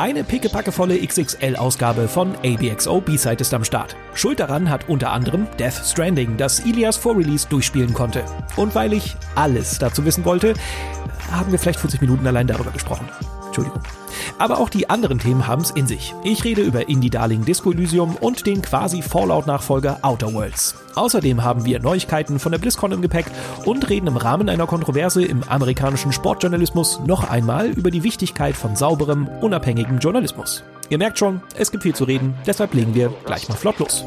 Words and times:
Eine 0.00 0.24
pickepackevolle 0.24 0.98
XXL-Ausgabe 1.06 2.08
von 2.08 2.34
ABXO 2.42 3.02
B-Side 3.02 3.42
ist 3.42 3.52
am 3.52 3.64
Start. 3.64 3.94
Schuld 4.14 4.40
daran 4.40 4.70
hat 4.70 4.88
unter 4.88 5.12
anderem 5.12 5.46
Death 5.58 5.74
Stranding, 5.74 6.38
das 6.38 6.60
Ilias 6.60 6.96
vor 6.96 7.18
Release 7.18 7.46
durchspielen 7.46 7.92
konnte. 7.92 8.24
Und 8.56 8.74
weil 8.74 8.94
ich 8.94 9.14
alles 9.34 9.78
dazu 9.78 10.02
wissen 10.06 10.24
wollte, 10.24 10.54
haben 11.30 11.52
wir 11.52 11.58
vielleicht 11.58 11.80
40 11.80 12.00
Minuten 12.00 12.26
allein 12.26 12.46
darüber 12.46 12.70
gesprochen. 12.70 13.10
Entschuldigung. 13.50 13.82
Aber 14.38 14.58
auch 14.58 14.68
die 14.68 14.88
anderen 14.88 15.18
Themen 15.18 15.46
haben 15.46 15.62
es 15.62 15.70
in 15.70 15.86
sich. 15.86 16.14
Ich 16.24 16.44
rede 16.44 16.62
über 16.62 16.88
Indie-Darling 16.88 17.44
Disco 17.44 17.72
Elysium 17.72 18.16
und 18.16 18.46
den 18.46 18.62
quasi 18.62 19.02
Fallout-Nachfolger 19.02 19.98
Outer 20.02 20.32
Worlds. 20.32 20.76
Außerdem 20.94 21.42
haben 21.42 21.64
wir 21.64 21.80
Neuigkeiten 21.80 22.38
von 22.38 22.52
der 22.52 22.58
BlizzCon 22.58 22.92
im 22.92 23.02
Gepäck 23.02 23.26
und 23.64 23.88
reden 23.88 24.06
im 24.06 24.16
Rahmen 24.16 24.48
einer 24.48 24.66
Kontroverse 24.66 25.24
im 25.24 25.42
amerikanischen 25.44 26.12
Sportjournalismus 26.12 27.00
noch 27.06 27.28
einmal 27.28 27.66
über 27.66 27.90
die 27.90 28.02
Wichtigkeit 28.02 28.56
von 28.56 28.76
sauberem, 28.76 29.28
unabhängigem 29.40 29.98
Journalismus. 29.98 30.62
Ihr 30.88 30.98
merkt 30.98 31.18
schon, 31.18 31.40
es 31.56 31.70
gibt 31.70 31.82
viel 31.82 31.94
zu 31.94 32.04
reden, 32.04 32.34
deshalb 32.46 32.74
legen 32.74 32.94
wir 32.94 33.12
gleich 33.24 33.48
mal 33.48 33.56
flott 33.56 33.78
los. 33.78 34.04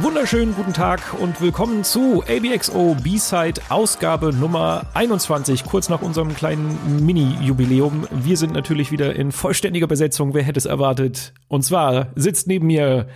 Wunderschönen 0.00 0.54
guten 0.54 0.72
Tag 0.72 1.00
und 1.18 1.40
willkommen 1.40 1.82
zu 1.82 2.22
ABXO 2.22 2.96
B-Side 3.02 3.60
Ausgabe 3.68 4.32
Nummer 4.32 4.86
21, 4.94 5.64
kurz 5.64 5.88
nach 5.88 6.02
unserem 6.02 6.36
kleinen 6.36 7.04
Mini-Jubiläum. 7.04 8.06
Wir 8.12 8.36
sind 8.36 8.52
natürlich 8.52 8.92
wieder 8.92 9.16
in 9.16 9.32
vollständiger 9.32 9.88
Besetzung, 9.88 10.34
wer 10.34 10.44
hätte 10.44 10.58
es 10.58 10.66
erwartet? 10.66 11.34
Und 11.48 11.62
zwar 11.64 12.12
sitzt 12.14 12.46
neben 12.46 12.68
mir 12.68 13.08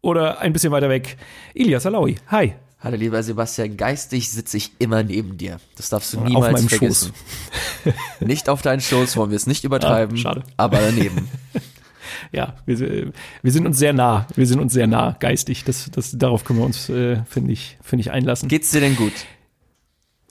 oder 0.00 0.40
ein 0.40 0.54
bisschen 0.54 0.72
weiter 0.72 0.88
weg 0.88 1.18
Ilias 1.52 1.84
Alaui. 1.84 2.16
Hi. 2.28 2.54
Hallo 2.80 2.96
lieber 2.96 3.22
Sebastian, 3.22 3.76
geistig 3.76 4.30
sitze 4.30 4.56
ich 4.56 4.72
immer 4.78 5.02
neben 5.02 5.36
dir. 5.36 5.58
Das 5.76 5.90
darfst 5.90 6.14
du 6.14 6.20
niemals 6.20 6.46
auf 6.46 6.52
meinem 6.52 6.68
vergessen. 6.70 7.12
Schoß. 7.84 7.94
nicht 8.20 8.48
auf 8.48 8.62
deinen 8.62 8.80
Schoß, 8.80 9.18
wollen 9.18 9.30
wir 9.30 9.36
es 9.36 9.46
nicht 9.46 9.64
übertreiben, 9.64 10.16
ah, 10.16 10.18
schade. 10.18 10.42
aber 10.56 10.78
daneben. 10.78 11.28
ja, 12.32 12.54
wir, 12.66 13.12
wir 13.42 13.52
sind 13.52 13.66
uns 13.66 13.78
sehr 13.78 13.92
nah. 13.92 14.26
Wir 14.34 14.46
sind 14.46 14.60
uns 14.60 14.72
sehr 14.72 14.86
nah 14.86 15.16
geistig. 15.18 15.64
Das, 15.64 15.90
das, 15.90 16.16
darauf 16.16 16.44
können 16.44 16.58
wir 16.58 16.66
uns, 16.66 16.88
äh, 16.88 17.22
finde 17.24 17.52
ich, 17.52 17.78
finde 17.82 18.02
ich, 18.02 18.10
einlassen. 18.10 18.48
Geht's 18.48 18.70
dir 18.70 18.80
denn 18.80 18.96
gut? 18.96 19.12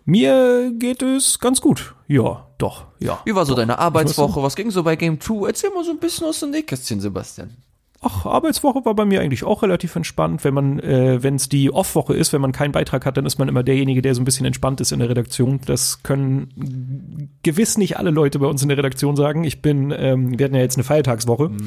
Mir 0.06 0.72
geht 0.78 1.02
es 1.04 1.40
ganz 1.40 1.62
gut. 1.62 1.94
Ja, 2.08 2.48
doch, 2.58 2.88
ja. 3.00 3.22
Wie 3.26 3.36
war 3.36 3.46
so 3.46 3.54
doch. 3.54 3.60
deine 3.60 3.78
Arbeitswoche? 3.78 4.42
Was 4.42 4.56
ging 4.56 4.72
so 4.72 4.84
bei 4.84 4.96
Game 4.96 5.20
2? 5.20 5.48
Erzähl 5.48 5.70
mal 5.70 5.84
so 5.84 5.92
ein 5.92 6.00
bisschen 6.00 6.26
aus 6.26 6.40
dem 6.40 6.50
Nähkästchen, 6.50 7.00
Sebastian. 7.00 7.56
Ach, 8.02 8.26
Arbeitswoche 8.26 8.86
war 8.86 8.96
bei 8.96 9.04
mir 9.04 9.20
eigentlich 9.20 9.44
auch 9.44 9.62
relativ 9.62 9.96
entspannt. 9.96 10.46
Wenn 10.46 10.54
man, 10.54 10.80
äh, 10.80 11.22
wenn 11.22 11.36
es 11.36 11.50
die 11.50 11.70
Off-Woche 11.70 12.16
ist, 12.16 12.32
wenn 12.32 12.40
man 12.40 12.54
keinen 12.54 12.72
Beitrag 12.72 13.06
hat, 13.06 13.18
dann 13.18 13.26
ist 13.26 13.40
man 13.40 13.50
immer 13.50 13.62
derjenige, 13.62 14.02
der 14.02 14.16
so 14.16 14.22
ein 14.22 14.26
bisschen 14.26 14.46
entspannt 14.46 14.80
ist 14.80 14.94
in 14.94 15.00
der 15.00 15.10
Redaktion. 15.10 15.60
Das 15.66 16.02
können 16.02 17.30
gewiss 17.44 17.78
nicht 17.78 17.98
alle 17.98 18.12
Leute 18.12 18.40
bei 18.40 18.46
uns 18.46 18.62
in 18.62 18.70
der 18.70 18.78
Redaktion 18.78 19.18
sagen. 19.18 19.44
Ich 19.44 19.62
bin, 19.62 19.94
ähm, 19.96 20.40
wir 20.40 20.46
hatten 20.46 20.56
ja 20.56 20.62
jetzt 20.62 20.78
eine 20.78 20.86
Feiertagswoche. 20.86 21.50
Mhm. 21.50 21.66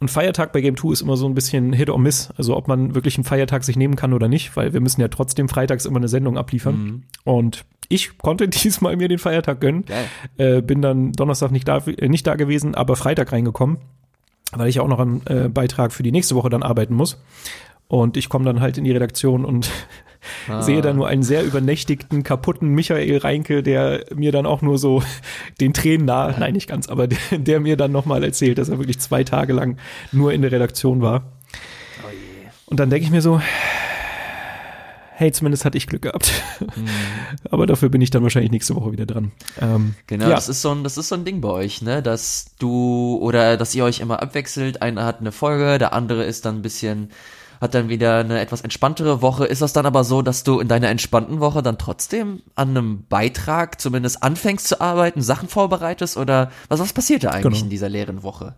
Und 0.00 0.12
Feiertag 0.12 0.52
bei 0.52 0.60
Game 0.60 0.76
2 0.76 0.92
ist 0.92 1.00
immer 1.00 1.16
so 1.16 1.26
ein 1.26 1.34
bisschen 1.34 1.72
Hit 1.72 1.90
or 1.90 1.98
Miss. 1.98 2.30
Also 2.36 2.56
ob 2.56 2.68
man 2.68 2.94
wirklich 2.94 3.16
einen 3.16 3.24
Feiertag 3.24 3.64
sich 3.64 3.74
nehmen 3.74 3.96
kann 3.96 4.12
oder 4.12 4.28
nicht, 4.28 4.56
weil 4.56 4.72
wir 4.72 4.80
müssen 4.80 5.00
ja 5.00 5.08
trotzdem 5.08 5.48
freitags 5.48 5.86
immer 5.86 5.96
eine 5.96 6.06
Sendung 6.06 6.38
abliefern. 6.38 6.76
Mhm. 6.76 7.02
Und 7.24 7.64
ich 7.88 8.16
konnte 8.18 8.46
diesmal 8.48 8.96
mir 8.96 9.08
den 9.08 9.18
Feiertag 9.18 9.60
gönnen. 9.60 9.84
Äh, 10.36 10.62
bin 10.62 10.82
dann 10.82 11.10
Donnerstag 11.14 11.50
nicht 11.50 11.66
da, 11.66 11.78
äh, 11.78 12.08
nicht 12.08 12.28
da 12.28 12.36
gewesen, 12.36 12.76
aber 12.76 12.94
Freitag 12.94 13.32
reingekommen 13.32 13.78
weil 14.52 14.68
ich 14.68 14.80
auch 14.80 14.88
noch 14.88 15.00
einen 15.00 15.22
äh, 15.26 15.48
Beitrag 15.48 15.92
für 15.92 16.02
die 16.02 16.12
nächste 16.12 16.34
Woche 16.34 16.50
dann 16.50 16.62
arbeiten 16.62 16.94
muss. 16.94 17.22
Und 17.86 18.16
ich 18.16 18.28
komme 18.28 18.44
dann 18.44 18.60
halt 18.60 18.76
in 18.76 18.84
die 18.84 18.92
Redaktion 18.92 19.44
und 19.44 19.70
ah. 20.48 20.62
sehe 20.62 20.82
da 20.82 20.92
nur 20.92 21.08
einen 21.08 21.22
sehr 21.22 21.44
übernächtigten, 21.44 22.22
kaputten 22.22 22.68
Michael 22.68 23.18
Reinke, 23.18 23.62
der 23.62 24.04
mir 24.14 24.30
dann 24.32 24.46
auch 24.46 24.62
nur 24.62 24.78
so 24.78 25.02
den 25.60 25.72
Tränen 25.72 26.06
nahe, 26.06 26.34
nein, 26.38 26.52
nicht 26.52 26.68
ganz, 26.68 26.88
aber 26.88 27.08
der, 27.08 27.18
der 27.32 27.60
mir 27.60 27.76
dann 27.76 27.92
nochmal 27.92 28.22
erzählt, 28.24 28.58
dass 28.58 28.68
er 28.68 28.78
wirklich 28.78 28.98
zwei 29.00 29.24
Tage 29.24 29.52
lang 29.52 29.78
nur 30.12 30.32
in 30.32 30.42
der 30.42 30.52
Redaktion 30.52 31.00
war. 31.00 31.32
Oh 32.02 32.10
und 32.66 32.80
dann 32.80 32.90
denke 32.90 33.04
ich 33.04 33.10
mir 33.10 33.22
so, 33.22 33.40
hey, 35.18 35.32
zumindest 35.32 35.64
hatte 35.64 35.76
ich 35.76 35.88
Glück 35.88 36.02
gehabt. 36.02 36.30
Mhm. 36.60 36.86
Aber 37.50 37.66
dafür 37.66 37.88
bin 37.88 38.00
ich 38.00 38.10
dann 38.10 38.22
wahrscheinlich 38.22 38.52
nächste 38.52 38.76
Woche 38.76 38.92
wieder 38.92 39.04
dran. 39.04 39.32
Ähm, 39.60 39.96
genau, 40.06 40.28
ja. 40.28 40.30
das 40.36 40.48
ist 40.48 40.62
so 40.62 40.70
ein, 40.70 40.84
das 40.84 40.96
ist 40.96 41.08
so 41.08 41.16
ein 41.16 41.24
Ding 41.24 41.40
bei 41.40 41.48
euch, 41.48 41.82
ne, 41.82 42.02
dass 42.04 42.52
du 42.60 43.18
oder 43.20 43.56
dass 43.56 43.74
ihr 43.74 43.84
euch 43.84 43.98
immer 43.98 44.22
abwechselt. 44.22 44.80
Einer 44.80 45.04
hat 45.04 45.18
eine 45.18 45.32
Folge, 45.32 45.78
der 45.78 45.92
andere 45.92 46.22
ist 46.24 46.44
dann 46.44 46.58
ein 46.58 46.62
bisschen 46.62 47.10
hat 47.60 47.74
dann 47.74 47.88
wieder 47.88 48.18
eine 48.18 48.38
etwas 48.38 48.60
entspanntere 48.60 49.20
Woche. 49.20 49.44
Ist 49.44 49.62
das 49.62 49.72
dann 49.72 49.84
aber 49.84 50.04
so, 50.04 50.22
dass 50.22 50.44
du 50.44 50.60
in 50.60 50.68
deiner 50.68 50.90
entspannten 50.90 51.40
Woche 51.40 51.60
dann 51.60 51.76
trotzdem 51.76 52.42
an 52.54 52.68
einem 52.68 53.04
Beitrag 53.08 53.80
zumindest 53.80 54.22
anfängst 54.22 54.68
zu 54.68 54.80
arbeiten, 54.80 55.22
Sachen 55.22 55.48
vorbereitest 55.48 56.16
oder 56.16 56.52
was, 56.68 56.78
was 56.78 56.92
passiert 56.92 57.24
da 57.24 57.30
eigentlich 57.30 57.54
genau. 57.54 57.64
in 57.64 57.70
dieser 57.70 57.88
leeren 57.88 58.22
Woche? 58.22 58.54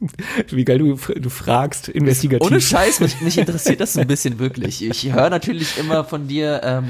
Wie 0.50 0.64
geil 0.64 0.78
du, 0.78 0.96
du 0.96 1.30
fragst, 1.30 1.88
investigativ. 1.88 2.46
Ohne 2.46 2.60
Scheiß, 2.60 3.00
mich, 3.00 3.20
mich 3.20 3.38
interessiert 3.38 3.80
das 3.80 3.96
ein 3.96 4.06
bisschen 4.06 4.38
wirklich. 4.38 4.84
Ich 4.84 5.12
höre 5.12 5.30
natürlich 5.30 5.78
immer 5.78 6.04
von 6.04 6.28
dir, 6.28 6.60
ähm, 6.64 6.86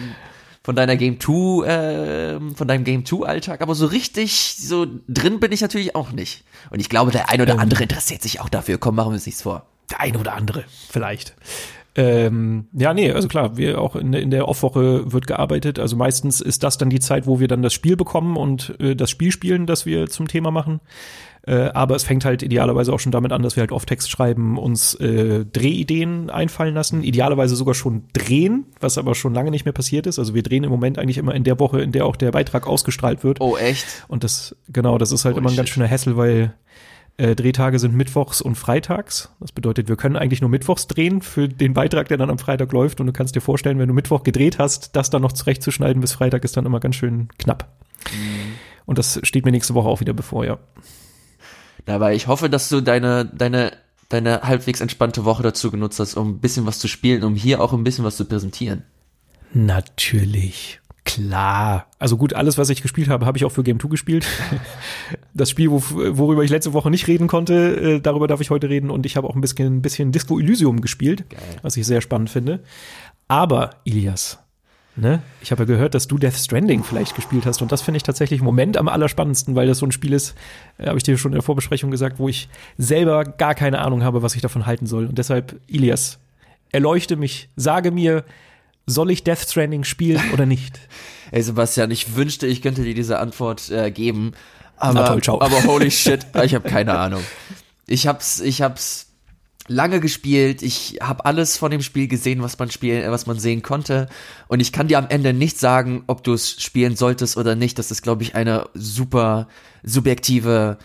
von 0.63 0.75
deiner 0.75 0.97
Game 0.97 1.21
2, 1.21 1.67
äh, 1.67 2.41
von 2.55 2.67
deinem 2.67 2.85
Game 2.85 3.05
2 3.05 3.27
Alltag, 3.27 3.61
aber 3.61 3.75
so 3.75 3.87
richtig, 3.87 4.57
so 4.59 4.87
drin 5.09 5.39
bin 5.41 5.53
ich 5.53 5.61
natürlich 5.61 5.95
auch 5.95 6.11
nicht. 6.11 6.45
Und 6.71 6.81
ich 6.81 6.89
glaube, 6.89 7.13
der 7.13 7.31
ein 7.31 7.41
oder 7.41 7.55
ähm, 7.55 7.61
andere 7.61 7.85
interessiert 7.85 8.23
sich 8.23 8.41
auch 8.41 8.49
dafür. 8.49 8.79
Komm, 8.79 8.97
machen 8.97 9.13
wir 9.13 9.17
es 9.17 9.27
nichts 9.27 9.43
vor. 9.43 9.67
Der 9.91 10.01
ein 10.01 10.17
oder 10.17 10.35
andere, 10.35 10.65
vielleicht. 10.91 11.35
Ähm, 11.97 12.67
ja, 12.75 12.93
nee, 12.93 13.11
also 13.11 13.27
klar, 13.27 13.57
wir 13.57 13.81
auch 13.81 13.97
in, 13.97 14.13
in 14.13 14.31
der 14.31 14.49
Off-Woche 14.49 15.11
wird 15.13 15.27
gearbeitet. 15.27 15.79
Also 15.79 15.97
meistens 15.97 16.43
ist 16.43 16.63
das 16.63 16.77
dann 16.77 16.91
die 16.91 17.01
Zeit, 17.01 17.27
wo 17.27 17.41
wir 17.41 17.49
dann 17.49 17.63
das 17.63 17.73
Spiel 17.73 17.97
bekommen 17.97 18.37
und 18.37 18.79
äh, 18.81 18.95
das 18.95 19.11
Spiel 19.11 19.33
spielen, 19.33 19.67
das 19.67 19.87
wir 19.87 20.09
zum 20.09 20.29
Thema 20.29 20.51
machen. 20.51 20.81
Äh, 21.47 21.71
aber 21.73 21.95
es 21.95 22.03
fängt 22.03 22.27
halt 22.27 22.43
idealerweise 22.43 22.93
auch 22.93 23.01
schon 23.01 23.13
damit 23.13 23.33
an, 23.33 23.43
dass 23.43 23.57
wir 23.57 23.63
halt 23.63 23.73
Off-Text 23.73 24.11
schreiben, 24.11 24.59
uns 24.59 24.95
äh, 24.95 25.47
Drehideen 25.47 26.29
einfallen 26.29 26.75
lassen, 26.75 27.03
idealerweise 27.03 27.57
sogar 27.57 27.75
schon 27.75 28.03
drehen, 28.13 28.67
was 28.81 28.99
aber 28.99 29.15
schon 29.15 29.33
lange 29.33 29.51
nicht 29.51 29.65
mehr 29.65 29.73
passiert 29.73 30.07
ist. 30.07 30.19
Also 30.19 30.35
wir 30.35 30.43
drehen 30.43 30.65
im 30.65 30.71
Moment 30.71 30.99
eigentlich 30.99 31.19
immer 31.19 31.35
in 31.35 31.45
der 31.45 31.59
Woche, 31.61 31.81
in 31.81 31.93
der 31.93 32.05
auch 32.05 32.17
der 32.17 32.33
Beitrag 32.33 32.67
ausgestrahlt 32.67 33.25
wird. 33.25 33.41
Oh, 33.41 33.57
echt? 33.57 33.87
Und 34.09 34.23
das, 34.23 34.55
genau, 34.69 34.99
das 34.99 35.13
ist 35.13 35.25
halt 35.25 35.37
oh, 35.37 35.39
immer 35.39 35.49
ein 35.49 35.53
shit. 35.53 35.59
ganz 35.59 35.69
schöner 35.71 35.89
Hassel, 35.89 36.17
weil 36.17 36.53
äh, 37.19 37.35
Drehtage 37.35 37.79
sind 37.79 37.95
mittwochs 37.95 38.43
und 38.43 38.57
freitags. 38.57 39.31
Das 39.41 39.53
bedeutet, 39.53 39.89
wir 39.89 39.97
können 39.97 40.17
eigentlich 40.17 40.43
nur 40.43 40.51
mittwochs 40.51 40.87
drehen 40.87 41.23
für 41.23 41.49
den 41.49 41.73
Beitrag, 41.73 42.09
der 42.09 42.19
dann 42.19 42.31
am 42.31 42.39
Freitag 42.39 42.73
läuft. 42.73 43.01
Und 43.01 43.07
du 43.07 43.13
kannst 43.13 43.35
dir 43.35 43.41
vorstellen, 43.41 43.79
wenn 43.79 43.89
du 43.89 43.95
Mittwoch 43.95 44.23
gedreht 44.23 44.59
hast, 44.59 44.95
das 44.97 45.09
dann 45.09 45.23
noch 45.23 45.33
zurechtzuschneiden 45.33 46.01
bis 46.01 46.13
Freitag 46.13 46.45
ist 46.45 46.57
dann 46.57 46.67
immer 46.67 46.81
ganz 46.81 46.97
schön 46.97 47.29
knapp. 47.39 47.69
Mhm. 48.13 48.55
Und 48.85 48.99
das 48.99 49.19
steht 49.23 49.45
mir 49.45 49.51
nächste 49.51 49.75
Woche 49.75 49.89
auch 49.89 50.01
wieder 50.01 50.13
bevor, 50.13 50.45
ja. 50.45 50.59
Aber 51.87 52.13
ich 52.13 52.27
hoffe, 52.27 52.51
dass 52.51 52.69
du 52.69 52.81
deine, 52.81 53.25
deine, 53.25 53.73
deine 54.09 54.43
halbwegs 54.43 54.81
entspannte 54.81 55.25
Woche 55.25 55.43
dazu 55.43 55.71
genutzt 55.71 55.99
hast, 56.01 56.17
um 56.17 56.31
ein 56.31 56.39
bisschen 56.41 56.67
was 56.67 56.79
zu 56.79 56.89
spielen, 56.89 57.25
um 57.25 57.35
hier 57.35 57.61
auch 57.61 57.73
ein 57.73 57.85
bisschen 57.85 58.05
was 58.05 58.17
zu 58.17 58.27
präsentieren. 58.27 58.83
Natürlich. 59.53 60.81
Klar. 61.07 61.87
Also 61.99 62.17
gut, 62.17 62.35
alles, 62.35 62.59
was 62.59 62.69
ich 62.69 62.83
gespielt 62.83 63.09
habe, 63.09 63.25
habe 63.25 63.39
ich 63.39 63.45
auch 63.45 63.53
für 63.53 63.63
Game 63.63 63.81
2 63.81 63.89
gespielt. 63.89 64.27
Das 65.35 65.51
Spiel, 65.51 65.71
wo, 65.71 65.83
worüber 65.83 66.43
ich 66.43 66.51
letzte 66.51 66.73
Woche 66.73 66.91
nicht 66.91 67.07
reden 67.07 67.29
konnte, 67.29 67.55
äh, 67.77 68.01
darüber 68.01 68.27
darf 68.27 68.41
ich 68.41 68.49
heute 68.51 68.71
reden. 68.71 68.91
Und 68.91 69.05
ich 69.07 69.17
habe 69.17 69.29
auch 69.29 69.35
ein 69.35 69.41
bisschen, 69.43 69.77
ein 69.77 69.83
bisschen 69.83 70.11
Disco 70.11 70.41
Elysium 70.41 70.81
gespielt, 70.81 71.29
Geil. 71.29 71.41
was 71.63 71.77
ich 71.77 71.87
sehr 71.87 72.01
spannend 72.01 72.31
finde. 72.31 72.61
Aber, 73.29 73.71
Ilias, 73.85 74.39
Ne? 74.99 75.21
Ich 75.43 75.51
habe 75.51 75.65
ja 75.65 75.67
gehört, 75.67 75.95
dass 75.95 76.09
du 76.09 76.17
Death 76.17 76.37
Stranding 76.37 76.83
vielleicht 76.83 77.15
gespielt 77.15 77.45
hast 77.45 77.61
und 77.61 77.71
das 77.71 77.83
finde 77.83 77.99
ich 77.99 78.03
tatsächlich 78.03 78.41
im 78.41 78.47
Moment 78.47 78.79
am 78.79 78.89
allerspannendsten, 78.89 79.55
weil 79.55 79.67
das 79.67 79.79
so 79.79 79.87
ein 79.87 79.93
Spiel 79.93 80.15
ist, 80.15 80.35
äh, 80.79 80.87
habe 80.87 80.97
ich 80.97 81.03
dir 81.03 81.19
schon 81.19 81.33
in 81.33 81.37
der 81.37 81.43
Vorbesprechung 81.43 81.91
gesagt, 81.91 82.19
wo 82.19 82.31
ich 82.31 82.49
selber 82.79 83.25
gar 83.25 83.55
keine 83.55 83.81
Ahnung 83.81 84.03
habe, 84.03 84.23
was 84.23 84.35
ich 84.35 84.41
davon 84.41 84.65
halten 84.65 84.87
soll. 84.87 85.05
Und 85.05 85.19
deshalb, 85.19 85.61
Ilias, 85.67 86.19
erleuchte 86.73 87.17
mich, 87.17 87.51
sage 87.57 87.91
mir, 87.91 88.25
soll 88.87 89.11
ich 89.11 89.25
Death 89.25 89.51
Stranding 89.51 89.85
spielen 89.85 90.23
oder 90.33 90.47
nicht? 90.47 90.81
Ey 91.33 91.43
Sebastian, 91.43 91.91
ich 91.91 92.15
wünschte, 92.15 92.47
ich 92.47 92.63
könnte 92.63 92.83
dir 92.83 92.95
diese 92.95 93.19
Antwort 93.19 93.69
äh, 93.71 93.91
geben, 93.91 94.33
aber, 94.77 95.21
toll, 95.21 95.43
aber 95.43 95.65
holy 95.65 95.91
shit, 95.91 96.27
ich 96.43 96.55
habe 96.55 96.69
keine 96.69 96.97
Ahnung. 96.99 97.23
Ich 97.87 98.07
hab's, 98.07 98.41
ich 98.41 98.63
hab's 98.63 99.07
lange 99.69 99.99
gespielt, 99.99 100.63
ich 100.63 100.99
habe 101.01 101.25
alles 101.25 101.57
von 101.57 101.73
dem 101.73 101.83
Spiel 101.83 102.07
gesehen, 102.07 102.43
was 102.43 102.59
man 102.59 102.71
spielen, 102.71 103.11
was 103.11 103.27
man 103.27 103.41
sehen 103.41 103.63
konnte 103.63 104.09
und 104.47 104.61
ich 104.61 104.73
kann 104.73 104.87
dir 104.87 104.99
am 104.99 105.09
Ende 105.09 105.33
nicht 105.33 105.59
sagen, 105.59 106.05
ob 106.07 106.23
du 106.23 106.35
es 106.35 106.63
spielen 106.63 106.95
solltest 106.95 107.37
oder 107.37 107.57
nicht. 107.57 107.79
Das 107.81 107.91
ist, 107.91 108.03
glaube 108.03 108.23
ich, 108.23 108.37
eine 108.37 108.69
super 108.75 109.49
subjektive 109.83 110.79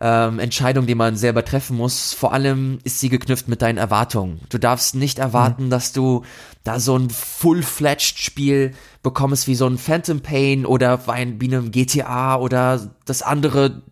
ähm, 0.00 0.38
Entscheidung, 0.38 0.86
die 0.86 0.94
man 0.94 1.16
selber 1.16 1.44
treffen 1.44 1.76
muss. 1.76 2.14
Vor 2.14 2.32
allem 2.32 2.78
ist 2.84 3.00
sie 3.00 3.10
geknüpft 3.10 3.48
mit 3.48 3.60
deinen 3.60 3.76
Erwartungen. 3.76 4.40
Du 4.48 4.58
darfst 4.58 4.94
nicht 4.94 5.18
erwarten, 5.18 5.66
mhm. 5.66 5.70
dass 5.70 5.92
du 5.92 6.24
da 6.64 6.80
so 6.80 6.96
ein 6.96 7.10
full-fledged 7.10 8.18
Spiel 8.18 8.72
bekommst 9.02 9.46
wie 9.46 9.54
so 9.54 9.66
ein 9.66 9.78
Phantom 9.78 10.20
Pain 10.20 10.64
oder 10.64 11.06
wie 11.06 11.12
einem 11.12 11.70
GTA 11.70 12.36
oder 12.36 12.90
das 13.04 13.22
andere 13.22 13.82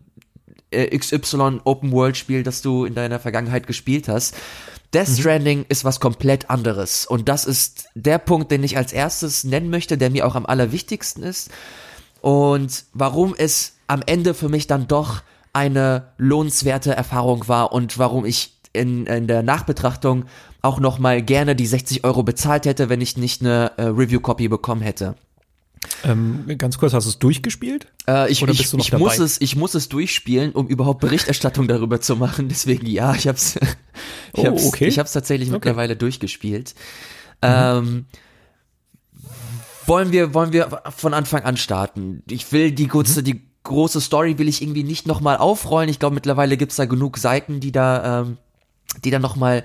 äh, 0.71 0.97
XY 0.97 1.61
Open 1.63 1.91
World 1.91 2.17
Spiel, 2.17 2.41
das 2.41 2.63
du 2.63 2.85
in 2.85 2.95
deiner 2.95 3.19
Vergangenheit 3.19 3.67
gespielt 3.67 4.07
hast. 4.07 4.35
Death 4.95 5.09
mhm. 5.09 5.15
Stranding 5.15 5.59
mhm. 5.59 5.65
ist 5.69 5.85
was 5.85 5.99
komplett 5.99 6.49
anderes. 6.49 7.05
Und 7.05 7.29
das 7.29 7.45
ist 7.45 7.85
der 7.93 8.17
Punkt, 8.17 8.51
den 8.51 8.63
ich 8.63 8.77
als 8.77 8.93
erstes 8.93 9.43
nennen 9.43 9.69
möchte, 9.69 9.97
der 9.97 10.09
mir 10.09 10.25
auch 10.25 10.33
am 10.33 10.47
allerwichtigsten 10.47 11.21
ist. 11.21 11.51
Und 12.21 12.85
warum 12.93 13.35
es 13.37 13.73
am 13.85 14.01
Ende 14.05 14.33
für 14.33 14.49
mich 14.49 14.65
dann 14.65 14.87
doch 14.87 15.21
eine 15.53 16.13
lohnenswerte 16.17 16.95
Erfahrung 16.95 17.47
war 17.47 17.71
und 17.71 17.97
warum 17.97 18.25
ich 18.25 18.59
in, 18.73 19.05
in 19.07 19.27
der 19.27 19.43
Nachbetrachtung 19.43 20.25
auch 20.61 20.79
nochmal 20.79 21.21
gerne 21.21 21.55
die 21.55 21.65
60 21.65 22.03
Euro 22.03 22.23
bezahlt 22.23 22.65
hätte, 22.65 22.89
wenn 22.89 23.01
ich 23.01 23.17
nicht 23.17 23.41
eine 23.41 23.71
äh, 23.77 23.83
Review-Copy 23.83 24.47
bekommen 24.47 24.81
hätte. 24.81 25.15
Ähm, 26.03 26.45
ganz 26.57 26.77
kurz, 26.77 26.93
hast 26.93 27.05
du 27.05 27.09
es 27.09 27.19
durchgespielt? 27.19 27.87
Äh, 28.07 28.29
ich, 28.29 28.41
ich, 28.41 28.73
ich 28.73 28.93
muss 28.93 29.19
es, 29.19 29.39
ich 29.39 29.55
muss 29.55 29.75
es 29.75 29.87
durchspielen, 29.87 30.51
um 30.51 30.67
überhaupt 30.67 30.99
Berichterstattung 30.99 31.67
darüber 31.69 32.01
zu 32.01 32.15
machen. 32.15 32.49
Deswegen 32.49 32.85
ja, 32.85 33.15
ich 33.15 33.27
hab's, 33.27 33.55
ich 34.33 34.43
oh, 34.43 34.47
hab's, 34.47 34.65
okay. 34.65 34.87
ich 34.87 34.99
hab's 34.99 35.13
tatsächlich 35.13 35.49
okay. 35.49 35.55
mittlerweile 35.55 35.95
durchgespielt. 35.95 36.75
Mhm. 37.41 37.49
Ähm, 37.49 38.05
wollen 39.85 40.11
wir, 40.11 40.33
wollen 40.33 40.53
wir 40.53 40.83
von 40.95 41.13
Anfang 41.13 41.43
an 41.43 41.57
starten? 41.57 42.23
Ich 42.29 42.51
will 42.51 42.71
die 42.71 42.87
kurze, 42.87 43.21
mhm. 43.21 43.25
die 43.25 43.48
große 43.69 44.01
Story 44.01 44.37
will 44.37 44.49
ich 44.49 44.61
irgendwie 44.61 44.83
nicht 44.83 45.07
nochmal 45.07 45.37
aufrollen. 45.37 45.89
Ich 45.89 45.99
glaube, 45.99 46.15
mittlerweile 46.15 46.57
gibt's 46.57 46.75
da 46.75 46.85
genug 46.85 47.17
Seiten, 47.17 47.61
die 47.61 47.71
da 47.71 48.21
ähm, 48.21 48.37
die 49.03 49.11
dann 49.11 49.21
nochmal 49.21 49.63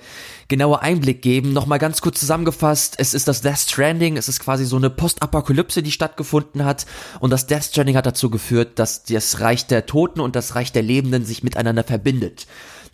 genauer 0.48 0.82
Einblick 0.82 1.22
geben. 1.22 1.52
Nochmal 1.52 1.78
ganz 1.78 2.00
kurz 2.00 2.20
zusammengefasst, 2.20 2.96
es 2.98 3.14
ist 3.14 3.26
das 3.26 3.40
Death 3.40 3.58
Stranding, 3.58 4.16
es 4.16 4.28
ist 4.28 4.40
quasi 4.40 4.64
so 4.64 4.76
eine 4.76 4.90
Postapokalypse, 4.90 5.82
die 5.82 5.92
stattgefunden 5.92 6.64
hat 6.64 6.86
und 7.20 7.30
das 7.30 7.46
Death 7.46 7.64
Stranding 7.64 7.96
hat 7.96 8.06
dazu 8.06 8.30
geführt, 8.30 8.78
dass 8.78 9.04
das 9.04 9.40
Reich 9.40 9.66
der 9.66 9.86
Toten 9.86 10.20
und 10.20 10.36
das 10.36 10.54
Reich 10.54 10.72
der 10.72 10.82
Lebenden 10.82 11.24
sich 11.24 11.42
miteinander 11.42 11.84
verbindet. 11.84 12.46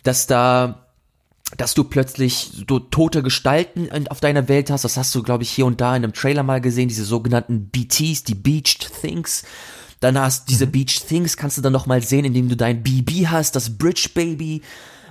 Dass 0.03 0.25
da 0.25 0.87
dass 1.57 1.73
du 1.73 1.83
plötzlich 1.83 2.51
so 2.69 2.79
tote 2.79 3.23
Gestalten 3.23 3.89
auf 4.07 4.21
deiner 4.21 4.47
Welt 4.47 4.71
hast, 4.71 4.85
das 4.85 4.95
hast 4.95 5.13
du, 5.13 5.21
glaube 5.21 5.43
ich, 5.43 5.51
hier 5.51 5.65
und 5.65 5.81
da 5.81 5.95
in 5.97 6.03
einem 6.05 6.13
Trailer 6.13 6.43
mal 6.43 6.61
gesehen, 6.61 6.87
diese 6.87 7.03
sogenannten 7.03 7.67
BTs, 7.69 8.23
die 8.23 8.35
Beached 8.35 8.89
Things. 9.01 9.43
Dann 10.01 10.19
hast 10.19 10.49
diese 10.49 10.65
mhm. 10.65 10.71
Beached 10.71 11.07
Things, 11.07 11.37
kannst 11.37 11.57
du 11.57 11.61
dann 11.61 11.71
noch 11.71 11.85
mal 11.85 12.01
sehen, 12.01 12.25
indem 12.25 12.49
du 12.49 12.57
dein 12.57 12.83
BB 12.83 13.27
hast, 13.27 13.55
das 13.55 13.77
Bridge 13.77 14.09
Baby. 14.13 14.61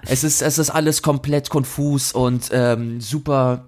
Es 0.06 0.25
ist, 0.25 0.42
es 0.42 0.58
ist 0.58 0.70
alles 0.70 1.00
komplett 1.00 1.48
konfus 1.48 2.12
und 2.12 2.50
ähm, 2.52 3.00
super 3.00 3.66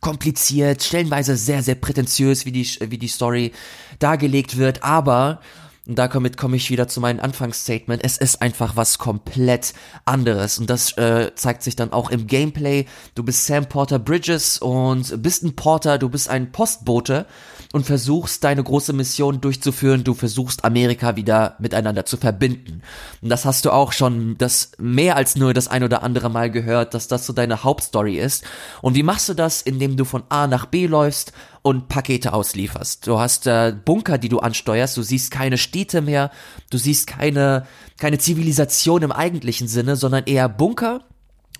kompliziert, 0.00 0.82
stellenweise 0.82 1.36
sehr, 1.36 1.62
sehr 1.62 1.74
prätentiös, 1.74 2.46
wie 2.46 2.52
die, 2.52 2.66
wie 2.80 2.98
die 2.98 3.08
Story 3.08 3.52
dargelegt 3.98 4.56
wird, 4.56 4.82
aber 4.82 5.40
und 5.86 5.98
damit 5.98 6.36
komme 6.36 6.56
ich 6.56 6.70
wieder 6.70 6.86
zu 6.86 7.00
meinem 7.00 7.18
Anfangsstatement. 7.18 8.04
Es 8.04 8.16
ist 8.16 8.42
einfach 8.42 8.76
was 8.76 8.98
komplett 8.98 9.72
anderes. 10.04 10.58
Und 10.58 10.70
das 10.70 10.96
äh, 10.98 11.34
zeigt 11.34 11.64
sich 11.64 11.74
dann 11.74 11.92
auch 11.92 12.10
im 12.10 12.28
Gameplay. 12.28 12.84
Du 13.16 13.24
bist 13.24 13.46
Sam 13.46 13.66
Porter 13.66 13.98
Bridges 13.98 14.58
und 14.58 15.20
bist 15.20 15.42
ein 15.42 15.56
Porter, 15.56 15.98
du 15.98 16.08
bist 16.08 16.28
ein 16.28 16.52
Postbote 16.52 17.26
und 17.72 17.86
versuchst 17.86 18.42
deine 18.42 18.64
große 18.64 18.92
Mission 18.92 19.40
durchzuführen. 19.40 20.02
Du 20.02 20.14
versuchst 20.14 20.64
Amerika 20.64 21.14
wieder 21.14 21.54
miteinander 21.60 22.04
zu 22.04 22.16
verbinden. 22.16 22.82
Und 23.22 23.28
das 23.28 23.44
hast 23.44 23.64
du 23.64 23.70
auch 23.70 23.92
schon 23.92 24.36
das 24.38 24.72
mehr 24.78 25.16
als 25.16 25.36
nur 25.36 25.54
das 25.54 25.68
ein 25.68 25.84
oder 25.84 26.02
andere 26.02 26.30
Mal 26.30 26.50
gehört, 26.50 26.94
dass 26.94 27.06
das 27.06 27.26
so 27.26 27.32
deine 27.32 27.62
Hauptstory 27.62 28.18
ist. 28.18 28.44
Und 28.82 28.96
wie 28.96 29.04
machst 29.04 29.28
du 29.28 29.34
das? 29.34 29.62
Indem 29.62 29.96
du 29.96 30.04
von 30.04 30.24
A 30.30 30.48
nach 30.48 30.66
B 30.66 30.86
läufst 30.86 31.32
und 31.62 31.88
Pakete 31.88 32.32
auslieferst. 32.32 33.06
Du 33.06 33.20
hast 33.20 33.46
äh, 33.46 33.72
Bunker, 33.84 34.18
die 34.18 34.28
du 34.28 34.40
ansteuerst. 34.40 34.96
Du 34.96 35.02
siehst 35.02 35.30
keine 35.30 35.58
Städte 35.58 36.00
mehr. 36.00 36.32
Du 36.70 36.78
siehst 36.78 37.06
keine, 37.06 37.66
keine 37.98 38.18
Zivilisation 38.18 39.02
im 39.02 39.12
eigentlichen 39.12 39.68
Sinne, 39.68 39.94
sondern 39.94 40.24
eher 40.24 40.48
Bunker 40.48 41.02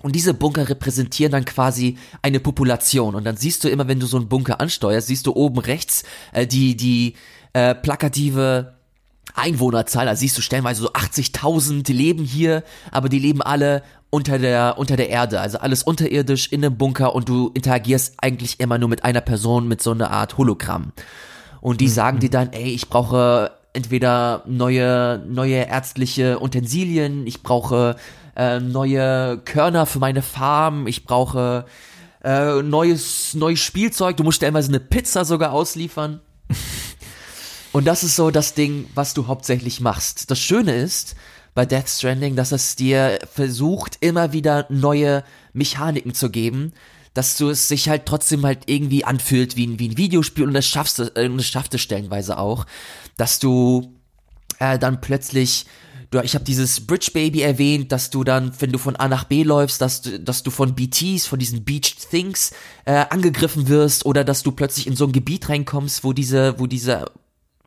und 0.02 0.16
diese 0.16 0.34
Bunker 0.34 0.68
repräsentieren 0.68 1.32
dann 1.32 1.44
quasi 1.44 1.98
eine 2.22 2.40
Population. 2.40 3.14
Und 3.14 3.24
dann 3.24 3.36
siehst 3.36 3.64
du 3.64 3.68
immer, 3.68 3.88
wenn 3.88 4.00
du 4.00 4.06
so 4.06 4.16
einen 4.16 4.28
Bunker 4.28 4.60
ansteuerst, 4.60 5.08
siehst 5.08 5.26
du 5.26 5.34
oben 5.34 5.58
rechts 5.58 6.04
äh, 6.32 6.46
die, 6.46 6.76
die 6.76 7.14
äh, 7.52 7.74
plakative 7.74 8.74
Einwohnerzahl. 9.34 10.06
Da 10.06 10.16
siehst 10.16 10.36
du 10.38 10.42
stellenweise 10.42 10.82
so 10.82 10.92
80.000 10.92 11.92
leben 11.92 12.24
hier, 12.24 12.64
aber 12.90 13.08
die 13.08 13.18
leben 13.18 13.42
alle 13.42 13.82
unter 14.10 14.38
der, 14.38 14.76
unter 14.78 14.96
der 14.96 15.08
Erde. 15.08 15.40
Also 15.40 15.58
alles 15.58 15.82
unterirdisch 15.82 16.50
in 16.50 16.64
einem 16.64 16.76
Bunker 16.76 17.14
und 17.14 17.28
du 17.28 17.50
interagierst 17.54 18.14
eigentlich 18.18 18.60
immer 18.60 18.78
nur 18.78 18.88
mit 18.88 19.04
einer 19.04 19.20
Person 19.20 19.68
mit 19.68 19.82
so 19.82 19.92
einer 19.92 20.10
Art 20.10 20.36
Hologramm. 20.36 20.92
Und 21.60 21.80
die 21.80 21.86
mhm. 21.86 21.92
sagen 21.92 22.18
dir 22.20 22.30
dann, 22.30 22.52
ey, 22.52 22.70
ich 22.70 22.88
brauche 22.88 23.52
entweder 23.72 24.42
neue, 24.46 25.22
neue 25.28 25.66
ärztliche 25.66 26.42
Utensilien, 26.42 27.26
ich 27.26 27.42
brauche 27.42 27.96
äh, 28.40 28.58
neue 28.58 29.38
Körner 29.44 29.84
für 29.84 29.98
meine 29.98 30.22
Farm, 30.22 30.86
ich 30.86 31.04
brauche 31.04 31.66
äh, 32.24 32.62
neues, 32.62 33.34
neues 33.34 33.60
Spielzeug, 33.60 34.16
du 34.16 34.24
musst 34.24 34.36
stellenweise 34.36 34.68
eine 34.68 34.80
Pizza 34.80 35.26
sogar 35.26 35.52
ausliefern. 35.52 36.20
Und 37.72 37.86
das 37.86 38.02
ist 38.02 38.16
so 38.16 38.30
das 38.30 38.54
Ding, 38.54 38.86
was 38.94 39.12
du 39.12 39.26
hauptsächlich 39.26 39.80
machst. 39.80 40.30
Das 40.30 40.40
Schöne 40.40 40.74
ist 40.74 41.16
bei 41.54 41.66
Death 41.66 41.90
Stranding, 41.90 42.34
dass 42.34 42.50
es 42.50 42.76
dir 42.76 43.18
versucht, 43.30 43.98
immer 44.00 44.32
wieder 44.32 44.64
neue 44.70 45.22
Mechaniken 45.52 46.14
zu 46.14 46.30
geben, 46.30 46.72
dass 47.12 47.36
du 47.36 47.50
es 47.50 47.68
sich 47.68 47.90
halt 47.90 48.06
trotzdem 48.06 48.46
halt 48.46 48.70
irgendwie 48.70 49.04
anfühlt 49.04 49.56
wie 49.56 49.66
ein, 49.66 49.78
wie 49.78 49.90
ein 49.90 49.98
Videospiel 49.98 50.44
und 50.44 50.54
das 50.54 50.66
schaffst 50.66 50.98
du, 50.98 51.02
äh, 51.14 51.28
und 51.28 51.36
das 51.36 51.46
schafft 51.46 51.74
es 51.74 51.82
stellenweise 51.82 52.38
auch, 52.38 52.64
dass 53.18 53.38
du 53.38 53.94
äh, 54.60 54.78
dann 54.78 55.02
plötzlich 55.02 55.66
du, 56.10 56.20
ich 56.22 56.34
habe 56.34 56.44
dieses 56.44 56.86
Bridge 56.86 57.10
Baby 57.12 57.42
erwähnt, 57.42 57.92
dass 57.92 58.10
du 58.10 58.24
dann, 58.24 58.52
wenn 58.58 58.72
du 58.72 58.78
von 58.78 58.96
A 58.96 59.08
nach 59.08 59.24
B 59.24 59.42
läufst, 59.42 59.80
dass 59.80 60.02
du, 60.02 60.18
dass 60.18 60.42
du 60.42 60.50
von 60.50 60.74
BTs, 60.74 61.26
von 61.26 61.38
diesen 61.38 61.64
Beached 61.64 62.10
Things 62.10 62.52
äh, 62.84 63.04
angegriffen 63.10 63.68
wirst 63.68 64.06
oder 64.06 64.24
dass 64.24 64.42
du 64.42 64.52
plötzlich 64.52 64.86
in 64.86 64.96
so 64.96 65.06
ein 65.06 65.12
Gebiet 65.12 65.48
reinkommst, 65.48 66.04
wo 66.04 66.12
diese, 66.12 66.58
wo 66.58 66.66
diese 66.66 67.06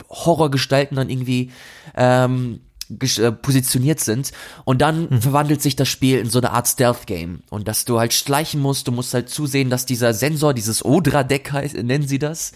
Horrorgestalten 0.10 0.98
dann 0.98 1.10
irgendwie 1.10 1.52
ähm, 1.96 2.60
äh, 2.90 3.32
positioniert 3.32 4.02
sind 4.02 4.32
und 4.66 4.82
dann 4.82 5.08
mhm. 5.10 5.22
verwandelt 5.22 5.62
sich 5.62 5.76
das 5.76 5.88
Spiel 5.88 6.20
in 6.20 6.30
so 6.30 6.40
eine 6.40 6.52
Art 6.52 6.68
Stealth 6.68 7.08
Game 7.08 7.42
und 7.50 7.68
dass 7.68 7.86
du 7.86 8.00
halt 8.00 8.14
schleichen 8.14 8.60
musst, 8.60 8.88
du 8.88 8.92
musst 8.92 9.14
halt 9.14 9.30
zusehen, 9.30 9.70
dass 9.70 9.86
dieser 9.86 10.14
Sensor, 10.14 10.54
dieses 10.54 10.84
Odra 10.84 11.24
Deck 11.24 11.52
heißt, 11.52 11.76
nennen 11.76 12.08
sie 12.08 12.20
das, 12.20 12.52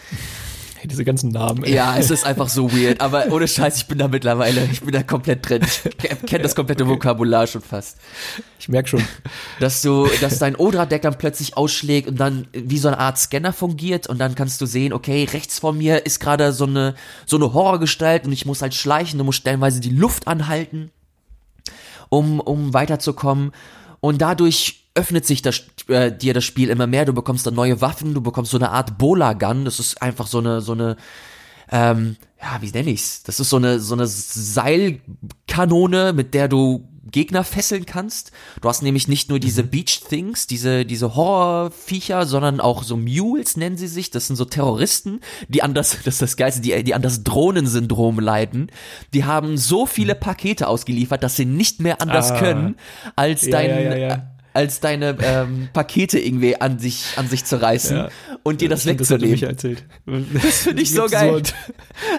diese 0.86 1.04
ganzen 1.04 1.32
Namen. 1.32 1.64
Ey. 1.64 1.74
Ja, 1.74 1.98
es 1.98 2.12
ist 2.12 2.26
einfach 2.26 2.50
so 2.50 2.72
weird. 2.72 3.02
Aber 3.02 3.32
ohne 3.32 3.48
Scheiß, 3.48 3.78
ich 3.78 3.88
bin 3.88 3.98
da 3.98 4.08
mittlerweile, 4.08 4.66
ich 4.72 4.82
bin 4.82 4.92
da 4.92 5.04
komplett 5.04 5.48
drin. 5.48 5.62
Ich 5.64 5.82
kenne 6.28 6.44
das 6.44 6.56
komplette 6.56 6.84
okay. 6.84 6.94
Vokabular 6.94 7.48
schon 7.48 7.62
fast. 7.62 7.98
Ich 8.60 8.70
merk 8.70 8.88
schon. 8.88 9.04
Dass 9.60 9.82
du, 9.82 10.08
dass 10.22 10.40
dein 10.40 10.56
Odra-Deck 10.56 11.02
dann 11.02 11.18
plötzlich 11.18 11.58
ausschlägt 11.58 12.08
und 12.08 12.20
dann 12.20 12.48
wie 12.54 12.78
so 12.78 12.90
eine 12.90 13.00
Art 13.00 13.18
Scanner 13.18 13.54
fungiert 13.54 14.08
und 14.08 14.20
dann 14.20 14.36
kannst 14.36 14.62
du 14.62 14.66
sehen, 14.66 14.94
okay, 14.94 15.28
rechts 15.32 15.60
vor 15.60 15.74
mir 15.74 16.06
ist 16.06 16.20
gerade 16.20 16.52
so 16.54 16.66
eine, 16.66 16.96
so 17.26 17.38
eine 17.38 17.54
Horrorgestalt 17.54 18.26
und 18.26 18.32
ich 18.32 18.46
muss 18.46 18.62
halt 18.62 18.74
schleichen, 18.74 19.18
du 19.18 19.26
musst 19.26 19.40
stellenweise 19.40 19.80
die 19.80 19.90
Luft 19.90 20.28
anhalten, 20.28 20.92
um, 22.10 22.40
um 22.40 22.74
weiterzukommen. 22.74 23.52
Und 24.00 24.22
dadurch 24.22 24.84
öffnet 24.96 25.26
sich 25.26 25.42
das, 25.42 25.64
äh, 25.88 26.12
dir 26.12 26.34
das 26.34 26.44
Spiel 26.44 26.70
immer 26.70 26.88
mehr. 26.88 27.06
Du 27.06 27.14
bekommst 27.14 27.46
dann 27.46 27.54
neue 27.54 27.82
Waffen, 27.82 28.14
du 28.14 28.22
bekommst 28.22 28.52
so 28.52 28.58
eine 28.58 28.72
Art 28.72 28.98
Bola-Gun. 28.98 29.66
Das 29.66 29.80
ist 29.80 30.02
einfach 30.02 30.28
so 30.28 30.40
eine, 30.40 30.62
so 30.62 30.74
eine, 30.74 30.98
ähm, 31.72 32.18
ja, 32.42 32.62
wie 32.62 32.72
nenne 32.72 32.92
ich's? 32.92 33.24
Das 33.24 33.40
ist 33.40 33.50
so 33.50 33.58
eine, 33.58 33.80
so 33.80 33.96
eine 33.96 34.08
Seilkanone, 34.08 36.14
mit 36.14 36.34
der 36.34 36.48
du 36.48 36.88
Gegner 37.12 37.44
fesseln 37.44 37.86
kannst. 37.86 38.32
Du 38.62 38.70
hast 38.70 38.82
nämlich 38.82 39.08
nicht 39.08 39.30
nur 39.30 39.40
diese 39.40 39.64
mhm. 39.64 39.70
Beach 39.70 40.02
Things, 40.08 40.48
diese, 40.48 40.86
diese 40.86 41.16
Horrorviecher, 41.16 42.26
sondern 42.26 42.60
auch 42.60 42.84
so 42.84 42.98
Mules 42.98 43.58
nennen 43.58 43.78
sie 43.78 43.88
sich. 43.88 44.12
Das 44.12 44.28
sind 44.28 44.36
so 44.36 44.46
Terroristen, 44.46 45.22
die 45.48 45.64
an 45.64 45.74
das, 45.74 45.92
das 46.04 46.16
ist 46.16 46.22
das 46.22 46.38
Geilste, 46.38 46.62
die, 46.62 46.84
die 46.84 46.94
an 46.94 47.02
das 47.02 47.24
Drohnensyndrom 47.24 48.20
leiden. 48.20 48.72
Die 49.14 49.26
haben 49.26 49.58
so 49.58 49.86
viele 49.86 50.16
mhm. 50.16 50.20
Pakete 50.20 50.68
ausgeliefert, 50.68 51.24
dass 51.24 51.36
sie 51.36 51.46
nicht 51.46 51.82
mehr 51.82 52.02
anders 52.02 52.32
ah. 52.32 52.40
können, 52.40 52.76
als 53.16 53.46
ja, 53.46 53.52
dein, 53.52 53.70
ja, 53.70 53.96
ja, 53.96 54.37
als 54.58 54.80
deine 54.80 55.16
ähm, 55.22 55.70
Pakete 55.72 56.18
irgendwie 56.18 56.60
an 56.60 56.80
sich, 56.80 57.06
an 57.16 57.30
sich 57.30 57.46
zu 57.46 57.62
reißen 57.62 57.96
ja. 57.96 58.10
und 58.42 58.60
dir 58.60 58.70
das, 58.70 58.86
das 58.86 58.88
wegzunehmen. 58.88 59.40
Das, 59.40 59.50
erzählt. 59.50 59.86
das 60.34 60.58
finde 60.64 60.82
ich 60.82 60.92
so 60.96 61.06
geil. 61.06 61.44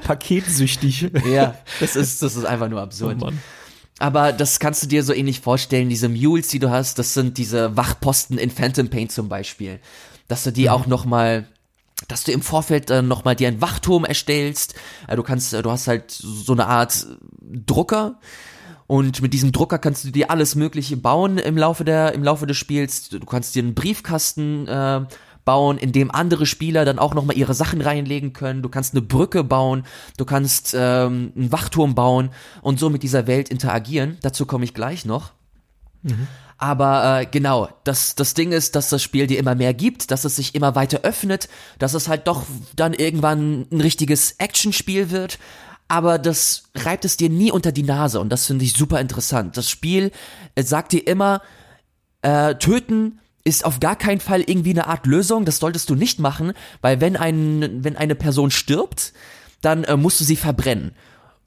Paketsüchtig. 0.04 1.10
Ja, 1.28 1.56
das 1.80 1.96
ist, 1.96 2.22
das 2.22 2.36
ist 2.36 2.44
einfach 2.44 2.68
nur 2.68 2.80
absurd. 2.80 3.16
Oh 3.20 3.32
Aber 3.98 4.32
das 4.32 4.60
kannst 4.60 4.84
du 4.84 4.86
dir 4.86 5.02
so 5.02 5.12
ähnlich 5.12 5.40
vorstellen, 5.40 5.88
diese 5.88 6.08
Mules, 6.08 6.46
die 6.46 6.60
du 6.60 6.70
hast, 6.70 7.00
das 7.00 7.12
sind 7.12 7.38
diese 7.38 7.76
Wachposten 7.76 8.38
in 8.38 8.50
Phantom 8.50 8.88
Paint 8.88 9.10
zum 9.10 9.28
Beispiel. 9.28 9.80
Dass 10.28 10.44
du 10.44 10.52
die 10.52 10.66
mhm. 10.66 10.68
auch 10.68 10.86
noch 10.86 11.06
mal 11.06 11.48
dass 12.06 12.22
du 12.22 12.30
im 12.30 12.42
Vorfeld 12.42 12.88
äh, 12.90 13.02
noch 13.02 13.24
mal 13.24 13.34
dir 13.34 13.48
einen 13.48 13.60
Wachturm 13.60 14.04
erstellst. 14.04 14.76
Äh, 15.08 15.16
du 15.16 15.24
kannst, 15.24 15.52
äh, 15.52 15.62
du 15.62 15.72
hast 15.72 15.88
halt 15.88 16.12
so 16.12 16.52
eine 16.52 16.66
Art 16.66 17.04
Drucker, 17.40 18.20
und 18.88 19.20
mit 19.20 19.34
diesem 19.34 19.52
Drucker 19.52 19.78
kannst 19.78 20.04
du 20.04 20.10
dir 20.10 20.30
alles 20.30 20.54
Mögliche 20.54 20.96
bauen 20.96 21.36
im 21.36 21.58
Laufe 21.58 21.84
der, 21.84 22.14
im 22.14 22.24
Laufe 22.24 22.46
des 22.46 22.56
Spiels. 22.56 23.10
Du 23.10 23.20
kannst 23.20 23.54
dir 23.54 23.62
einen 23.62 23.74
Briefkasten 23.74 24.66
äh, 24.66 25.02
bauen, 25.44 25.76
in 25.76 25.92
dem 25.92 26.10
andere 26.10 26.46
Spieler 26.46 26.86
dann 26.86 26.98
auch 26.98 27.14
nochmal 27.14 27.36
ihre 27.36 27.52
Sachen 27.52 27.82
reinlegen 27.82 28.32
können. 28.32 28.62
Du 28.62 28.70
kannst 28.70 28.94
eine 28.94 29.02
Brücke 29.02 29.44
bauen, 29.44 29.84
du 30.16 30.24
kannst 30.24 30.74
ähm, 30.74 31.32
einen 31.36 31.52
Wachturm 31.52 31.94
bauen 31.94 32.30
und 32.62 32.80
so 32.80 32.88
mit 32.88 33.02
dieser 33.02 33.26
Welt 33.26 33.50
interagieren. 33.50 34.16
Dazu 34.22 34.46
komme 34.46 34.64
ich 34.64 34.72
gleich 34.72 35.04
noch. 35.04 35.32
Mhm. 36.02 36.26
Aber 36.56 37.20
äh, 37.20 37.26
genau, 37.26 37.68
das, 37.84 38.14
das 38.14 38.32
Ding 38.32 38.52
ist, 38.52 38.74
dass 38.74 38.88
das 38.88 39.02
Spiel 39.02 39.26
dir 39.26 39.38
immer 39.38 39.54
mehr 39.54 39.74
gibt, 39.74 40.10
dass 40.10 40.24
es 40.24 40.36
sich 40.36 40.54
immer 40.54 40.74
weiter 40.74 41.00
öffnet, 41.02 41.50
dass 41.78 41.92
es 41.92 42.08
halt 42.08 42.26
doch 42.26 42.46
dann 42.74 42.94
irgendwann 42.94 43.66
ein 43.70 43.82
richtiges 43.82 44.32
Actionspiel 44.38 45.10
wird. 45.10 45.38
Aber 45.88 46.18
das 46.18 46.64
reibt 46.74 47.06
es 47.06 47.16
dir 47.16 47.30
nie 47.30 47.50
unter 47.50 47.72
die 47.72 47.82
Nase 47.82 48.20
und 48.20 48.28
das 48.28 48.46
finde 48.46 48.64
ich 48.64 48.74
super 48.74 49.00
interessant. 49.00 49.56
Das 49.56 49.70
Spiel 49.70 50.12
sagt 50.58 50.92
dir 50.92 51.06
immer, 51.06 51.40
äh, 52.22 52.54
töten 52.56 53.20
ist 53.44 53.64
auf 53.64 53.80
gar 53.80 53.96
keinen 53.96 54.20
Fall 54.20 54.42
irgendwie 54.42 54.70
eine 54.70 54.86
Art 54.86 55.06
Lösung. 55.06 55.46
Das 55.46 55.58
solltest 55.58 55.88
du 55.88 55.94
nicht 55.94 56.18
machen, 56.18 56.52
weil 56.82 57.00
wenn 57.00 57.16
ein, 57.16 57.82
wenn 57.82 57.96
eine 57.96 58.14
Person 58.14 58.50
stirbt, 58.50 59.14
dann 59.62 59.84
äh, 59.84 59.96
musst 59.96 60.20
du 60.20 60.24
sie 60.24 60.36
verbrennen. 60.36 60.92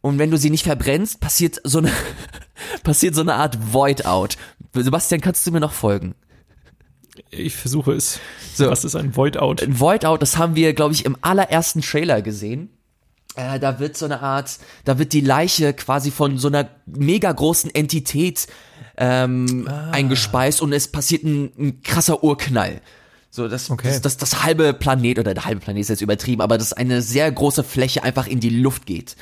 Und 0.01 0.17
wenn 0.17 0.31
du 0.31 0.37
sie 0.37 0.49
nicht 0.49 0.63
verbrennst, 0.63 1.19
passiert 1.19 1.61
so 1.63 1.77
eine, 1.77 1.91
passiert 2.83 3.13
so 3.13 3.21
eine 3.21 3.35
Art 3.35 3.73
Void-Out. 3.73 4.37
Sebastian, 4.73 5.21
kannst 5.21 5.45
du 5.45 5.51
mir 5.51 5.59
noch 5.59 5.73
folgen? 5.73 6.15
Ich 7.29 7.55
versuche 7.55 7.93
es. 7.93 8.19
So. 8.55 8.69
Was 8.69 8.83
ist 8.83 8.95
ein 8.95 9.15
Void-Out? 9.15 9.61
Ein 9.61 9.79
Void-Out, 9.79 10.21
das 10.23 10.37
haben 10.37 10.55
wir, 10.55 10.73
glaube 10.73 10.93
ich, 10.93 11.05
im 11.05 11.17
allerersten 11.21 11.81
Trailer 11.81 12.23
gesehen. 12.23 12.69
Äh, 13.35 13.59
da 13.59 13.79
wird 13.79 13.97
so 13.97 14.05
eine 14.05 14.21
Art, 14.21 14.57
da 14.85 14.99
wird 14.99 15.13
die 15.13 15.21
Leiche 15.21 15.73
quasi 15.73 16.11
von 16.11 16.37
so 16.37 16.47
einer 16.47 16.69
mega 16.85 17.31
großen 17.31 17.73
Entität 17.73 18.47
ähm, 18.97 19.67
ah. 19.69 19.91
eingespeist 19.91 20.61
und 20.61 20.73
es 20.73 20.89
passiert 20.89 21.23
ein, 21.23 21.51
ein 21.57 21.81
krasser 21.81 22.23
Urknall. 22.23 22.81
So, 23.33 23.47
das, 23.47 23.71
okay. 23.71 23.87
das, 23.87 24.01
das, 24.01 24.17
das 24.17 24.43
halbe 24.43 24.73
Planet, 24.73 25.17
oder 25.17 25.33
der 25.33 25.45
halbe 25.45 25.61
Planet 25.61 25.81
ist 25.81 25.89
jetzt 25.89 26.01
übertrieben, 26.01 26.41
aber 26.41 26.57
dass 26.57 26.73
eine 26.73 27.01
sehr 27.01 27.31
große 27.31 27.63
Fläche 27.63 28.03
einfach 28.03 28.27
in 28.27 28.41
die 28.41 28.49
Luft 28.49 28.85
geht. 28.85 29.15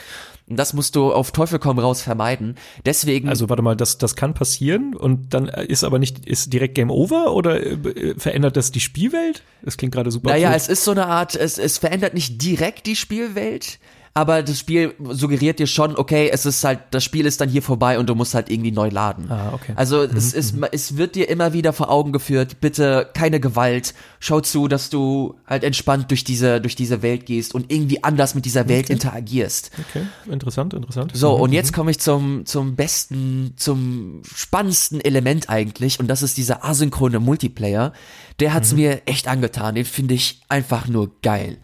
Und 0.50 0.58
das 0.58 0.74
musst 0.74 0.96
du 0.96 1.14
auf 1.14 1.32
Teufel 1.32 1.60
komm 1.60 1.78
raus 1.78 2.02
vermeiden. 2.02 2.56
Deswegen. 2.84 3.30
Also 3.30 3.50
warte 3.50 3.62
mal, 3.62 3.76
das, 3.76 4.00
das 4.00 4.16
kann 4.16 4.34
passieren 4.34 4.96
und 4.96 5.36
dann 5.36 5.48
ist 5.48 5.84
aber 5.84 6.00
nicht, 6.00 6.26
ist 6.26 6.52
direkt 6.52 6.74
Game 6.74 6.90
Over 6.90 7.34
oder 7.34 7.64
äh, 7.64 8.16
verändert 8.18 8.58
das 8.58 8.72
die 8.72 8.80
Spielwelt? 8.80 9.44
Das 9.62 9.78
klingt 9.78 9.94
gerade 9.94 10.10
super. 10.10 10.32
Naja, 10.32 10.50
cool. 10.50 10.56
es 10.56 10.68
ist 10.68 10.84
so 10.84 10.92
eine 10.92 11.06
Art, 11.06 11.36
es, 11.36 11.60
es 11.60 11.78
verändert 11.78 12.16
nicht 12.16 12.42
direkt 12.42 12.88
die 12.88 12.96
Spielwelt, 12.96 13.78
aber 14.14 14.44
das 14.44 14.60
Spiel 14.60 14.94
suggeriert 15.10 15.60
dir 15.60 15.68
schon, 15.68 15.96
okay, 15.96 16.30
es 16.32 16.46
ist 16.46 16.64
halt, 16.64 16.80
das 16.92 17.04
Spiel 17.04 17.26
ist 17.26 17.42
dann 17.42 17.50
hier 17.50 17.62
vorbei 17.62 18.00
und 18.00 18.10
du 18.10 18.16
musst 18.16 18.34
halt 18.34 18.50
irgendwie 18.50 18.72
neu 18.72 18.90
laden. 18.90 19.30
Ah, 19.32 19.52
okay. 19.54 19.74
Also 19.76 20.00
mhm. 20.00 20.18
es, 20.18 20.34
ist, 20.34 20.56
es 20.72 20.98
wird 20.98 21.16
dir 21.16 21.30
immer 21.30 21.54
wieder 21.54 21.74
vor 21.74 21.90
Augen 21.90 22.12
geführt, 22.12 22.60
bitte 22.60 23.10
keine 23.14 23.40
Gewalt, 23.40 23.94
schau 24.20 24.42
zu, 24.42 24.68
dass 24.68 24.90
du 24.90 25.36
halt 25.46 25.64
entspannt 25.64 26.10
durch 26.12 26.24
diese, 26.24 26.60
durch 26.60 26.76
diese 26.76 27.02
Welt 27.02 27.26
gehst 27.26 27.54
und 27.54 27.72
irgendwie 27.72 28.04
anders 28.04 28.36
mit 28.36 28.46
dieser 28.46 28.68
Welt 28.68 28.86
okay. 28.86 28.94
interagierst. 28.94 29.72
Okay, 29.90 30.06
interessant, 30.30 30.74
interessant. 30.74 31.12
So, 31.14 31.36
mhm. 31.36 31.42
und 31.44 31.54
jetzt 31.54 31.72
komme 31.72 31.92
ich 31.92 32.00
zum, 32.00 32.46
zum 32.46 32.76
besten, 32.76 33.54
zum 33.58 34.22
spannendsten 34.36 35.02
Element 35.02 35.50
eigentlich 35.50 36.00
und 36.00 36.08
das 36.08 36.24
ist 36.24 36.38
dieser 36.38 36.66
asynchrone 36.66 37.20
Multiplayer. 37.20 37.94
Der 38.40 38.54
hat's 38.54 38.72
mhm. 38.72 38.80
mir 38.80 39.02
echt 39.06 39.28
angetan, 39.28 39.76
den 39.76 39.86
finde 39.86 40.16
ich 40.16 40.42
einfach 40.50 40.88
nur 40.88 41.12
geil. 41.22 41.58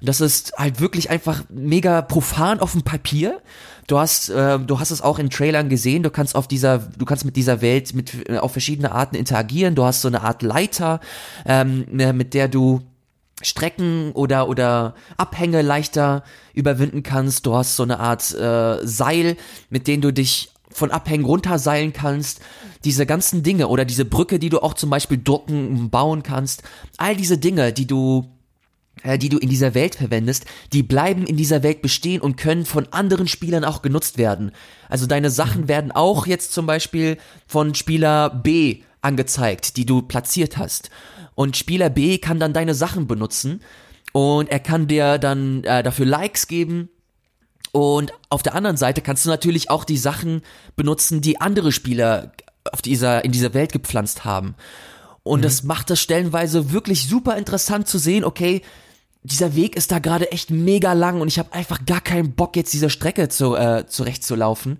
Das 0.00 0.20
ist 0.20 0.52
halt 0.56 0.80
wirklich 0.80 1.10
einfach 1.10 1.44
mega 1.50 2.02
profan 2.02 2.60
auf 2.60 2.72
dem 2.72 2.82
Papier. 2.82 3.40
Du 3.86 3.98
hast, 3.98 4.28
äh, 4.30 4.58
du 4.58 4.78
hast 4.78 4.90
es 4.90 5.02
auch 5.02 5.18
in 5.18 5.30
Trailern 5.30 5.68
gesehen. 5.68 6.02
Du 6.02 6.10
kannst 6.10 6.36
auf 6.36 6.48
dieser, 6.48 6.78
du 6.78 7.04
kannst 7.04 7.24
mit 7.24 7.36
dieser 7.36 7.60
Welt 7.60 7.94
mit 7.94 8.28
äh, 8.28 8.38
auf 8.38 8.52
verschiedene 8.52 8.92
Arten 8.92 9.16
interagieren. 9.16 9.74
Du 9.74 9.84
hast 9.84 10.00
so 10.00 10.08
eine 10.08 10.22
Art 10.22 10.42
Leiter, 10.42 11.00
ähm, 11.44 11.86
ne, 11.90 12.12
mit 12.12 12.34
der 12.34 12.48
du 12.48 12.82
Strecken 13.42 14.12
oder 14.12 14.48
oder 14.48 14.94
Abhänge 15.16 15.62
leichter 15.62 16.22
überwinden 16.54 17.02
kannst. 17.02 17.46
Du 17.46 17.54
hast 17.54 17.76
so 17.76 17.82
eine 17.82 17.98
Art 18.00 18.32
äh, 18.34 18.86
Seil, 18.86 19.36
mit 19.70 19.86
denen 19.86 20.02
du 20.02 20.12
dich 20.12 20.52
von 20.70 20.90
Abhängen 20.90 21.24
runterseilen 21.24 21.92
kannst, 21.92 22.40
diese 22.84 23.06
ganzen 23.06 23.42
Dinge 23.42 23.68
oder 23.68 23.84
diese 23.84 24.04
Brücke, 24.04 24.38
die 24.38 24.50
du 24.50 24.60
auch 24.60 24.74
zum 24.74 24.88
Beispiel 24.88 25.20
drucken, 25.22 25.90
bauen 25.90 26.22
kannst, 26.22 26.62
all 26.96 27.16
diese 27.16 27.38
Dinge, 27.38 27.72
die 27.72 27.86
du 27.86 28.28
die 29.04 29.28
du 29.28 29.38
in 29.38 29.48
dieser 29.48 29.74
Welt 29.74 29.94
verwendest, 29.94 30.44
die 30.72 30.82
bleiben 30.82 31.26
in 31.26 31.36
dieser 31.36 31.62
Welt 31.62 31.82
bestehen 31.82 32.20
und 32.20 32.36
können 32.36 32.66
von 32.66 32.86
anderen 32.90 33.28
Spielern 33.28 33.64
auch 33.64 33.82
genutzt 33.82 34.18
werden. 34.18 34.52
Also 34.88 35.06
deine 35.06 35.30
Sachen 35.30 35.62
mhm. 35.62 35.68
werden 35.68 35.92
auch 35.92 36.26
jetzt 36.26 36.52
zum 36.52 36.66
Beispiel 36.66 37.16
von 37.46 37.74
Spieler 37.74 38.30
B 38.30 38.82
angezeigt, 39.02 39.76
die 39.76 39.86
du 39.86 40.02
platziert 40.02 40.58
hast. 40.58 40.90
Und 41.34 41.56
Spieler 41.56 41.90
B 41.90 42.18
kann 42.18 42.38
dann 42.38 42.52
deine 42.52 42.74
Sachen 42.74 43.06
benutzen 43.06 43.60
und 44.12 44.50
er 44.50 44.60
kann 44.60 44.88
dir 44.88 45.18
dann 45.18 45.64
äh, 45.64 45.82
dafür 45.82 46.06
Likes 46.06 46.48
geben. 46.48 46.90
Und 47.72 48.12
auf 48.28 48.42
der 48.42 48.54
anderen 48.54 48.76
Seite 48.76 49.00
kannst 49.00 49.24
du 49.24 49.30
natürlich 49.30 49.70
auch 49.70 49.84
die 49.84 49.96
Sachen 49.96 50.42
benutzen, 50.76 51.20
die 51.20 51.40
andere 51.40 51.70
Spieler 51.72 52.32
auf 52.72 52.82
dieser, 52.82 53.24
in 53.24 53.32
dieser 53.32 53.54
Welt 53.54 53.72
gepflanzt 53.72 54.24
haben. 54.24 54.54
Und 55.22 55.40
mhm. 55.40 55.44
das 55.44 55.62
macht 55.62 55.90
das 55.90 56.00
stellenweise 56.00 56.72
wirklich 56.72 57.08
super 57.08 57.36
interessant 57.36 57.86
zu 57.86 57.98
sehen, 57.98 58.24
okay, 58.24 58.62
dieser 59.22 59.54
Weg 59.54 59.76
ist 59.76 59.92
da 59.92 59.98
gerade 59.98 60.32
echt 60.32 60.50
mega 60.50 60.92
lang 60.92 61.20
und 61.20 61.28
ich 61.28 61.38
habe 61.38 61.52
einfach 61.52 61.84
gar 61.84 62.00
keinen 62.00 62.32
Bock, 62.32 62.56
jetzt 62.56 62.72
diese 62.72 62.90
Strecke 62.90 63.28
zu, 63.28 63.54
äh, 63.54 63.86
zurechtzulaufen. 63.86 64.78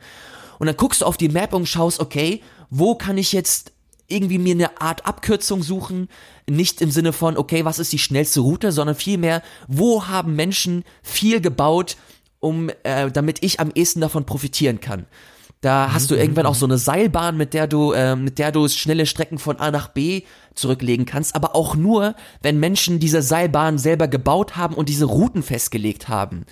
Und 0.59 0.67
dann 0.67 0.77
guckst 0.77 1.03
du 1.03 1.07
auf 1.07 1.17
die 1.17 1.29
Map 1.29 1.53
und 1.53 1.67
schaust, 1.67 2.01
okay, 2.01 2.43
wo 2.71 2.95
kann 2.95 3.19
ich 3.19 3.33
jetzt 3.33 3.73
irgendwie 4.09 4.39
mir 4.39 4.55
eine 4.55 4.81
Art 4.81 5.07
Abkürzung 5.07 5.63
suchen? 5.63 6.09
Nicht 6.49 6.81
im 6.81 6.91
Sinne 6.91 7.13
von, 7.13 7.37
okay, 7.37 7.65
was 7.65 7.79
ist 7.79 7.93
die 7.93 7.99
schnellste 7.99 8.41
Route, 8.41 8.73
sondern 8.73 8.97
vielmehr, 8.97 9.43
wo 9.69 10.07
haben 10.07 10.37
Menschen 10.37 10.85
viel 11.03 11.41
gebaut, 11.41 11.97
um, 12.41 12.71
äh, 12.83 13.11
damit 13.11 13.43
ich 13.43 13.61
am 13.61 13.71
ehesten 13.75 14.01
davon 14.01 14.25
profitieren 14.25 14.81
kann. 14.81 15.07
Da 15.61 15.93
hast 15.93 16.11
du 16.11 16.15
irgendwann 16.15 16.47
auch 16.47 16.55
so 16.55 16.65
eine 16.65 16.79
Seilbahn, 16.79 17.37
mit 17.37 17.53
der 17.53 17.67
du, 17.67 17.93
äh, 17.93 18.17
mit 18.17 18.39
der 18.39 18.51
du 18.51 18.67
schnelle 18.69 19.05
Strecken 19.05 19.39
von 19.39 19.59
A 19.59 19.71
nach 19.71 19.89
B 19.89 20.23
zurücklegen 20.55 21.05
kannst, 21.05 21.35
aber 21.35 21.55
auch 21.55 21.77
nur, 21.77 22.15
wenn 22.41 22.59
Menschen 22.59 22.99
diese 22.99 23.21
Seilbahn 23.21 23.77
selber 23.77 24.09
gebaut 24.09 24.57
haben 24.57 24.75
und 24.75 24.89
diese 24.89 25.05
Routen 25.05 25.43
festgelegt 25.43 26.09
haben. 26.09 26.47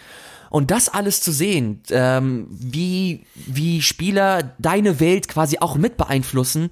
Und 0.50 0.70
das 0.70 0.90
alles 0.90 1.22
zu 1.22 1.32
sehen, 1.32 1.82
ähm, 1.90 2.48
wie, 2.50 3.24
wie 3.34 3.80
Spieler 3.80 4.54
deine 4.58 5.00
Welt 5.00 5.28
quasi 5.28 5.58
auch 5.58 5.76
mit 5.76 5.96
beeinflussen, 5.96 6.70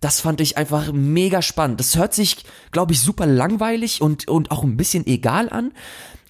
das 0.00 0.20
fand 0.20 0.40
ich 0.40 0.56
einfach 0.56 0.92
mega 0.92 1.42
spannend. 1.42 1.80
Das 1.80 1.96
hört 1.96 2.14
sich, 2.14 2.44
glaube 2.70 2.92
ich, 2.92 3.00
super 3.00 3.26
langweilig 3.26 4.00
und, 4.00 4.28
und 4.28 4.50
auch 4.50 4.62
ein 4.62 4.76
bisschen 4.76 5.06
egal 5.06 5.48
an. 5.48 5.72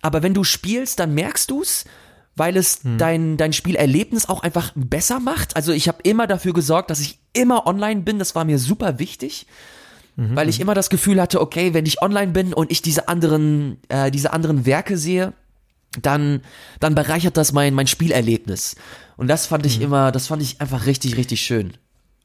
Aber 0.03 0.23
wenn 0.23 0.35
du 0.35 0.45
spielst, 0.45 1.00
dann 1.00 1.15
merkst 1.15 1.50
du's 1.50 1.85
weil 2.38 2.57
es 2.57 2.83
hm. 2.83 2.99
dein, 2.99 3.37
dein 3.37 3.52
Spielerlebnis 3.52 4.28
auch 4.28 4.42
einfach 4.42 4.73
besser 4.75 5.21
macht. 5.21 5.57
Also 5.57 5.73
ich 5.73 5.88
habe 5.88 5.99
immer 6.02 6.26
dafür 6.26 6.52
gesorgt, 6.52 6.90
dass 6.90 7.00
ich 7.00 7.18
immer 7.33 7.66
online 7.66 8.02
bin. 8.02 8.18
Das 8.18 8.35
war 8.35 8.45
mir 8.45 8.59
super 8.59 8.99
wichtig. 8.99 9.47
Mhm. 10.16 10.35
Weil 10.35 10.49
ich 10.49 10.59
mhm. 10.59 10.62
immer 10.62 10.75
das 10.75 10.90
Gefühl 10.90 11.21
hatte, 11.21 11.40
okay, 11.40 11.75
wenn 11.75 11.87
ich 11.87 12.02
online 12.02 12.33
bin 12.33 12.52
und 12.52 12.73
ich 12.73 12.83
diese 12.83 13.07
anderen, 13.09 13.78
äh, 13.88 14.11
diese 14.11 14.33
anderen 14.33 14.66
Werke 14.66 14.99
sehe, 14.99 15.33
dann, 16.02 16.42
dann 16.80 16.95
bereichert 16.95 17.37
das 17.37 17.52
mein, 17.52 17.73
mein 17.73 17.87
Spielerlebnis. 17.87 18.76
Und 19.16 19.28
das 19.28 19.47
fand 19.47 19.64
ich 19.64 19.78
mhm. 19.78 19.85
immer, 19.85 20.12
das 20.12 20.26
fand 20.26 20.42
ich 20.42 20.61
einfach 20.61 20.87
richtig, 20.87 21.16
richtig 21.16 21.40
schön. 21.40 21.75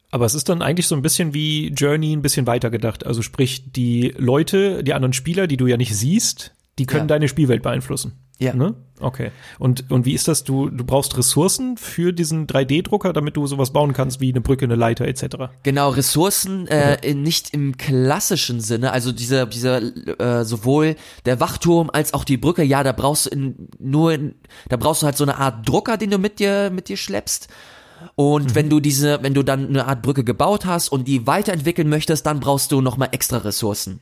Aber 0.10 0.26
es 0.26 0.36
ist 0.36 0.50
dann 0.50 0.62
eigentlich 0.62 0.88
so 0.88 0.96
ein 0.96 1.02
bisschen 1.02 1.34
wie 1.34 1.70
Journey 1.70 2.16
ein 2.16 2.22
bisschen 2.22 2.46
weitergedacht. 2.46 3.06
Also 3.06 3.22
sprich, 3.22 3.72
die 3.72 4.14
Leute, 4.18 4.84
die 4.84 4.94
anderen 4.94 5.14
Spieler, 5.14 5.48
die 5.48 5.58
du 5.58 5.68
ja 5.68 5.78
nicht 5.78 5.96
siehst, 5.96 6.54
die 6.80 6.86
können 6.86 7.04
ja. 7.04 7.08
deine 7.16 7.28
Spielwelt 7.28 7.64
beeinflussen. 7.64 8.23
Ja. 8.40 8.54
Ne? 8.54 8.76
Okay. 9.00 9.32
Und, 9.60 9.92
und 9.92 10.06
wie 10.06 10.14
ist 10.14 10.28
das? 10.28 10.44
Du, 10.44 10.70
du 10.70 10.84
brauchst 10.84 11.18
Ressourcen 11.18 11.78
für 11.78 12.14
diesen 12.14 12.48
3D-Drucker, 12.48 13.14
damit 13.14 13.38
du 13.38 13.46
sowas 13.48 13.72
bauen 13.72 13.94
kannst 13.94 14.22
wie 14.22 14.32
eine 14.32 14.42
Brücke, 14.42 14.66
eine 14.66 14.76
Leiter 14.76 15.06
etc. 15.08 15.52
Genau, 15.64 15.90
Ressourcen 15.90 16.68
äh, 16.68 16.98
okay. 16.98 17.14
nicht 17.14 17.54
im 17.54 17.78
klassischen 17.78 18.60
Sinne, 18.60 18.92
also 18.92 19.12
diese, 19.12 19.48
diese 19.48 19.78
äh, 20.20 20.44
sowohl 20.44 20.96
der 21.26 21.40
Wachturm 21.40 21.90
als 21.92 22.14
auch 22.14 22.24
die 22.24 22.38
Brücke, 22.38 22.64
ja, 22.64 22.84
da 22.84 22.92
brauchst 22.92 23.28
du 23.28 23.30
in, 23.30 23.68
nur 23.80 24.14
in, 24.14 24.36
da 24.70 24.78
brauchst 24.78 25.02
du 25.02 25.06
halt 25.06 25.18
so 25.18 25.24
eine 25.24 25.38
Art 25.38 25.68
Drucker, 25.68 25.98
den 25.98 26.12
du 26.12 26.18
mit 26.18 26.40
dir 26.40 26.70
mit 26.72 26.90
dir 26.90 26.98
schleppst. 26.98 27.50
Und 28.16 28.50
mhm. 28.50 28.56
wenn 28.56 28.70
du 28.70 28.80
diese, 28.80 29.22
wenn 29.24 29.34
du 29.34 29.44
dann 29.44 29.68
eine 29.68 29.88
Art 29.88 30.02
Brücke 30.02 30.24
gebaut 30.24 30.66
hast 30.66 30.90
und 30.90 31.08
die 31.08 31.28
weiterentwickeln 31.28 31.90
möchtest, 31.90 32.26
dann 32.26 32.40
brauchst 32.40 32.72
du 32.72 32.82
nochmal 32.82 33.10
extra 33.12 33.38
Ressourcen. 33.38 34.02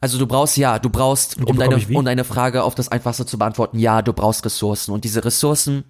Also 0.00 0.18
du 0.18 0.26
brauchst, 0.26 0.56
ja, 0.56 0.78
du 0.78 0.90
brauchst, 0.90 1.36
um 1.42 1.58
deine, 1.58 1.76
um 1.94 2.04
deine 2.04 2.24
Frage 2.24 2.62
auf 2.62 2.74
das 2.74 2.88
Einfachste 2.88 3.26
zu 3.26 3.38
beantworten, 3.38 3.78
ja, 3.78 4.02
du 4.02 4.12
brauchst 4.12 4.44
Ressourcen. 4.44 4.92
Und 4.92 5.04
diese 5.04 5.24
Ressourcen, 5.24 5.84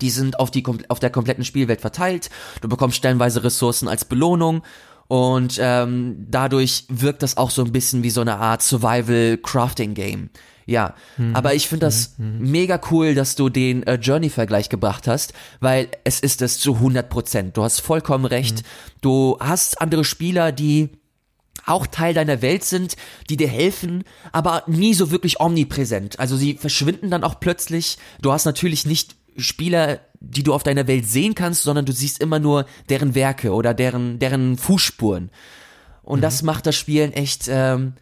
die 0.00 0.10
sind 0.10 0.38
auf, 0.38 0.50
die, 0.50 0.64
auf 0.88 1.00
der 1.00 1.10
kompletten 1.10 1.44
Spielwelt 1.44 1.80
verteilt. 1.80 2.30
Du 2.60 2.68
bekommst 2.68 2.96
stellenweise 2.96 3.42
Ressourcen 3.42 3.88
als 3.88 4.04
Belohnung. 4.04 4.62
Und 5.08 5.58
ähm, 5.60 6.26
dadurch 6.28 6.84
wirkt 6.90 7.22
das 7.22 7.38
auch 7.38 7.50
so 7.50 7.64
ein 7.64 7.72
bisschen 7.72 8.02
wie 8.02 8.10
so 8.10 8.20
eine 8.20 8.36
Art 8.36 8.60
Survival-Crafting-Game. 8.62 10.28
Ja, 10.66 10.94
mhm. 11.16 11.34
aber 11.34 11.54
ich 11.54 11.66
finde 11.66 11.86
das 11.86 12.18
mhm. 12.18 12.40
mhm. 12.40 12.50
mega 12.50 12.78
cool, 12.90 13.14
dass 13.14 13.34
du 13.34 13.48
den 13.48 13.84
äh, 13.84 13.94
Journey-Vergleich 13.94 14.68
gebracht 14.68 15.08
hast, 15.08 15.32
weil 15.60 15.88
es 16.04 16.20
ist 16.20 16.42
es 16.42 16.58
zu 16.58 16.74
100 16.74 17.08
Prozent. 17.08 17.56
Du 17.56 17.62
hast 17.62 17.80
vollkommen 17.80 18.26
recht. 18.26 18.58
Mhm. 18.58 18.66
Du 19.00 19.38
hast 19.40 19.80
andere 19.80 20.04
Spieler, 20.04 20.52
die 20.52 20.90
auch 21.68 21.86
Teil 21.86 22.14
deiner 22.14 22.42
Welt 22.42 22.64
sind, 22.64 22.96
die 23.28 23.36
dir 23.36 23.48
helfen, 23.48 24.04
aber 24.32 24.62
nie 24.66 24.94
so 24.94 25.10
wirklich 25.10 25.40
omnipräsent. 25.40 26.18
Also 26.18 26.36
sie 26.36 26.54
verschwinden 26.54 27.10
dann 27.10 27.24
auch 27.24 27.40
plötzlich. 27.40 27.98
Du 28.20 28.32
hast 28.32 28.44
natürlich 28.44 28.86
nicht 28.86 29.16
Spieler, 29.36 30.00
die 30.20 30.42
du 30.42 30.52
auf 30.52 30.62
deiner 30.62 30.86
Welt 30.86 31.08
sehen 31.08 31.34
kannst, 31.34 31.62
sondern 31.62 31.86
du 31.86 31.92
siehst 31.92 32.20
immer 32.20 32.38
nur 32.38 32.66
deren 32.88 33.14
Werke 33.14 33.52
oder 33.52 33.74
deren, 33.74 34.18
deren 34.18 34.56
Fußspuren. 34.56 35.30
Und 36.02 36.18
mhm. 36.18 36.22
das 36.22 36.42
macht 36.42 36.66
das 36.66 36.76
Spielen 36.76 37.12
echt, 37.12 37.46
ähm, 37.48 37.94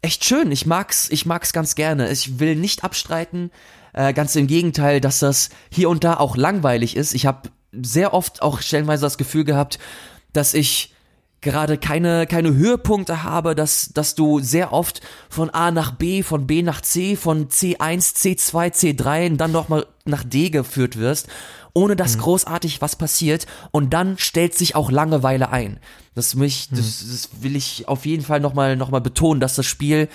echt 0.00 0.24
schön. 0.24 0.50
Ich 0.50 0.66
mag's, 0.66 1.08
ich 1.10 1.26
mag's 1.26 1.52
ganz 1.52 1.74
gerne. 1.74 2.10
Ich 2.10 2.40
will 2.40 2.56
nicht 2.56 2.82
abstreiten, 2.82 3.50
äh, 3.92 4.12
ganz 4.12 4.34
im 4.36 4.46
Gegenteil, 4.46 5.00
dass 5.00 5.20
das 5.20 5.50
hier 5.70 5.88
und 5.88 6.02
da 6.02 6.16
auch 6.16 6.36
langweilig 6.36 6.96
ist. 6.96 7.14
Ich 7.14 7.26
habe 7.26 7.50
sehr 7.72 8.12
oft 8.12 8.42
auch 8.42 8.60
stellenweise 8.60 9.02
das 9.02 9.18
Gefühl 9.18 9.44
gehabt, 9.44 9.78
dass 10.32 10.54
ich 10.54 10.94
gerade 11.42 11.76
keine, 11.76 12.26
keine 12.26 12.54
Höhepunkte 12.54 13.24
habe, 13.24 13.54
dass, 13.54 13.90
dass 13.92 14.14
du 14.14 14.40
sehr 14.40 14.72
oft 14.72 15.00
von 15.28 15.50
A 15.50 15.70
nach 15.70 15.92
B, 15.92 16.22
von 16.22 16.46
B 16.46 16.62
nach 16.62 16.80
C, 16.80 17.16
von 17.16 17.48
C1, 17.48 18.14
C2, 18.16 18.72
C3 18.72 19.30
und 19.30 19.36
dann 19.36 19.52
nochmal 19.52 19.86
nach 20.04 20.24
D 20.24 20.50
geführt 20.50 20.96
wirst, 20.96 21.28
ohne 21.74 21.96
dass 21.96 22.16
mhm. 22.16 22.20
großartig 22.20 22.80
was 22.80 22.96
passiert 22.96 23.46
und 23.72 23.92
dann 23.92 24.16
stellt 24.18 24.54
sich 24.54 24.74
auch 24.74 24.90
Langeweile 24.90 25.50
ein. 25.50 25.78
Das 26.14 26.34
mich, 26.34 26.70
mhm. 26.70 26.76
das, 26.76 27.00
das 27.00 27.28
will 27.40 27.56
ich 27.56 27.88
auf 27.88 28.06
jeden 28.06 28.24
Fall 28.24 28.40
nochmal, 28.40 28.76
noch 28.76 28.90
mal 28.90 29.00
betonen, 29.00 29.40
dass 29.40 29.56
das 29.56 29.66
Spiel 29.66 30.08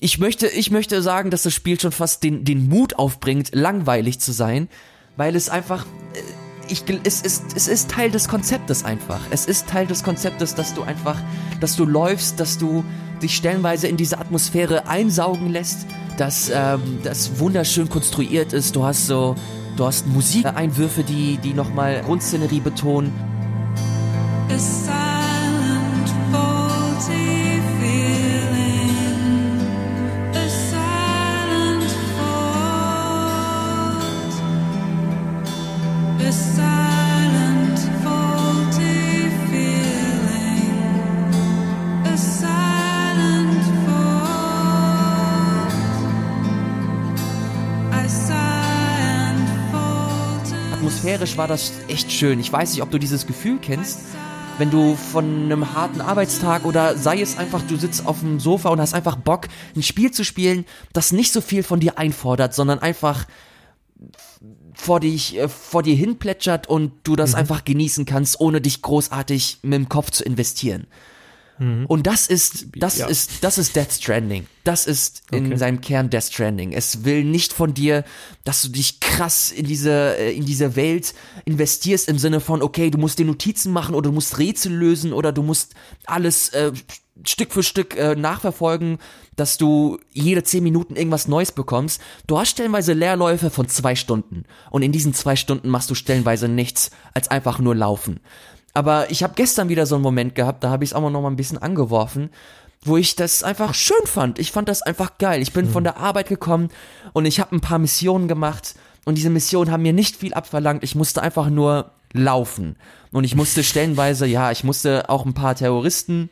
ich 0.00 0.18
möchte, 0.18 0.46
ich 0.46 0.70
möchte 0.70 1.02
sagen, 1.02 1.30
dass 1.30 1.42
das 1.42 1.54
Spiel 1.54 1.80
schon 1.80 1.92
fast 1.92 2.22
den, 2.22 2.44
den 2.44 2.68
Mut 2.68 2.94
aufbringt, 2.98 3.50
langweilig 3.52 4.20
zu 4.20 4.32
sein, 4.32 4.68
weil 5.16 5.34
es 5.34 5.48
einfach, 5.48 5.86
äh, 6.14 6.20
ich, 6.68 6.84
es, 7.04 7.22
ist, 7.22 7.56
es 7.56 7.68
ist 7.68 7.90
Teil 7.90 8.10
des 8.10 8.28
Konzeptes 8.28 8.84
einfach. 8.84 9.20
Es 9.30 9.46
ist 9.46 9.68
Teil 9.68 9.86
des 9.86 10.02
Konzeptes, 10.02 10.54
dass 10.54 10.74
du 10.74 10.82
einfach, 10.82 11.16
dass 11.60 11.76
du 11.76 11.84
läufst, 11.84 12.40
dass 12.40 12.58
du 12.58 12.84
dich 13.22 13.34
stellenweise 13.34 13.88
in 13.88 13.96
diese 13.96 14.18
Atmosphäre 14.18 14.86
einsaugen 14.86 15.50
lässt, 15.50 15.86
dass 16.16 16.50
ähm, 16.54 17.00
das 17.02 17.38
wunderschön 17.38 17.88
konstruiert 17.88 18.52
ist. 18.52 18.76
Du 18.76 18.84
hast 18.84 19.06
so, 19.06 19.34
du 19.76 19.86
hast 19.86 20.06
Musikeinwürfe, 20.06 21.02
die, 21.02 21.38
die 21.38 21.54
nochmal 21.54 22.02
Grundszenerie 22.02 22.60
betonen. 22.60 23.12
Atmosphärisch 51.18 51.36
war 51.36 51.48
das 51.48 51.72
echt 51.88 52.12
schön. 52.12 52.38
Ich 52.38 52.52
weiß 52.52 52.72
nicht, 52.72 52.82
ob 52.82 52.92
du 52.92 52.98
dieses 52.98 53.26
Gefühl 53.26 53.58
kennst, 53.60 54.00
wenn 54.58 54.70
du 54.70 54.94
von 54.94 55.24
einem 55.24 55.74
harten 55.74 56.00
Arbeitstag 56.00 56.64
oder 56.64 56.96
sei 56.96 57.20
es 57.20 57.38
einfach, 57.38 57.60
du 57.62 57.76
sitzt 57.76 58.06
auf 58.06 58.20
dem 58.20 58.38
Sofa 58.38 58.68
und 58.68 58.80
hast 58.80 58.94
einfach 58.94 59.16
Bock, 59.16 59.48
ein 59.74 59.82
Spiel 59.82 60.12
zu 60.12 60.24
spielen, 60.24 60.64
das 60.92 61.10
nicht 61.10 61.32
so 61.32 61.40
viel 61.40 61.64
von 61.64 61.80
dir 61.80 61.98
einfordert, 61.98 62.54
sondern 62.54 62.78
einfach 62.78 63.26
vor 64.74 65.00
dich, 65.00 65.36
äh, 65.36 65.48
vor 65.48 65.82
dir 65.82 65.96
hinplätschert 65.96 66.68
und 66.68 66.92
du 67.02 67.16
das 67.16 67.32
mhm. 67.32 67.38
einfach 67.38 67.64
genießen 67.64 68.04
kannst, 68.04 68.38
ohne 68.38 68.60
dich 68.60 68.80
großartig 68.80 69.58
mit 69.62 69.74
dem 69.74 69.88
Kopf 69.88 70.10
zu 70.10 70.22
investieren. 70.22 70.86
Mhm. 71.58 71.86
Und 71.86 72.06
das 72.06 72.26
ist, 72.26 72.66
das 72.76 72.98
ja. 72.98 73.06
ist, 73.06 73.42
das 73.42 73.58
ist 73.58 73.74
Death 73.74 73.92
Stranding. 73.92 74.46
Das 74.64 74.86
ist 74.86 75.22
in 75.30 75.46
okay. 75.46 75.56
seinem 75.56 75.80
Kern 75.80 76.10
Death 76.10 76.24
Stranding. 76.24 76.72
Es 76.72 77.04
will 77.04 77.24
nicht 77.24 77.52
von 77.52 77.74
dir, 77.74 78.04
dass 78.44 78.62
du 78.62 78.68
dich 78.68 79.00
krass 79.00 79.50
in 79.50 79.66
diese, 79.66 80.16
äh, 80.18 80.36
in 80.36 80.44
diese 80.44 80.76
Welt 80.76 81.14
investierst 81.44 82.08
im 82.08 82.18
Sinne 82.18 82.40
von, 82.40 82.62
okay, 82.62 82.90
du 82.90 82.98
musst 82.98 83.18
dir 83.18 83.26
Notizen 83.26 83.72
machen 83.72 83.94
oder 83.94 84.10
du 84.10 84.14
musst 84.14 84.38
Rätsel 84.38 84.72
lösen 84.72 85.12
oder 85.12 85.32
du 85.32 85.42
musst 85.42 85.74
alles 86.06 86.50
äh, 86.50 86.72
Stück 87.24 87.52
für 87.52 87.62
Stück 87.62 87.96
äh, 87.96 88.14
nachverfolgen, 88.14 88.98
dass 89.36 89.58
du 89.58 89.98
jede 90.12 90.42
zehn 90.42 90.62
Minuten 90.62 90.96
irgendwas 90.96 91.28
Neues 91.28 91.52
bekommst. 91.52 92.00
Du 92.26 92.38
hast 92.38 92.50
stellenweise 92.50 92.92
Leerläufe 92.92 93.50
von 93.50 93.68
zwei 93.68 93.94
Stunden. 93.94 94.44
Und 94.70 94.82
in 94.82 94.92
diesen 94.92 95.14
zwei 95.14 95.36
Stunden 95.36 95.68
machst 95.68 95.90
du 95.90 95.94
stellenweise 95.94 96.48
nichts 96.48 96.90
als 97.14 97.28
einfach 97.28 97.58
nur 97.58 97.74
laufen. 97.74 98.20
Aber 98.74 99.10
ich 99.10 99.22
habe 99.22 99.34
gestern 99.34 99.68
wieder 99.68 99.86
so 99.86 99.96
einen 99.96 100.02
Moment 100.02 100.34
gehabt, 100.34 100.62
da 100.62 100.70
habe 100.70 100.84
ich 100.84 100.90
es 100.90 100.94
auch 100.94 101.10
noch 101.10 101.22
mal 101.22 101.30
ein 101.30 101.36
bisschen 101.36 101.58
angeworfen, 101.58 102.30
wo 102.82 102.96
ich 102.96 103.16
das 103.16 103.42
einfach 103.42 103.74
schön 103.74 104.06
fand. 104.06 104.38
Ich 104.38 104.52
fand 104.52 104.68
das 104.68 104.82
einfach 104.82 105.18
geil. 105.18 105.42
Ich 105.42 105.52
bin 105.52 105.66
mhm. 105.66 105.70
von 105.70 105.84
der 105.84 105.96
Arbeit 105.96 106.28
gekommen 106.28 106.68
und 107.12 107.26
ich 107.26 107.40
habe 107.40 107.56
ein 107.56 107.60
paar 107.60 107.78
Missionen 107.78 108.28
gemacht 108.28 108.74
und 109.04 109.16
diese 109.16 109.30
Missionen 109.30 109.70
haben 109.70 109.82
mir 109.82 109.92
nicht 109.92 110.16
viel 110.16 110.34
abverlangt. 110.34 110.84
Ich 110.84 110.94
musste 110.94 111.22
einfach 111.22 111.50
nur 111.50 111.90
laufen 112.12 112.76
und 113.10 113.24
ich 113.24 113.34
musste 113.34 113.64
stellenweise, 113.64 114.26
ja, 114.26 114.52
ich 114.52 114.64
musste 114.64 115.08
auch 115.08 115.26
ein 115.26 115.34
paar 115.34 115.54
Terroristen 115.54 116.30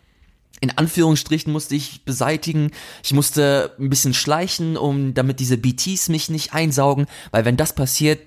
in 0.61 0.77
Anführungsstrichen 0.77 1.53
musste 1.53 1.75
ich 1.75 2.05
beseitigen. 2.05 2.71
Ich 3.05 3.13
musste 3.13 3.75
ein 3.79 3.91
bisschen 3.91 4.15
schleichen, 4.15 4.77
um 4.77 5.15
damit 5.15 5.41
diese 5.41 5.59
BTs 5.59 6.09
mich 6.09 6.31
nicht 6.31 6.55
einsaugen, 6.55 7.07
weil 7.31 7.45
wenn 7.45 7.57
das 7.57 7.75
passiert, 7.75 8.21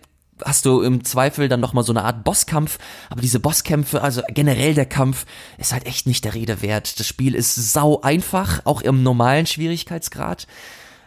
hast 0.45 0.65
du 0.65 0.81
im 0.81 1.03
Zweifel 1.03 1.49
dann 1.49 1.59
nochmal 1.59 1.83
so 1.83 1.93
eine 1.93 2.03
Art 2.03 2.23
Bosskampf, 2.23 2.77
aber 3.09 3.21
diese 3.21 3.39
Bosskämpfe, 3.39 4.01
also 4.01 4.21
generell 4.29 4.73
der 4.73 4.85
Kampf, 4.85 5.25
ist 5.57 5.73
halt 5.73 5.85
echt 5.85 6.07
nicht 6.07 6.25
der 6.25 6.33
Rede 6.33 6.61
wert. 6.61 6.99
Das 6.99 7.07
Spiel 7.07 7.35
ist 7.35 7.55
sau 7.55 8.01
einfach, 8.01 8.61
auch 8.65 8.81
im 8.81 9.03
normalen 9.03 9.45
Schwierigkeitsgrad. 9.45 10.47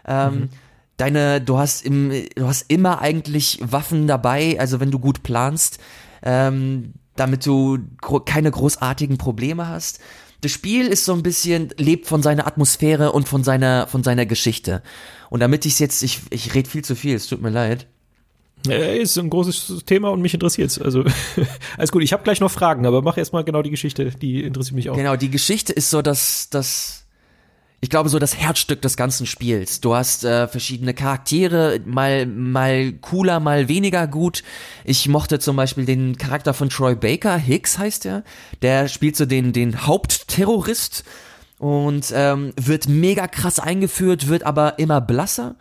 Ähm, 0.07 0.35
mhm. 0.35 0.49
Deine, 0.97 1.41
du 1.41 1.59
hast 1.59 1.85
im, 1.85 2.13
du 2.35 2.47
hast 2.47 2.71
immer 2.71 3.01
eigentlich 3.01 3.59
Waffen 3.63 4.07
dabei, 4.07 4.57
also 4.59 4.79
wenn 4.81 4.91
du 4.91 4.99
gut 4.99 5.23
planst, 5.23 5.79
ähm, 6.23 6.93
damit 7.17 7.45
du 7.47 7.79
gro 8.01 8.21
keine 8.21 8.51
großartigen 8.51 9.19
Probleme 9.19 9.69
hast. 9.69 10.01
Das 10.43 10.51
Spiel 10.51 10.89
ist 10.89 11.05
so 11.05 11.13
ein 11.15 11.23
bisschen, 11.23 11.71
lebt 11.77 12.09
von 12.09 12.23
seiner 12.23 12.47
Atmosphäre 12.47 13.13
und 13.13 13.29
von 13.29 13.45
seiner, 13.45 13.87
von 13.87 14.03
seiner 14.03 14.27
Geschichte. 14.27 14.83
Und 15.31 15.41
damit 15.41 15.65
ich 15.67 15.79
jetzt, 15.79 16.03
ich, 16.03 16.21
ich 16.31 16.55
rede 16.55 16.69
viel 16.69 16.85
zu 16.85 16.97
viel, 16.97 17.15
es 17.15 17.29
tut 17.29 17.41
mir 17.41 17.51
leid. 17.51 17.87
Äh, 18.69 18.99
ist 18.99 19.19
ein 19.19 19.31
großes 19.31 19.85
Thema 19.87 20.11
und 20.11 20.23
mich 20.23 20.35
interessiert's. 20.35 20.81
Also 20.81 21.05
alles 21.77 21.93
gut, 21.93 22.03
ich 22.03 22.13
habe 22.13 22.23
gleich 22.23 22.41
noch 22.41 22.51
Fragen, 22.51 22.87
aber 22.87 23.03
mach 23.03 23.17
erstmal 23.17 23.45
genau 23.45 23.63
die 23.63 23.71
Geschichte, 23.71 24.11
die 24.11 24.43
interessiert 24.43 24.77
mich 24.77 24.91
auch. 24.91 24.97
Genau, 24.97 25.17
die 25.17 25.31
Geschichte 25.31 25.73
ist 25.73 25.91
so 25.91 26.03
dass 26.03 26.49
das 26.51 27.03
ich 27.85 27.91
glaube 27.91 28.09
so 28.09 28.21
das 28.21 28.37
Herzstück 28.39 28.81
des 28.81 28.97
ganzen 28.97 29.27
Spiels. 29.27 29.81
Du 29.81 29.97
hast 29.97 30.25
äh, 30.25 30.47
verschiedene 30.47 30.95
Charaktere, 30.95 31.81
mal 31.85 32.27
mal 32.27 32.93
cooler, 32.93 33.41
mal 33.41 33.69
weniger 33.69 34.07
gut. 34.07 34.45
Ich 34.85 35.09
mochte 35.09 35.41
zum 35.41 35.57
Beispiel 35.57 35.85
den 35.85 36.17
Charakter 36.17 36.55
von 36.55 36.69
Troy 36.69 36.95
Baker, 36.95 37.37
Hicks 37.37 37.79
heißt 37.79 38.07
er. 38.07 38.23
Der 38.63 38.87
spielt 38.87 39.17
so 39.17 39.27
den 39.27 39.53
den 39.53 39.85
Hauptterrorist 39.85 41.03
und 41.59 42.13
ähm, 42.15 42.53
wird 42.57 42.89
mega 42.89 43.27
krass 43.27 43.59
eingeführt, 43.59 44.29
wird 44.29 44.45
aber 44.45 44.79
immer 44.79 45.01
blasser. 45.01 45.57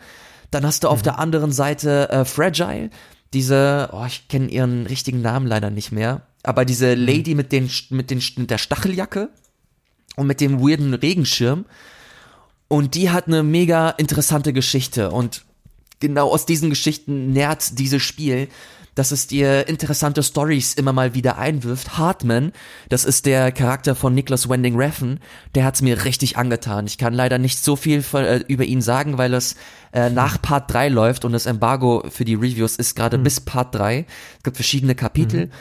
Dann 0.52 0.66
hast 0.66 0.84
du 0.84 0.90
auf 0.90 1.00
mhm. 1.00 1.04
der 1.04 1.20
anderen 1.20 1.52
Seite 1.52 2.10
äh, 2.10 2.26
Fragile, 2.26 2.90
diese, 3.34 3.90
oh, 3.94 4.06
ich 4.06 4.28
kenne 4.28 4.50
ihren 4.50 4.86
richtigen 4.86 5.22
Namen 5.22 5.48
leider 5.48 5.70
nicht 5.70 5.92
mehr, 5.92 6.22
aber 6.44 6.66
diese 6.66 6.96
mhm. 6.96 7.06
Lady 7.06 7.36
mit 7.36 7.52
den 7.52 7.70
mit 7.90 8.12
den 8.12 8.22
mit 8.38 8.50
der 8.50 8.58
Stacheljacke 8.58 9.30
und 10.16 10.28
mit 10.28 10.42
dem 10.42 10.62
weirden 10.62 10.94
Regenschirm. 10.94 11.66
Und 12.68 12.96
die 12.96 13.10
hat 13.10 13.28
eine 13.28 13.44
mega 13.44 13.90
interessante 13.90 14.54
Geschichte. 14.54 15.12
Und 15.12 15.44
genau 16.00 16.30
aus 16.30 16.46
diesen 16.46 16.70
Geschichten 16.70 17.32
nährt 17.32 17.80
dieses 17.80 18.02
Spiel 18.02 18.48
dass 18.96 19.12
es 19.12 19.28
dir 19.28 19.68
interessante 19.68 20.22
Stories 20.22 20.74
immer 20.74 20.94
mal 20.94 21.14
wieder 21.14 21.38
einwirft. 21.38 21.98
Hartman, 21.98 22.52
das 22.90 23.06
ist 23.06 23.26
der 23.26 23.52
Charakter 23.52 23.96
von 23.96 24.14
Nicholas 24.14 24.50
Wending 24.50 24.76
Refn, 24.76 25.20
der 25.56 25.64
hat's 25.64 25.82
mir 25.82 26.04
richtig 26.06 26.38
angetan. 26.38 26.88
Ich 26.88 26.98
kann 26.98 27.14
leider 27.14 27.38
nicht 27.38 27.64
so 27.64 27.76
viel 27.76 28.02
von, 28.02 28.24
äh, 28.24 28.44
über 28.48 28.66
ihn 28.66 28.82
sagen, 28.82 29.18
weil 29.18 29.34
es 29.34 29.56
äh, 29.94 30.10
nach 30.10 30.42
Part 30.42 30.74
3 30.74 30.90
läuft 30.90 31.26
und 31.26 31.32
das 31.32 31.46
Embargo 31.46 32.04
für 32.10 32.26
die 32.26 32.36
Reviews 32.36 32.76
ist 32.76 32.96
gerade 32.96 33.18
mhm. 33.18 33.24
bis 33.24 33.40
Part 33.40 33.76
3. 33.76 34.06
Es 34.38 34.44
gibt 34.44 34.58
verschiedene 34.58 34.96
Kapitel. 34.96 35.46
Mhm. 35.46 35.52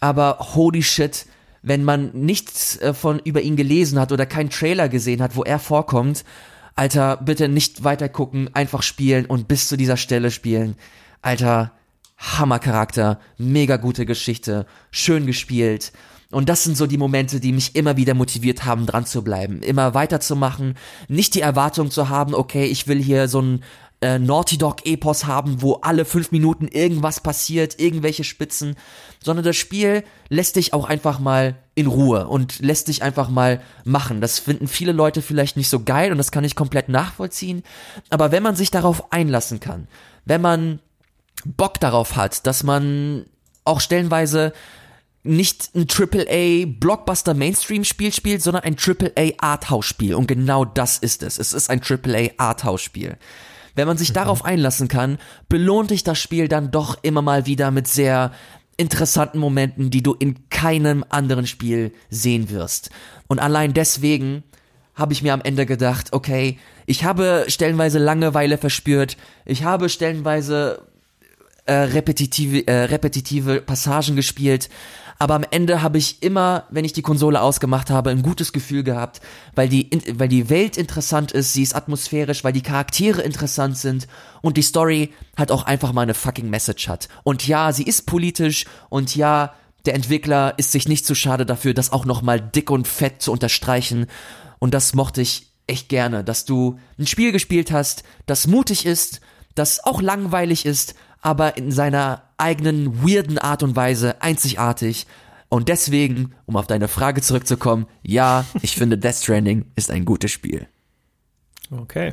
Aber 0.00 0.38
holy 0.54 0.82
shit, 0.82 1.26
wenn 1.62 1.82
man 1.82 2.10
nichts 2.12 2.76
äh, 2.78 2.92
von 2.92 3.18
über 3.20 3.40
ihn 3.40 3.56
gelesen 3.56 3.98
hat 3.98 4.12
oder 4.12 4.26
keinen 4.26 4.50
Trailer 4.50 4.90
gesehen 4.90 5.22
hat, 5.22 5.36
wo 5.36 5.42
er 5.42 5.58
vorkommt, 5.58 6.24
Alter, 6.76 7.16
bitte 7.18 7.48
nicht 7.48 7.84
weiter 7.84 8.08
gucken, 8.08 8.50
einfach 8.52 8.82
spielen 8.82 9.26
und 9.26 9.48
bis 9.48 9.68
zu 9.68 9.76
dieser 9.76 9.96
Stelle 9.96 10.30
spielen. 10.30 10.76
Alter, 11.22 11.72
Hammercharakter, 12.24 13.20
mega 13.38 13.76
gute 13.76 14.06
Geschichte, 14.06 14.66
schön 14.90 15.26
gespielt. 15.26 15.92
Und 16.30 16.48
das 16.48 16.64
sind 16.64 16.76
so 16.76 16.86
die 16.86 16.98
Momente, 16.98 17.38
die 17.38 17.52
mich 17.52 17.76
immer 17.76 17.96
wieder 17.96 18.14
motiviert 18.14 18.64
haben, 18.64 18.86
dran 18.86 19.06
zu 19.06 19.22
bleiben, 19.22 19.62
immer 19.62 19.94
weiterzumachen, 19.94 20.74
nicht 21.06 21.34
die 21.34 21.42
Erwartung 21.42 21.90
zu 21.90 22.08
haben, 22.08 22.34
okay, 22.34 22.64
ich 22.64 22.88
will 22.88 23.00
hier 23.00 23.28
so 23.28 23.40
ein 23.40 23.62
äh, 24.00 24.18
Naughty 24.18 24.58
Dog 24.58 24.84
Epos 24.84 25.26
haben, 25.26 25.62
wo 25.62 25.74
alle 25.74 26.04
fünf 26.04 26.32
Minuten 26.32 26.66
irgendwas 26.66 27.20
passiert, 27.20 27.78
irgendwelche 27.78 28.24
Spitzen, 28.24 28.74
sondern 29.22 29.44
das 29.44 29.56
Spiel 29.56 30.02
lässt 30.28 30.56
dich 30.56 30.72
auch 30.72 30.86
einfach 30.86 31.20
mal 31.20 31.56
in 31.74 31.86
Ruhe 31.86 32.26
und 32.26 32.58
lässt 32.60 32.88
dich 32.88 33.02
einfach 33.02 33.28
mal 33.28 33.60
machen. 33.84 34.20
Das 34.20 34.38
finden 34.38 34.66
viele 34.66 34.92
Leute 34.92 35.22
vielleicht 35.22 35.56
nicht 35.56 35.68
so 35.68 35.84
geil 35.84 36.10
und 36.10 36.18
das 36.18 36.32
kann 36.32 36.44
ich 36.44 36.56
komplett 36.56 36.88
nachvollziehen. 36.88 37.62
Aber 38.10 38.32
wenn 38.32 38.42
man 38.42 38.56
sich 38.56 38.70
darauf 38.70 39.12
einlassen 39.12 39.60
kann, 39.60 39.88
wenn 40.24 40.40
man 40.40 40.80
Bock 41.44 41.80
darauf 41.80 42.16
hat, 42.16 42.46
dass 42.46 42.62
man 42.62 43.26
auch 43.64 43.80
stellenweise 43.80 44.52
nicht 45.22 45.70
ein 45.74 45.86
AAA 45.88 46.66
Blockbuster 46.66 47.34
Mainstream 47.34 47.84
Spiel 47.84 48.12
spielt, 48.12 48.42
sondern 48.42 48.62
ein 48.62 48.76
AAA 48.76 49.32
Arthouse 49.38 49.86
Spiel 49.86 50.14
und 50.14 50.26
genau 50.26 50.64
das 50.64 50.98
ist 50.98 51.22
es. 51.22 51.38
Es 51.38 51.52
ist 51.52 51.70
ein 51.70 51.80
AAA 51.80 52.32
Arthouse 52.36 52.82
Spiel. 52.82 53.16
Wenn 53.74 53.88
man 53.88 53.96
sich 53.96 54.10
mhm. 54.10 54.14
darauf 54.14 54.44
einlassen 54.44 54.88
kann, 54.88 55.18
belohnt 55.48 55.90
dich 55.90 56.04
das 56.04 56.18
Spiel 56.18 56.48
dann 56.48 56.70
doch 56.70 56.98
immer 57.02 57.22
mal 57.22 57.46
wieder 57.46 57.70
mit 57.70 57.88
sehr 57.88 58.32
interessanten 58.76 59.38
Momenten, 59.38 59.90
die 59.90 60.02
du 60.02 60.14
in 60.14 60.48
keinem 60.50 61.04
anderen 61.08 61.46
Spiel 61.46 61.92
sehen 62.10 62.50
wirst. 62.50 62.90
Und 63.26 63.38
allein 63.38 63.72
deswegen 63.72 64.42
habe 64.94 65.12
ich 65.12 65.22
mir 65.22 65.32
am 65.32 65.40
Ende 65.40 65.64
gedacht, 65.64 66.12
okay, 66.12 66.58
ich 66.86 67.04
habe 67.04 67.46
stellenweise 67.48 67.98
Langeweile 67.98 68.58
verspürt, 68.58 69.16
ich 69.44 69.64
habe 69.64 69.88
stellenweise 69.88 70.86
äh, 71.66 71.72
repetitive, 71.74 72.66
äh, 72.66 72.84
repetitive 72.84 73.60
Passagen 73.60 74.16
gespielt, 74.16 74.68
aber 75.18 75.34
am 75.34 75.44
Ende 75.50 75.82
habe 75.82 75.98
ich 75.98 76.22
immer, 76.22 76.64
wenn 76.70 76.84
ich 76.84 76.92
die 76.92 77.02
Konsole 77.02 77.40
ausgemacht 77.40 77.90
habe, 77.90 78.10
ein 78.10 78.22
gutes 78.22 78.52
Gefühl 78.52 78.82
gehabt, 78.82 79.20
weil 79.54 79.68
die, 79.68 79.88
weil 80.14 80.28
die 80.28 80.50
Welt 80.50 80.76
interessant 80.76 81.32
ist, 81.32 81.52
sie 81.52 81.62
ist 81.62 81.74
atmosphärisch, 81.74 82.42
weil 82.44 82.52
die 82.52 82.62
Charaktere 82.62 83.22
interessant 83.22 83.78
sind 83.78 84.08
und 84.42 84.56
die 84.56 84.62
Story 84.62 85.12
halt 85.36 85.52
auch 85.52 85.64
einfach 85.64 85.92
mal 85.92 86.02
eine 86.02 86.14
fucking 86.14 86.50
Message 86.50 86.88
hat. 86.88 87.08
Und 87.22 87.46
ja, 87.46 87.72
sie 87.72 87.84
ist 87.84 88.06
politisch 88.06 88.66
und 88.88 89.14
ja, 89.14 89.54
der 89.86 89.94
Entwickler 89.94 90.54
ist 90.56 90.72
sich 90.72 90.88
nicht 90.88 91.06
zu 91.06 91.14
schade 91.14 91.46
dafür, 91.46 91.74
das 91.74 91.92
auch 91.92 92.06
nochmal 92.06 92.40
dick 92.40 92.70
und 92.70 92.88
fett 92.88 93.22
zu 93.22 93.30
unterstreichen. 93.32 94.06
Und 94.58 94.74
das 94.74 94.94
mochte 94.94 95.20
ich 95.20 95.52
echt 95.66 95.88
gerne, 95.88 96.24
dass 96.24 96.44
du 96.44 96.78
ein 96.98 97.06
Spiel 97.06 97.32
gespielt 97.32 97.70
hast, 97.70 98.02
das 98.26 98.46
mutig 98.46 98.86
ist, 98.86 99.20
das 99.54 99.84
auch 99.84 100.02
langweilig 100.02 100.66
ist, 100.66 100.94
aber 101.24 101.56
in 101.56 101.72
seiner 101.72 102.22
eigenen 102.36 103.02
weirden 103.02 103.38
Art 103.38 103.62
und 103.62 103.74
Weise 103.74 104.20
einzigartig. 104.20 105.06
Und 105.48 105.68
deswegen, 105.68 106.34
um 106.44 106.56
auf 106.56 106.66
deine 106.66 106.86
Frage 106.86 107.22
zurückzukommen, 107.22 107.86
ja, 108.02 108.44
ich 108.60 108.76
finde 108.76 108.98
Death 108.98 109.16
Stranding 109.16 109.64
ist 109.74 109.90
ein 109.90 110.04
gutes 110.04 110.30
Spiel. 110.30 110.66
Okay. 111.70 112.12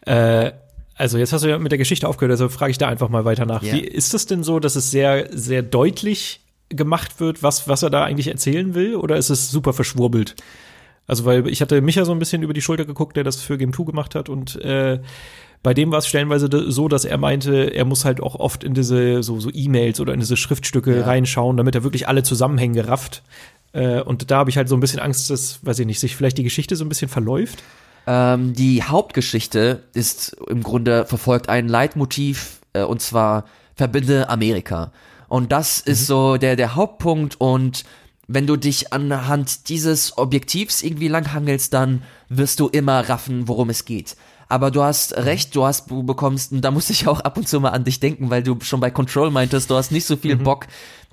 Äh, 0.00 0.50
also 0.96 1.16
jetzt 1.16 1.32
hast 1.32 1.44
du 1.44 1.48
ja 1.48 1.58
mit 1.58 1.70
der 1.70 1.78
Geschichte 1.78 2.08
aufgehört, 2.08 2.32
also 2.32 2.48
frage 2.48 2.72
ich 2.72 2.78
da 2.78 2.88
einfach 2.88 3.08
mal 3.08 3.24
weiter 3.24 3.46
nach. 3.46 3.62
Yeah. 3.62 3.74
Wie 3.76 3.84
ist 3.84 4.14
es 4.14 4.26
denn 4.26 4.42
so, 4.42 4.58
dass 4.58 4.74
es 4.74 4.90
sehr, 4.90 5.28
sehr 5.30 5.62
deutlich 5.62 6.40
gemacht 6.70 7.20
wird, 7.20 7.44
was, 7.44 7.68
was 7.68 7.84
er 7.84 7.90
da 7.90 8.02
eigentlich 8.02 8.26
erzählen 8.26 8.74
will, 8.74 8.96
oder 8.96 9.16
ist 9.16 9.30
es 9.30 9.50
super 9.50 9.72
verschwurbelt? 9.72 10.34
Also, 11.06 11.24
weil 11.24 11.46
ich 11.48 11.60
hatte 11.60 11.80
Micha 11.80 12.04
so 12.04 12.12
ein 12.12 12.18
bisschen 12.18 12.42
über 12.42 12.54
die 12.54 12.62
Schulter 12.62 12.84
geguckt, 12.84 13.16
der 13.16 13.22
das 13.22 13.36
für 13.36 13.58
Game 13.58 13.72
2 13.72 13.84
gemacht 13.84 14.14
hat 14.16 14.28
und 14.28 14.56
äh, 14.56 15.00
bei 15.64 15.72
dem 15.72 15.90
war 15.90 15.98
es 15.98 16.06
stellenweise 16.06 16.48
so, 16.70 16.88
dass 16.88 17.06
er 17.06 17.16
meinte, 17.16 17.74
er 17.74 17.86
muss 17.86 18.04
halt 18.04 18.20
auch 18.20 18.34
oft 18.34 18.62
in 18.62 18.74
diese 18.74 19.22
so 19.22 19.40
so 19.40 19.50
E-Mails 19.50 19.98
oder 19.98 20.12
in 20.12 20.20
diese 20.20 20.36
Schriftstücke 20.36 20.98
ja. 20.98 21.04
reinschauen, 21.06 21.56
damit 21.56 21.74
er 21.74 21.82
wirklich 21.82 22.06
alle 22.06 22.22
Zusammenhänge 22.22 22.86
rafft. 22.86 23.22
Äh, 23.72 24.02
und 24.02 24.30
da 24.30 24.36
habe 24.36 24.50
ich 24.50 24.58
halt 24.58 24.68
so 24.68 24.76
ein 24.76 24.80
bisschen 24.80 25.00
Angst, 25.00 25.30
dass, 25.30 25.64
weiß 25.64 25.78
ich 25.78 25.86
nicht, 25.86 26.00
sich 26.00 26.16
vielleicht 26.16 26.36
die 26.36 26.42
Geschichte 26.42 26.76
so 26.76 26.84
ein 26.84 26.90
bisschen 26.90 27.08
verläuft. 27.08 27.62
Ähm, 28.06 28.52
die 28.52 28.82
Hauptgeschichte 28.82 29.84
ist 29.94 30.36
im 30.48 30.62
Grunde 30.62 31.06
verfolgt 31.06 31.48
ein 31.48 31.66
Leitmotiv 31.66 32.60
äh, 32.74 32.82
und 32.82 33.00
zwar 33.00 33.46
verbinde 33.74 34.28
Amerika. 34.28 34.92
Und 35.28 35.50
das 35.50 35.86
mhm. 35.86 35.92
ist 35.92 36.06
so 36.06 36.36
der 36.36 36.56
der 36.56 36.74
Hauptpunkt 36.74 37.40
und 37.40 37.84
wenn 38.26 38.46
du 38.46 38.56
dich 38.56 38.92
anhand 38.92 39.70
dieses 39.70 40.18
Objektivs 40.18 40.82
irgendwie 40.82 41.08
langhangelst, 41.08 41.72
dann 41.72 42.02
wirst 42.28 42.60
du 42.60 42.68
immer 42.68 43.08
raffen, 43.08 43.48
worum 43.48 43.70
es 43.70 43.86
geht. 43.86 44.16
Aber 44.48 44.70
du 44.70 44.82
hast 44.82 45.16
recht, 45.16 45.54
du 45.54 45.64
hast, 45.64 45.90
du 45.90 46.02
bekommst, 46.02 46.52
und 46.52 46.60
da 46.62 46.70
muss 46.70 46.90
ich 46.90 47.06
auch 47.08 47.20
ab 47.20 47.36
und 47.36 47.48
zu 47.48 47.60
mal 47.60 47.70
an 47.70 47.84
dich 47.84 48.00
denken, 48.00 48.30
weil 48.30 48.42
du 48.42 48.58
schon 48.60 48.80
bei 48.80 48.90
Control 48.90 49.30
meintest, 49.30 49.70
du 49.70 49.76
hast 49.76 49.92
nicht 49.92 50.06
so 50.06 50.16
viel 50.16 50.36
mhm. 50.36 50.44
Bock, 50.44 50.66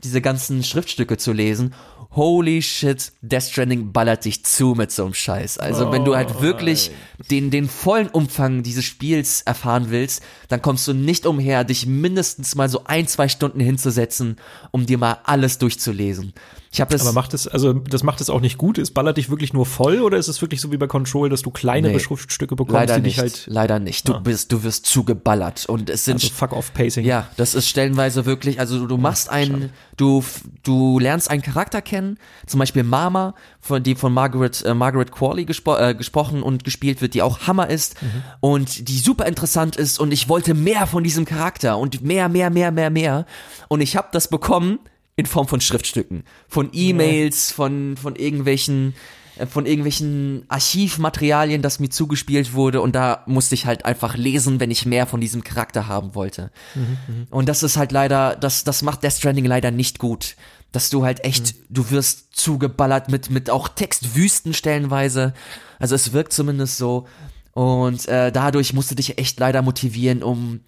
diese 0.03 0.21
ganzen 0.21 0.63
Schriftstücke 0.63 1.17
zu 1.17 1.31
lesen. 1.31 1.73
Holy 2.13 2.61
shit, 2.61 3.13
Death 3.21 3.43
Stranding 3.43 3.93
ballert 3.93 4.25
dich 4.25 4.43
zu 4.43 4.73
mit 4.75 4.91
so 4.91 5.05
einem 5.05 5.13
Scheiß. 5.13 5.59
Also 5.59 5.87
oh, 5.87 5.91
wenn 5.93 6.03
du 6.03 6.15
halt 6.15 6.35
oh, 6.37 6.41
wirklich 6.41 6.91
den, 7.29 7.51
den 7.51 7.69
vollen 7.69 8.09
Umfang 8.09 8.63
dieses 8.63 8.83
Spiels 8.83 9.43
erfahren 9.43 9.85
willst, 9.89 10.21
dann 10.49 10.61
kommst 10.61 10.87
du 10.87 10.93
nicht 10.93 11.25
umher, 11.25 11.63
dich 11.63 11.85
mindestens 11.85 12.55
mal 12.55 12.67
so 12.67 12.83
ein, 12.83 13.07
zwei 13.07 13.29
Stunden 13.29 13.61
hinzusetzen, 13.61 14.37
um 14.71 14.85
dir 14.85 14.97
mal 14.97 15.19
alles 15.23 15.57
durchzulesen. 15.57 16.33
Ich 16.73 16.79
habe 16.79 16.89
das. 16.89 17.01
Aber 17.01 17.11
macht 17.11 17.33
es, 17.33 17.49
also 17.49 17.73
das 17.73 18.03
macht 18.03 18.21
es 18.21 18.29
auch 18.29 18.39
nicht 18.39 18.57
gut. 18.57 18.77
Es 18.77 18.91
ballert 18.91 19.17
dich 19.17 19.29
wirklich 19.29 19.51
nur 19.51 19.65
voll 19.65 19.99
oder 19.99 20.17
ist 20.17 20.29
es 20.29 20.41
wirklich 20.41 20.61
so 20.61 20.71
wie 20.71 20.77
bei 20.77 20.87
Control, 20.87 21.27
dass 21.27 21.41
du 21.41 21.51
kleinere 21.51 21.91
nee, 21.91 21.99
Schriftstücke 21.99 22.55
bekommst, 22.55 22.73
leider 22.73 22.95
die 22.95 23.01
nicht, 23.01 23.17
dich 23.17 23.21
halt. 23.21 23.43
Leider 23.47 23.79
nicht. 23.79 24.07
Du 24.07 24.13
ah. 24.13 24.19
bist, 24.19 24.53
du 24.53 24.63
wirst 24.63 24.85
zugeballert 24.85 25.65
und 25.65 25.89
es 25.89 26.05
sind. 26.05 26.15
Also 26.15 26.29
fuck 26.29 26.53
off 26.53 26.73
Pacing. 26.73 27.03
Ja, 27.03 27.27
das 27.35 27.55
ist 27.55 27.67
stellenweise 27.67 28.25
wirklich. 28.25 28.61
Also 28.61 28.87
du 28.87 28.97
machst 28.97 29.29
einen, 29.29 29.71
du 29.97 30.23
du 30.63 30.97
lernst 30.97 31.29
einen 31.29 31.41
Charakter 31.41 31.81
kennen, 31.81 32.17
zum 32.47 32.59
Beispiel 32.59 32.83
Mama, 32.83 33.35
von 33.59 33.83
die 33.83 33.95
von 33.95 34.13
Margaret 34.13 34.63
äh, 34.63 34.73
Margaret 34.73 35.11
Qualley 35.11 35.43
gespro 35.43 35.75
äh, 35.75 35.93
gesprochen 35.93 36.41
und 36.41 36.63
gespielt 36.63 37.01
wird, 37.01 37.15
die 37.15 37.21
auch 37.21 37.47
Hammer 37.47 37.69
ist 37.69 38.01
mhm. 38.01 38.23
und 38.39 38.87
die 38.87 38.97
super 38.97 39.25
interessant 39.25 39.75
ist 39.75 39.99
und 39.99 40.13
ich 40.13 40.29
wollte 40.29 40.53
mehr 40.53 40.87
von 40.87 41.03
diesem 41.03 41.25
Charakter 41.25 41.77
und 41.77 42.01
mehr, 42.01 42.29
mehr, 42.29 42.49
mehr, 42.49 42.71
mehr, 42.71 42.89
mehr 42.89 43.25
und 43.67 43.81
ich 43.81 43.97
habe 43.97 44.07
das 44.13 44.29
bekommen 44.29 44.79
in 45.21 45.25
Form 45.27 45.47
von 45.47 45.61
Schriftstücken, 45.61 46.23
von 46.47 46.69
E-Mails, 46.73 47.51
von, 47.51 47.95
von 47.95 48.15
irgendwelchen 48.15 48.93
äh, 49.37 49.45
von 49.45 49.65
irgendwelchen 49.65 50.43
Archivmaterialien, 50.49 51.61
das 51.61 51.79
mir 51.79 51.89
zugespielt 51.89 52.53
wurde 52.53 52.81
und 52.81 52.93
da 52.95 53.23
musste 53.27 53.55
ich 53.55 53.65
halt 53.65 53.85
einfach 53.85 54.15
lesen, 54.15 54.59
wenn 54.59 54.71
ich 54.71 54.85
mehr 54.85 55.07
von 55.07 55.21
diesem 55.21 55.43
Charakter 55.43 55.87
haben 55.87 56.15
wollte. 56.15 56.51
Mhm, 56.75 56.97
mhm. 57.07 57.27
und 57.29 57.47
das 57.47 57.63
ist 57.63 57.77
halt 57.77 57.91
leider, 57.91 58.35
das, 58.35 58.63
das 58.63 58.81
macht 58.81 59.03
Death 59.03 59.13
Stranding 59.13 59.45
leider 59.45 59.71
nicht 59.71 59.99
gut. 59.99 60.35
Dass 60.73 60.89
du 60.89 61.03
halt 61.03 61.25
echt, 61.25 61.53
mhm. 61.53 61.65
du 61.69 61.91
wirst 61.91 62.33
zugeballert 62.33 63.09
mit, 63.09 63.29
mit 63.29 63.49
auch 63.49 63.67
Textwüsten 63.67 64.53
stellenweise. 64.53 65.33
Also 65.79 65.95
es 65.95 66.13
wirkt 66.13 66.31
zumindest 66.31 66.77
so. 66.77 67.07
Und 67.51 68.07
äh, 68.07 68.31
dadurch 68.31 68.71
musst 68.71 68.89
du 68.89 68.95
dich 68.95 69.17
echt 69.17 69.37
leider 69.37 69.61
motivieren, 69.61 70.23
um 70.23 70.61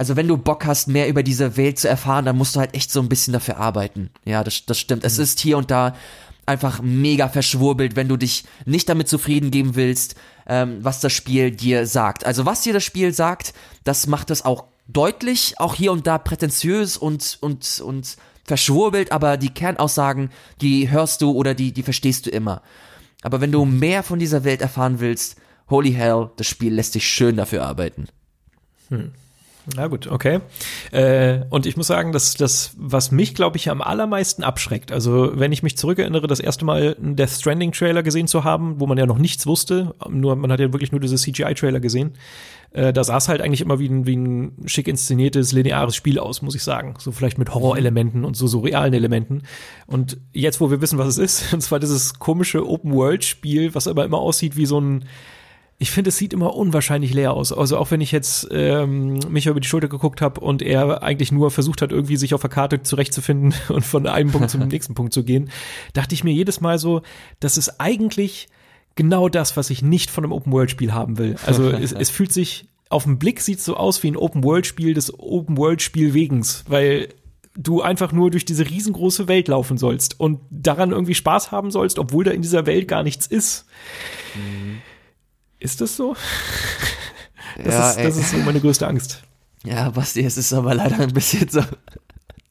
also 0.00 0.16
wenn 0.16 0.28
du 0.28 0.38
Bock 0.38 0.64
hast, 0.64 0.88
mehr 0.88 1.10
über 1.10 1.22
diese 1.22 1.58
Welt 1.58 1.78
zu 1.78 1.86
erfahren, 1.86 2.24
dann 2.24 2.38
musst 2.38 2.56
du 2.56 2.60
halt 2.60 2.74
echt 2.74 2.90
so 2.90 3.00
ein 3.00 3.10
bisschen 3.10 3.34
dafür 3.34 3.58
arbeiten. 3.58 4.08
Ja, 4.24 4.42
das, 4.42 4.64
das 4.64 4.78
stimmt. 4.78 5.02
Mhm. 5.02 5.06
Es 5.06 5.18
ist 5.18 5.40
hier 5.40 5.58
und 5.58 5.70
da 5.70 5.94
einfach 6.46 6.80
mega 6.80 7.28
verschwurbelt, 7.28 7.96
wenn 7.96 8.08
du 8.08 8.16
dich 8.16 8.44
nicht 8.64 8.88
damit 8.88 9.10
zufrieden 9.10 9.50
geben 9.50 9.74
willst, 9.74 10.14
ähm, 10.46 10.78
was 10.80 11.00
das 11.00 11.12
Spiel 11.12 11.50
dir 11.50 11.84
sagt. 11.84 12.24
Also 12.24 12.46
was 12.46 12.62
dir 12.62 12.72
das 12.72 12.82
Spiel 12.82 13.12
sagt, 13.12 13.52
das 13.84 14.06
macht 14.06 14.30
es 14.30 14.42
auch 14.42 14.64
deutlich, 14.88 15.60
auch 15.60 15.74
hier 15.74 15.92
und 15.92 16.06
da 16.06 16.16
prätentiös 16.16 16.96
und, 16.96 17.36
und, 17.42 17.82
und 17.84 18.16
verschwurbelt, 18.44 19.12
aber 19.12 19.36
die 19.36 19.50
Kernaussagen, 19.50 20.30
die 20.62 20.90
hörst 20.90 21.20
du 21.20 21.32
oder 21.32 21.52
die, 21.52 21.72
die 21.72 21.82
verstehst 21.82 22.24
du 22.24 22.30
immer. 22.30 22.62
Aber 23.20 23.42
wenn 23.42 23.52
du 23.52 23.66
mehr 23.66 24.02
von 24.02 24.18
dieser 24.18 24.44
Welt 24.44 24.62
erfahren 24.62 24.98
willst, 24.98 25.36
holy 25.68 25.92
hell, 25.92 26.30
das 26.36 26.46
Spiel 26.46 26.72
lässt 26.72 26.94
dich 26.94 27.06
schön 27.06 27.36
dafür 27.36 27.66
arbeiten. 27.66 28.06
Hm. 28.88 29.12
Na 29.76 29.86
gut, 29.86 30.06
okay. 30.06 30.40
Äh, 30.90 31.40
und 31.50 31.66
ich 31.66 31.76
muss 31.76 31.86
sagen, 31.86 32.12
dass 32.12 32.34
das, 32.34 32.74
was 32.78 33.10
mich, 33.10 33.34
glaube 33.34 33.56
ich, 33.56 33.70
am 33.70 33.82
allermeisten 33.82 34.42
abschreckt, 34.42 34.90
also 34.90 35.32
wenn 35.38 35.52
ich 35.52 35.62
mich 35.62 35.76
zurückerinnere, 35.76 36.26
das 36.26 36.40
erste 36.40 36.64
Mal 36.64 36.96
einen 37.00 37.16
Death 37.16 37.30
Stranding 37.30 37.72
Trailer 37.72 38.02
gesehen 38.02 38.26
zu 38.26 38.44
haben, 38.44 38.80
wo 38.80 38.86
man 38.86 38.98
ja 38.98 39.06
noch 39.06 39.18
nichts 39.18 39.46
wusste, 39.46 39.94
nur 40.08 40.36
man 40.36 40.50
hat 40.50 40.60
ja 40.60 40.72
wirklich 40.72 40.92
nur 40.92 41.00
diese 41.00 41.16
CGI 41.16 41.54
Trailer 41.54 41.80
gesehen, 41.80 42.14
äh, 42.72 42.92
da 42.92 43.04
sah 43.04 43.16
es 43.16 43.28
halt 43.28 43.40
eigentlich 43.40 43.60
immer 43.60 43.78
wie 43.78 43.88
ein, 43.88 44.06
wie 44.06 44.16
ein 44.16 44.52
schick 44.66 44.86
inszeniertes 44.86 45.52
lineares 45.52 45.96
Spiel 45.96 46.18
aus, 46.18 46.40
muss 46.40 46.54
ich 46.54 46.62
sagen, 46.62 46.94
so 46.98 47.10
vielleicht 47.10 47.38
mit 47.38 47.52
Horrorelementen 47.52 48.24
und 48.24 48.36
so 48.36 48.46
so 48.46 48.60
realen 48.60 48.94
Elementen. 48.94 49.42
Und 49.86 50.18
jetzt, 50.32 50.60
wo 50.60 50.70
wir 50.70 50.80
wissen, 50.80 50.98
was 50.98 51.08
es 51.08 51.18
ist, 51.18 51.52
und 51.52 51.60
zwar 51.60 51.80
dieses 51.80 52.18
komische 52.18 52.66
Open 52.68 52.92
World 52.92 53.24
Spiel, 53.24 53.74
was 53.74 53.88
aber 53.88 54.04
immer 54.04 54.18
aussieht 54.18 54.56
wie 54.56 54.66
so 54.66 54.80
ein 54.80 55.04
ich 55.82 55.90
finde, 55.90 56.08
es 56.08 56.18
sieht 56.18 56.34
immer 56.34 56.54
unwahrscheinlich 56.54 57.14
leer 57.14 57.32
aus. 57.32 57.54
Also 57.54 57.78
auch 57.78 57.90
wenn 57.90 58.02
ich 58.02 58.12
jetzt 58.12 58.46
ähm, 58.52 59.18
mich 59.30 59.46
über 59.46 59.60
die 59.60 59.66
Schulter 59.66 59.88
geguckt 59.88 60.20
habe 60.20 60.38
und 60.42 60.60
er 60.60 61.02
eigentlich 61.02 61.32
nur 61.32 61.50
versucht 61.50 61.80
hat, 61.80 61.90
irgendwie 61.90 62.18
sich 62.18 62.34
auf 62.34 62.42
der 62.42 62.50
Karte 62.50 62.82
zurechtzufinden 62.82 63.54
und 63.70 63.86
von 63.86 64.06
einem 64.06 64.30
Punkt 64.30 64.50
zum 64.50 64.60
nächsten 64.68 64.92
Punkt 64.92 65.14
zu 65.14 65.24
gehen, 65.24 65.50
dachte 65.94 66.14
ich 66.14 66.22
mir 66.22 66.34
jedes 66.34 66.60
Mal 66.60 66.78
so, 66.78 67.00
das 67.40 67.56
ist 67.56 67.80
eigentlich 67.80 68.48
genau 68.94 69.30
das, 69.30 69.56
was 69.56 69.70
ich 69.70 69.80
nicht 69.80 70.10
von 70.10 70.22
einem 70.22 70.34
Open-World-Spiel 70.34 70.92
haben 70.92 71.16
will. 71.16 71.36
Also 71.46 71.70
es, 71.70 71.92
es 71.92 72.10
fühlt 72.10 72.34
sich, 72.34 72.66
auf 72.90 73.04
den 73.04 73.18
Blick 73.18 73.40
sieht 73.40 73.62
so 73.62 73.74
aus 73.74 74.02
wie 74.02 74.10
ein 74.10 74.18
Open-World-Spiel 74.18 74.92
des 74.92 75.18
Open-World-Spiel 75.18 76.12
wegens, 76.12 76.62
weil 76.68 77.08
du 77.56 77.80
einfach 77.80 78.12
nur 78.12 78.30
durch 78.30 78.44
diese 78.44 78.68
riesengroße 78.68 79.28
Welt 79.28 79.48
laufen 79.48 79.78
sollst 79.78 80.20
und 80.20 80.40
daran 80.50 80.90
irgendwie 80.90 81.14
Spaß 81.14 81.52
haben 81.52 81.70
sollst, 81.70 81.98
obwohl 81.98 82.24
da 82.24 82.32
in 82.32 82.42
dieser 82.42 82.66
Welt 82.66 82.86
gar 82.86 83.02
nichts 83.02 83.26
ist. 83.26 83.64
Mhm. 84.34 84.82
Ist 85.60 85.80
das 85.80 85.96
so? 85.96 86.16
Das, 87.56 87.74
ja, 87.74 87.90
ist, 87.90 87.98
das 87.98 88.16
ist 88.16 88.30
so 88.30 88.36
meine 88.38 88.60
größte 88.60 88.86
Angst. 88.86 89.22
Ja, 89.64 89.90
Basti, 89.90 90.24
es 90.24 90.38
ist 90.38 90.52
aber 90.52 90.74
leider 90.74 91.00
ein 91.00 91.12
bisschen 91.12 91.48
so. 91.48 91.60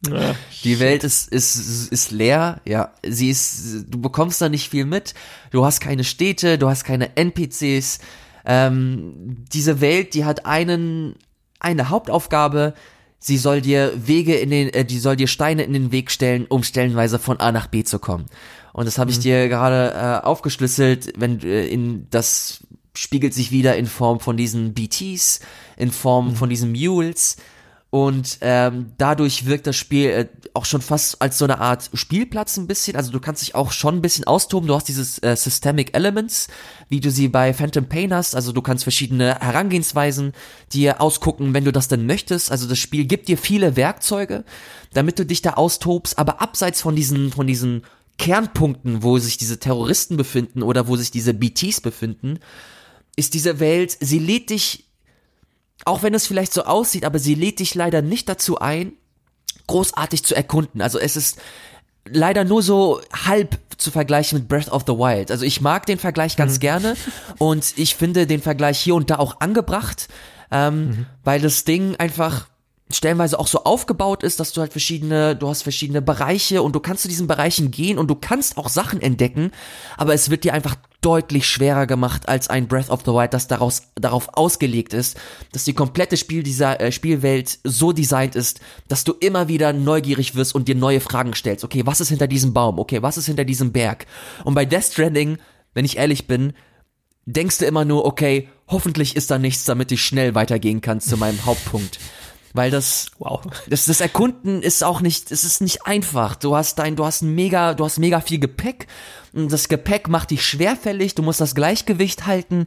Ja. 0.07 0.35
Die 0.63 0.79
Welt 0.79 1.03
ist, 1.03 1.29
ist, 1.29 1.91
ist 1.91 2.11
leer, 2.11 2.61
ja. 2.65 2.93
Sie 3.03 3.29
ist, 3.29 3.85
du 3.87 3.99
bekommst 3.99 4.41
da 4.41 4.49
nicht 4.49 4.69
viel 4.69 4.85
mit. 4.85 5.13
Du 5.51 5.65
hast 5.65 5.79
keine 5.79 6.03
Städte, 6.03 6.57
du 6.57 6.69
hast 6.69 6.83
keine 6.83 7.15
NPCs. 7.15 7.99
Ähm, 8.45 9.45
diese 9.51 9.81
Welt, 9.81 10.13
die 10.13 10.25
hat 10.25 10.45
einen, 10.45 11.15
eine 11.59 11.89
Hauptaufgabe. 11.89 12.73
Sie 13.19 13.37
soll 13.37 13.61
dir 13.61 13.91
Wege 13.95 14.35
in 14.35 14.49
den, 14.49 14.69
äh, 14.69 14.85
die 14.85 14.99
soll 14.99 15.15
dir 15.15 15.27
Steine 15.27 15.63
in 15.63 15.73
den 15.73 15.91
Weg 15.91 16.11
stellen, 16.11 16.45
um 16.47 16.63
stellenweise 16.63 17.19
von 17.19 17.39
A 17.39 17.51
nach 17.51 17.67
B 17.67 17.83
zu 17.83 17.99
kommen. 17.99 18.25
Und 18.71 18.85
das 18.85 18.97
habe 18.97 19.11
ich 19.11 19.17
mhm. 19.17 19.21
dir 19.23 19.49
gerade 19.49 19.93
äh, 19.93 20.25
aufgeschlüsselt, 20.25 21.13
wenn 21.17 21.41
äh, 21.41 21.65
in 21.65 22.07
das 22.11 22.65
spiegelt 22.99 23.33
sich 23.33 23.49
wieder 23.51 23.77
in 23.77 23.85
Form 23.85 24.19
von 24.19 24.35
diesen 24.35 24.73
BTs, 24.73 25.39
in 25.77 25.89
Form 25.89 26.31
mhm. 26.31 26.35
von 26.35 26.49
diesen 26.49 26.71
Mules. 26.71 27.37
Und 27.91 28.39
ähm, 28.41 28.91
dadurch 28.97 29.45
wirkt 29.45 29.65
das 29.65 29.77
Spiel 29.77 30.09
äh, 30.09 30.27
auch 30.53 30.65
schon 30.65 30.81
fast 30.81 31.21
als 31.21 31.37
so 31.37 31.45
eine 31.45 31.59
Art 31.59 31.89
Spielplatz 31.93 32.57
ein 32.57 32.67
bisschen. 32.67 32.97
Also 32.97 33.11
du 33.11 33.21
kannst 33.21 33.41
dich 33.41 33.55
auch 33.55 33.71
schon 33.71 33.95
ein 33.95 34.01
bisschen 34.01 34.25
austoben. 34.25 34.67
Du 34.67 34.75
hast 34.75 34.89
dieses 34.89 35.17
äh, 35.23 35.35
Systemic 35.35 35.95
Elements, 35.95 36.49
wie 36.89 36.99
du 36.99 37.09
sie 37.09 37.29
bei 37.29 37.53
Phantom 37.53 37.85
Pain 37.85 38.13
hast. 38.13 38.35
Also 38.35 38.51
du 38.51 38.61
kannst 38.61 38.83
verschiedene 38.83 39.39
Herangehensweisen 39.39 40.33
dir 40.73 40.99
ausgucken, 40.99 41.53
wenn 41.53 41.63
du 41.63 41.71
das 41.71 41.87
denn 41.87 42.05
möchtest. 42.05 42.51
Also 42.51 42.67
das 42.67 42.77
Spiel 42.77 43.05
gibt 43.05 43.29
dir 43.29 43.37
viele 43.37 43.77
Werkzeuge, 43.77 44.43
damit 44.93 45.17
du 45.17 45.25
dich 45.25 45.41
da 45.41 45.53
austobst. 45.53 46.19
Aber 46.19 46.41
abseits 46.41 46.81
von 46.81 46.97
diesen, 46.97 47.31
von 47.31 47.47
diesen 47.47 47.83
Kernpunkten, 48.17 49.03
wo 49.03 49.17
sich 49.19 49.37
diese 49.37 49.57
Terroristen 49.57 50.17
befinden 50.17 50.63
oder 50.63 50.87
wo 50.89 50.97
sich 50.97 51.09
diese 51.09 51.33
BTs 51.33 51.79
befinden, 51.81 52.39
ist 53.19 53.33
diese 53.33 53.59
Welt, 53.59 53.95
sie 53.99 54.19
lädt 54.19 54.49
dich 54.49 54.85
auch 55.85 56.03
wenn 56.03 56.13
es 56.13 56.27
vielleicht 56.27 56.53
so 56.53 56.63
aussieht, 56.63 57.05
aber 57.05 57.19
sie 57.19 57.35
lädt 57.35 57.59
dich 57.59 57.75
leider 57.75 58.01
nicht 58.01 58.27
dazu 58.29 58.59
ein, 58.59 58.93
großartig 59.67 60.23
zu 60.23 60.35
erkunden. 60.35 60.81
Also 60.81 60.99
es 60.99 61.15
ist 61.15 61.39
leider 62.05 62.43
nur 62.43 62.63
so 62.63 63.01
halb 63.25 63.59
zu 63.77 63.91
vergleichen 63.91 64.39
mit 64.39 64.47
Breath 64.47 64.69
of 64.69 64.83
the 64.87 64.93
Wild. 64.93 65.31
Also 65.31 65.45
ich 65.45 65.61
mag 65.61 65.85
den 65.85 65.99
Vergleich 65.99 66.35
ganz 66.35 66.55
mhm. 66.55 66.59
gerne 66.59 66.95
und 67.37 67.73
ich 67.77 67.95
finde 67.95 68.27
den 68.27 68.41
Vergleich 68.41 68.79
hier 68.79 68.95
und 68.95 69.09
da 69.09 69.17
auch 69.17 69.39
angebracht, 69.39 70.09
ähm, 70.51 70.87
mhm. 70.87 71.05
weil 71.23 71.39
das 71.39 71.63
Ding 71.63 71.95
einfach 71.95 72.47
stellenweise 72.91 73.39
auch 73.39 73.47
so 73.47 73.63
aufgebaut 73.63 74.23
ist, 74.23 74.39
dass 74.39 74.51
du 74.51 74.61
halt 74.61 74.71
verschiedene, 74.71 75.35
du 75.35 75.47
hast 75.47 75.61
verschiedene 75.61 76.01
Bereiche 76.01 76.63
und 76.63 76.75
du 76.75 76.79
kannst 76.79 77.03
zu 77.03 77.07
diesen 77.07 77.27
Bereichen 77.27 77.69
gehen 77.69 77.99
und 77.99 78.07
du 78.07 78.15
kannst 78.15 78.57
auch 78.57 78.69
Sachen 78.69 79.01
entdecken, 79.01 79.51
aber 79.97 80.13
es 80.13 80.29
wird 80.29 80.43
dir 80.43 80.53
einfach 80.53 80.75
deutlich 81.01 81.45
schwerer 81.47 81.85
gemacht 81.85 82.27
als 82.27 82.49
ein 82.49 82.67
Breath 82.67 82.89
of 82.89 83.01
the 83.05 83.11
Wild, 83.11 83.33
das 83.33 83.47
daraus, 83.47 83.83
darauf 83.95 84.29
ausgelegt 84.33 84.93
ist, 84.93 85.17
dass 85.51 85.63
die 85.63 85.73
komplette 85.73 86.17
Spiel 86.17 86.43
dieser, 86.43 86.81
äh, 86.81 86.91
Spielwelt 86.91 87.59
so 87.63 87.91
designt 87.91 88.35
ist, 88.35 88.59
dass 88.87 89.03
du 89.03 89.13
immer 89.13 89.47
wieder 89.47 89.71
neugierig 89.71 90.35
wirst 90.35 90.55
und 90.55 90.67
dir 90.67 90.75
neue 90.75 90.99
Fragen 90.99 91.33
stellst. 91.33 91.63
Okay, 91.63 91.85
was 91.85 92.01
ist 92.01 92.09
hinter 92.09 92.27
diesem 92.27 92.53
Baum? 92.53 92.79
Okay, 92.79 93.01
was 93.01 93.17
ist 93.17 93.27
hinter 93.27 93.45
diesem 93.45 93.71
Berg? 93.71 94.07
Und 94.43 94.55
bei 94.55 94.65
Death 94.65 94.85
Stranding, 94.85 95.37
wenn 95.73 95.85
ich 95.85 95.97
ehrlich 95.97 96.27
bin, 96.27 96.53
denkst 97.25 97.59
du 97.59 97.65
immer 97.65 97.85
nur, 97.85 98.05
okay, 98.05 98.49
hoffentlich 98.67 99.15
ist 99.15 99.31
da 99.31 99.37
nichts, 99.37 99.65
damit 99.65 99.91
ich 99.91 100.01
schnell 100.03 100.35
weitergehen 100.35 100.81
kann 100.81 100.99
zu 100.99 101.15
meinem 101.15 101.45
Hauptpunkt. 101.45 101.99
Weil 102.53 102.71
das, 102.71 103.11
wow. 103.19 103.41
das, 103.67 103.85
das 103.85 104.01
Erkunden 104.01 104.63
ist 104.63 104.83
auch 104.83 105.01
nicht, 105.01 105.31
es 105.31 105.43
ist 105.43 105.61
nicht 105.61 105.85
einfach. 105.85 106.35
Du 106.35 106.55
hast 106.55 106.79
dein, 106.79 106.95
du 106.95 107.05
hast 107.05 107.21
ein 107.21 107.35
mega, 107.35 107.75
du 107.75 107.85
hast 107.85 107.99
mega 107.99 108.21
viel 108.21 108.39
Gepäck. 108.39 108.87
Und 109.33 109.51
das 109.51 109.69
Gepäck 109.69 110.07
macht 110.07 110.31
dich 110.31 110.43
schwerfällig. 110.43 111.13
Du 111.13 111.21
musst 111.21 111.39
das 111.39 111.53
Gleichgewicht 111.53 112.25
halten. 112.25 112.65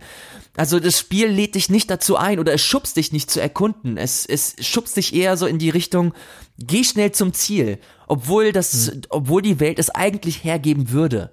Also 0.57 0.79
das 0.79 0.99
Spiel 0.99 1.27
lädt 1.29 1.57
dich 1.57 1.69
nicht 1.69 1.91
dazu 1.91 2.17
ein 2.17 2.39
oder 2.39 2.53
es 2.53 2.61
schubst 2.61 2.97
dich 2.97 3.11
nicht 3.11 3.31
zu 3.31 3.41
erkunden. 3.41 3.97
Es, 3.97 4.25
es 4.25 4.55
schubst 4.61 4.97
dich 4.97 5.15
eher 5.15 5.37
so 5.37 5.47
in 5.47 5.59
die 5.59 5.71
Richtung, 5.71 6.15
geh 6.59 6.85
schnell 6.85 7.11
zum 7.11 7.33
Ziel. 7.33 7.79
Obwohl 8.07 8.53
das, 8.53 8.93
hm. 8.93 9.03
obwohl 9.09 9.43
die 9.43 9.59
Welt 9.59 9.79
es 9.79 9.91
eigentlich 9.91 10.45
hergeben 10.45 10.91
würde. 10.91 11.33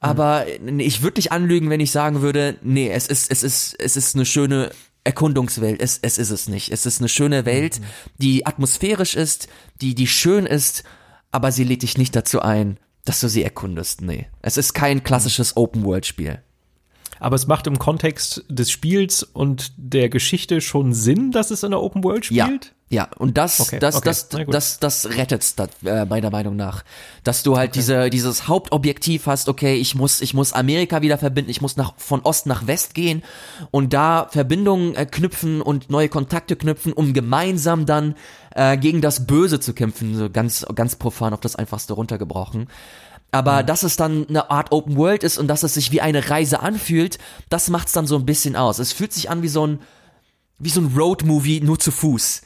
Aber 0.00 0.46
hm. 0.46 0.80
ich 0.80 1.02
würde 1.02 1.14
dich 1.14 1.30
anlügen, 1.30 1.70
wenn 1.70 1.80
ich 1.80 1.92
sagen 1.92 2.22
würde, 2.22 2.56
nee, 2.62 2.90
es 2.90 3.06
ist, 3.06 3.30
es 3.30 3.44
ist, 3.44 3.76
es 3.78 3.96
ist 3.96 4.16
eine 4.16 4.26
schöne 4.26 4.70
Erkundungswelt. 5.04 5.80
Es, 5.80 5.98
es 6.02 6.18
ist 6.18 6.30
es 6.30 6.48
nicht. 6.48 6.70
Es 6.70 6.86
ist 6.86 7.00
eine 7.00 7.08
schöne 7.08 7.44
Welt, 7.44 7.80
mhm. 7.80 7.84
die 8.18 8.46
atmosphärisch 8.46 9.14
ist, 9.14 9.48
die, 9.80 9.94
die 9.94 10.06
schön 10.06 10.46
ist, 10.46 10.84
aber 11.30 11.52
sie 11.52 11.64
lädt 11.64 11.82
dich 11.82 11.98
nicht 11.98 12.14
dazu 12.14 12.40
ein, 12.40 12.78
dass 13.04 13.20
du 13.20 13.28
sie 13.28 13.42
erkundest. 13.42 14.02
Nee. 14.02 14.28
Es 14.42 14.56
ist 14.56 14.74
kein 14.74 15.02
klassisches 15.02 15.56
Open-World-Spiel 15.56 16.42
aber 17.22 17.36
es 17.36 17.46
macht 17.46 17.68
im 17.68 17.78
Kontext 17.78 18.44
des 18.48 18.72
Spiels 18.72 19.22
und 19.22 19.74
der 19.76 20.08
Geschichte 20.08 20.60
schon 20.60 20.92
Sinn, 20.92 21.30
dass 21.30 21.52
es 21.52 21.62
in 21.62 21.70
der 21.70 21.80
Open 21.80 22.02
World 22.02 22.24
spielt? 22.24 22.64
Ja. 22.64 22.70
Ja, 22.92 23.08
und 23.16 23.38
das, 23.38 23.58
okay, 23.58 23.78
das, 23.78 23.96
okay. 23.96 24.04
das, 24.04 24.28
das, 24.28 24.78
das, 24.78 25.16
rettet's 25.16 25.54
das, 25.54 25.70
äh, 25.82 26.04
meiner 26.04 26.28
Meinung 26.28 26.56
nach, 26.56 26.84
dass 27.24 27.42
du 27.42 27.56
halt 27.56 27.70
okay. 27.70 27.78
diese, 27.78 28.10
dieses 28.10 28.48
Hauptobjektiv 28.48 29.26
hast. 29.26 29.48
Okay, 29.48 29.76
ich 29.76 29.94
muss, 29.94 30.20
ich 30.20 30.34
muss 30.34 30.52
Amerika 30.52 31.00
wieder 31.00 31.16
verbinden, 31.16 31.50
ich 31.50 31.62
muss 31.62 31.78
nach 31.78 31.94
von 31.96 32.20
Ost 32.20 32.44
nach 32.44 32.66
West 32.66 32.92
gehen 32.92 33.22
und 33.70 33.94
da 33.94 34.28
Verbindungen 34.30 34.94
äh, 34.94 35.06
knüpfen 35.06 35.62
und 35.62 35.88
neue 35.88 36.10
Kontakte 36.10 36.54
knüpfen, 36.54 36.92
um 36.92 37.14
gemeinsam 37.14 37.86
dann 37.86 38.14
äh, 38.54 38.76
gegen 38.76 39.00
das 39.00 39.26
Böse 39.26 39.58
zu 39.58 39.72
kämpfen. 39.72 40.14
So 40.14 40.28
ganz, 40.28 40.66
ganz 40.74 40.96
profan 40.96 41.32
auf 41.32 41.40
das 41.40 41.56
Einfachste 41.56 41.94
runtergebrochen. 41.94 42.68
Aber 43.30 43.62
mhm. 43.62 43.66
dass 43.68 43.84
es 43.84 43.96
dann 43.96 44.28
eine 44.28 44.50
Art 44.50 44.70
Open 44.70 44.98
World 44.98 45.22
ist 45.22 45.38
und 45.38 45.48
dass 45.48 45.62
es 45.62 45.72
sich 45.72 45.92
wie 45.92 46.02
eine 46.02 46.28
Reise 46.28 46.60
anfühlt, 46.60 47.16
das 47.48 47.70
macht's 47.70 47.92
dann 47.92 48.06
so 48.06 48.16
ein 48.16 48.26
bisschen 48.26 48.54
aus. 48.54 48.78
Es 48.78 48.92
fühlt 48.92 49.14
sich 49.14 49.30
an 49.30 49.40
wie 49.40 49.48
so 49.48 49.66
ein, 49.66 49.78
wie 50.58 50.68
so 50.68 50.82
ein 50.82 50.92
Road-Movie 50.94 51.62
nur 51.62 51.78
zu 51.78 51.90
Fuß. 51.90 52.42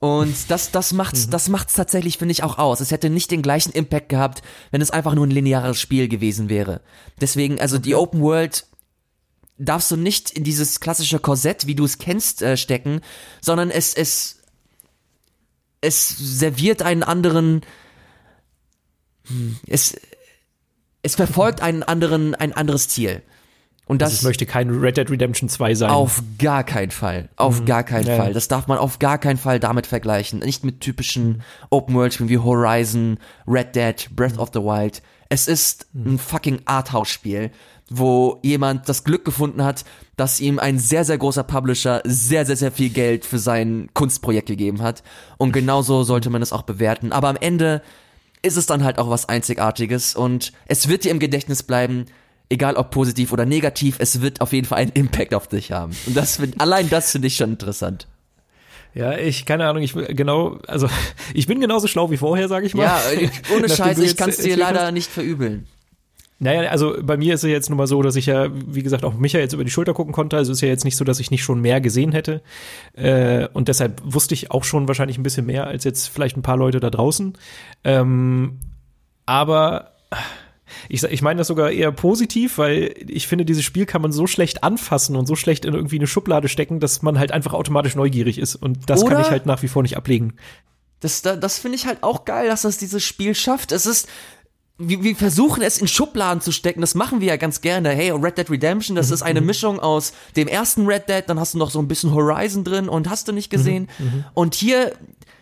Und 0.00 0.50
das, 0.50 0.70
das 0.70 0.92
macht's, 0.92 1.26
mhm. 1.26 1.30
das 1.30 1.48
macht's 1.48 1.74
tatsächlich, 1.74 2.18
finde 2.18 2.32
ich, 2.32 2.42
auch 2.42 2.58
aus. 2.58 2.80
Es 2.80 2.90
hätte 2.90 3.08
nicht 3.08 3.30
den 3.30 3.42
gleichen 3.42 3.72
Impact 3.72 4.08
gehabt, 4.08 4.42
wenn 4.70 4.82
es 4.82 4.90
einfach 4.90 5.14
nur 5.14 5.26
ein 5.26 5.30
lineares 5.30 5.80
Spiel 5.80 6.08
gewesen 6.08 6.48
wäre. 6.48 6.82
Deswegen, 7.20 7.60
also 7.60 7.78
die 7.78 7.94
Open 7.94 8.20
World 8.20 8.66
darfst 9.56 9.90
du 9.90 9.96
nicht 9.96 10.30
in 10.30 10.44
dieses 10.44 10.80
klassische 10.80 11.18
Korsett, 11.18 11.66
wie 11.66 11.74
du 11.74 11.84
es 11.84 11.98
kennst, 11.98 12.42
äh, 12.42 12.56
stecken, 12.56 13.00
sondern 13.40 13.70
es, 13.70 13.94
es, 13.94 14.40
es 15.80 16.08
serviert 16.08 16.82
einen 16.82 17.02
anderen, 17.02 17.62
hm, 19.26 19.56
es, 19.66 19.96
es 21.02 21.14
verfolgt 21.14 21.62
einen 21.62 21.82
anderen, 21.82 22.34
ein 22.34 22.52
anderes 22.52 22.88
Ziel. 22.88 23.22
Und 23.86 24.00
das, 24.00 24.10
also 24.10 24.18
es 24.18 24.22
möchte 24.24 24.46
kein 24.46 24.70
Red 24.70 24.96
Dead 24.96 25.10
Redemption 25.10 25.48
2 25.48 25.74
sein. 25.74 25.90
Auf 25.90 26.22
gar 26.38 26.64
keinen 26.64 26.90
Fall. 26.90 27.28
Auf 27.36 27.60
mhm. 27.60 27.64
gar 27.66 27.82
keinen 27.82 28.06
ja. 28.06 28.16
Fall. 28.16 28.32
Das 28.32 28.48
darf 28.48 28.66
man 28.66 28.78
auf 28.78 28.98
gar 28.98 29.18
keinen 29.18 29.36
Fall 29.36 29.60
damit 29.60 29.86
vergleichen. 29.86 30.40
Nicht 30.40 30.64
mit 30.64 30.80
typischen 30.80 31.42
Open 31.70 31.94
World 31.94 32.14
Spielen 32.14 32.30
wie 32.30 32.38
Horizon, 32.38 33.18
Red 33.46 33.76
Dead, 33.76 34.08
Breath 34.16 34.34
mhm. 34.34 34.40
of 34.40 34.50
the 34.54 34.60
Wild. 34.60 35.02
Es 35.28 35.48
ist 35.48 35.86
mhm. 35.92 36.14
ein 36.14 36.18
fucking 36.18 36.60
Arthouse-Spiel, 36.64 37.50
wo 37.90 38.38
jemand 38.42 38.88
das 38.88 39.04
Glück 39.04 39.24
gefunden 39.24 39.62
hat, 39.62 39.84
dass 40.16 40.40
ihm 40.40 40.58
ein 40.58 40.78
sehr, 40.78 41.04
sehr 41.04 41.18
großer 41.18 41.44
Publisher 41.44 42.00
sehr, 42.04 42.46
sehr, 42.46 42.56
sehr 42.56 42.72
viel 42.72 42.88
Geld 42.88 43.26
für 43.26 43.38
sein 43.38 43.90
Kunstprojekt 43.92 44.48
gegeben 44.48 44.80
hat. 44.80 45.02
Und 45.36 45.52
genauso 45.52 46.04
sollte 46.04 46.30
man 46.30 46.40
es 46.40 46.52
auch 46.52 46.62
bewerten. 46.62 47.12
Aber 47.12 47.28
am 47.28 47.36
Ende 47.36 47.82
ist 48.40 48.56
es 48.56 48.66
dann 48.66 48.84
halt 48.84 48.98
auch 48.98 49.10
was 49.10 49.28
Einzigartiges 49.28 50.14
und 50.14 50.52
es 50.66 50.88
wird 50.88 51.04
dir 51.04 51.10
im 51.10 51.18
Gedächtnis 51.18 51.62
bleiben, 51.62 52.06
egal 52.54 52.76
ob 52.76 52.90
positiv 52.90 53.32
oder 53.32 53.44
negativ, 53.44 53.96
es 53.98 54.20
wird 54.20 54.40
auf 54.40 54.52
jeden 54.52 54.66
Fall 54.66 54.78
einen 54.78 54.92
Impact 54.92 55.34
auf 55.34 55.48
dich 55.48 55.72
haben. 55.72 55.92
Und 56.06 56.16
das 56.16 56.36
find, 56.36 56.60
allein 56.60 56.88
das 56.88 57.12
finde 57.12 57.28
ich 57.28 57.36
schon 57.36 57.50
interessant. 57.50 58.06
Ja, 58.94 59.18
ich, 59.18 59.44
keine 59.44 59.66
Ahnung, 59.66 59.82
ich 59.82 59.92
genau, 59.92 60.58
also 60.66 60.88
ich 61.34 61.46
bin 61.46 61.60
genauso 61.60 61.88
schlau 61.88 62.10
wie 62.10 62.16
vorher, 62.16 62.48
sage 62.48 62.66
ich 62.66 62.74
mal. 62.74 62.84
Ja, 62.84 63.00
ohne 63.56 63.68
Scheiße, 63.68 64.04
ich 64.04 64.16
kann 64.16 64.30
es 64.30 64.38
dir 64.38 64.56
leider 64.56 64.90
nicht 64.92 65.10
verübeln. 65.10 65.66
Naja, 66.40 66.68
also 66.70 66.96
bei 67.00 67.16
mir 67.16 67.34
ist 67.34 67.44
es 67.44 67.50
jetzt 67.50 67.70
nun 67.70 67.78
mal 67.78 67.86
so, 67.86 68.02
dass 68.02 68.16
ich 68.16 68.26
ja, 68.26 68.48
wie 68.52 68.82
gesagt, 68.82 69.04
auch 69.04 69.14
Micha 69.14 69.38
jetzt 69.38 69.52
über 69.52 69.64
die 69.64 69.70
Schulter 69.70 69.94
gucken 69.94 70.12
konnte. 70.12 70.36
Also 70.36 70.52
ist 70.52 70.60
ja 70.60 70.68
jetzt 70.68 70.84
nicht 70.84 70.96
so, 70.96 71.04
dass 71.04 71.20
ich 71.20 71.30
nicht 71.30 71.44
schon 71.44 71.60
mehr 71.60 71.80
gesehen 71.80 72.12
hätte. 72.12 72.42
Äh, 72.94 73.48
und 73.52 73.68
deshalb 73.68 74.02
wusste 74.04 74.34
ich 74.34 74.50
auch 74.50 74.64
schon 74.64 74.88
wahrscheinlich 74.88 75.16
ein 75.16 75.22
bisschen 75.22 75.46
mehr 75.46 75.66
als 75.66 75.84
jetzt 75.84 76.08
vielleicht 76.08 76.36
ein 76.36 76.42
paar 76.42 76.56
Leute 76.56 76.80
da 76.80 76.90
draußen. 76.90 77.34
Ähm, 77.84 78.58
aber 79.26 79.92
ich, 80.88 81.02
ich 81.02 81.22
meine 81.22 81.38
das 81.38 81.48
sogar 81.48 81.70
eher 81.70 81.92
positiv, 81.92 82.58
weil 82.58 82.94
ich 83.08 83.26
finde, 83.26 83.44
dieses 83.44 83.64
Spiel 83.64 83.86
kann 83.86 84.02
man 84.02 84.12
so 84.12 84.26
schlecht 84.26 84.64
anfassen 84.64 85.16
und 85.16 85.26
so 85.26 85.36
schlecht 85.36 85.64
in 85.64 85.74
irgendwie 85.74 85.96
eine 85.96 86.06
Schublade 86.06 86.48
stecken, 86.48 86.80
dass 86.80 87.02
man 87.02 87.18
halt 87.18 87.32
einfach 87.32 87.52
automatisch 87.52 87.96
neugierig 87.96 88.38
ist. 88.38 88.56
Und 88.56 88.90
das 88.90 89.02
Oder 89.02 89.14
kann 89.14 89.22
ich 89.22 89.30
halt 89.30 89.46
nach 89.46 89.62
wie 89.62 89.68
vor 89.68 89.82
nicht 89.82 89.96
ablegen. 89.96 90.34
Das, 91.00 91.22
das, 91.22 91.38
das 91.38 91.58
finde 91.58 91.76
ich 91.76 91.86
halt 91.86 92.02
auch 92.02 92.24
geil, 92.24 92.48
dass 92.48 92.62
das 92.62 92.78
dieses 92.78 93.04
Spiel 93.04 93.34
schafft. 93.34 93.72
Es 93.72 93.84
ist, 93.84 94.08
wir, 94.78 95.04
wir 95.04 95.14
versuchen 95.14 95.62
es 95.62 95.78
in 95.78 95.86
Schubladen 95.86 96.40
zu 96.40 96.50
stecken, 96.50 96.80
das 96.80 96.94
machen 96.94 97.20
wir 97.20 97.28
ja 97.28 97.36
ganz 97.36 97.60
gerne. 97.60 97.90
Hey, 97.90 98.10
Red 98.10 98.38
Dead 98.38 98.50
Redemption, 98.50 98.96
das 98.96 99.08
mhm. 99.08 99.14
ist 99.14 99.22
eine 99.22 99.40
mhm. 99.40 99.46
Mischung 99.46 99.80
aus 99.80 100.12
dem 100.36 100.48
ersten 100.48 100.86
Red 100.86 101.08
Dead, 101.08 101.22
dann 101.26 101.38
hast 101.38 101.54
du 101.54 101.58
noch 101.58 101.70
so 101.70 101.78
ein 101.78 101.86
bisschen 101.86 102.12
Horizon 102.12 102.64
drin 102.64 102.88
und 102.88 103.08
hast 103.08 103.28
du 103.28 103.32
nicht 103.32 103.50
gesehen. 103.50 103.88
Mhm. 103.98 104.04
mhm. 104.04 104.24
Und 104.34 104.54
hier, 104.56 104.92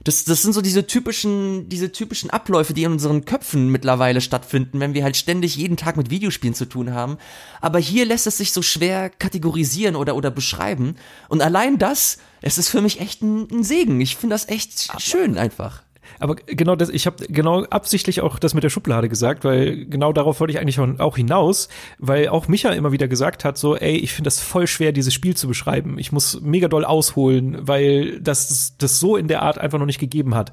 das, 0.05 0.25
das 0.25 0.43
sind 0.43 0.53
so 0.53 0.61
diese 0.61 0.87
typischen, 0.87 1.69
diese 1.71 1.93
typischen 1.93 2.29
Abläufe, 2.29 2.75
die 2.75 2.83
in 2.83 2.93
unseren 2.93 3.25
Köpfen 3.25 3.71
mittlerweile 3.71 4.21
stattfinden, 4.21 4.81
wenn 4.81 4.93
wir 4.93 5.05
halt 5.05 5.17
ständig 5.17 5.57
jeden 5.57 5.79
Tag 5.79 5.97
mit 5.97 6.11
Videospielen 6.11 6.55
zu 6.55 6.67
tun 6.67 6.93
haben. 6.93 7.17
Aber 7.63 7.79
hier 7.79 8.05
lässt 8.05 8.27
es 8.27 8.37
sich 8.37 8.53
so 8.53 8.61
schwer 8.61 9.09
kategorisieren 9.09 9.97
oder, 9.97 10.15
oder 10.15 10.31
beschreiben. 10.31 10.97
Und 11.29 11.41
allein 11.41 11.79
das, 11.79 12.19
es 12.43 12.59
ist 12.59 12.69
für 12.69 12.83
mich 12.83 13.01
echt 13.01 13.23
ein, 13.23 13.49
ein 13.51 13.65
Segen. 13.65 13.99
Ich 14.01 14.17
finde 14.17 14.35
das 14.35 14.49
echt 14.49 15.01
schön 15.01 15.39
einfach. 15.39 15.83
Aber 16.23 16.37
genau 16.37 16.77
das, 16.77 16.89
ich 16.89 17.07
habe 17.07 17.27
genau 17.29 17.65
absichtlich 17.65 18.21
auch 18.21 18.39
das 18.39 18.55
mit 18.55 18.63
der 18.63 18.71
Schublade 18.71 19.09
gesagt, 19.09 19.43
weil 19.43 19.87
genau 19.87 20.13
darauf 20.13 20.39
wollte 20.39 20.53
ich 20.53 20.61
eigentlich 20.61 20.79
auch 20.79 21.17
hinaus, 21.17 21.69
weil 21.99 22.29
auch 22.29 22.47
Micha 22.47 22.71
immer 22.71 22.93
wieder 22.93 23.09
gesagt 23.09 23.45
hat, 23.45 23.59
so, 23.59 23.77
ey, 23.77 23.97
ich 23.97 24.13
finde 24.13 24.29
das 24.29 24.39
voll 24.39 24.69
schwer, 24.69 24.93
dieses 24.93 25.13
Spiel 25.13 25.37
zu 25.37 25.49
beschreiben. 25.49 25.99
Ich 25.99 26.13
muss 26.13 26.41
mega 26.41 26.69
doll 26.69 26.85
ausholen, 26.85 27.67
weil 27.67 28.21
das 28.21 28.77
das 28.79 29.01
so 29.01 29.17
in 29.17 29.27
der 29.27 29.43
Art 29.43 29.59
einfach 29.59 29.81
noch 29.81 29.87
nicht 29.87 29.99
gegeben 29.99 30.37
hat. 30.37 30.53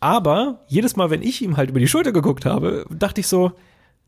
Aber 0.00 0.60
jedes 0.66 0.96
Mal, 0.96 1.10
wenn 1.10 1.20
ich 1.20 1.42
ihm 1.42 1.58
halt 1.58 1.68
über 1.68 1.78
die 1.78 1.88
Schulter 1.88 2.12
geguckt 2.12 2.46
habe, 2.46 2.86
dachte 2.88 3.20
ich 3.20 3.26
so, 3.26 3.52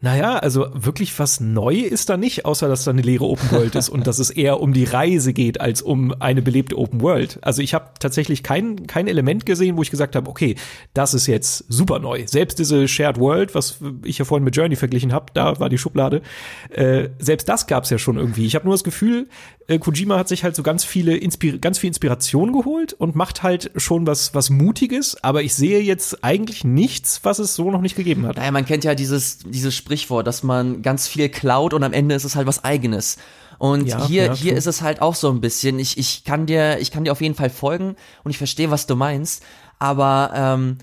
naja, 0.04 0.36
also 0.36 0.66
wirklich 0.74 1.18
was 1.18 1.40
neu 1.40 1.76
ist 1.76 2.10
da 2.10 2.18
nicht, 2.18 2.44
außer 2.44 2.68
dass 2.68 2.84
da 2.84 2.90
eine 2.90 3.00
leere 3.00 3.24
Open 3.24 3.50
World 3.50 3.74
ist 3.74 3.88
und 3.88 4.06
dass 4.06 4.18
es 4.18 4.28
eher 4.28 4.60
um 4.60 4.74
die 4.74 4.84
Reise 4.84 5.32
geht 5.32 5.62
als 5.62 5.80
um 5.80 6.14
eine 6.20 6.42
belebte 6.42 6.76
Open 6.76 7.00
World. 7.00 7.38
Also 7.40 7.62
ich 7.62 7.72
habe 7.72 7.86
tatsächlich 7.98 8.42
kein, 8.42 8.86
kein 8.86 9.08
Element 9.08 9.46
gesehen, 9.46 9.78
wo 9.78 9.82
ich 9.82 9.90
gesagt 9.90 10.14
habe, 10.14 10.28
okay, 10.28 10.56
das 10.92 11.14
ist 11.14 11.26
jetzt 11.26 11.64
super 11.72 12.00
neu. 12.00 12.24
Selbst 12.26 12.58
diese 12.58 12.86
Shared 12.86 13.18
World, 13.18 13.54
was 13.54 13.78
ich 14.04 14.18
ja 14.18 14.26
vorhin 14.26 14.44
mit 14.44 14.54
Journey 14.54 14.76
verglichen 14.76 15.14
habe, 15.14 15.32
da 15.32 15.58
war 15.58 15.70
die 15.70 15.78
Schublade, 15.78 16.20
äh, 16.68 17.08
selbst 17.18 17.48
das 17.48 17.66
gab's 17.66 17.88
ja 17.88 17.96
schon 17.96 18.18
irgendwie. 18.18 18.44
Ich 18.44 18.54
habe 18.56 18.66
nur 18.66 18.74
das 18.74 18.84
Gefühl, 18.84 19.26
äh, 19.66 19.78
Kojima 19.78 20.18
hat 20.18 20.28
sich 20.28 20.44
halt 20.44 20.56
so 20.56 20.62
ganz 20.62 20.84
viele 20.84 21.16
Inspir 21.16 21.58
ganz 21.58 21.78
viel 21.78 21.88
Inspiration 21.88 22.52
geholt 22.52 22.92
und 22.92 23.14
macht 23.14 23.42
halt 23.42 23.70
schon 23.76 24.06
was 24.06 24.34
was 24.34 24.50
mutiges, 24.50 25.22
aber 25.22 25.42
ich 25.42 25.54
sehe 25.54 25.80
jetzt 25.80 26.22
eigentlich 26.24 26.64
nichts, 26.64 27.20
was 27.22 27.38
es 27.38 27.54
so 27.54 27.70
noch 27.70 27.80
nicht 27.80 27.96
gegeben 27.96 28.26
hat. 28.26 28.36
Naja, 28.36 28.50
man 28.50 28.66
kennt 28.66 28.84
ja 28.84 28.94
dieses 28.94 29.38
dieses 29.38 29.74
Sprichwort, 29.74 30.26
dass 30.26 30.42
man 30.42 30.82
ganz 30.82 31.08
viel 31.08 31.28
klaut 31.28 31.74
und 31.74 31.82
am 31.82 31.92
Ende 31.92 32.14
ist 32.14 32.24
es 32.24 32.36
halt 32.36 32.46
was 32.46 32.64
eigenes. 32.64 33.16
Und 33.58 33.86
ja, 33.86 34.06
hier, 34.06 34.24
ja, 34.26 34.34
hier 34.34 34.56
ist 34.56 34.66
es 34.66 34.82
halt 34.82 35.00
auch 35.00 35.14
so 35.14 35.30
ein 35.30 35.40
bisschen. 35.40 35.78
Ich, 35.78 35.96
ich 35.96 36.24
kann 36.24 36.46
dir, 36.46 36.78
ich 36.80 36.90
kann 36.90 37.04
dir 37.04 37.12
auf 37.12 37.20
jeden 37.20 37.34
Fall 37.34 37.50
folgen 37.50 37.96
und 38.24 38.30
ich 38.30 38.38
verstehe, 38.38 38.70
was 38.70 38.86
du 38.86 38.96
meinst. 38.96 39.42
Aber 39.78 40.32
ähm, 40.34 40.78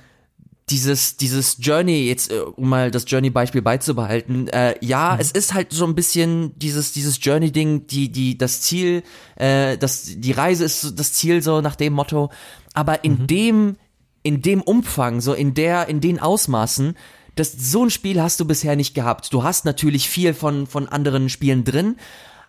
dieses, 0.72 1.18
dieses 1.18 1.58
Journey, 1.60 2.08
jetzt, 2.08 2.32
äh, 2.32 2.40
um 2.40 2.70
mal 2.70 2.92
das 2.92 3.04
Journey-Beispiel 3.08 3.62
beizubehalten, 3.62 4.48
äh, 4.48 4.76
ja, 4.82 5.14
mhm. 5.14 5.20
es 5.20 5.32
ist 5.32 5.54
halt 5.54 5.74
so 5.74 5.86
ein 5.86 5.96
bisschen 5.96 6.58
dieses, 6.58 6.94
dieses 6.94 7.20
Journey-Ding, 7.22 7.88
die, 7.88 8.10
die, 8.10 8.38
das 8.38 8.62
Ziel, 8.62 9.04
äh, 9.36 9.78
das, 9.78 10.06
die 10.06 10.32
Reise 10.32 10.66
ist 10.66 10.98
das 10.98 11.14
Ziel, 11.14 11.42
so 11.42 11.62
nach 11.62 11.76
dem 11.76 11.94
Motto. 11.94 12.32
Aber 12.74 13.04
in 13.04 13.20
mhm. 13.24 13.28
dem, 13.28 13.78
in 14.24 14.42
dem 14.42 14.62
Umfang, 14.62 15.22
so 15.22 15.34
in 15.34 15.54
der, 15.54 15.90
in 15.90 16.00
den 16.00 16.20
Ausmaßen, 16.20 16.96
das, 17.36 17.52
so 17.52 17.84
ein 17.84 17.90
Spiel 17.90 18.22
hast 18.22 18.40
du 18.40 18.46
bisher 18.46 18.76
nicht 18.76 18.94
gehabt. 18.94 19.34
Du 19.34 19.44
hast 19.44 19.66
natürlich 19.66 20.10
viel 20.10 20.34
von, 20.34 20.68
von 20.68 20.88
anderen 20.88 21.30
Spielen 21.30 21.64
drin, 21.64 21.98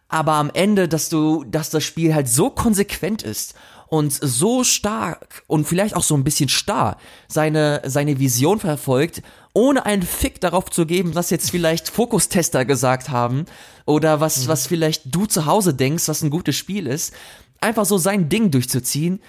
aber 0.09 0.35
am 0.35 0.51
Ende, 0.53 0.89
dass 0.89 1.09
du, 1.09 1.45
dass 1.45 1.71
das 1.71 1.85
Spiel 1.85 2.15
halt 2.15 2.29
so 2.29 2.51
konsequent 2.51 3.23
ist 3.23 3.55
und 3.93 4.11
so 4.11 4.65
stark 4.65 5.43
und 5.49 5.69
vielleicht 5.69 5.95
auch 5.97 6.03
so 6.03 6.15
ein 6.15 6.25
bisschen 6.25 6.49
starr 6.49 6.97
seine, 7.29 7.83
seine 7.85 8.19
Vision 8.19 8.59
verfolgt, 8.59 9.21
ohne 9.53 9.85
einen 9.85 10.01
Fick 10.01 10.41
darauf 10.41 10.71
zu 10.71 10.87
geben, 10.87 11.15
was 11.15 11.29
jetzt 11.29 11.51
vielleicht 11.51 11.91
Fokustester 11.91 12.65
gesagt 12.65 13.11
haben 13.11 13.45
oder 13.85 14.19
was, 14.19 14.45
mhm. 14.45 14.49
was 14.49 14.67
vielleicht 14.67 15.15
du 15.15 15.27
zu 15.27 15.45
Hause 15.45 15.75
denkst, 15.75 16.09
was 16.09 16.23
ein 16.23 16.31
gutes 16.31 16.57
Spiel 16.57 16.87
ist. 16.87 17.13
Einfach 17.61 17.85
so 17.85 17.99
sein 17.99 18.31
Ding 18.31 18.51
durchzuziehen 18.51 19.21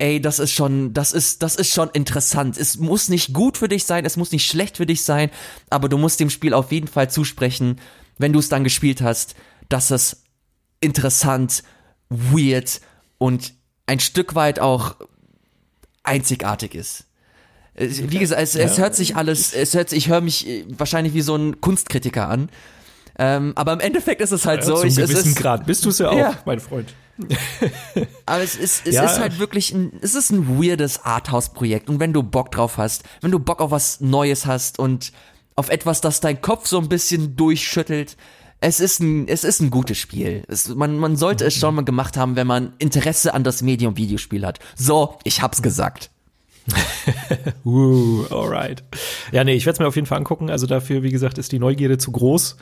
ey, 0.00 0.20
das 0.20 0.38
ist 0.38 0.52
schon, 0.52 0.94
das 0.94 1.12
ist, 1.12 1.42
das 1.42 1.56
ist 1.56 1.74
schon 1.74 1.90
interessant. 1.90 2.56
Es 2.56 2.78
muss 2.78 3.08
nicht 3.08 3.34
gut 3.34 3.58
für 3.58 3.68
dich 3.68 3.84
sein, 3.84 4.04
es 4.04 4.16
muss 4.16 4.30
nicht 4.30 4.48
schlecht 4.48 4.76
für 4.76 4.86
dich 4.86 5.02
sein, 5.02 5.28
aber 5.70 5.88
du 5.88 5.98
musst 5.98 6.20
dem 6.20 6.30
Spiel 6.30 6.54
auf 6.54 6.70
jeden 6.70 6.86
Fall 6.86 7.10
zusprechen, 7.10 7.80
wenn 8.16 8.32
du 8.32 8.38
es 8.38 8.48
dann 8.48 8.62
gespielt 8.62 9.02
hast, 9.02 9.34
dass 9.68 9.90
es 9.90 10.22
interessant, 10.80 11.64
weird 12.08 12.80
und 13.18 13.57
ein 13.88 14.00
Stück 14.00 14.34
weit 14.34 14.60
auch 14.60 14.96
einzigartig 16.02 16.74
ist. 16.74 17.04
Wie 17.74 18.18
gesagt, 18.18 18.40
es, 18.42 18.54
es 18.54 18.78
hört 18.78 18.94
sich 18.94 19.16
alles, 19.16 19.54
es 19.54 19.74
hört 19.74 19.88
sich, 19.88 19.98
ich 19.98 20.08
höre 20.08 20.20
mich 20.20 20.46
äh, 20.46 20.64
wahrscheinlich 20.68 21.14
wie 21.14 21.22
so 21.22 21.36
ein 21.36 21.60
Kunstkritiker 21.60 22.28
an. 22.28 22.50
Ähm, 23.18 23.52
aber 23.56 23.72
im 23.72 23.80
Endeffekt 23.80 24.20
ist 24.20 24.32
es 24.32 24.46
halt 24.46 24.60
ja, 24.60 24.66
so. 24.66 24.76
Zum 24.76 24.88
ich, 24.88 24.96
gewissen 24.96 25.16
es 25.16 25.26
ist, 25.26 25.36
Grad 25.36 25.64
bist 25.64 25.84
du 25.84 25.88
es 25.90 25.98
ja 25.98 26.10
auch, 26.10 26.16
ja. 26.16 26.38
mein 26.44 26.60
Freund. 26.60 26.92
Aber 28.26 28.42
es 28.44 28.54
ist, 28.54 28.86
es 28.86 28.94
ja. 28.94 29.04
ist 29.04 29.18
halt 29.18 29.40
wirklich 29.40 29.72
ein, 29.72 29.92
es 30.02 30.14
ist 30.14 30.30
ein 30.30 30.60
weirdes 30.60 31.04
Arthouse-Projekt. 31.04 31.88
Und 31.88 31.98
wenn 31.98 32.12
du 32.12 32.22
Bock 32.22 32.52
drauf 32.52 32.76
hast, 32.76 33.02
wenn 33.22 33.32
du 33.32 33.40
Bock 33.40 33.60
auf 33.60 33.72
was 33.72 34.00
Neues 34.00 34.46
hast 34.46 34.78
und 34.78 35.12
auf 35.56 35.68
etwas, 35.68 36.00
das 36.00 36.20
dein 36.20 36.40
Kopf 36.40 36.68
so 36.68 36.78
ein 36.78 36.88
bisschen 36.88 37.34
durchschüttelt, 37.34 38.16
es 38.60 38.80
ist 38.80 39.00
ein, 39.00 39.28
es 39.28 39.44
ist 39.44 39.60
ein 39.60 39.70
gutes 39.70 39.98
Spiel. 39.98 40.42
Es, 40.48 40.74
man, 40.74 40.98
man 40.98 41.16
sollte 41.16 41.44
es 41.44 41.54
schon 41.54 41.74
mal 41.74 41.84
gemacht 41.84 42.16
haben, 42.16 42.36
wenn 42.36 42.46
man 42.46 42.72
Interesse 42.78 43.34
an 43.34 43.44
das 43.44 43.62
Medium 43.62 43.96
Videospiel 43.96 44.44
hat. 44.44 44.58
So, 44.74 45.18
ich 45.24 45.42
hab's 45.42 45.62
gesagt. 45.62 46.10
uh, 47.64 48.24
alright. 48.30 48.82
Ja, 49.32 49.44
nee, 49.44 49.54
ich 49.54 49.64
werde 49.64 49.74
es 49.74 49.80
mir 49.80 49.86
auf 49.86 49.94
jeden 49.94 50.06
Fall 50.06 50.18
angucken. 50.18 50.50
Also 50.50 50.66
dafür, 50.66 51.02
wie 51.02 51.10
gesagt, 51.10 51.38
ist 51.38 51.52
die 51.52 51.58
Neugierde 51.58 51.98
zu 51.98 52.12
groß. 52.12 52.56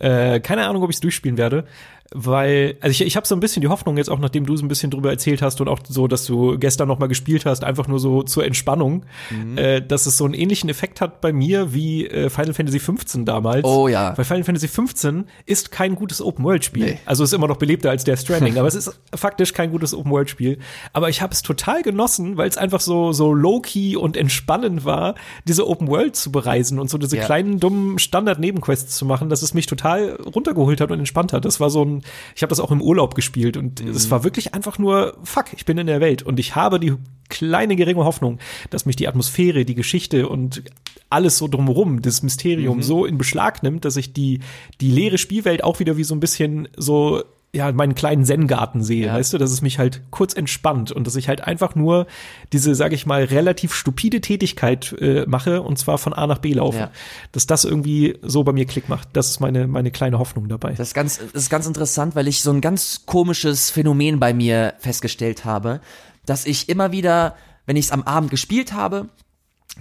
Äh, 0.00 0.40
keine 0.40 0.66
Ahnung, 0.66 0.82
ob 0.82 0.90
ich 0.90 0.96
es 0.96 1.00
durchspielen 1.00 1.38
werde 1.38 1.66
weil, 2.12 2.76
also 2.80 2.90
ich, 2.90 3.00
ich 3.00 3.16
habe 3.16 3.26
so 3.26 3.34
ein 3.34 3.40
bisschen 3.40 3.62
die 3.62 3.68
Hoffnung 3.68 3.96
jetzt 3.96 4.10
auch, 4.10 4.18
nachdem 4.18 4.46
du 4.46 4.56
so 4.56 4.64
ein 4.64 4.68
bisschen 4.68 4.90
drüber 4.90 5.10
erzählt 5.10 5.42
hast 5.42 5.60
und 5.60 5.68
auch 5.68 5.80
so, 5.88 6.06
dass 6.06 6.24
du 6.26 6.58
gestern 6.58 6.86
noch 6.88 6.98
mal 6.98 7.06
gespielt 7.06 7.46
hast, 7.46 7.64
einfach 7.64 7.88
nur 7.88 7.98
so 7.98 8.22
zur 8.22 8.44
Entspannung, 8.44 9.04
mhm. 9.30 9.58
äh, 9.58 9.80
dass 9.80 10.06
es 10.06 10.16
so 10.16 10.24
einen 10.24 10.34
ähnlichen 10.34 10.68
Effekt 10.68 11.00
hat 11.00 11.20
bei 11.20 11.32
mir 11.32 11.72
wie 11.72 12.06
äh, 12.06 12.28
Final 12.28 12.54
Fantasy 12.54 12.78
15 12.78 13.24
damals. 13.24 13.64
Oh 13.64 13.88
ja. 13.88 14.16
Weil 14.16 14.24
Final 14.24 14.44
Fantasy 14.44 14.68
15 14.68 15.24
ist 15.46 15.70
kein 15.70 15.94
gutes 15.94 16.20
Open-World-Spiel. 16.20 16.84
Nee. 16.84 16.98
Also 17.06 17.24
ist 17.24 17.32
immer 17.32 17.48
noch 17.48 17.56
belebter 17.56 17.90
als 17.90 18.04
der 18.04 18.16
Stranding, 18.16 18.58
aber 18.58 18.68
es 18.68 18.74
ist 18.74 19.00
faktisch 19.14 19.52
kein 19.54 19.70
gutes 19.70 19.94
Open-World-Spiel. 19.94 20.58
Aber 20.92 21.08
ich 21.08 21.22
habe 21.22 21.32
es 21.32 21.42
total 21.42 21.82
genossen, 21.82 22.36
weil 22.36 22.48
es 22.48 22.58
einfach 22.58 22.80
so, 22.80 23.12
so 23.12 23.32
low-key 23.32 23.96
und 23.96 24.16
entspannend 24.16 24.84
war, 24.84 25.14
diese 25.48 25.66
Open-World 25.66 26.14
zu 26.14 26.30
bereisen 26.30 26.78
und 26.78 26.90
so 26.90 26.98
diese 26.98 27.16
ja. 27.16 27.24
kleinen, 27.24 27.60
dummen 27.60 27.98
Standard-Nebenquests 27.98 28.96
zu 28.96 29.06
machen, 29.06 29.30
dass 29.30 29.42
es 29.42 29.54
mich 29.54 29.66
total 29.66 30.16
runtergeholt 30.16 30.80
hat 30.80 30.90
und 30.90 30.98
entspannt 30.98 31.32
hat. 31.32 31.44
Das 31.44 31.58
war 31.60 31.70
so 31.70 31.82
ein 31.82 31.93
ich 32.34 32.42
habe 32.42 32.50
das 32.50 32.60
auch 32.60 32.70
im 32.70 32.80
Urlaub 32.80 33.14
gespielt 33.14 33.56
und 33.56 33.84
mhm. 33.84 33.90
es 33.90 34.10
war 34.10 34.24
wirklich 34.24 34.54
einfach 34.54 34.78
nur, 34.78 35.18
fuck, 35.22 35.46
ich 35.54 35.64
bin 35.64 35.78
in 35.78 35.86
der 35.86 36.00
Welt 36.00 36.22
und 36.22 36.40
ich 36.40 36.54
habe 36.54 36.80
die 36.80 36.94
kleine 37.28 37.76
geringe 37.76 38.04
Hoffnung, 38.04 38.38
dass 38.70 38.86
mich 38.86 38.96
die 38.96 39.08
Atmosphäre, 39.08 39.64
die 39.64 39.74
Geschichte 39.74 40.28
und 40.28 40.62
alles 41.10 41.38
so 41.38 41.48
drumherum, 41.48 42.02
das 42.02 42.22
Mysterium 42.22 42.78
mhm. 42.78 42.82
so 42.82 43.04
in 43.04 43.18
Beschlag 43.18 43.62
nimmt, 43.62 43.84
dass 43.84 43.96
ich 43.96 44.12
die, 44.12 44.40
die 44.80 44.90
leere 44.90 45.18
Spielwelt 45.18 45.62
auch 45.62 45.80
wieder 45.80 45.96
wie 45.96 46.04
so 46.04 46.14
ein 46.14 46.20
bisschen 46.20 46.68
so 46.76 47.22
ja, 47.54 47.70
meinen 47.72 47.94
kleinen 47.94 48.24
Zen-Garten 48.24 48.82
sehe, 48.82 49.06
ja. 49.06 49.14
weißt 49.14 49.32
du, 49.32 49.38
dass 49.38 49.50
es 49.50 49.62
mich 49.62 49.78
halt 49.78 50.02
kurz 50.10 50.34
entspannt 50.34 50.90
und 50.90 51.06
dass 51.06 51.16
ich 51.16 51.28
halt 51.28 51.42
einfach 51.42 51.74
nur 51.74 52.06
diese, 52.52 52.74
sage 52.74 52.94
ich 52.94 53.06
mal, 53.06 53.24
relativ 53.24 53.74
stupide 53.74 54.20
Tätigkeit 54.20 54.94
äh, 55.00 55.24
mache 55.26 55.62
und 55.62 55.78
zwar 55.78 55.98
von 55.98 56.12
A 56.12 56.26
nach 56.26 56.38
B 56.38 56.52
laufe. 56.52 56.78
Ja. 56.78 56.90
Dass 57.32 57.46
das 57.46 57.64
irgendwie 57.64 58.18
so 58.22 58.42
bei 58.42 58.52
mir 58.52 58.66
Klick 58.66 58.88
macht. 58.88 59.08
Das 59.12 59.30
ist 59.30 59.40
meine, 59.40 59.66
meine 59.66 59.90
kleine 59.90 60.18
Hoffnung 60.18 60.48
dabei. 60.48 60.70
Das 60.70 60.88
ist 60.88 60.94
ganz, 60.94 61.18
das 61.18 61.44
ist 61.44 61.50
ganz 61.50 61.66
interessant, 61.66 62.16
weil 62.16 62.28
ich 62.28 62.40
so 62.40 62.50
ein 62.50 62.60
ganz 62.60 63.02
komisches 63.06 63.70
Phänomen 63.70 64.18
bei 64.18 64.34
mir 64.34 64.74
festgestellt 64.78 65.44
habe, 65.44 65.80
dass 66.26 66.46
ich 66.46 66.68
immer 66.68 66.90
wieder, 66.92 67.36
wenn 67.66 67.76
ich 67.76 67.86
es 67.86 67.92
am 67.92 68.02
Abend 68.02 68.30
gespielt 68.30 68.72
habe, 68.72 69.08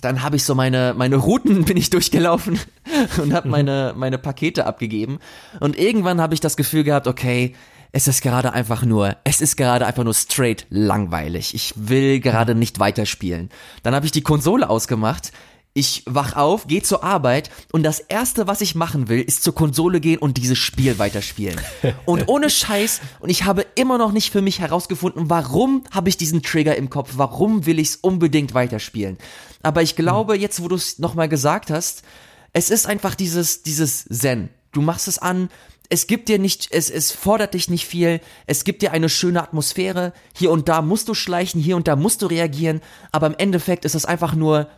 dann 0.02 0.22
habe 0.24 0.36
ich 0.36 0.44
so 0.44 0.56
meine 0.56 0.94
meine 0.96 1.18
Routen 1.18 1.66
bin 1.66 1.78
ich 1.78 1.90
durchgelaufen 1.90 2.60
und 3.22 3.34
habe 3.34 3.48
mhm. 3.48 3.52
meine 3.52 3.94
meine 3.96 4.18
Pakete 4.18 4.66
abgegeben 4.66 5.20
und 5.60 5.78
irgendwann 5.78 6.22
habe 6.22 6.34
ich 6.34 6.40
das 6.40 6.58
Gefühl 6.58 6.84
gehabt, 6.84 7.08
okay, 7.08 7.54
es 7.96 8.08
ist 8.08 8.22
gerade 8.22 8.54
einfach 8.54 8.84
nur, 8.84 9.16
es 9.24 9.40
ist 9.40 9.56
gerade 9.56 9.86
einfach 9.86 10.04
nur 10.04 10.16
straight 10.16 10.66
langweilig. 10.72 11.54
Ich 11.54 11.74
will 11.76 12.20
gerade 12.20 12.56
nicht 12.56 12.80
weiterspielen. 12.80 13.50
Dann 13.84 13.94
habe 13.94 14.08
ich 14.08 14.12
die 14.12 14.24
Konsole 14.24 14.68
ausgemacht, 14.68 15.32
ich 15.74 16.04
wach 16.06 16.36
auf, 16.36 16.68
gehe 16.68 16.84
zur 16.84 17.04
Arbeit 17.04 17.50
und 17.72 17.84
das 17.84 18.00
erste, 18.00 18.46
was 18.48 18.62
ich 18.62 18.76
machen 18.76 19.10
will, 19.10 19.22
ist 19.22 19.44
zur 19.44 19.56
Konsole 19.56 20.00
gehen 20.00 20.20
und 20.20 20.38
dieses 20.38 20.58
Spiel 20.58 21.00
weiterspielen. 21.00 21.60
Und 22.06 22.28
ohne 22.28 22.50
Scheiß, 22.50 23.02
und 23.20 23.30
ich 23.30 23.46
habe 23.46 23.66
immer 23.76 23.98
noch 23.98 24.12
nicht 24.12 24.32
für 24.32 24.42
mich 24.42 24.60
herausgefunden, 24.60 25.30
warum 25.30 25.84
habe 25.92 26.10
ich 26.10 26.18
diesen 26.18 26.44
Trigger 26.44 26.76
im 26.76 26.90
Kopf, 26.90 27.14
warum 27.16 27.66
will 27.66 27.80
ich 27.80 27.90
es 27.90 27.96
unbedingt 27.96 28.54
weiterspielen. 28.54 29.18
Aber 29.64 29.82
ich 29.82 29.96
glaube, 29.96 30.38
jetzt, 30.38 30.62
wo 30.62 30.68
du 30.68 30.76
es 30.76 31.00
nochmal 31.00 31.30
gesagt 31.30 31.72
hast, 31.72 32.04
es 32.52 32.70
ist 32.70 32.86
einfach 32.86 33.16
dieses, 33.16 33.64
dieses 33.64 34.06
Zen. 34.06 34.50
Du 34.72 34.82
machst 34.82 35.08
es 35.08 35.18
an, 35.18 35.50
es 35.90 36.08
gibt 36.08 36.30
dir 36.30 36.40
nicht, 36.40 36.70
es, 36.72 36.90
es 36.90 37.12
fordert 37.12 37.54
dich 37.54 37.70
nicht 37.70 37.86
viel, 37.86 38.22
es 38.48 38.64
gibt 38.64 38.82
dir 38.82 38.92
eine 38.92 39.10
schöne 39.10 39.42
Atmosphäre, 39.42 40.14
hier 40.34 40.52
und 40.52 40.70
da 40.70 40.82
musst 40.82 41.08
du 41.08 41.14
schleichen, 41.14 41.62
hier 41.62 41.76
und 41.76 41.88
da 41.88 41.96
musst 41.96 42.22
du 42.22 42.28
reagieren, 42.28 42.82
aber 43.12 43.28
im 43.28 43.36
Endeffekt 43.38 43.86
ist 43.86 43.96
es 43.96 44.06
einfach 44.06 44.34
nur 44.34 44.70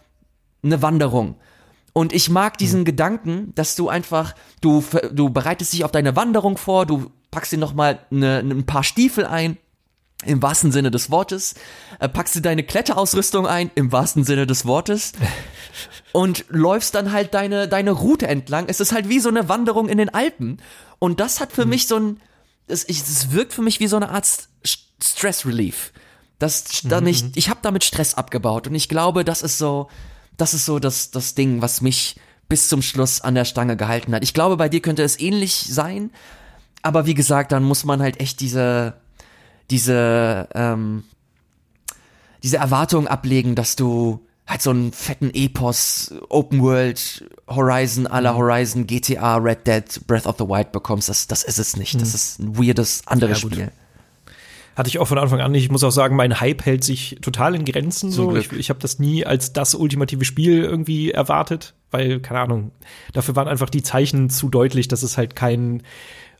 eine 0.65 0.81
Wanderung. 0.81 1.35
Und 1.93 2.11
ich 2.11 2.29
mag 2.29 2.57
diesen 2.57 2.81
mhm. 2.81 2.85
Gedanken, 2.85 3.53
dass 3.55 3.75
du 3.75 3.87
einfach, 3.87 4.35
du, 4.59 4.83
du 5.13 5.29
bereitest 5.29 5.71
dich 5.71 5.85
auf 5.85 5.91
deine 5.91 6.15
Wanderung 6.15 6.57
vor, 6.57 6.85
du 6.85 7.09
packst 7.31 7.53
dir 7.53 7.57
nochmal 7.57 7.99
ne, 8.09 8.39
ein 8.39 8.65
paar 8.65 8.83
Stiefel 8.83 9.25
ein, 9.25 9.57
im 10.25 10.41
wahrsten 10.41 10.71
Sinne 10.71 10.91
des 10.91 11.09
Wortes, 11.11 11.55
äh, 11.99 12.09
packst 12.09 12.35
du 12.35 12.41
deine 12.41 12.63
Kletterausrüstung 12.63 13.47
ein, 13.47 13.71
im 13.75 13.91
wahrsten 13.91 14.23
Sinne 14.23 14.45
des 14.47 14.65
Wortes, 14.65 15.13
und 16.11 16.45
läufst 16.49 16.95
dann 16.95 17.11
halt 17.11 17.33
deine, 17.33 17.67
deine 17.67 17.91
Route 17.91 18.27
entlang. 18.27 18.65
Es 18.67 18.79
ist 18.79 18.91
halt 18.91 19.09
wie 19.09 19.19
so 19.19 19.29
eine 19.29 19.47
Wanderung 19.49 19.87
in 19.87 19.97
den 19.97 20.13
Alpen. 20.13 20.57
Und 20.99 21.19
das 21.19 21.39
hat 21.39 21.51
für 21.51 21.65
mhm. 21.65 21.69
mich 21.69 21.87
so 21.87 21.97
ein, 21.97 22.21
es, 22.67 22.83
es 22.83 23.31
wirkt 23.31 23.53
für 23.53 23.61
mich 23.61 23.79
wie 23.79 23.87
so 23.87 23.95
eine 23.95 24.09
Art 24.09 24.27
Stress 25.01 25.45
Relief. 25.45 25.93
Das, 26.39 26.83
mhm. 26.83 26.89
dann 26.89 27.07
ich, 27.07 27.23
ich 27.35 27.49
habe 27.49 27.59
damit 27.61 27.83
Stress 27.83 28.15
abgebaut 28.15 28.67
und 28.67 28.75
ich 28.75 28.89
glaube, 28.89 29.23
das 29.23 29.41
ist 29.41 29.57
so, 29.57 29.89
das 30.37 30.53
ist 30.53 30.65
so 30.65 30.79
das, 30.79 31.11
das 31.11 31.35
Ding, 31.35 31.61
was 31.61 31.81
mich 31.81 32.17
bis 32.47 32.67
zum 32.67 32.81
Schluss 32.81 33.21
an 33.21 33.35
der 33.35 33.45
Stange 33.45 33.77
gehalten 33.77 34.13
hat. 34.13 34.23
Ich 34.23 34.33
glaube, 34.33 34.57
bei 34.57 34.69
dir 34.69 34.81
könnte 34.81 35.03
es 35.03 35.19
ähnlich 35.19 35.65
sein, 35.69 36.11
aber 36.81 37.05
wie 37.05 37.15
gesagt, 37.15 37.51
dann 37.51 37.63
muss 37.63 37.83
man 37.85 38.01
halt 38.01 38.19
echt 38.19 38.39
diese, 38.39 38.93
diese, 39.71 40.47
ähm, 40.53 41.03
diese 42.43 42.57
Erwartung 42.57 43.07
ablegen, 43.07 43.55
dass 43.55 43.75
du 43.75 44.25
halt 44.45 44.61
so 44.61 44.69
einen 44.69 44.93
fetten 44.93 45.31
Epos, 45.33 46.13
Open 46.29 46.61
World, 46.61 47.25
Horizon, 47.47 48.05
aller 48.05 48.33
mhm. 48.33 48.37
Horizon, 48.37 48.87
GTA, 48.87 49.37
Red 49.37 49.65
Dead, 49.65 50.07
Breath 50.07 50.27
of 50.27 50.35
the 50.37 50.45
Wild 50.45 50.71
bekommst. 50.71 51.09
Das, 51.09 51.25
das 51.25 51.43
ist 51.43 51.57
es 51.57 51.75
nicht. 51.75 51.95
Das 51.95 52.09
mhm. 52.09 52.15
ist 52.15 52.39
ein 52.39 52.57
weirdes 52.57 53.07
anderes 53.07 53.41
ja, 53.41 53.49
Spiel. 53.49 53.71
Hatte 54.75 54.89
ich 54.89 54.99
auch 54.99 55.07
von 55.07 55.17
Anfang 55.17 55.39
an 55.39 55.51
nicht. 55.51 55.63
Ich 55.63 55.71
muss 55.71 55.83
auch 55.83 55.91
sagen, 55.91 56.15
mein 56.15 56.39
Hype 56.39 56.65
hält 56.65 56.83
sich 56.83 57.17
total 57.21 57.55
in 57.55 57.63
Grenzen. 57.63 58.11
so. 58.11 58.35
Ich, 58.35 58.51
ich 58.51 58.69
habe 58.69 58.79
das 58.79 58.99
nie 58.99 59.25
als 59.25 59.53
das 59.53 59.73
ultimative 59.73 60.25
Spiel 60.25 60.63
irgendwie 60.63 61.11
erwartet, 61.11 61.73
weil, 61.91 62.19
keine 62.19 62.41
Ahnung, 62.41 62.71
dafür 63.13 63.35
waren 63.35 63.47
einfach 63.47 63.69
die 63.69 63.83
Zeichen 63.83 64.29
zu 64.29 64.49
deutlich, 64.49 64.87
dass 64.87 65.01
es 65.01 65.17
halt 65.17 65.35
kein 65.35 65.81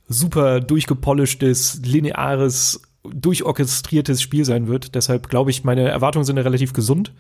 super 0.07 0.59
durchgepolischtes, 0.59 1.81
lineares, 1.83 2.81
durchorchestriertes 3.03 4.21
Spiel 4.21 4.45
sein 4.45 4.67
wird. 4.67 4.95
Deshalb 4.95 5.29
glaube 5.29 5.51
ich, 5.51 5.63
meine 5.63 5.87
Erwartungen 5.87 6.25
sind 6.25 6.37
relativ 6.37 6.73
gesund. 6.73 7.13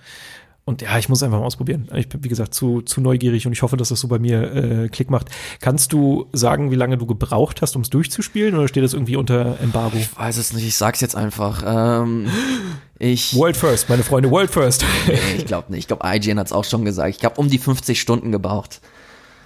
Und 0.67 0.81
ja, 0.81 0.97
ich 0.97 1.09
muss 1.09 1.21
einfach 1.21 1.37
mal 1.39 1.45
ausprobieren. 1.45 1.87
Ich 1.93 2.09
bin, 2.09 2.23
wie 2.23 2.27
gesagt, 2.27 2.55
zu, 2.55 2.81
zu 2.81 2.99
neugierig 2.99 3.45
und 3.45 3.53
ich 3.53 3.61
hoffe, 3.61 3.77
dass 3.77 3.89
das 3.89 3.99
so 3.99 4.07
bei 4.07 4.17
mir 4.17 4.51
äh, 4.51 4.89
Klick 4.89 5.11
macht. 5.11 5.29
Kannst 5.59 5.93
du 5.93 6.25
sagen, 6.33 6.71
wie 6.71 6.75
lange 6.75 6.97
du 6.97 7.05
gebraucht 7.05 7.61
hast, 7.61 7.75
um 7.75 7.83
es 7.83 7.91
durchzuspielen 7.91 8.55
oder 8.55 8.67
steht 8.67 8.83
das 8.83 8.93
irgendwie 8.93 9.15
unter 9.15 9.59
Embargo? 9.59 9.95
Ich 9.95 10.17
weiß 10.17 10.37
es 10.37 10.53
nicht, 10.53 10.65
ich 10.65 10.75
sag's 10.75 11.01
jetzt 11.01 11.15
einfach. 11.15 11.63
Ähm, 11.67 12.29
ich 12.97 13.35
World 13.35 13.55
First, 13.55 13.89
meine 13.89 14.01
Freunde, 14.01 14.31
World 14.31 14.49
First. 14.49 14.83
ich 15.37 15.45
glaube 15.45 15.71
nicht. 15.71 15.81
Ich 15.81 15.87
glaube, 15.87 16.07
IGN 16.07 16.39
hat's 16.39 16.51
auch 16.51 16.65
schon 16.65 16.83
gesagt. 16.83 17.15
Ich 17.15 17.23
habe 17.23 17.39
um 17.39 17.47
die 17.47 17.59
50 17.59 18.01
Stunden 18.01 18.31
gebraucht, 18.31 18.81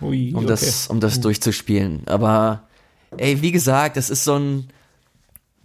Ui, 0.02 0.30
um 0.30 0.38
okay. 0.38 0.48
das, 0.48 0.88
um 0.88 1.02
das 1.02 1.20
durchzuspielen. 1.20 2.04
Aber 2.06 2.64
ey, 3.18 3.42
wie 3.42 3.52
gesagt, 3.52 3.98
das 3.98 4.10
ist 4.10 4.24
so 4.24 4.36
ein 4.36 4.70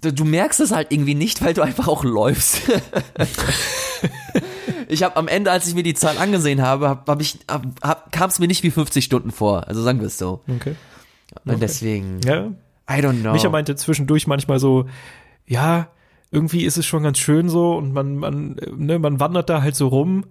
du 0.00 0.24
merkst 0.24 0.60
es 0.60 0.70
halt 0.70 0.92
irgendwie 0.92 1.14
nicht, 1.14 1.42
weil 1.42 1.54
du 1.54 1.62
einfach 1.62 1.88
auch 1.88 2.04
läufst. 2.04 2.60
ich 4.88 5.02
habe 5.02 5.16
am 5.16 5.28
Ende, 5.28 5.50
als 5.50 5.66
ich 5.66 5.74
mir 5.74 5.82
die 5.82 5.94
Zahl 5.94 6.18
angesehen 6.18 6.62
habe, 6.62 6.88
hab, 6.88 7.08
hab 7.08 7.20
ich, 7.20 7.38
hab, 7.48 7.64
hab, 7.82 8.12
kam 8.12 8.30
es 8.30 8.38
mir 8.38 8.46
nicht 8.46 8.62
wie 8.62 8.70
50 8.70 9.04
Stunden 9.04 9.30
vor. 9.30 9.68
Also 9.68 9.82
sagen 9.82 10.00
wir 10.00 10.06
es 10.06 10.18
so. 10.18 10.40
Okay. 10.48 10.76
Und 11.44 11.52
okay. 11.52 11.60
deswegen. 11.60 12.20
Ja. 12.24 12.52
I 12.88 13.00
don't 13.00 13.20
know. 13.20 13.32
Micha 13.32 13.48
meinte 13.48 13.76
zwischendurch 13.76 14.26
manchmal 14.26 14.58
so, 14.58 14.86
ja, 15.46 15.88
irgendwie 16.30 16.64
ist 16.64 16.76
es 16.76 16.86
schon 16.86 17.02
ganz 17.02 17.18
schön 17.18 17.48
so 17.48 17.76
und 17.76 17.92
man, 17.92 18.16
man, 18.16 18.56
ne, 18.76 18.98
man 18.98 19.20
wandert 19.20 19.48
da 19.48 19.62
halt 19.62 19.76
so 19.76 19.88
rum 19.88 20.24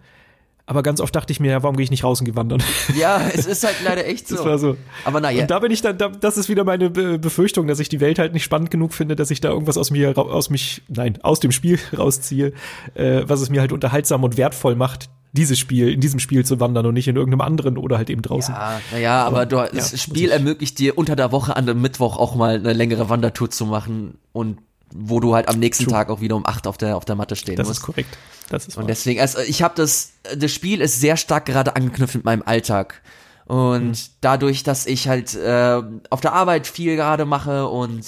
aber 0.66 0.82
ganz 0.82 1.02
oft 1.02 1.14
dachte 1.14 1.32
ich 1.32 1.40
mir, 1.42 1.52
ja, 1.52 1.64
warum 1.64 1.76
gehe 1.76 1.84
ich 1.84 1.92
nicht 1.92 2.06
raus 2.06 2.22
und 2.22 2.26
gehe 2.26 2.36
wandern? 2.36 2.64
Ja, 2.96 3.22
es 3.34 3.46
ist 3.46 3.66
halt 3.66 3.76
leider 3.84 4.06
echt 4.06 4.28
so. 4.30 4.38
Das 4.38 4.46
war 4.46 4.58
so. 4.58 4.78
Aber 5.04 5.20
naja. 5.20 5.42
Und 5.42 5.52
da 5.52 5.60
bin 5.60 5.72
ich 5.72 5.82
dann, 5.82 5.98
da, 5.98 6.08
das 6.08 6.38
ist 6.38 6.48
wieder 6.48 6.64
meine 6.64 6.90
Befürchtung, 6.90 7.68
dass 7.68 7.80
ich 7.80 7.90
die 7.90 8.00
Welt 8.00 8.18
halt 8.18 8.34
nicht 8.34 8.44
spannend 8.44 8.72
genug 8.72 8.94
finde, 8.94 9.16
dass 9.16 9.30
ich 9.30 9.42
da 9.42 9.50
irgendwas 9.50 9.78
aus 9.78 9.92
mir, 9.92 10.18
aus 10.18 10.50
mich, 10.50 10.82
nein, 10.88 11.20
aus 11.22 11.42
dem 11.42 11.52
Spiel 11.52 11.80
rausziehe, 11.98 12.54
äh, 12.96 13.24
was 13.28 13.42
es 13.42 13.50
mir 13.50 13.60
halt 13.60 13.74
unterhaltsam 13.74 14.24
und 14.24 14.38
wertvoll 14.38 14.76
macht, 14.76 15.10
dieses 15.34 15.60
Spiel, 15.60 15.90
in 15.90 16.00
diesem 16.00 16.20
Spiel 16.20 16.46
zu 16.46 16.60
wandern 16.60 16.86
und 16.86 16.94
nicht 16.94 17.08
in 17.08 17.16
irgendeinem 17.16 17.42
anderen 17.42 17.78
oder 17.78 17.98
halt 17.98 18.10
eben 18.10 18.22
draußen. 18.22 18.54
Ja, 18.54 18.80
naja, 18.92 19.24
aber, 19.26 19.42
aber 19.42 19.46
du, 19.48 19.76
das 19.76 19.92
ja, 19.92 19.98
Spiel 19.98 20.32
ermöglicht 20.32 20.78
dir 20.80 20.98
unter 20.98 21.16
der 21.16 21.32
Woche 21.32 21.56
an 21.56 21.66
dem 21.66 21.82
Mittwoch 21.82 22.18
auch 22.18 22.36
mal 22.36 22.56
eine 22.56 22.74
längere 22.74 23.10
Wandertour 23.10 23.50
zu 23.50 23.66
machen 23.66 24.20
und 24.32 24.60
wo 24.94 25.20
du 25.20 25.34
halt 25.36 25.48
am 25.48 25.60
nächsten 25.60 25.86
True. 25.86 25.94
Tag 25.94 26.10
auch 26.10 26.22
wieder 26.22 26.36
um 26.36 26.46
acht 26.46 26.68
auf 26.68 26.78
der 26.78 26.96
auf 26.96 27.06
der 27.06 27.16
Matte 27.16 27.36
stehen 27.36 27.56
das 27.56 27.68
musst. 27.68 27.80
Das 27.80 27.84
ist 27.84 27.86
korrekt. 27.86 28.18
Das 28.50 28.68
ist 28.68 28.78
und 28.78 28.88
deswegen, 28.88 29.20
also 29.20 29.40
ich 29.40 29.62
habe 29.64 29.74
das, 29.76 30.14
das 30.36 30.52
Spiel 30.52 30.82
ist 30.82 31.00
sehr 31.00 31.18
stark 31.18 31.46
gerade 31.46 31.76
angeknüpft 31.76 32.16
mit 32.16 32.26
meinem 32.26 32.44
Alltag. 32.44 33.02
Und 33.46 33.90
mhm. 33.90 33.96
dadurch, 34.22 34.64
dass 34.64 34.86
ich 34.86 35.08
halt 35.08 35.36
äh, 35.36 35.82
auf 36.10 36.22
der 36.22 36.34
Arbeit 36.34 36.68
viel 36.68 36.96
gerade 36.96 37.26
mache 37.26 37.68
und 37.68 38.06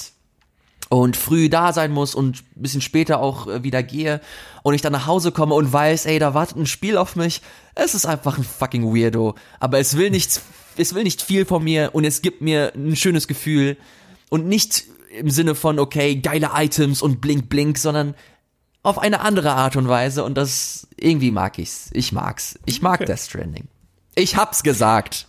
und 0.87 1.17
früh 1.17 1.49
da 1.49 1.73
sein 1.73 1.91
muss 1.91 2.13
und 2.13 2.43
bisschen 2.55 2.81
später 2.81 3.19
auch 3.19 3.47
äh, 3.47 3.63
wieder 3.63 3.81
gehe 3.81 4.21
und 4.63 4.75
ich 4.75 4.81
dann 4.81 4.93
nach 4.93 5.07
Hause 5.07 5.31
komme 5.31 5.55
und 5.55 5.73
weiß, 5.73 6.05
ey, 6.05 6.19
da 6.19 6.33
wartet 6.33 6.57
ein 6.57 6.67
Spiel 6.67 6.97
auf 6.97 7.15
mich. 7.15 7.41
Es 7.73 7.95
ist 7.95 8.05
einfach 8.05 8.37
ein 8.37 8.43
fucking 8.43 8.95
Weirdo, 8.95 9.35
aber 9.59 9.79
es 9.79 9.97
will 9.97 10.11
nichts, 10.11 10.41
es 10.77 10.93
will 10.93 11.03
nicht 11.03 11.21
viel 11.21 11.45
von 11.45 11.63
mir 11.63 11.89
und 11.93 12.05
es 12.05 12.21
gibt 12.21 12.41
mir 12.41 12.71
ein 12.75 12.95
schönes 12.95 13.27
Gefühl 13.27 13.77
und 14.29 14.47
nicht 14.47 14.85
im 15.19 15.29
Sinne 15.29 15.55
von, 15.55 15.79
okay, 15.79 16.15
geile 16.15 16.51
Items 16.55 17.01
und 17.01 17.21
blink 17.21 17.49
blink, 17.49 17.77
sondern 17.77 18.15
auf 18.83 18.99
eine 18.99 19.21
andere 19.21 19.53
Art 19.53 19.75
und 19.75 19.87
Weise 19.87 20.23
und 20.23 20.35
das 20.35 20.87
irgendwie 20.97 21.31
mag 21.31 21.57
ich's. 21.57 21.89
Ich 21.93 22.11
mag's. 22.11 22.59
Ich 22.65 22.81
mag 22.81 23.01
okay. 23.01 23.05
Death 23.05 23.19
Stranding. 23.19 23.67
Ich 24.15 24.37
hab's 24.37 24.63
gesagt. 24.63 25.27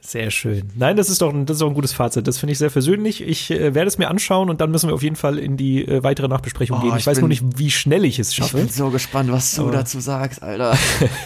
Sehr 0.00 0.30
schön. 0.30 0.70
Nein, 0.76 0.96
das 0.96 1.08
ist 1.08 1.20
doch 1.20 1.32
ein, 1.32 1.46
das 1.46 1.56
ist 1.56 1.62
doch 1.62 1.68
ein 1.68 1.74
gutes 1.74 1.92
Fazit. 1.92 2.28
Das 2.28 2.38
finde 2.38 2.52
ich 2.52 2.58
sehr 2.58 2.70
versöhnlich. 2.70 3.22
Ich 3.22 3.50
äh, 3.50 3.74
werde 3.74 3.88
es 3.88 3.98
mir 3.98 4.08
anschauen 4.08 4.50
und 4.50 4.60
dann 4.60 4.70
müssen 4.70 4.88
wir 4.88 4.94
auf 4.94 5.02
jeden 5.02 5.16
Fall 5.16 5.38
in 5.38 5.56
die 5.56 5.86
äh, 5.86 6.02
weitere 6.02 6.28
Nachbesprechung 6.28 6.78
oh, 6.78 6.80
gehen. 6.82 6.90
Ich, 6.92 7.00
ich 7.00 7.06
weiß 7.06 7.16
bin, 7.16 7.22
nur 7.22 7.28
nicht, 7.28 7.42
wie 7.58 7.70
schnell 7.70 8.04
ich 8.04 8.18
es 8.18 8.34
schaffe. 8.34 8.58
Ich 8.58 8.64
bin 8.64 8.72
so 8.72 8.90
gespannt, 8.90 9.32
was 9.32 9.54
du 9.54 9.62
Aber 9.62 9.72
dazu 9.72 9.98
sagst, 9.98 10.42
Alter. 10.42 10.78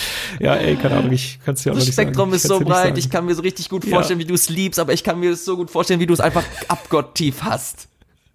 ja, 0.40 0.54
ey, 0.54 0.76
keine 0.76 0.96
Ahnung, 0.96 1.12
ich 1.12 1.38
kann 1.44 1.54
es 1.54 1.64
ja 1.64 1.72
auch 1.72 1.76
das 1.76 1.86
nicht 1.86 1.94
Spektrum 1.94 2.30
sagen. 2.30 2.36
ist 2.36 2.42
so 2.42 2.60
breit, 2.60 2.98
ich 2.98 3.10
kann 3.10 3.26
mir 3.26 3.34
so 3.34 3.42
richtig 3.42 3.68
gut 3.68 3.84
vorstellen, 3.84 4.20
ja. 4.20 4.24
wie 4.24 4.28
du 4.28 4.34
es 4.34 4.48
liebst, 4.48 4.78
aber 4.78 4.92
ich 4.92 5.04
kann 5.04 5.20
mir 5.20 5.36
so 5.36 5.56
gut 5.56 5.70
vorstellen, 5.70 6.00
wie 6.00 6.06
du 6.06 6.14
es 6.14 6.20
einfach 6.20 6.44
abgotttief 6.68 7.42
hast. 7.42 7.88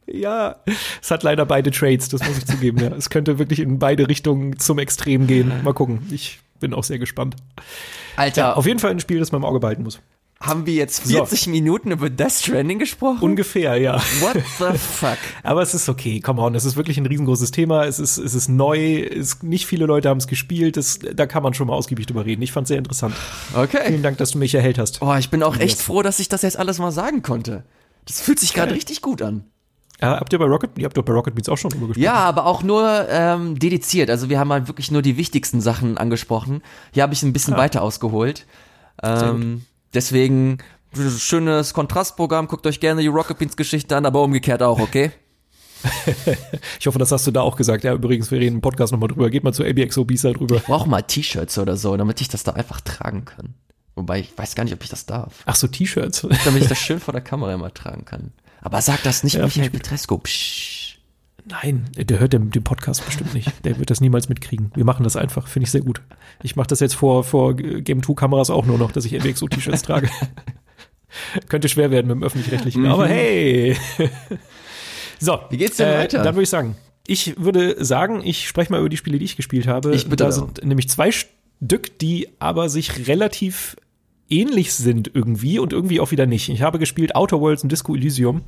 Ja, 0.06 0.58
es 1.02 1.12
hat 1.12 1.24
leider 1.24 1.46
beide 1.46 1.72
Trades, 1.72 2.10
das 2.10 2.22
muss 2.28 2.38
ich 2.38 2.46
zugeben. 2.46 2.80
Ja. 2.80 2.90
Es 2.90 3.10
könnte 3.10 3.40
wirklich 3.40 3.60
in 3.60 3.80
beide 3.80 4.10
Richtungen 4.10 4.60
zum 4.60 4.80
Extrem 4.80 5.28
gehen. 5.28 5.64
Mal 5.64 5.74
gucken. 5.74 6.06
Ich 6.12 6.40
bin 6.60 6.74
auch 6.74 6.84
sehr 6.84 7.00
gespannt. 7.00 7.38
Alter. 8.18 8.42
Ja, 8.42 8.54
auf 8.54 8.66
jeden 8.66 8.80
Fall 8.80 8.92
ein 8.92 9.00
Spiel, 9.00 9.20
das 9.20 9.32
man 9.32 9.42
im 9.42 9.46
Auge 9.46 9.62
behalten 9.62 9.84
muss. 9.84 10.02
Haben 10.44 10.66
wir 10.66 10.74
jetzt 10.74 11.08
40 11.08 11.44
so. 11.44 11.50
Minuten 11.50 11.92
über 11.92 12.10
Death 12.10 12.34
Stranding 12.34 12.78
gesprochen? 12.78 13.20
Ungefähr, 13.22 13.78
ja. 13.78 13.96
What 14.20 14.34
the 14.60 14.78
fuck? 14.78 15.18
Aber 15.42 15.62
es 15.62 15.74
ist 15.74 15.88
okay, 15.88 16.20
come 16.20 16.42
on, 16.42 16.54
es 16.54 16.66
ist 16.66 16.76
wirklich 16.76 16.98
ein 16.98 17.06
riesengroßes 17.06 17.52
Thema, 17.52 17.86
es 17.86 17.98
ist, 17.98 18.18
es 18.18 18.36
ist 18.36 18.50
neu, 18.50 19.04
es, 19.04 19.42
nicht 19.42 19.66
viele 19.66 19.86
Leute 19.86 20.10
haben 20.10 20.18
es 20.18 20.28
gespielt, 20.28 20.76
das, 20.76 21.00
da 21.00 21.28
kann 21.28 21.44
man 21.44 21.54
schon 21.54 21.68
mal 21.68 21.74
ausgiebig 21.74 22.08
drüber 22.08 22.26
reden. 22.26 22.42
Ich 22.42 22.52
fand 22.52 22.66
es 22.66 22.68
sehr 22.68 22.78
interessant. 22.78 23.16
Okay. 23.56 23.84
Vielen 23.88 24.04
Dank, 24.04 24.18
dass 24.18 24.32
du 24.32 24.38
mich 24.38 24.54
erhellt 24.54 24.78
hast. 24.78 25.02
Oh, 25.02 25.16
ich 25.16 25.30
bin 25.30 25.44
auch 25.44 25.58
echt 25.58 25.82
froh, 25.82 26.02
dass 26.02 26.20
ich 26.20 26.28
das 26.28 26.42
jetzt 26.42 26.60
alles 26.60 26.78
mal 26.78 26.92
sagen 26.92 27.22
konnte. 27.22 27.64
Das 28.06 28.20
fühlt 28.20 28.40
sich 28.40 28.54
gerade 28.54 28.76
richtig 28.76 29.02
gut 29.02 29.22
an. 29.22 29.46
Ja, 30.02 30.20
habt 30.20 30.34
ihr 30.34 30.40
bei 30.40 30.46
Rocket, 30.46 30.72
ihr 30.78 30.84
habt 30.84 30.98
doch 30.98 31.04
bei 31.04 31.14
Rocket 31.14 31.36
Beats 31.36 31.48
auch 31.48 31.58
schon 31.58 31.72
drüber 31.72 31.88
gesprochen. 31.88 32.04
Ja, 32.04 32.16
aber 32.16 32.48
auch 32.48 32.64
nur 32.64 33.08
ähm, 33.10 33.58
dediziert. 33.58 34.10
Also 34.10 34.30
wir 34.30 34.40
haben 34.40 34.52
halt 34.52 34.68
wirklich 34.68 34.92
nur 34.92 35.02
die 35.02 35.16
wichtigsten 35.16 35.62
Sachen 35.62 35.98
angesprochen. 35.98 36.62
Hier 36.92 37.04
habe 37.04 37.14
ich 37.14 37.24
ein 37.24 37.32
bisschen 37.32 37.54
ah. 37.54 37.60
weiter 37.60 37.82
ausgeholt. 37.82 38.46
Ähm, 39.02 39.64
deswegen 39.94 40.60
schönes 41.18 41.74
Kontrastprogramm. 41.74 42.48
Guckt 42.48 42.68
euch 42.68 42.80
gerne 42.80 43.02
die 43.02 43.08
Rocket 43.08 43.38
Beans 43.38 43.58
Geschichte 43.58 43.96
an, 43.96 44.06
aber 44.06 44.22
umgekehrt 44.22 44.62
auch, 44.62 44.80
okay? 44.80 45.12
ich 46.80 46.88
hoffe, 46.88 47.00
das 47.00 47.12
hast 47.12 47.28
du 47.28 47.32
da 47.32 47.42
auch 47.42 47.56
gesagt. 47.56 47.84
Ja, 47.84 47.94
übrigens, 47.94 48.32
wir 48.32 48.40
reden 48.40 48.56
im 48.56 48.62
Podcast 48.62 48.94
nochmal 48.94 49.10
drüber. 49.10 49.30
Geht 49.30 49.44
mal 49.44 49.54
zu 49.54 49.64
ABXOBs 49.64 50.22
da 50.22 50.32
drüber. 50.32 50.58
Ich 50.58 50.64
brauche 50.64 50.88
mal 50.88 51.02
T-Shirts 51.02 51.58
oder 51.58 51.76
so, 51.76 51.98
damit 51.98 52.22
ich 52.22 52.30
das 52.30 52.44
da 52.44 52.54
einfach 52.54 52.82
tragen 52.82 53.26
kann. 53.26 53.56
Wobei, 53.96 54.22
ich 54.22 54.38
weiß 54.38 54.56
gar 54.56 54.64
nicht, 54.64 54.74
ob 54.74 54.84
ich 54.84 54.90
das 54.90 55.06
darf. 55.06 55.44
Ach 55.46 55.56
so, 55.56 55.68
T-Shirts. 55.68 56.28
damit 56.46 56.64
ich 56.64 56.70
das 56.70 56.80
schön 56.80 57.00
vor 57.00 57.12
der 57.12 57.22
Kamera 57.22 57.54
immer 57.54 57.74
tragen 57.74 58.06
kann. 58.06 58.32
Aber 58.62 58.82
sag 58.82 59.04
das 59.04 59.24
nicht 59.24 59.36
ja, 59.36 59.44
Michael 59.44 59.70
Petresco. 59.70 60.18
Psch. 60.20 60.83
Nein, 61.46 61.90
der 61.98 62.20
hört 62.20 62.34
den, 62.34 62.52
den, 62.52 62.64
Podcast 62.64 63.06
bestimmt 63.06 63.34
nicht. 63.34 63.52
Der 63.66 63.78
wird 63.78 63.90
das 63.90 64.00
niemals 64.00 64.30
mitkriegen. 64.30 64.72
Wir 64.76 64.86
machen 64.86 65.04
das 65.04 65.18
einfach, 65.18 65.48
finde 65.48 65.66
ich 65.66 65.72
sehr 65.72 65.82
gut. 65.82 66.02
Ich 66.42 66.56
mache 66.56 66.68
das 66.68 66.80
jetzt 66.80 66.96
vor, 66.96 67.24
vor 67.24 67.54
Game 67.56 68.02
2 68.02 68.14
Kameras 68.14 68.50
auch 68.50 68.66
nur 68.66 68.78
noch, 68.78 68.92
dass 68.92 69.04
ich 69.06 69.20
ABXO 69.20 69.48
T-Shirts 69.50 69.82
trage. 69.82 70.10
Könnte 71.50 71.70
schwer 71.70 71.92
werden 71.92 72.08
mit 72.08 72.16
dem 72.16 72.24
öffentlich-rechtlichen, 72.24 72.84
mhm. 72.84 72.92
aber 72.92 73.08
hey. 73.08 73.76
so, 75.20 75.40
wie 75.50 75.58
geht's 75.58 75.78
denn 75.78 75.90
äh, 75.90 76.00
weiter? 76.00 76.24
Dann 76.24 76.36
würde 76.36 76.44
ich 76.44 76.50
sagen, 76.50 76.76
ich 77.06 77.36
würde 77.38 77.84
sagen, 77.84 78.22
ich 78.24 78.48
spreche 78.48 78.72
mal 78.72 78.80
über 78.80 78.90
die 78.90 78.98
Spiele, 78.98 79.20
die 79.20 79.26
ich 79.26 79.36
gespielt 79.36 79.68
habe. 79.68 79.94
Ich 79.94 80.06
bitte 80.06 80.24
da 80.24 80.32
sind 80.32 80.64
nämlich 80.64 80.90
zwei 80.90 81.12
Stück, 81.12 82.00
die 82.00 82.30
aber 82.40 82.70
sich 82.70 83.08
relativ 83.08 83.76
ähnlich 84.30 84.74
sind 84.74 85.12
irgendwie 85.14 85.60
und 85.60 85.74
irgendwie 85.74 86.00
auch 86.00 86.12
wieder 86.12 86.26
nicht. 86.26 86.50
Ich 86.50 86.62
habe 86.62 86.80
gespielt 86.80 87.16
Outer 87.16 87.42
Worlds 87.42 87.64
und 87.64 87.72
Disco 87.72 87.96
Elysium. 87.96 88.42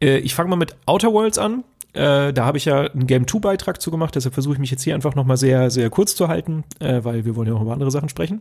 Äh, 0.00 0.18
ich 0.18 0.34
fange 0.34 0.48
mal 0.50 0.56
mit 0.56 0.76
Outer 0.86 1.12
Worlds 1.12 1.38
an. 1.38 1.64
Äh, 1.98 2.32
da 2.32 2.44
habe 2.44 2.58
ich 2.58 2.64
ja 2.64 2.82
einen 2.82 3.06
Game 3.06 3.26
2 3.26 3.40
Beitrag 3.40 3.80
zu 3.80 3.90
gemacht, 3.90 4.14
deshalb 4.14 4.34
versuche 4.34 4.54
ich 4.54 4.60
mich 4.60 4.70
jetzt 4.70 4.84
hier 4.84 4.94
einfach 4.94 5.16
nochmal 5.16 5.36
sehr, 5.36 5.70
sehr 5.70 5.90
kurz 5.90 6.14
zu 6.14 6.28
halten, 6.28 6.64
äh, 6.78 7.00
weil 7.02 7.24
wir 7.24 7.34
wollen 7.34 7.48
ja 7.48 7.54
auch 7.54 7.62
über 7.62 7.72
andere 7.72 7.90
Sachen 7.90 8.08
sprechen. 8.08 8.40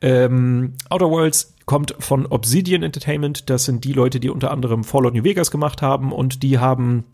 Ähm, 0.00 0.74
Outer 0.88 1.10
Worlds 1.10 1.54
kommt 1.66 1.96
von 1.98 2.26
Obsidian 2.26 2.82
Entertainment, 2.82 3.50
das 3.50 3.64
sind 3.64 3.84
die 3.84 3.92
Leute, 3.92 4.20
die 4.20 4.30
unter 4.30 4.52
anderem 4.52 4.84
Fallout 4.84 5.14
New 5.14 5.24
Vegas 5.24 5.50
gemacht 5.50 5.82
haben 5.82 6.12
und 6.12 6.42
die 6.44 6.58
haben 6.58 7.04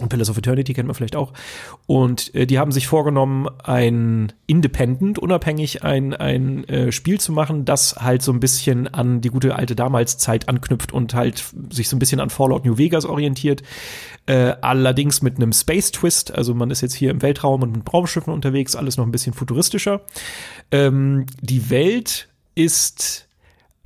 und 0.00 0.08
Pillars 0.08 0.30
of 0.30 0.38
Eternity 0.38 0.72
kennt 0.72 0.86
man 0.86 0.94
vielleicht 0.94 1.16
auch. 1.16 1.32
Und 1.86 2.34
äh, 2.34 2.46
die 2.46 2.58
haben 2.58 2.72
sich 2.72 2.86
vorgenommen, 2.86 3.48
ein 3.62 4.32
Independent, 4.46 5.18
unabhängig 5.18 5.82
ein, 5.84 6.14
ein 6.14 6.64
äh, 6.68 6.92
Spiel 6.92 7.20
zu 7.20 7.32
machen, 7.32 7.64
das 7.64 7.96
halt 7.96 8.22
so 8.22 8.32
ein 8.32 8.40
bisschen 8.40 8.88
an 8.88 9.20
die 9.20 9.28
gute 9.28 9.54
alte 9.56 9.76
damals 9.76 10.18
Zeit 10.18 10.48
anknüpft 10.48 10.92
und 10.92 11.14
halt 11.14 11.44
sich 11.70 11.88
so 11.88 11.96
ein 11.96 11.98
bisschen 11.98 12.20
an 12.20 12.30
Fallout 12.30 12.64
New 12.64 12.78
Vegas 12.78 13.04
orientiert. 13.04 13.62
Äh, 14.30 14.56
allerdings 14.60 15.22
mit 15.22 15.38
einem 15.38 15.52
Space 15.52 15.90
Twist. 15.90 16.32
Also 16.32 16.54
man 16.54 16.70
ist 16.70 16.82
jetzt 16.82 16.94
hier 16.94 17.10
im 17.10 17.20
Weltraum 17.20 17.64
und 17.64 17.72
mit 17.72 17.92
Raumschiffen 17.92 18.32
unterwegs, 18.32 18.76
alles 18.76 18.96
noch 18.96 19.04
ein 19.04 19.10
bisschen 19.10 19.32
futuristischer. 19.32 20.02
Ähm, 20.70 21.26
die 21.40 21.68
Welt 21.68 22.28
ist 22.54 23.26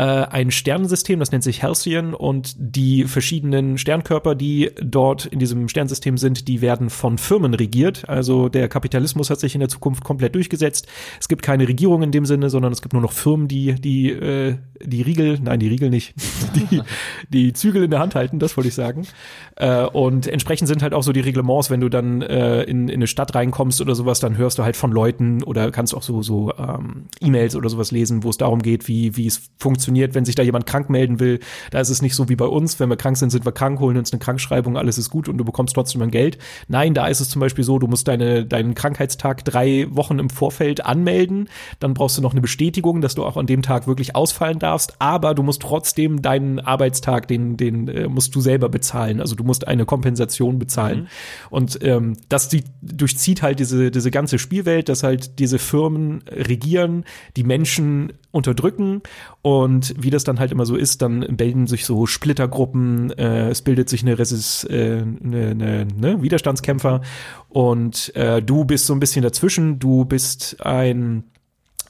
ein 0.03 0.51
Sternensystem, 0.51 1.20
das 1.20 1.30
nennt 1.30 1.45
sich 1.45 1.62
Halcyon 1.62 2.14
und 2.14 2.57
die 2.59 3.05
verschiedenen 3.05 3.78
Sternkörper, 3.78 4.34
die 4.34 4.72
dort 4.82 5.26
in 5.26 5.38
diesem 5.38 5.68
Sternsystem 5.68 6.18
sind, 6.18 6.49
die 6.49 6.61
werden 6.61 6.90
von 6.90 7.16
Firmen 7.16 7.55
regiert. 7.55 8.09
Also 8.09 8.49
der 8.49 8.68
Kapitalismus 8.68 9.30
hat 9.30 9.38
sich 9.38 9.55
in 9.55 9.61
der 9.61 9.68
Zukunft 9.68 10.03
komplett 10.03 10.34
durchgesetzt. 10.34 10.88
Es 11.20 11.28
gibt 11.28 11.42
keine 11.42 11.68
Regierung 11.68 12.03
in 12.03 12.11
dem 12.11 12.26
Sinne, 12.26 12.51
sondern 12.51 12.72
es 12.72 12.82
gibt 12.82 12.92
nur 12.92 13.03
noch 13.03 13.12
Firmen, 13.12 13.47
die 13.47 13.76
die 13.76 14.11
äh, 14.11 14.57
die 14.82 15.03
Riegel, 15.03 15.38
nein, 15.40 15.61
die 15.61 15.68
Riegel 15.68 15.90
nicht, 15.90 16.14
die 16.72 16.82
die 17.28 17.53
Zügel 17.53 17.84
in 17.84 17.90
der 17.92 18.01
Hand 18.01 18.16
halten, 18.16 18.40
das 18.40 18.57
wollte 18.57 18.68
ich 18.68 18.74
sagen. 18.74 19.07
Äh, 19.55 19.84
und 19.84 20.26
entsprechend 20.26 20.66
sind 20.66 20.82
halt 20.82 20.92
auch 20.92 21.05
so 21.05 21.12
die 21.12 21.20
Reglements, 21.20 21.70
wenn 21.70 21.80
du 21.80 21.88
dann 21.88 22.20
äh, 22.20 22.64
in, 22.64 22.88
in 22.88 22.97
eine 22.97 23.07
Stadt 23.07 23.32
reinkommst 23.32 23.80
oder 23.80 23.95
sowas, 23.95 24.18
dann 24.18 24.36
hörst 24.36 24.59
du 24.59 24.64
halt 24.64 24.74
von 24.74 24.90
Leuten 24.90 25.45
oder 25.45 25.70
kannst 25.70 25.95
auch 25.95 26.03
so 26.03 26.20
so 26.20 26.53
ähm, 26.59 27.07
E-Mails 27.20 27.55
oder 27.55 27.68
sowas 27.68 27.92
lesen, 27.92 28.24
wo 28.24 28.30
es 28.30 28.38
darum 28.38 28.61
geht, 28.61 28.88
wie 28.88 29.16
wie 29.16 29.28
es 29.28 29.53
funktioniert 29.57 29.84
funktioniert, 29.85 30.14
wenn 30.14 30.24
sich 30.24 30.35
da 30.35 30.43
jemand 30.43 30.66
krank 30.66 30.89
melden 30.89 31.20
will. 31.20 31.41
Da 31.70 31.80
ist 31.80 31.91
es 31.91 32.01
nicht 32.01 32.14
so 32.14 32.28
wie 32.28 32.37
bei 32.37 32.47
uns, 32.47 32.80
wenn 32.80 32.89
wir 32.89 32.97
krank 32.97 33.16
sind, 33.16 33.30
sind 33.30 33.45
wir 33.45 33.53
krank, 33.53 33.80
holen 33.80 33.97
uns 33.97 34.12
eine 34.12 34.18
Krankschreibung, 34.18 34.78
alles 34.78 34.99
ist 34.99 35.11
gut 35.11 35.28
und 35.28 35.37
du 35.39 35.45
bekommst 35.45 35.74
trotzdem 35.74 36.01
ein 36.03 36.11
Geld. 36.11 36.39
Nein, 36.68 36.95
da 36.95 37.07
ist 37.07 37.20
es 37.20 37.28
zum 37.28 37.41
Beispiel 37.41 37.64
so, 37.64 37.78
du 37.78 37.87
musst 37.87 38.09
deine, 38.09 38.47
deinen 38.47 38.74
Krankheitstag 38.74 39.45
drei 39.45 39.87
Wochen 39.91 40.18
im 40.18 40.30
Vorfeld 40.30 40.87
anmelden. 40.87 41.49
Dann 41.80 41.95
brauchst 41.95 42.16
du 42.16 42.22
noch 42.22 42.32
eine 42.32 42.41
Bestätigung, 42.41 43.01
dass 43.01 43.14
du 43.14 43.24
auch 43.24 43.37
an 43.37 43.47
dem 43.47 43.62
Tag 43.62 43.87
wirklich 43.87 44.16
ausfallen 44.16 44.59
darfst. 44.59 44.95
Aber 45.01 45.35
du 45.35 45.43
musst 45.43 45.61
trotzdem 45.62 46.22
deinen 46.22 46.61
Arbeitstag, 46.61 47.28
den, 47.28 47.57
den 47.57 47.89
äh, 47.89 48.09
musst 48.09 48.35
du 48.35 48.41
selber 48.41 48.68
bezahlen. 48.68 49.20
Also 49.20 49.35
du 49.35 49.45
musst 49.45 49.68
eine 49.68 49.85
Kompensation 49.85 50.59
bezahlen. 50.59 51.01
Mhm. 51.01 51.07
Und 51.51 51.78
ähm, 51.82 52.16
das 52.28 52.49
die, 52.49 52.64
durchzieht 52.80 53.43
halt 53.43 53.59
diese, 53.59 53.91
diese 53.91 54.11
ganze 54.11 54.39
Spielwelt, 54.39 54.89
dass 54.89 55.03
halt 55.03 55.39
diese 55.39 55.59
Firmen 55.59 56.22
regieren, 56.30 57.05
die 57.37 57.45
Menschen 57.45 58.12
unterdrücken 58.30 59.03
und 59.43 59.74
wie 59.97 60.11
das 60.11 60.25
dann 60.25 60.39
halt 60.39 60.53
immer 60.53 60.66
so 60.66 60.77
ist, 60.77 61.03
dann 61.03 61.20
bilden 61.37 61.66
sich 61.66 61.85
so 61.87 62.07
Splittergruppen, 62.07 63.11
äh, 63.12 63.49
es 63.51 63.62
bildet 63.62 63.89
sich 63.89 64.03
eine, 64.03 64.18
Resist, 64.18 64.68
äh, 64.70 65.03
eine, 65.03 65.51
eine 65.51 65.87
ne, 65.97 66.22
Widerstandskämpfer. 66.22 67.01
Und 67.49 68.14
äh, 68.16 68.43
du 68.43 68.64
bist 68.64 68.87
so 68.87 68.93
ein 68.93 69.01
bisschen 69.01 69.22
dazwischen, 69.22 69.79
du 69.79 70.05
bist 70.05 70.64
ein 70.64 71.25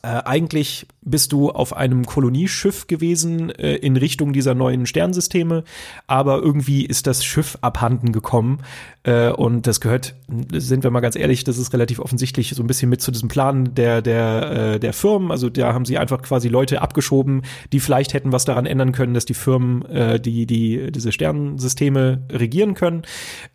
äh, 0.05 0.23
eigentlich 0.27 0.87
bist 1.01 1.33
du 1.33 1.51
auf 1.51 1.75
einem 1.75 2.05
Kolonieschiff 2.05 2.87
gewesen 2.87 3.49
äh, 3.51 3.77
in 3.77 3.97
Richtung 3.97 4.35
dieser 4.35 4.55
neuen 4.55 4.85
Sternsysteme, 4.85 5.65
aber 6.07 6.43
irgendwie 6.43 6.85
ist 6.85 7.07
das 7.07 7.25
Schiff 7.25 7.57
abhanden 7.63 8.13
gekommen 8.13 8.59
äh, 9.05 9.31
und 9.31 9.67
das 9.67 9.81
gehört, 9.81 10.15
sind 10.53 10.83
wir 10.83 10.91
mal 10.91 11.01
ganz 11.01 11.17
ehrlich, 11.17 11.45
das 11.45 11.57
ist 11.57 11.73
relativ 11.73 12.01
offensichtlich 12.01 12.51
so 12.51 12.63
ein 12.63 12.67
bisschen 12.67 12.91
mit 12.91 13.01
zu 13.01 13.13
diesem 13.13 13.29
Plan 13.29 13.75
der 13.75 14.03
der 14.03 14.75
äh, 14.75 14.81
der 14.81 14.93
Firmen. 14.93 15.31
Also 15.31 15.49
da 15.51 15.73
haben 15.73 15.85
sie 15.85 15.99
einfach 15.99 16.23
quasi 16.23 16.49
Leute 16.49 16.83
abgeschoben, 16.83 17.43
die 17.73 17.81
vielleicht 17.81 18.15
hätten 18.15 18.33
was 18.33 18.45
daran 18.45 18.67
ändern 18.67 18.93
können, 18.93 19.15
dass 19.15 19.25
die 19.25 19.35
Firmen 19.35 19.85
äh, 19.87 20.21
die 20.21 20.47
die 20.47 20.91
diese 20.91 21.13
Sternensysteme 21.13 22.23
regieren 22.31 22.75
können. 22.75 23.03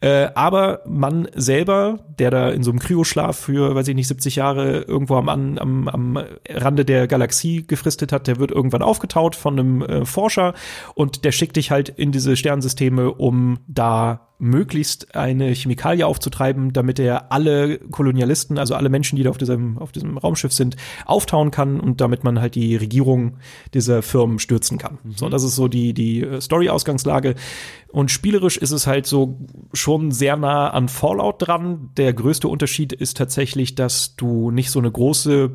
Äh, 0.02 0.30
aber 0.36 0.82
man 0.88 1.28
selber, 1.36 2.00
der 2.20 2.32
da 2.32 2.50
in 2.50 2.64
so 2.64 2.72
einem 2.72 2.80
Kryoschlaf 2.80 3.38
für, 3.38 3.76
weiß 3.76 3.88
ich 3.88 3.96
nicht, 3.96 4.08
70 4.08 4.36
Jahre 4.36 4.82
irgendwo 4.82 5.16
am 5.16 5.30
am, 5.30 5.88
am 5.88 6.24
Rande 6.48 6.86
der 6.86 7.08
Galaxie 7.08 7.66
gefristet 7.66 8.12
hat, 8.12 8.28
der 8.28 8.38
wird 8.38 8.52
irgendwann 8.52 8.82
aufgetaut 8.82 9.36
von 9.36 9.60
einem 9.60 9.82
äh, 9.82 10.06
Forscher 10.06 10.54
und 10.96 11.26
der 11.26 11.32
schickt 11.32 11.56
dich 11.56 11.72
halt 11.72 11.90
in 11.90 12.12
diese 12.12 12.36
Sternsysteme, 12.36 13.12
um 13.12 13.60
da 13.68 14.29
möglichst 14.40 15.16
eine 15.16 15.54
Chemikalie 15.54 16.08
aufzutreiben, 16.08 16.72
damit 16.72 16.98
er 16.98 17.32
alle 17.32 17.78
Kolonialisten, 17.78 18.58
also 18.58 18.74
alle 18.74 18.88
Menschen, 18.88 19.18
die 19.18 19.24
da 19.24 19.30
auf 19.30 19.38
diesem, 19.38 19.78
auf 19.78 19.92
diesem 19.92 20.18
Raumschiff 20.18 20.54
sind, 20.54 20.78
auftauen 21.06 21.52
kann 21.52 21.80
und 21.80 22.00
damit 22.00 22.24
man 22.24 22.40
halt 22.40 22.56
die 22.56 22.78
Regierung 22.78 23.38
dieser 23.74 24.02
Firmen 24.02 24.40
stürzen 24.40 24.78
kann. 24.78 24.98
Mhm. 25.04 25.12
So, 25.18 25.30
das 25.30 25.44
ist 25.44 25.56
so 25.56 25.68
die, 25.68 25.94
die 25.94 26.22
äh, 26.22 26.40
Story-Ausgangslage. 26.40 27.36
Und 27.90 28.12
spielerisch 28.12 28.58
ist 28.58 28.72
es 28.72 28.88
halt 28.88 29.06
so 29.06 29.40
schon 29.74 30.12
sehr 30.12 30.38
nah 30.38 30.70
an 30.70 30.88
Fallout 30.88 31.46
dran. 31.46 31.90
Der 31.98 32.14
größte 32.14 32.48
Unterschied 32.48 32.94
ist 32.94 33.18
tatsächlich, 33.18 33.76
dass 33.76 34.16
du 34.16 34.52
nicht 34.52 34.72
so 34.72 34.80
eine 34.80 34.92
große 34.92 35.52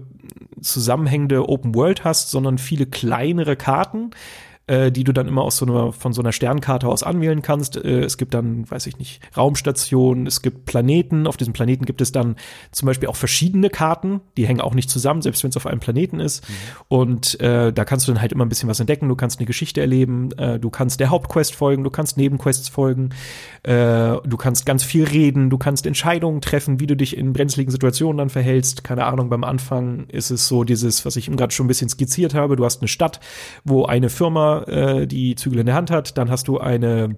zusammenhängende 0.61 1.49
Open 1.49 1.75
World 1.75 2.05
hast, 2.05 2.31
sondern 2.31 2.59
viele 2.59 2.87
kleinere 2.87 3.57
Karten 3.57 4.11
äh, 4.67 4.91
die 4.91 5.05
du 5.05 5.13
dann 5.13 5.29
immer 5.29 5.43
aus 5.43 5.59
so 5.59 5.67
einer, 5.67 5.93
von 5.93 6.13
so 6.15 6.23
einer 6.23 6.33
Sternkarte 6.33 6.89
aus 6.89 7.03
anwählen 7.03 7.43
kannst. 7.43 7.77
Äh, 7.77 8.01
es 8.01 8.17
gibt 8.17 8.33
dann, 8.33 8.71
weiß 8.71 8.87
ich 8.87 8.99
nicht, 8.99 9.21
Raumstationen, 9.37 10.27
es 10.27 10.41
gibt 10.41 10.65
Planeten. 10.65 11.27
Auf 11.27 11.37
diesem 11.37 11.53
Planeten 11.53 11.85
gibt 11.85 12.01
es 12.01 12.13
dann 12.13 12.37
zum 12.73 12.87
Beispiel 12.87 13.09
auch 13.09 13.17
verschiedene 13.17 13.69
Karten, 13.69 14.21
die 14.37 14.47
hängen 14.47 14.63
auch 14.63 14.75
nicht 14.75 14.89
zusammen, 14.89 15.21
selbst 15.21 15.43
wenn 15.43 15.51
es 15.51 15.57
auf 15.57 15.67
einem 15.67 15.81
Planeten 15.81 16.19
ist. 16.19 16.49
Mhm. 16.49 16.55
Und 16.89 17.41
äh, 17.41 17.73
da 17.73 17.85
kannst 17.85 18.09
du 18.09 18.13
dann 18.13 18.23
halt 18.23 18.33
immer 18.33 18.47
ein 18.47 18.49
bisschen 18.49 18.69
was 18.69 18.81
entdecken. 18.81 19.09
Du 19.09 19.17
kannst 19.17 19.39
eine 19.39 19.47
Geschichte 19.47 19.83
erleben, 19.83 20.33
äh, 20.39 20.59
du 20.59 20.71
kannst 20.71 20.99
der 20.99 21.11
Hauptquest 21.11 21.55
folgen, 21.55 21.85
du 21.85 21.91
kannst 21.91 22.17
Nebenquests 22.17 22.71
folgen, 22.71 23.11
äh, 23.65 24.17
du 24.25 24.37
kannst 24.39 24.65
ganz 24.65 24.83
viel 24.83 25.05
reden, 25.05 25.51
du 25.51 25.59
kannst 25.59 25.85
Entscheidungen 25.85 26.41
treffen, 26.41 26.81
wie 26.81 26.87
du 26.87 26.97
dich 26.97 27.19
in 27.19 27.35
brenzligen 27.35 27.71
Situationen 27.71 28.17
dann 28.17 28.31
verhältst. 28.31 28.83
Keine 28.83 29.05
Ahnung, 29.05 29.29
beim 29.29 29.45
Anfang 29.45 30.07
ist 30.09 30.31
es 30.31 30.49
so 30.49 30.65
dieses, 30.65 31.05
was 31.05 31.17
ich 31.17 31.29
eben 31.29 31.37
gerade 31.37 31.53
schon 31.53 31.67
ein 31.67 31.69
bisschen 31.69 31.91
skizziert 31.91 32.33
habe. 32.33 32.57
Du 32.57 32.65
hast 32.65 32.81
eine 32.81 32.89
Stadt, 32.89 33.21
wo 33.65 33.85
eine 33.85 34.09
Firma 34.09 34.54
äh, 34.63 35.07
die 35.07 35.35
Zügel 35.35 35.61
in 35.61 35.67
der 35.67 35.75
Hand 35.75 35.91
hat. 35.91 36.17
Dann 36.19 36.31
hast 36.31 36.49
du 36.49 36.59
eine 36.59 37.17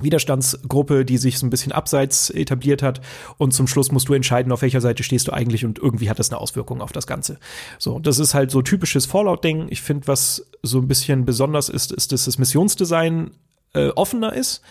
Widerstandsgruppe, 0.00 1.04
die 1.04 1.18
sich 1.18 1.38
so 1.38 1.46
ein 1.46 1.50
bisschen 1.50 1.72
abseits 1.72 2.30
etabliert 2.30 2.82
hat. 2.82 3.00
Und 3.38 3.52
zum 3.52 3.66
Schluss 3.66 3.92
musst 3.92 4.08
du 4.08 4.14
entscheiden, 4.14 4.52
auf 4.52 4.62
welcher 4.62 4.80
Seite 4.80 5.02
stehst 5.02 5.28
du 5.28 5.32
eigentlich 5.32 5.64
und 5.64 5.78
irgendwie 5.78 6.10
hat 6.10 6.18
das 6.18 6.30
eine 6.30 6.40
Auswirkung 6.40 6.80
auf 6.80 6.92
das 6.92 7.06
Ganze. 7.06 7.38
So, 7.78 7.98
das 7.98 8.18
ist 8.18 8.34
halt 8.34 8.50
so 8.50 8.62
typisches 8.62 9.06
Fallout-Ding. 9.06 9.68
Ich 9.70 9.82
finde, 9.82 10.08
was 10.08 10.46
so 10.62 10.78
ein 10.78 10.88
bisschen 10.88 11.24
besonders 11.24 11.68
ist, 11.68 11.92
ist, 11.92 12.12
dass 12.12 12.24
das 12.24 12.38
Missionsdesign 12.38 13.30
äh, 13.74 13.88
offener 13.90 14.32
ist. 14.32 14.62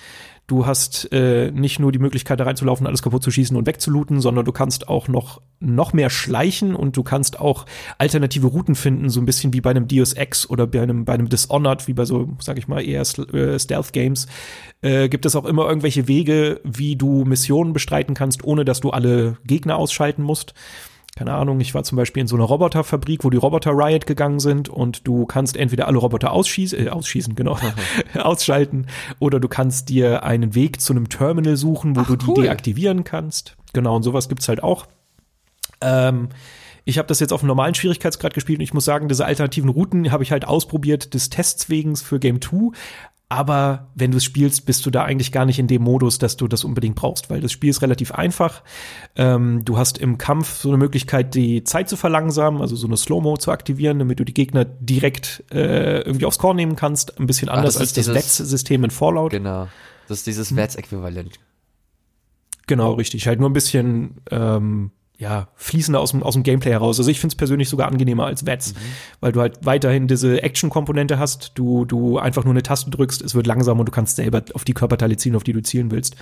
Du 0.46 0.66
hast 0.66 1.10
äh, 1.14 1.52
nicht 1.52 1.80
nur 1.80 1.94
die 1.94 2.00
Möglichkeit, 2.00 2.40
da 2.40 2.44
reinzulaufen, 2.44 2.86
alles 2.86 3.02
kaputt 3.02 3.24
zu 3.24 3.32
schießen 3.32 3.56
und 3.56 3.66
wegzulooten, 3.66 4.20
sondern 4.20 4.44
du 4.44 4.52
kannst 4.52 4.90
auch 4.90 5.08
noch, 5.08 5.42
noch 5.62 5.94
mehr 5.94 6.10
schleichen 6.10 6.76
und 6.76 6.98
du 6.98 7.04
kannst 7.04 7.40
auch 7.40 7.66
alternative 7.98 8.48
Routen 8.48 8.76
finden, 8.76 9.10
so 9.10 9.22
ein 9.22 9.26
bisschen 9.26 9.54
wie 9.54 9.62
bei 9.62 9.70
einem 9.70 9.88
Deus 9.88 10.12
Ex 10.12 10.50
oder 10.50 10.68
bei 10.68 10.82
einem, 10.82 11.06
bei 11.06 11.14
einem 11.14 11.30
Dishonored, 11.30 11.88
wie 11.88 11.94
bei 11.94 12.04
so, 12.04 12.30
sag 12.40 12.58
ich 12.58 12.68
mal, 12.68 12.86
eher 12.86 13.02
äh, 13.02 13.58
Stealth-Games, 13.58 14.28
äh, 14.82 15.08
gibt 15.08 15.26
es 15.26 15.38
auch 15.38 15.46
immer 15.46 15.66
irgendwelche 15.66 16.10
Wege, 16.10 16.60
wie 16.66 16.98
du 16.98 17.24
Missionen 17.24 17.72
bestreiten 17.72 18.14
kannst, 18.14 18.44
ohne 18.44 18.66
dass 18.66 18.82
du 18.82 18.90
alle 18.90 19.38
Gegner 19.46 19.78
ausschalten 19.78 20.24
musst 20.24 20.54
keine 21.16 21.34
Ahnung, 21.34 21.60
ich 21.60 21.76
war 21.76 21.84
zum 21.84 21.96
Beispiel 21.96 22.22
in 22.22 22.28
so 22.28 22.36
einer 22.36 22.46
Roboterfabrik, 22.46 23.24
wo 23.24 23.30
die 23.30 23.38
Roboter 23.38 23.72
Riot 23.72 24.08
gegangen 24.08 24.40
sind 24.40 24.68
und 24.68 25.08
du 25.08 25.26
kannst 25.26 25.56
entweder 25.56 25.88
alle 25.88 26.00
Roboter 26.00 26.32
ausschießen, 26.32 26.88
äh, 26.88 26.90
ausschießen, 26.90 27.36
genau, 27.36 27.58
ausschalten, 28.16 28.88
oder 29.20 29.40
du 29.40 29.48
kannst 29.48 29.90
dir 29.90 30.24
einen 30.24 30.56
Weg 30.56 30.82
zu 30.82 30.94
einem 30.94 31.10
Terminal 31.10 31.56
suchen, 31.56 31.96
wo 31.96 32.02
Ach, 32.02 32.08
du 32.08 32.16
die 32.16 32.28
cool. 32.28 32.44
deaktivieren 32.44 33.04
kannst. 33.04 33.56
Genau, 33.74 33.96
und 33.96 34.04
sowas 34.04 34.28
gibt's 34.28 34.48
halt 34.48 34.64
auch. 34.64 34.88
Ähm, 35.82 36.30
ich 36.86 36.98
habe 36.98 37.08
das 37.08 37.20
jetzt 37.20 37.32
auf 37.32 37.42
einem 37.42 37.48
normalen 37.48 37.76
Schwierigkeitsgrad 37.76 38.34
gespielt 38.34 38.60
und 38.60 38.64
ich 38.64 38.74
muss 38.74 38.86
sagen, 38.86 39.08
diese 39.08 39.26
alternativen 39.26 39.70
Routen 39.70 40.12
habe 40.12 40.24
ich 40.24 40.32
halt 40.32 40.46
ausprobiert 40.46 41.14
des 41.14 41.30
Tests 41.30 41.70
wegen 41.70 41.96
für 41.96 42.20
Game 42.20 42.42
2, 42.42 42.72
aber 43.34 43.88
wenn 43.96 44.12
du 44.12 44.18
es 44.18 44.24
spielst, 44.24 44.68
bist 44.68 44.86
du 44.86 44.92
da 44.92 45.04
eigentlich 45.04 45.32
gar 45.32 45.46
nicht 45.46 45.58
in 45.58 45.66
dem 45.66 45.82
Modus, 45.82 46.20
dass 46.20 46.38
du 46.38 46.48
das 46.48 46.64
unbedingt 46.64 46.96
brauchst, 46.96 47.32
weil 47.32 47.42
das 47.42 47.52
Spiel 47.52 47.72
ist 47.72 47.82
relativ 47.82 48.12
einfach. 48.12 48.62
Ähm, 49.16 49.66
du 49.66 49.76
hast 49.78 49.98
im 49.98 50.20
Kampf 50.20 50.56
so 50.56 50.70
eine 50.70 50.78
Möglichkeit, 50.78 51.34
die 51.34 51.64
Zeit 51.64 51.90
zu 51.90 51.98
verlangsamen, 51.98 52.62
also 52.62 52.76
so 52.76 52.86
eine 52.86 52.96
Slow-Mo 52.96 53.38
zu 53.38 53.52
aktivieren, 53.52 53.98
damit 53.98 54.20
du 54.20 54.24
die 54.24 54.36
Gegner 54.36 54.66
direkt 54.66 55.44
äh, 55.52 56.02
irgendwie 56.02 56.26
aufs 56.26 56.38
Korn 56.38 56.56
nehmen 56.56 56.76
kannst. 56.76 57.20
Ein 57.20 57.26
bisschen 57.26 57.50
anders 57.50 57.78
Ach, 57.78 57.82
das 57.82 57.98
als 57.98 58.06
das 58.06 58.16
Wetz-System 58.16 58.84
in 58.84 58.92
Fallout. 58.92 59.32
Genau. 59.32 59.68
Das 60.08 60.20
ist 60.20 60.28
dieses 60.28 60.52
hm. 60.52 60.58
Wetz-Äquivalent. 60.58 61.40
Genau, 62.68 62.94
richtig. 62.94 63.28
Halt 63.28 63.40
nur 63.40 63.50
ein 63.50 63.54
bisschen 63.54 64.22
ähm, 64.30 64.92
ja, 65.24 65.48
fließender 65.56 66.02
aus 66.02 66.12
dem, 66.12 66.22
aus 66.22 66.34
dem 66.34 66.44
Gameplay 66.44 66.72
heraus. 66.72 67.00
Also 67.00 67.10
ich 67.10 67.20
finde 67.20 67.34
es 67.34 67.38
persönlich 67.38 67.70
sogar 67.70 67.88
angenehmer 67.88 68.26
als 68.26 68.46
Vets, 68.46 68.74
mhm. 68.74 68.78
weil 69.22 69.32
du 69.32 69.40
halt 69.40 69.66
weiterhin 69.66 70.08
diese 70.08 70.44
Action-Komponente 70.44 71.18
hast, 71.18 71.54
du, 71.56 71.86
du 71.86 72.20
einfach 72.20 72.44
nur 72.44 72.54
eine 72.54 72.62
Taste 72.62 72.92
drückst, 72.92 73.22
es 73.22 73.34
wird 73.34 73.48
langsam 73.48 73.80
und 73.80 73.86
du 73.86 73.92
kannst 73.92 74.18
selber 74.18 74.44
auf 74.54 74.66
die 74.66 74.74
Körperteile 74.74 75.16
zielen, 75.16 75.38
auf 75.38 75.46
die 75.46 75.54
du 75.54 75.64
zielen 75.64 75.92
willst. 75.92 76.18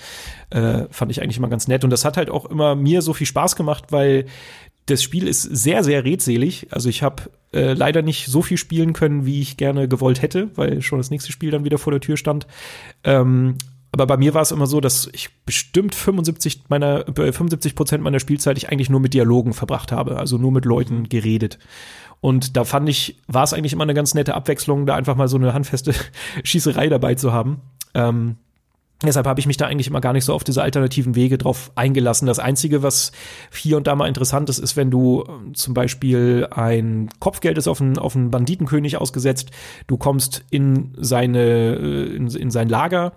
Äh, 0.51 0.83
fand 0.91 1.11
ich 1.11 1.23
eigentlich 1.23 1.37
immer 1.37 1.49
ganz 1.49 1.67
nett. 1.67 1.83
Und 1.83 1.89
das 1.89 2.05
hat 2.05 2.15
halt 2.15 2.29
auch 2.29 2.45
immer 2.45 2.75
mir 2.75 3.01
so 3.01 3.13
viel 3.13 3.25
Spaß 3.25 3.55
gemacht, 3.55 3.85
weil 3.89 4.25
das 4.85 5.01
Spiel 5.01 5.27
ist 5.27 5.41
sehr, 5.41 5.83
sehr 5.83 6.05
redselig. 6.05 6.67
Also 6.69 6.87
ich 6.87 7.01
habe 7.01 7.23
äh, 7.53 7.73
leider 7.73 8.03
nicht 8.03 8.27
so 8.27 8.43
viel 8.43 8.57
spielen 8.57 8.93
können, 8.93 9.25
wie 9.25 9.41
ich 9.41 9.57
gerne 9.57 9.87
gewollt 9.87 10.21
hätte, 10.21 10.51
weil 10.55 10.83
schon 10.83 10.99
das 10.99 11.09
nächste 11.09 11.31
Spiel 11.31 11.49
dann 11.49 11.65
wieder 11.65 11.79
vor 11.79 11.91
der 11.91 12.01
Tür 12.01 12.17
stand. 12.17 12.45
Ähm, 13.03 13.55
aber 13.93 14.07
bei 14.07 14.17
mir 14.17 14.33
war 14.33 14.41
es 14.41 14.51
immer 14.51 14.67
so, 14.67 14.79
dass 14.79 15.09
ich 15.11 15.29
bestimmt 15.45 15.95
75 15.95 16.63
meiner 16.69 17.03
75 17.05 17.71
äh, 17.71 17.75
Prozent 17.75 18.03
meiner 18.03 18.19
Spielzeit 18.19 18.57
ich 18.57 18.69
eigentlich 18.69 18.89
nur 18.89 19.01
mit 19.01 19.13
Dialogen 19.13 19.53
verbracht 19.53 19.91
habe, 19.91 20.17
also 20.17 20.37
nur 20.37 20.51
mit 20.51 20.65
Leuten 20.65 21.09
geredet. 21.09 21.59
Und 22.21 22.55
da 22.55 22.63
fand 22.63 22.87
ich, 22.87 23.19
war 23.27 23.43
es 23.43 23.53
eigentlich 23.53 23.73
immer 23.73 23.83
eine 23.83 23.93
ganz 23.93 24.13
nette 24.13 24.35
Abwechslung, 24.35 24.85
da 24.85 24.95
einfach 24.95 25.15
mal 25.15 25.27
so 25.27 25.37
eine 25.37 25.53
handfeste 25.53 25.93
Schießerei 26.43 26.87
dabei 26.87 27.15
zu 27.15 27.33
haben. 27.33 27.61
Ähm, 27.93 28.37
Deshalb 29.03 29.25
habe 29.25 29.39
ich 29.39 29.47
mich 29.47 29.57
da 29.57 29.65
eigentlich 29.65 29.87
immer 29.87 30.01
gar 30.01 30.13
nicht 30.13 30.25
so 30.25 30.33
auf 30.33 30.43
diese 30.43 30.61
alternativen 30.61 31.15
Wege 31.15 31.39
drauf 31.39 31.71
eingelassen. 31.73 32.27
Das 32.27 32.37
Einzige, 32.37 32.83
was 32.83 33.11
hier 33.51 33.77
und 33.77 33.87
da 33.87 33.95
mal 33.95 34.07
interessant 34.07 34.47
ist, 34.49 34.59
ist, 34.59 34.77
wenn 34.77 34.91
du 34.91 35.23
ähm, 35.27 35.55
zum 35.55 35.73
Beispiel 35.73 36.47
ein 36.51 37.09
Kopfgeld 37.19 37.57
ist 37.57 37.67
auf 37.67 37.81
einen, 37.81 37.97
auf 37.97 38.15
einen 38.15 38.29
Banditenkönig 38.29 38.97
ausgesetzt, 38.97 39.49
du 39.87 39.97
kommst 39.97 40.45
in 40.51 40.93
seine, 40.97 41.39
äh, 41.39 42.15
in, 42.15 42.27
in 42.27 42.51
sein 42.51 42.69
Lager 42.69 43.13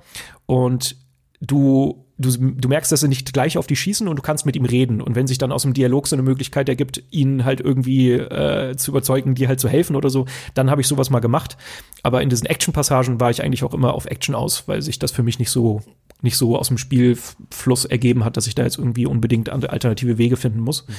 und 0.47 0.97
du 1.40 2.05
du, 2.18 2.30
du 2.30 2.68
merkst, 2.68 2.92
dass 2.92 3.01
sie 3.01 3.09
nicht 3.09 3.32
gleich 3.32 3.59
auf 3.59 3.66
die 3.66 3.76
schießen 3.76 4.07
und 4.07 4.16
du 4.16 4.22
kannst 4.22 4.47
mit 4.47 4.57
ihm 4.57 4.64
reden. 4.64 5.01
Und 5.01 5.14
wenn 5.14 5.26
sich 5.26 5.38
dann 5.38 5.53
aus 5.53 5.62
dem 5.62 5.74
Dialog 5.74 6.07
so 6.07 6.16
eine 6.16 6.22
Möglichkeit 6.22 6.68
ergibt, 6.68 7.03
ihn 7.11 7.45
halt 7.45 7.61
irgendwie 7.61 8.12
äh, 8.12 8.76
zu 8.76 8.90
überzeugen, 8.90 9.34
dir 9.34 9.49
halt 9.49 9.61
zu 9.61 9.68
helfen 9.68 9.97
oder 9.97 10.11
so, 10.11 10.26
dann 10.55 10.70
habe 10.70 10.80
ich 10.80 10.88
sowas 10.88 11.11
mal 11.11 11.20
gemacht. 11.20 11.57
Aber 12.03 12.22
in 12.22 12.28
diesen 12.28 12.47
Action-Passagen 12.47 13.20
war 13.20 13.30
ich 13.30 13.42
eigentlich 13.42 13.64
auch 13.64 13.74
immer 13.74 13.95
auf 13.95 14.07
Action 14.07 14.34
aus, 14.34 14.68
weil 14.68 14.82
sich 14.82 14.99
das 14.99 15.12
für 15.12 15.22
mich 15.22 15.38
nicht 15.38 15.51
so 15.51 15.82
nicht 16.22 16.38
so 16.38 16.57
aus 16.57 16.68
dem 16.68 16.78
Spielfluss 16.78 17.84
ergeben 17.84 18.24
hat, 18.24 18.38
dass 18.38 18.47
ich 18.47 18.55
da 18.55 18.62
jetzt 18.62 18.78
irgendwie 18.78 19.05
unbedingt 19.05 19.51
alternative 19.51 20.16
Wege 20.16 20.38
finden 20.38 20.61
muss. 20.61 20.86
Mhm. 20.88 20.95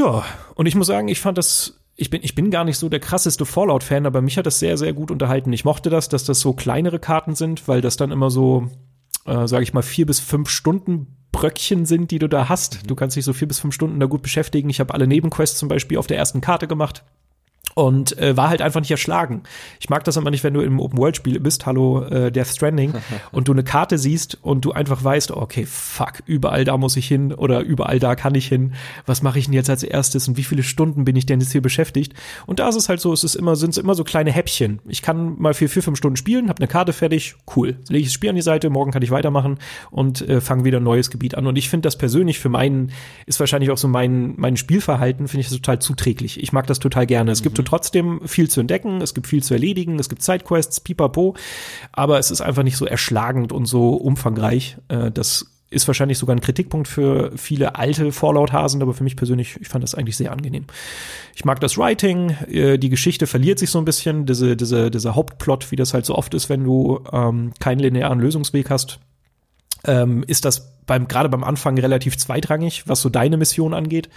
Ja, 0.00 0.24
und 0.54 0.66
ich 0.66 0.74
muss 0.74 0.86
sagen, 0.86 1.08
ich 1.08 1.20
fand 1.20 1.36
das 1.36 1.77
ich 2.00 2.10
bin, 2.10 2.20
ich 2.22 2.36
bin 2.36 2.52
gar 2.52 2.64
nicht 2.64 2.78
so 2.78 2.88
der 2.88 3.00
krasseste 3.00 3.44
Fallout-Fan, 3.44 4.06
aber 4.06 4.22
mich 4.22 4.38
hat 4.38 4.46
das 4.46 4.60
sehr, 4.60 4.78
sehr 4.78 4.92
gut 4.92 5.10
unterhalten. 5.10 5.52
Ich 5.52 5.64
mochte 5.64 5.90
das, 5.90 6.08
dass 6.08 6.22
das 6.22 6.38
so 6.38 6.52
kleinere 6.52 7.00
Karten 7.00 7.34
sind, 7.34 7.66
weil 7.66 7.80
das 7.80 7.96
dann 7.96 8.12
immer 8.12 8.30
so, 8.30 8.68
äh, 9.26 9.48
sage 9.48 9.64
ich 9.64 9.74
mal, 9.74 9.82
vier 9.82 10.06
bis 10.06 10.20
fünf 10.20 10.48
Stunden 10.48 11.16
Bröckchen 11.32 11.86
sind, 11.86 12.12
die 12.12 12.20
du 12.20 12.28
da 12.28 12.48
hast. 12.48 12.88
Du 12.88 12.94
kannst 12.94 13.16
dich 13.16 13.24
so 13.24 13.32
vier 13.32 13.48
bis 13.48 13.58
fünf 13.58 13.74
Stunden 13.74 13.98
da 13.98 14.06
gut 14.06 14.22
beschäftigen. 14.22 14.70
Ich 14.70 14.78
habe 14.78 14.94
alle 14.94 15.08
Nebenquests 15.08 15.58
zum 15.58 15.68
Beispiel 15.68 15.98
auf 15.98 16.06
der 16.06 16.18
ersten 16.18 16.40
Karte 16.40 16.68
gemacht 16.68 17.04
und 17.74 18.18
äh, 18.18 18.36
war 18.36 18.48
halt 18.48 18.60
einfach 18.60 18.80
nicht 18.80 18.90
erschlagen. 18.90 19.42
Ich 19.80 19.88
mag 19.88 20.04
das 20.04 20.16
immer 20.16 20.30
nicht, 20.30 20.42
wenn 20.44 20.54
du 20.54 20.60
im 20.60 20.80
Open-World-Spiel 20.80 21.38
bist, 21.40 21.66
hallo 21.66 22.02
äh, 22.04 22.32
Death 22.32 22.48
Stranding, 22.48 22.94
und 23.32 23.48
du 23.48 23.52
eine 23.52 23.62
Karte 23.62 23.98
siehst 23.98 24.38
und 24.42 24.64
du 24.64 24.72
einfach 24.72 25.04
weißt, 25.04 25.30
okay, 25.30 25.64
fuck, 25.64 26.14
überall 26.26 26.64
da 26.64 26.76
muss 26.76 26.96
ich 26.96 27.06
hin 27.06 27.32
oder 27.32 27.60
überall 27.60 27.98
da 27.98 28.14
kann 28.16 28.34
ich 28.34 28.48
hin. 28.48 28.74
Was 29.06 29.22
mache 29.22 29.38
ich 29.38 29.44
denn 29.44 29.54
jetzt 29.54 29.70
als 29.70 29.82
erstes 29.82 30.28
und 30.28 30.36
wie 30.36 30.44
viele 30.44 30.62
Stunden 30.62 31.04
bin 31.04 31.16
ich 31.16 31.26
denn 31.26 31.40
jetzt 31.40 31.52
hier 31.52 31.62
beschäftigt? 31.62 32.14
Und 32.46 32.58
da 32.58 32.68
ist 32.68 32.76
es 32.76 32.88
halt 32.88 33.00
so, 33.00 33.12
es 33.12 33.24
ist 33.24 33.34
immer, 33.34 33.56
sind 33.56 33.70
es 33.70 33.78
immer 33.78 33.94
so 33.94 34.04
kleine 34.04 34.32
Häppchen. 34.32 34.80
Ich 34.88 35.02
kann 35.02 35.36
mal 35.38 35.54
für 35.54 35.68
vier, 35.68 35.82
fünf 35.82 35.98
Stunden 35.98 36.16
spielen, 36.16 36.48
habe 36.48 36.58
eine 36.58 36.68
Karte 36.68 36.92
fertig, 36.92 37.36
cool. 37.56 37.76
Lege 37.88 38.02
ich 38.02 38.06
das 38.06 38.14
Spiel 38.14 38.30
an 38.30 38.36
die 38.36 38.42
Seite, 38.42 38.70
morgen 38.70 38.90
kann 38.90 39.02
ich 39.02 39.10
weitermachen 39.10 39.58
und 39.90 40.28
äh, 40.28 40.40
fange 40.40 40.64
wieder 40.64 40.78
ein 40.78 40.84
neues 40.84 41.10
Gebiet 41.10 41.36
an. 41.36 41.46
Und 41.46 41.56
ich 41.56 41.68
finde 41.68 41.86
das 41.86 41.96
persönlich 41.96 42.38
für 42.38 42.48
meinen, 42.48 42.92
ist 43.26 43.38
wahrscheinlich 43.40 43.70
auch 43.70 43.78
so 43.78 43.88
mein, 43.88 44.34
mein 44.36 44.56
Spielverhalten, 44.56 45.28
finde 45.28 45.42
ich 45.42 45.48
das 45.48 45.56
total 45.56 45.78
zuträglich. 45.78 46.42
Ich 46.42 46.52
mag 46.52 46.66
das 46.66 46.78
total 46.78 47.06
gerne. 47.06 47.30
Es 47.30 47.40
mhm. 47.40 47.44
Trotzdem 47.68 48.20
viel 48.26 48.48
zu 48.48 48.60
entdecken, 48.60 49.00
es 49.00 49.14
gibt 49.14 49.26
viel 49.26 49.42
zu 49.42 49.54
erledigen, 49.54 49.98
es 49.98 50.08
gibt 50.08 50.22
Sidequests, 50.22 50.80
pipapo, 50.80 51.34
aber 51.92 52.18
es 52.18 52.30
ist 52.30 52.40
einfach 52.40 52.62
nicht 52.62 52.76
so 52.76 52.86
erschlagend 52.86 53.52
und 53.52 53.66
so 53.66 53.94
umfangreich. 53.94 54.78
Äh, 54.88 55.10
das 55.10 55.46
ist 55.70 55.86
wahrscheinlich 55.86 56.16
sogar 56.16 56.34
ein 56.34 56.40
Kritikpunkt 56.40 56.88
für 56.88 57.30
viele 57.36 57.76
alte 57.76 58.10
Fallout-Hasen, 58.10 58.80
aber 58.80 58.94
für 58.94 59.04
mich 59.04 59.16
persönlich, 59.16 59.58
ich 59.60 59.68
fand 59.68 59.84
das 59.84 59.94
eigentlich 59.94 60.16
sehr 60.16 60.32
angenehm. 60.32 60.64
Ich 61.34 61.44
mag 61.44 61.60
das 61.60 61.76
Writing, 61.76 62.30
äh, 62.50 62.78
die 62.78 62.88
Geschichte 62.88 63.26
verliert 63.26 63.58
sich 63.58 63.70
so 63.70 63.78
ein 63.78 63.84
bisschen, 63.84 64.24
diese, 64.24 64.56
diese, 64.56 64.90
dieser 64.90 65.14
Hauptplot, 65.14 65.70
wie 65.70 65.76
das 65.76 65.92
halt 65.92 66.06
so 66.06 66.14
oft 66.14 66.32
ist, 66.32 66.48
wenn 66.48 66.64
du 66.64 67.00
ähm, 67.12 67.52
keinen 67.60 67.80
linearen 67.80 68.18
Lösungsweg 68.18 68.70
hast, 68.70 68.98
ähm, 69.84 70.24
ist 70.26 70.44
das 70.44 70.78
beim, 70.86 71.06
gerade 71.06 71.28
beim 71.28 71.44
Anfang 71.44 71.78
relativ 71.78 72.16
zweitrangig, 72.18 72.88
was 72.88 73.00
so 73.00 73.08
deine 73.08 73.36
Mission 73.36 73.74
angeht. 73.74 74.08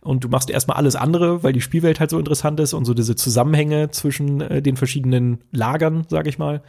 Und 0.00 0.24
du 0.24 0.28
machst 0.28 0.48
erstmal 0.48 0.78
alles 0.78 0.96
andere, 0.96 1.42
weil 1.42 1.52
die 1.52 1.60
Spielwelt 1.60 2.00
halt 2.00 2.10
so 2.10 2.18
interessant 2.18 2.58
ist 2.60 2.72
und 2.72 2.86
so 2.86 2.94
diese 2.94 3.16
Zusammenhänge 3.16 3.90
zwischen 3.90 4.40
äh, 4.40 4.62
den 4.62 4.76
verschiedenen 4.76 5.40
Lagern, 5.50 6.06
sag 6.08 6.26
ich 6.26 6.38
mal. 6.38 6.62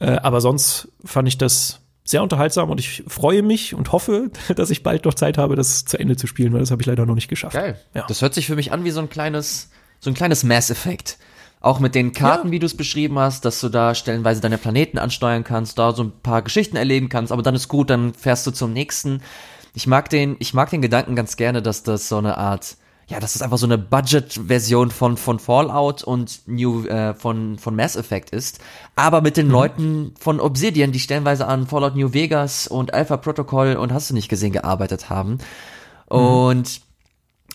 Äh, 0.00 0.16
aber 0.16 0.40
sonst 0.40 0.88
fand 1.04 1.28
ich 1.28 1.38
das 1.38 1.80
sehr 2.02 2.22
unterhaltsam 2.22 2.70
und 2.70 2.80
ich 2.80 3.04
freue 3.06 3.42
mich 3.42 3.74
und 3.74 3.92
hoffe, 3.92 4.30
dass 4.56 4.70
ich 4.70 4.82
bald 4.82 5.04
noch 5.04 5.14
Zeit 5.14 5.38
habe, 5.38 5.54
das 5.54 5.84
zu 5.84 5.98
Ende 5.98 6.16
zu 6.16 6.26
spielen, 6.26 6.52
weil 6.52 6.60
das 6.60 6.70
habe 6.70 6.82
ich 6.82 6.86
leider 6.86 7.06
noch 7.06 7.14
nicht 7.14 7.28
geschafft. 7.28 7.54
Geil. 7.54 7.78
Ja. 7.94 8.04
Das 8.08 8.22
hört 8.22 8.34
sich 8.34 8.46
für 8.46 8.56
mich 8.56 8.72
an 8.72 8.84
wie 8.84 8.90
so 8.90 9.00
ein 9.00 9.08
kleines, 9.08 9.70
so 10.00 10.10
ein 10.10 10.14
kleines 10.14 10.42
Mass 10.42 10.70
Effect. 10.70 11.18
Auch 11.64 11.80
mit 11.80 11.94
den 11.94 12.12
Karten, 12.12 12.48
ja. 12.48 12.52
wie 12.52 12.58
du 12.58 12.66
es 12.66 12.76
beschrieben 12.76 13.18
hast, 13.18 13.46
dass 13.46 13.58
du 13.58 13.70
da 13.70 13.94
stellenweise 13.94 14.42
deine 14.42 14.58
Planeten 14.58 14.98
ansteuern 14.98 15.44
kannst, 15.44 15.78
da 15.78 15.94
so 15.94 16.02
ein 16.02 16.12
paar 16.22 16.42
Geschichten 16.42 16.76
erleben 16.76 17.08
kannst, 17.08 17.32
aber 17.32 17.40
dann 17.40 17.54
ist 17.54 17.68
gut, 17.68 17.88
dann 17.88 18.12
fährst 18.12 18.46
du 18.46 18.50
zum 18.50 18.74
nächsten. 18.74 19.22
Ich 19.72 19.86
mag 19.86 20.10
den, 20.10 20.36
ich 20.40 20.52
mag 20.52 20.68
den 20.68 20.82
Gedanken 20.82 21.16
ganz 21.16 21.38
gerne, 21.38 21.62
dass 21.62 21.82
das 21.82 22.06
so 22.10 22.18
eine 22.18 22.36
Art, 22.36 22.76
ja, 23.06 23.18
dass 23.18 23.32
das 23.32 23.40
einfach 23.40 23.56
so 23.56 23.64
eine 23.64 23.78
Budget-Version 23.78 24.90
von, 24.90 25.16
von 25.16 25.38
Fallout 25.38 26.04
und 26.04 26.42
New, 26.46 26.84
äh, 26.84 27.14
von, 27.14 27.58
von 27.58 27.74
Mass 27.74 27.96
Effect 27.96 28.28
ist. 28.28 28.58
Aber 28.94 29.22
mit 29.22 29.38
den 29.38 29.46
mhm. 29.46 29.52
Leuten 29.52 30.14
von 30.20 30.40
Obsidian, 30.40 30.92
die 30.92 31.00
stellenweise 31.00 31.46
an 31.46 31.66
Fallout 31.66 31.96
New 31.96 32.12
Vegas 32.12 32.66
und 32.66 32.92
Alpha 32.92 33.16
Protocol 33.16 33.76
und 33.76 33.90
hast 33.90 34.10
du 34.10 34.14
nicht 34.14 34.28
gesehen 34.28 34.52
gearbeitet 34.52 35.08
haben. 35.08 35.38
Mhm. 36.10 36.18
Und 36.18 36.80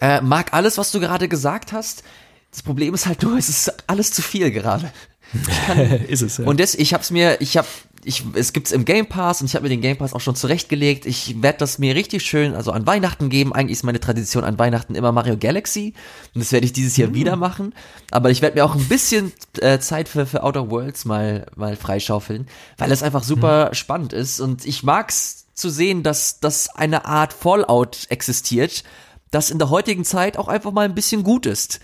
äh, 0.01 0.20
mag 0.22 0.51
alles, 0.53 0.80
was 0.80 0.91
du 0.91 0.99
gerade 0.99 1.28
gesagt 1.28 1.74
hast. 1.74 2.03
Das 2.52 2.64
Problem 2.64 2.93
ist 2.93 3.06
halt 3.06 3.22
nur, 3.24 3.38
es 3.38 3.50
ist 3.50 3.72
alles 3.88 4.12
zu 4.12 4.22
viel 4.22 4.52
gerade. 4.52 4.91
ist 6.08 6.22
es 6.22 6.38
ja. 6.38 6.45
Und 6.45 6.60
das, 6.60 6.76
ich 6.76 6.93
hab's 6.93 7.12
mir, 7.12 7.39
ich 7.41 7.58
hab, 7.58 7.68
ich, 8.04 8.24
es 8.34 8.54
gibt's 8.54 8.72
im 8.72 8.86
Game 8.86 9.08
Pass 9.08 9.41
und 9.41 9.47
ich 9.47 9.56
habe 9.56 9.64
mir 9.64 9.70
den 9.70 9.82
Game 9.82 9.97
Pass 9.97 10.14
auch 10.14 10.22
schon 10.22 10.36
zurechtgelegt. 10.36 11.06
Ich 11.06 11.41
werde 11.43 11.60
das 11.60 11.78
mir 11.78 11.93
richtig 11.93 12.24
schön, 12.24 12.56
also 12.56 12.72
an 12.72 12.88
Weihnachten 12.88 13.30
geben. 13.30 13.54
Eigentlich 13.54 13.78
ist 13.78 13.84
meine 13.84 14.00
Tradition 14.00 14.43
an 14.43 14.58
Weihnachten 14.58 14.95
immer 14.95 15.12
Mario 15.12 15.38
Galaxy 15.38 15.93
und 16.34 16.43
das 16.43 16.52
werde 16.52 16.66
ich 16.66 16.74
dieses 16.74 16.97
Jahr 16.97 17.10
mhm. 17.10 17.16
wieder 17.16 17.36
machen. 17.36 17.76
Aber 18.10 18.32
ich 18.32 18.41
werde 18.41 18.56
mir 18.56 18.66
auch 18.66 18.76
ein 18.76 18.88
bisschen 18.88 19.32
äh, 19.60 19.80
Zeit 19.80 20.10
für, 20.10 20.26
für 20.26 20.43
Outer 20.43 20.72
Worlds 20.72 21.06
mal 21.06 21.45
mal 21.56 21.76
freischaufeln, 21.76 22.47
weil 22.78 22.91
es 22.91 23.04
einfach 23.04 23.24
super 23.24 23.70
mhm. 23.70 23.74
spannend 23.76 24.14
ist 24.14 24.39
und 24.39 24.66
ich 24.66 24.84
mag's 24.84 25.45
zu 25.54 25.70
sehen, 25.70 26.02
dass 26.02 26.39
dass 26.39 26.70
eine 26.70 27.06
Art 27.06 27.34
Fallout 27.34 28.08
existiert, 28.10 28.84
das 29.30 29.52
in 29.52 29.60
der 29.60 29.70
heutigen 29.70 30.06
Zeit 30.06 30.38
auch 30.38 30.47
einfach 30.47 30.72
mal 30.72 30.86
ein 30.86 30.95
bisschen 30.95 31.24
gut 31.24 31.45
ist 31.45 31.80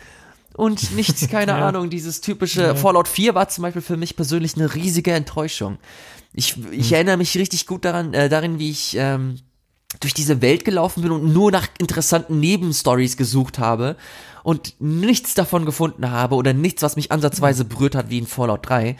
und 0.55 0.91
nicht, 0.95 1.29
keine 1.31 1.53
ja. 1.53 1.67
Ahnung, 1.67 1.89
dieses 1.89 2.21
typische 2.21 2.61
ja. 2.61 2.75
Fallout 2.75 3.07
4 3.07 3.35
war 3.35 3.49
zum 3.49 3.63
Beispiel 3.63 3.81
für 3.81 3.97
mich 3.97 4.15
persönlich 4.15 4.55
eine 4.55 4.73
riesige 4.73 5.11
Enttäuschung. 5.11 5.77
Ich, 6.33 6.55
ich 6.71 6.89
hm. 6.89 6.95
erinnere 6.95 7.17
mich 7.17 7.37
richtig 7.37 7.67
gut 7.67 7.85
daran, 7.85 8.13
äh, 8.13 8.29
darin, 8.29 8.59
wie 8.59 8.71
ich 8.71 8.95
ähm, 8.97 9.39
durch 9.99 10.13
diese 10.13 10.41
Welt 10.41 10.65
gelaufen 10.65 11.03
bin 11.03 11.11
und 11.11 11.33
nur 11.33 11.51
nach 11.51 11.67
interessanten 11.77 12.39
Nebenstories 12.39 13.17
gesucht 13.17 13.59
habe 13.59 13.95
und 14.43 14.75
nichts 14.79 15.33
davon 15.33 15.65
gefunden 15.65 16.11
habe 16.11 16.35
oder 16.35 16.53
nichts, 16.53 16.81
was 16.81 16.95
mich 16.95 17.11
ansatzweise 17.11 17.63
hm. 17.63 17.69
berührt 17.69 17.95
hat 17.95 18.09
wie 18.09 18.19
in 18.19 18.27
Fallout 18.27 18.67
3. 18.67 18.95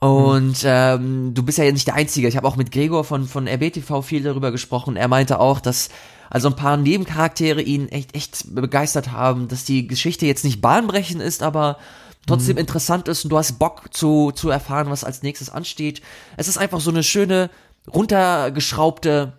Und 0.00 0.58
ähm, 0.64 1.32
du 1.32 1.42
bist 1.42 1.56
ja 1.56 1.70
nicht 1.70 1.86
der 1.86 1.94
Einzige. 1.94 2.28
Ich 2.28 2.36
habe 2.36 2.46
auch 2.46 2.56
mit 2.56 2.70
Gregor 2.70 3.04
von, 3.04 3.26
von 3.26 3.48
RBTV 3.48 4.02
viel 4.02 4.22
darüber 4.22 4.52
gesprochen. 4.52 4.96
Er 4.96 5.08
meinte 5.08 5.40
auch, 5.40 5.60
dass 5.60 5.88
also 6.34 6.48
ein 6.48 6.56
paar 6.56 6.76
Nebencharaktere 6.76 7.62
ihn 7.62 7.88
echt, 7.90 8.16
echt 8.16 8.56
begeistert 8.56 9.12
haben, 9.12 9.46
dass 9.46 9.64
die 9.64 9.86
Geschichte 9.86 10.26
jetzt 10.26 10.42
nicht 10.42 10.60
bahnbrechend 10.60 11.22
ist, 11.22 11.44
aber 11.44 11.78
trotzdem 12.26 12.56
mhm. 12.56 12.62
interessant 12.62 13.06
ist 13.06 13.22
und 13.22 13.30
du 13.30 13.38
hast 13.38 13.60
Bock 13.60 13.94
zu, 13.94 14.32
zu 14.32 14.50
erfahren, 14.50 14.90
was 14.90 15.04
als 15.04 15.22
nächstes 15.22 15.48
ansteht. 15.48 16.02
Es 16.36 16.48
ist 16.48 16.58
einfach 16.58 16.80
so 16.80 16.90
eine 16.90 17.04
schöne, 17.04 17.50
runtergeschraubte 17.86 19.34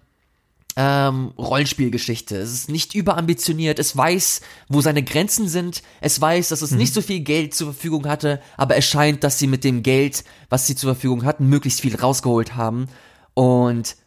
ähm, 0.78 1.34
Rollenspielgeschichte. 1.38 2.38
Es 2.38 2.54
ist 2.54 2.70
nicht 2.70 2.96
überambitioniert, 2.96 3.78
es 3.78 3.98
weiß, 3.98 4.39
wo 4.70 4.80
seine 4.80 5.04
Grenzen 5.04 5.50
sind, 5.50 5.84
es 6.00 6.22
weiß, 6.22 6.48
dass 6.48 6.62
es 6.62 6.72
mhm. 6.72 6.78
nicht 6.78 6.93
so 6.93 7.02
viel 7.02 7.20
Geld 7.20 7.54
zur 7.54 7.74
Verfügung 7.74 8.08
hatte, 8.08 8.41
aber 8.56 8.78
es 8.78 8.86
scheint, 8.86 9.26
dass 9.26 9.38
sie 9.38 9.48
mit 9.48 9.66
dem 9.66 9.84
Geld, 9.84 10.24
was 10.48 10.66
sie 10.66 10.78
zur 10.78 10.93
Verfügung 10.93 11.26
hatten, 11.26 11.50
möglichst 11.50 11.82
viel 11.82 11.98
rausgeholt 11.98 12.56
haben. 12.56 12.88
Und 13.34 13.98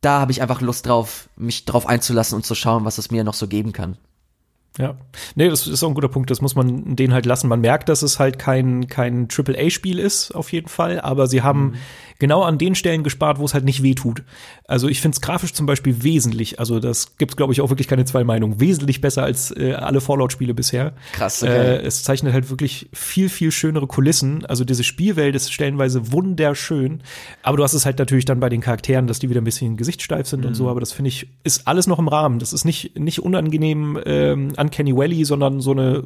da 0.00 0.20
habe 0.20 0.32
ich 0.32 0.42
einfach 0.42 0.60
Lust 0.60 0.86
drauf, 0.86 1.28
mich 1.36 1.64
drauf 1.64 1.86
einzulassen 1.86 2.36
und 2.36 2.46
zu 2.46 2.54
schauen, 2.54 2.84
was 2.84 2.98
es 2.98 3.10
mir 3.10 3.24
noch 3.24 3.34
so 3.34 3.48
geben 3.48 3.72
kann. 3.72 3.96
Ja, 4.78 4.96
nee, 5.34 5.48
das 5.48 5.66
ist 5.66 5.82
auch 5.82 5.88
ein 5.88 5.94
guter 5.94 6.08
Punkt. 6.08 6.30
Das 6.30 6.40
muss 6.40 6.54
man 6.54 6.96
denen 6.96 7.12
halt 7.12 7.26
lassen. 7.26 7.48
Man 7.48 7.60
merkt, 7.60 7.88
dass 7.88 8.02
es 8.02 8.18
halt 8.18 8.38
kein 8.38 8.88
kein 8.88 9.28
Triple 9.28 9.58
A 9.58 9.70
Spiel 9.70 9.98
ist 9.98 10.34
auf 10.34 10.52
jeden 10.52 10.68
Fall, 10.68 11.00
aber 11.00 11.26
sie 11.26 11.42
haben 11.42 11.70
mhm 11.70 11.74
genau 12.18 12.42
an 12.42 12.58
den 12.58 12.74
Stellen 12.74 13.02
gespart, 13.02 13.38
wo 13.38 13.44
es 13.44 13.54
halt 13.54 13.64
nicht 13.64 13.82
weh 13.82 13.94
tut. 13.94 14.22
Also 14.66 14.88
ich 14.88 15.00
finde 15.00 15.14
es 15.14 15.20
grafisch 15.20 15.52
zum 15.54 15.66
Beispiel 15.66 16.02
wesentlich, 16.02 16.58
also 16.58 16.80
das 16.80 17.16
gibt 17.16 17.36
glaube 17.36 17.52
ich 17.52 17.60
auch 17.60 17.70
wirklich 17.70 17.88
keine 17.88 18.04
zwei 18.04 18.24
Meinungen, 18.24 18.60
wesentlich 18.60 19.00
besser 19.00 19.22
als 19.22 19.56
äh, 19.56 19.72
alle 19.74 20.00
Fallout-Spiele 20.00 20.54
bisher. 20.54 20.92
Krass, 21.12 21.42
okay. 21.42 21.52
Äh, 21.52 21.82
es 21.82 22.02
zeichnet 22.02 22.32
halt 22.32 22.50
wirklich 22.50 22.88
viel, 22.92 23.28
viel 23.28 23.52
schönere 23.52 23.86
Kulissen. 23.86 24.44
Also 24.46 24.64
diese 24.64 24.84
Spielwelt 24.84 25.34
ist 25.34 25.52
stellenweise 25.52 26.12
wunderschön, 26.12 27.02
aber 27.42 27.56
du 27.56 27.62
hast 27.62 27.74
es 27.74 27.86
halt 27.86 27.98
natürlich 27.98 28.24
dann 28.24 28.40
bei 28.40 28.48
den 28.48 28.60
Charakteren, 28.60 29.06
dass 29.06 29.20
die 29.20 29.30
wieder 29.30 29.40
ein 29.40 29.44
bisschen 29.44 29.76
gesichtssteif 29.76 30.26
sind 30.26 30.40
mhm. 30.40 30.48
und 30.48 30.54
so, 30.54 30.64
mhm. 30.64 30.70
aber 30.70 30.80
das 30.80 30.92
finde 30.92 31.08
ich, 31.08 31.28
ist 31.44 31.66
alles 31.68 31.86
noch 31.86 31.98
im 31.98 32.08
Rahmen. 32.08 32.38
Das 32.40 32.52
ist 32.52 32.64
nicht, 32.64 32.98
nicht 32.98 33.20
unangenehm 33.20 33.98
ähm, 34.04 34.52
Uncanny 34.68 34.94
Valley, 34.94 35.24
sondern 35.24 35.60
so 35.60 35.72
eine 35.72 36.04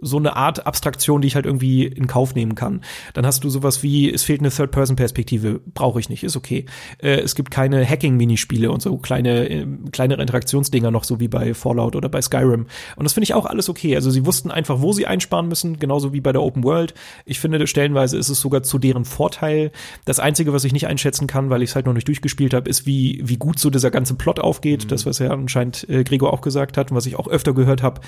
so 0.00 0.16
eine 0.16 0.36
Art 0.36 0.66
Abstraktion, 0.66 1.20
die 1.20 1.28
ich 1.28 1.34
halt 1.34 1.46
irgendwie 1.46 1.84
in 1.84 2.06
Kauf 2.06 2.34
nehmen 2.34 2.54
kann. 2.54 2.82
Dann 3.14 3.26
hast 3.26 3.44
du 3.44 3.50
sowas 3.50 3.82
wie, 3.82 4.12
es 4.12 4.22
fehlt 4.22 4.40
eine 4.40 4.50
Third-Person-Perspektive, 4.50 5.60
brauche 5.74 6.00
ich 6.00 6.08
nicht, 6.08 6.24
ist 6.24 6.36
okay. 6.36 6.66
Äh, 6.98 7.20
es 7.20 7.34
gibt 7.34 7.50
keine 7.50 7.84
Hacking-Minispiele 7.88 8.70
und 8.70 8.82
so 8.82 8.96
kleine, 8.98 9.48
äh, 9.48 9.66
kleinere 9.92 10.20
Interaktionsdinger 10.22 10.90
noch, 10.90 11.04
so 11.04 11.20
wie 11.20 11.28
bei 11.28 11.54
Fallout 11.54 11.96
oder 11.96 12.08
bei 12.08 12.22
Skyrim. 12.22 12.66
Und 12.96 13.04
das 13.04 13.12
finde 13.12 13.24
ich 13.24 13.34
auch 13.34 13.46
alles 13.46 13.68
okay. 13.68 13.94
Also 13.94 14.10
sie 14.10 14.26
wussten 14.26 14.50
einfach, 14.50 14.80
wo 14.80 14.92
sie 14.92 15.06
einsparen 15.06 15.48
müssen, 15.48 15.78
genauso 15.78 16.12
wie 16.12 16.20
bei 16.20 16.32
der 16.32 16.42
Open 16.42 16.64
World. 16.64 16.94
Ich 17.24 17.40
finde, 17.40 17.66
stellenweise 17.66 18.16
ist 18.16 18.28
es 18.28 18.40
sogar 18.40 18.62
zu 18.62 18.78
deren 18.78 19.04
Vorteil. 19.04 19.72
Das 20.04 20.20
Einzige, 20.20 20.52
was 20.52 20.64
ich 20.64 20.72
nicht 20.72 20.86
einschätzen 20.86 21.26
kann, 21.26 21.50
weil 21.50 21.62
ich 21.62 21.70
es 21.70 21.76
halt 21.76 21.86
noch 21.86 21.94
nicht 21.94 22.08
durchgespielt 22.08 22.54
habe, 22.54 22.68
ist, 22.68 22.86
wie, 22.86 23.20
wie 23.24 23.36
gut 23.36 23.58
so 23.58 23.70
dieser 23.70 23.90
ganze 23.90 24.14
Plot 24.14 24.40
aufgeht. 24.40 24.84
Mhm. 24.84 24.88
Das, 24.88 25.06
was 25.06 25.18
ja 25.18 25.30
anscheinend 25.30 25.88
äh, 25.88 26.04
Gregor 26.04 26.32
auch 26.32 26.40
gesagt 26.40 26.76
hat 26.76 26.90
und 26.90 26.96
was 26.96 27.06
ich 27.06 27.16
auch 27.16 27.28
öfter 27.28 27.52
gehört 27.52 27.82
habe, 27.82 28.00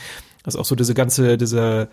das 0.42 0.54
ist 0.54 0.60
auch 0.60 0.64
so 0.64 0.74
diese 0.74 0.94
ganze, 0.94 1.36
dieser 1.80 1.88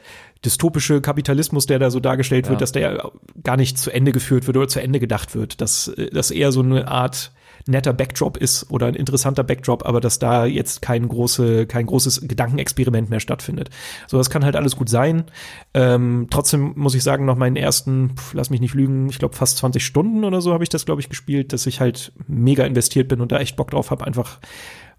dystopische 0.46 1.02
Kapitalismus, 1.02 1.66
der 1.66 1.80
da 1.80 1.90
so 1.90 2.00
dargestellt 2.00 2.46
ja. 2.46 2.52
wird, 2.52 2.62
dass 2.62 2.72
der 2.72 3.12
gar 3.44 3.58
nicht 3.58 3.78
zu 3.78 3.92
Ende 3.92 4.12
geführt 4.12 4.48
wird 4.48 4.58
oder 4.58 4.68
zu 4.68 4.82
Ende 4.82 5.00
gedacht 5.00 5.36
wird. 5.36 5.62
Dass 5.62 5.92
das 6.12 6.32
eher 6.32 6.52
so 6.52 6.62
eine 6.62 6.88
Art 6.88 7.32
netter 7.66 7.92
Backdrop 7.92 8.38
ist 8.38 8.70
oder 8.70 8.86
ein 8.86 8.94
interessanter 8.94 9.44
Backdrop, 9.44 9.86
aber 9.86 10.00
dass 10.00 10.20
da 10.20 10.46
jetzt 10.46 10.82
kein 10.82 11.08
große, 11.08 11.66
kein 11.66 11.86
großes 11.86 12.22
Gedankenexperiment 12.26 13.10
mehr 13.10 13.20
stattfindet. 13.20 13.72
So, 14.08 14.18
das 14.18 14.30
kann 14.30 14.46
halt 14.46 14.56
alles 14.56 14.78
gut 14.78 14.88
sein. 14.88 15.26
Ähm, 15.74 16.28
trotzdem 16.30 16.74
muss 16.76 16.96
ich 16.96 17.04
sagen, 17.04 17.26
noch 17.26 17.36
meinen 17.36 17.58
ersten, 17.58 18.16
pf, 18.16 18.34
lass 18.36 18.52
mich 18.52 18.62
nicht 18.62 18.74
lügen, 18.74 19.10
ich 19.10 19.20
glaube 19.20 19.36
fast 19.36 19.58
20 19.58 19.86
Stunden 19.86 20.24
oder 20.24 20.40
so 20.40 20.54
habe 20.54 20.64
ich 20.64 20.70
das, 20.70 20.86
glaube 20.86 21.02
ich, 21.02 21.10
gespielt, 21.10 21.52
dass 21.52 21.66
ich 21.66 21.82
halt 21.82 22.14
mega 22.28 22.64
investiert 22.64 23.10
bin 23.10 23.20
und 23.20 23.34
da 23.34 23.40
echt 23.40 23.58
Bock 23.58 23.72
drauf 23.72 23.92
habe, 23.92 24.06
einfach 24.06 24.40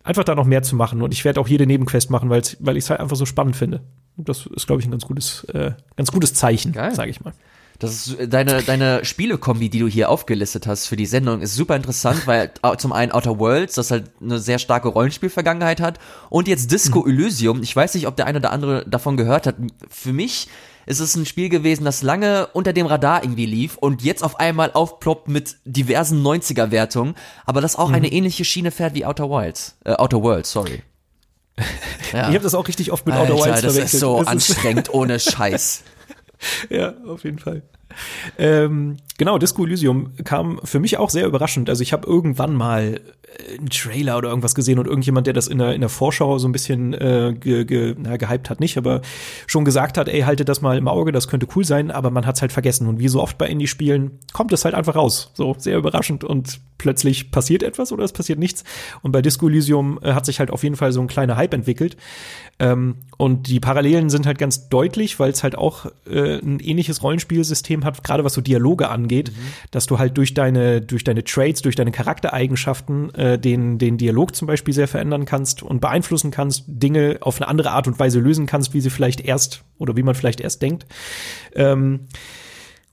einfach 0.08 0.24
da 0.24 0.34
noch 0.34 0.46
mehr 0.46 0.62
zu 0.62 0.74
machen. 0.74 1.02
Und 1.02 1.12
ich 1.12 1.24
werde 1.24 1.40
auch 1.40 1.48
jede 1.48 1.66
Nebenquest 1.66 2.10
machen, 2.10 2.30
weil 2.30 2.40
ich 2.40 2.84
es 2.84 2.90
halt 2.90 3.00
einfach 3.00 3.16
so 3.16 3.26
spannend 3.26 3.56
finde. 3.56 3.82
Und 4.16 4.28
das 4.28 4.46
ist, 4.46 4.66
glaube 4.66 4.80
ich, 4.80 4.88
ein 4.88 4.90
ganz 4.90 5.04
gutes, 5.04 5.44
äh, 5.44 5.72
ganz 5.96 6.10
gutes 6.10 6.34
Zeichen, 6.34 6.72
sage 6.72 7.10
ich 7.10 7.22
mal. 7.22 7.34
Das 7.78 8.06
ist 8.06 8.18
äh, 8.18 8.26
deine, 8.26 8.62
deine 8.62 9.04
Spielekombi, 9.04 9.68
die 9.68 9.78
du 9.78 9.86
hier 9.86 10.08
aufgelistet 10.08 10.66
hast 10.66 10.86
für 10.86 10.96
die 10.96 11.06
Sendung, 11.06 11.42
ist 11.42 11.54
super 11.54 11.76
interessant, 11.76 12.26
weil 12.26 12.50
zum 12.78 12.92
einen 12.92 13.12
Outer 13.12 13.38
Worlds, 13.38 13.74
das 13.74 13.90
halt 13.90 14.10
eine 14.20 14.38
sehr 14.38 14.58
starke 14.58 14.88
Rollenspielvergangenheit 14.88 15.80
hat, 15.80 15.98
und 16.30 16.48
jetzt 16.48 16.72
Disco. 16.72 17.06
Elysium. 17.06 17.62
Ich 17.62 17.76
weiß 17.76 17.94
nicht, 17.94 18.06
ob 18.06 18.16
der 18.16 18.26
eine 18.26 18.38
oder 18.38 18.50
andere 18.50 18.84
davon 18.88 19.16
gehört 19.16 19.46
hat. 19.46 19.56
Für 19.88 20.12
mich 20.12 20.48
ist 20.88 21.00
es 21.00 21.14
ein 21.16 21.26
Spiel 21.26 21.50
gewesen, 21.50 21.84
das 21.84 22.02
lange 22.02 22.48
unter 22.54 22.72
dem 22.72 22.86
Radar 22.86 23.22
irgendwie 23.22 23.44
lief 23.44 23.76
und 23.76 24.02
jetzt 24.02 24.24
auf 24.24 24.40
einmal 24.40 24.72
aufploppt 24.72 25.28
mit 25.28 25.56
diversen 25.64 26.26
90er-Wertungen, 26.26 27.14
aber 27.44 27.60
das 27.60 27.76
auch 27.76 27.88
mhm. 27.88 27.94
eine 27.96 28.12
ähnliche 28.12 28.44
Schiene 28.44 28.70
fährt 28.70 28.94
wie 28.94 29.04
Outer 29.04 29.28
Wilds. 29.28 29.76
Äh, 29.84 29.92
Outer 29.92 30.22
Worlds, 30.22 30.50
sorry. 30.50 30.82
Ja. 32.12 32.30
Ich 32.30 32.36
habe 32.36 32.38
das 32.38 32.54
auch 32.54 32.66
richtig 32.66 32.90
oft 32.90 33.04
mit 33.04 33.14
Alter, 33.14 33.34
Outer 33.34 33.44
Wilds 33.44 33.60
das 33.60 33.74
verwechselt. 33.74 33.94
ist 33.94 34.00
so 34.00 34.18
das 34.20 34.28
anstrengend, 34.28 34.94
ohne 34.94 35.20
Scheiß. 35.20 35.82
ja, 36.70 36.94
auf 37.06 37.22
jeden 37.22 37.38
Fall. 37.38 37.62
Ähm, 38.38 38.96
genau, 39.16 39.38
Disco 39.38 39.64
Elysium 39.64 40.12
kam 40.24 40.60
für 40.64 40.80
mich 40.80 40.98
auch 40.98 41.10
sehr 41.10 41.26
überraschend. 41.26 41.68
Also 41.68 41.82
ich 41.82 41.92
habe 41.92 42.06
irgendwann 42.06 42.54
mal 42.54 43.00
äh, 43.38 43.58
einen 43.58 43.70
Trailer 43.70 44.18
oder 44.18 44.28
irgendwas 44.28 44.54
gesehen 44.54 44.78
und 44.78 44.86
irgendjemand, 44.86 45.26
der 45.26 45.34
das 45.34 45.48
in 45.48 45.58
der, 45.58 45.74
in 45.74 45.80
der 45.80 45.88
Vorschau 45.88 46.38
so 46.38 46.48
ein 46.48 46.52
bisschen 46.52 46.94
äh, 46.94 47.34
ge, 47.38 47.64
ge, 47.64 47.94
na, 47.98 48.16
gehypt 48.16 48.50
hat, 48.50 48.60
nicht, 48.60 48.76
aber 48.76 49.00
schon 49.46 49.64
gesagt 49.64 49.98
hat, 49.98 50.08
ey, 50.08 50.22
haltet 50.22 50.48
das 50.48 50.60
mal 50.60 50.76
im 50.76 50.88
Auge, 50.88 51.12
das 51.12 51.28
könnte 51.28 51.46
cool 51.56 51.64
sein, 51.64 51.90
aber 51.90 52.10
man 52.10 52.26
hat's 52.26 52.42
halt 52.42 52.52
vergessen. 52.52 52.86
Und 52.86 52.98
wie 52.98 53.08
so 53.08 53.22
oft 53.22 53.38
bei 53.38 53.48
Indie-Spielen 53.48 54.18
kommt 54.32 54.52
es 54.52 54.64
halt 54.64 54.74
einfach 54.74 54.96
raus. 54.96 55.30
So 55.34 55.54
sehr 55.58 55.78
überraschend 55.78 56.24
und 56.24 56.60
plötzlich 56.78 57.30
passiert 57.30 57.62
etwas 57.62 57.92
oder 57.92 58.04
es 58.04 58.12
passiert 58.12 58.38
nichts. 58.38 58.64
Und 59.02 59.12
bei 59.12 59.22
Disco 59.22 59.48
Elysium 59.48 59.98
äh, 60.02 60.12
hat 60.12 60.26
sich 60.26 60.38
halt 60.38 60.50
auf 60.50 60.62
jeden 60.62 60.76
Fall 60.76 60.92
so 60.92 61.00
ein 61.00 61.08
kleiner 61.08 61.36
Hype 61.36 61.54
entwickelt. 61.54 61.96
Ähm, 62.60 62.96
und 63.16 63.48
die 63.48 63.60
Parallelen 63.60 64.10
sind 64.10 64.26
halt 64.26 64.38
ganz 64.38 64.68
deutlich, 64.68 65.20
weil 65.20 65.30
es 65.30 65.42
halt 65.42 65.56
auch 65.56 65.86
äh, 66.08 66.38
ein 66.38 66.60
ähnliches 66.60 67.02
Rollenspielsystem 67.02 67.77
hat, 67.84 68.02
gerade 68.04 68.24
was 68.24 68.34
so 68.34 68.40
Dialoge 68.40 68.88
angeht, 68.88 69.30
mhm. 69.30 69.52
dass 69.70 69.86
du 69.86 69.98
halt 69.98 70.16
durch 70.16 70.34
deine, 70.34 70.80
durch 70.80 71.04
deine 71.04 71.24
Trades, 71.24 71.62
durch 71.62 71.76
deine 71.76 71.92
Charaktereigenschaften 71.92 73.14
äh, 73.14 73.38
den, 73.38 73.78
den 73.78 73.98
Dialog 73.98 74.34
zum 74.34 74.46
Beispiel 74.46 74.74
sehr 74.74 74.88
verändern 74.88 75.24
kannst 75.24 75.62
und 75.62 75.80
beeinflussen 75.80 76.30
kannst, 76.30 76.64
Dinge 76.66 77.18
auf 77.20 77.40
eine 77.40 77.48
andere 77.48 77.70
Art 77.70 77.86
und 77.86 77.98
Weise 77.98 78.20
lösen 78.20 78.46
kannst, 78.46 78.74
wie 78.74 78.80
sie 78.80 78.90
vielleicht 78.90 79.20
erst 79.20 79.64
oder 79.78 79.96
wie 79.96 80.02
man 80.02 80.14
vielleicht 80.14 80.40
erst 80.40 80.62
denkt. 80.62 80.86
Ähm, 81.54 82.08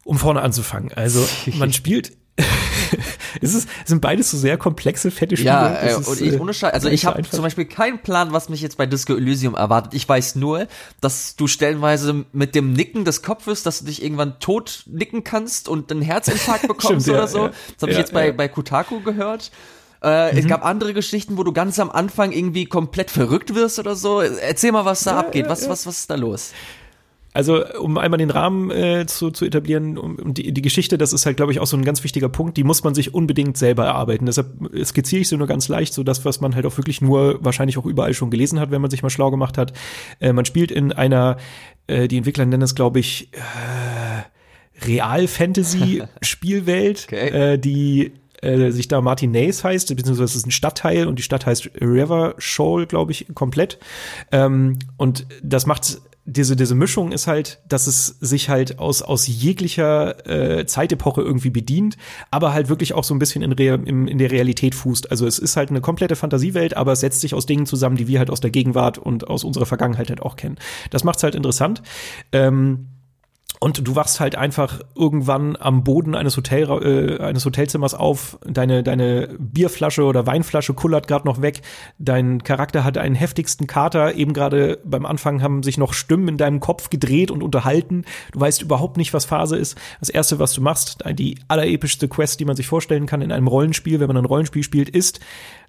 um 0.03 0.17
vorne 0.17 0.41
anzufangen. 0.41 0.93
Also 0.93 1.27
man 1.57 1.73
spielt 1.73 2.11
es 3.41 3.53
ist, 3.53 3.69
sind 3.85 4.01
beides 4.01 4.31
so 4.31 4.37
sehr 4.37 4.57
komplexe, 4.57 5.09
fette 5.09 5.37
Spiele. 5.37 5.51
Ja, 5.51 5.73
äh, 5.73 5.91
ist, 5.91 6.07
und 6.07 6.21
ich, 6.21 6.33
äh, 6.33 6.39
ohne 6.39 6.53
Scheiß, 6.53 6.73
also 6.73 6.89
ich 6.89 7.05
habe 7.05 7.23
zum 7.23 7.41
Beispiel 7.41 7.65
keinen 7.65 7.99
Plan, 7.99 8.33
was 8.33 8.49
mich 8.49 8.61
jetzt 8.61 8.77
bei 8.77 8.85
Disco 8.85 9.13
Elysium 9.13 9.55
erwartet. 9.55 9.93
Ich 9.93 10.07
weiß 10.07 10.35
nur, 10.35 10.67
dass 10.99 11.35
du 11.35 11.47
stellenweise 11.47 12.25
mit 12.33 12.55
dem 12.55 12.73
Nicken 12.73 13.05
des 13.05 13.21
Kopfes, 13.21 13.63
dass 13.63 13.79
du 13.79 13.85
dich 13.85 14.03
irgendwann 14.03 14.39
tot 14.39 14.83
nicken 14.87 15.23
kannst 15.23 15.69
und 15.69 15.91
einen 15.91 16.01
Herzinfarkt 16.01 16.67
bekommst 16.67 17.03
Stimmt, 17.03 17.09
oder 17.09 17.19
ja, 17.19 17.27
so. 17.27 17.39
Ja. 17.45 17.47
Das 17.47 17.81
habe 17.81 17.91
ich 17.91 17.97
ja, 17.97 18.01
jetzt 18.01 18.13
bei, 18.13 18.31
bei 18.31 18.47
Kotaku 18.47 19.01
gehört. 19.01 19.51
Äh, 20.01 20.33
mhm. 20.33 20.37
Es 20.37 20.47
gab 20.47 20.65
andere 20.65 20.93
Geschichten, 20.93 21.37
wo 21.37 21.43
du 21.43 21.53
ganz 21.53 21.79
am 21.79 21.89
Anfang 21.89 22.31
irgendwie 22.31 22.65
komplett 22.65 23.11
verrückt 23.11 23.55
wirst 23.55 23.79
oder 23.79 23.95
so. 23.95 24.19
Erzähl 24.21 24.71
mal, 24.71 24.85
was 24.85 25.03
da 25.03 25.17
abgeht. 25.17 25.47
Was, 25.47 25.69
was, 25.69 25.87
was 25.87 25.99
ist 25.99 26.09
da 26.09 26.15
los? 26.15 26.51
Also, 27.35 27.63
um 27.79 27.97
einmal 27.97 28.17
den 28.17 28.29
Rahmen 28.29 28.71
äh, 28.71 29.05
zu, 29.07 29.29
zu 29.29 29.43
etablieren, 29.43 29.97
um, 29.97 30.33
die, 30.33 30.53
die 30.53 30.61
Geschichte, 30.61 30.97
das 30.97 31.11
ist 31.11 31.25
halt, 31.25 31.35
glaube 31.35 31.51
ich, 31.51 31.59
auch 31.59 31.67
so 31.67 31.75
ein 31.75 31.83
ganz 31.83 32.01
wichtiger 32.05 32.29
Punkt, 32.29 32.55
die 32.55 32.63
muss 32.63 32.85
man 32.85 32.95
sich 32.95 33.13
unbedingt 33.13 33.57
selber 33.57 33.83
erarbeiten. 33.83 34.25
Deshalb 34.25 34.53
skizziere 34.85 35.19
ich 35.19 35.27
sie 35.27 35.35
nur 35.35 35.47
ganz 35.47 35.67
leicht, 35.67 35.93
so 35.93 36.03
das, 36.03 36.23
was 36.23 36.39
man 36.39 36.55
halt 36.55 36.65
auch 36.65 36.77
wirklich 36.77 37.01
nur 37.01 37.43
wahrscheinlich 37.43 37.77
auch 37.77 37.85
überall 37.85 38.13
schon 38.13 38.29
gelesen 38.29 38.61
hat, 38.61 38.71
wenn 38.71 38.79
man 38.79 38.89
sich 38.89 39.03
mal 39.03 39.09
schlau 39.09 39.31
gemacht 39.31 39.57
hat. 39.57 39.73
Äh, 40.21 40.31
man 40.31 40.45
spielt 40.45 40.71
in 40.71 40.93
einer, 40.93 41.35
äh, 41.87 42.07
die 42.07 42.15
Entwickler 42.15 42.45
nennen 42.45 42.63
es, 42.63 42.73
glaube 42.73 43.01
ich, 43.01 43.33
äh, 43.33 44.87
Real-Fantasy-Spielwelt, 44.87 47.03
okay. 47.09 47.53
äh, 47.53 47.57
die 47.57 48.13
äh, 48.41 48.71
sich 48.71 48.87
da 48.87 49.01
Martin 49.01 49.31
Nace 49.31 49.65
heißt, 49.65 49.93
beziehungsweise 49.93 50.23
es 50.23 50.37
ist 50.37 50.47
ein 50.47 50.51
Stadtteil 50.51 51.07
und 51.07 51.19
die 51.19 51.23
Stadt 51.23 51.45
heißt 51.45 51.71
River 51.81 52.35
Shoal, 52.37 52.85
glaube 52.85 53.11
ich, 53.11 53.25
komplett. 53.33 53.77
Ähm, 54.31 54.79
und 54.95 55.27
das 55.43 55.65
macht 55.65 55.99
diese, 56.25 56.55
diese 56.55 56.73
Mischung 56.73 57.11
ist 57.11 57.27
halt, 57.27 57.61
dass 57.67 57.85
es 57.85 58.07
sich 58.07 58.49
halt 58.49 58.79
aus, 58.79 59.03
aus 59.03 59.27
jeglicher 59.27 60.27
äh, 60.27 60.65
Zeitepoche 60.65 61.21
irgendwie 61.21 61.51
bedient, 61.51 61.97
aber 62.31 62.51
halt 62.51 62.67
wirklich 62.67 62.93
auch 62.93 63.03
so 63.03 63.13
ein 63.13 63.19
bisschen 63.19 63.43
in, 63.43 63.51
Re 63.51 63.79
in, 63.85 64.07
in 64.07 64.17
der 64.17 64.31
Realität 64.31 64.73
fußt. 64.73 65.11
Also 65.11 65.27
es 65.27 65.37
ist 65.37 65.55
halt 65.55 65.69
eine 65.69 65.81
komplette 65.81 66.15
Fantasiewelt, 66.15 66.75
aber 66.75 66.93
es 66.93 67.01
setzt 67.01 67.21
sich 67.21 67.35
aus 67.35 67.45
Dingen 67.45 67.67
zusammen, 67.67 67.95
die 67.95 68.07
wir 68.07 68.17
halt 68.17 68.31
aus 68.31 68.41
der 68.41 68.49
Gegenwart 68.49 68.97
und 68.97 69.27
aus 69.27 69.43
unserer 69.43 69.67
Vergangenheit 69.67 70.09
halt 70.09 70.21
auch 70.21 70.35
kennen. 70.35 70.57
Das 70.89 71.03
macht's 71.03 71.21
halt 71.21 71.35
interessant. 71.35 71.83
Ähm, 72.31 72.87
und 73.59 73.87
du 73.87 73.95
wachst 73.95 74.19
halt 74.19 74.35
einfach 74.35 74.81
irgendwann 74.95 75.55
am 75.59 75.83
Boden 75.83 76.15
eines, 76.15 76.37
Hotel, 76.37 76.69
äh, 76.69 77.23
eines 77.23 77.45
Hotelzimmers 77.45 77.93
auf, 77.93 78.37
deine, 78.45 78.83
deine 78.83 79.29
Bierflasche 79.39 80.03
oder 80.03 80.27
Weinflasche 80.27 80.73
kullert 80.73 81.07
gerade 81.07 81.25
noch 81.25 81.41
weg, 81.41 81.61
dein 81.97 82.43
Charakter 82.43 82.83
hat 82.83 82.97
einen 82.97 83.15
heftigsten 83.15 83.67
Kater, 83.67 84.15
eben 84.15 84.33
gerade 84.33 84.79
beim 84.83 85.05
Anfang 85.05 85.41
haben 85.41 85.63
sich 85.63 85.77
noch 85.77 85.93
Stimmen 85.93 86.27
in 86.27 86.37
deinem 86.37 86.59
Kopf 86.59 86.89
gedreht 86.89 87.31
und 87.31 87.43
unterhalten, 87.43 88.05
du 88.31 88.39
weißt 88.39 88.61
überhaupt 88.61 88.97
nicht, 88.97 89.13
was 89.13 89.25
Phase 89.25 89.57
ist. 89.57 89.77
Das 89.99 90.09
Erste, 90.09 90.39
was 90.39 90.53
du 90.53 90.61
machst, 90.61 91.03
die 91.13 91.37
allerepischste 91.47 92.07
Quest, 92.07 92.39
die 92.39 92.45
man 92.45 92.55
sich 92.55 92.67
vorstellen 92.67 93.05
kann 93.05 93.21
in 93.21 93.31
einem 93.31 93.47
Rollenspiel, 93.47 93.99
wenn 93.99 94.07
man 94.07 94.17
ein 94.17 94.25
Rollenspiel 94.25 94.63
spielt, 94.63 94.89
ist, 94.89 95.19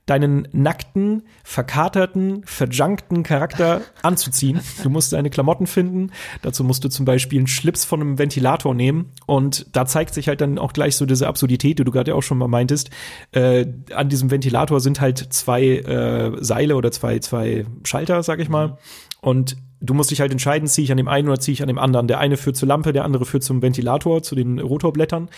deinen 0.07 0.46
nackten, 0.52 1.24
verkaterten, 1.42 2.42
verjunkten 2.44 3.24
Charakter 3.24 3.82
anzuziehen. 4.02 4.61
Du 4.82 4.88
musst 4.88 5.12
deine 5.12 5.30
Klamotten 5.30 5.66
finden. 5.66 6.12
Dazu 6.42 6.62
musst 6.62 6.84
du 6.84 6.88
zum 6.88 7.04
Beispiel 7.04 7.40
einen 7.40 7.48
Schlips 7.48 7.84
von 7.84 8.00
einem 8.00 8.18
Ventilator 8.18 8.74
nehmen. 8.74 9.12
Und 9.26 9.66
da 9.74 9.84
zeigt 9.84 10.14
sich 10.14 10.28
halt 10.28 10.40
dann 10.40 10.59
auch 10.59 10.72
gleich 10.72 10.96
so 10.96 11.07
diese 11.07 11.26
Absurdität, 11.26 11.80
die 11.80 11.84
du 11.84 11.90
gerade 11.90 12.14
auch 12.14 12.22
schon 12.22 12.38
mal 12.38 12.48
meintest. 12.48 12.90
Äh, 13.32 13.66
an 13.92 14.09
diesem 14.09 14.30
Ventilator 14.30 14.80
sind 14.80 15.00
halt 15.00 15.18
zwei 15.18 15.64
äh, 15.64 16.32
Seile 16.40 16.76
oder 16.76 16.92
zwei, 16.92 17.18
zwei 17.18 17.66
Schalter, 17.84 18.22
sag 18.22 18.38
ich 18.38 18.48
mal. 18.48 18.78
Und 19.20 19.56
du 19.80 19.94
musst 19.94 20.10
dich 20.10 20.20
halt 20.20 20.32
entscheiden, 20.32 20.68
ziehe 20.68 20.84
ich 20.84 20.90
an 20.90 20.96
dem 20.96 21.08
einen 21.08 21.28
oder 21.28 21.38
ziehe 21.38 21.52
ich 21.52 21.62
an 21.62 21.68
dem 21.68 21.78
anderen. 21.78 22.08
Der 22.08 22.18
eine 22.18 22.36
führt 22.36 22.56
zur 22.56 22.68
Lampe, 22.68 22.92
der 22.92 23.04
andere 23.04 23.24
führt 23.24 23.42
zum 23.42 23.62
Ventilator, 23.62 24.22
zu 24.22 24.34
den 24.34 24.58
Rotorblättern. 24.58 25.28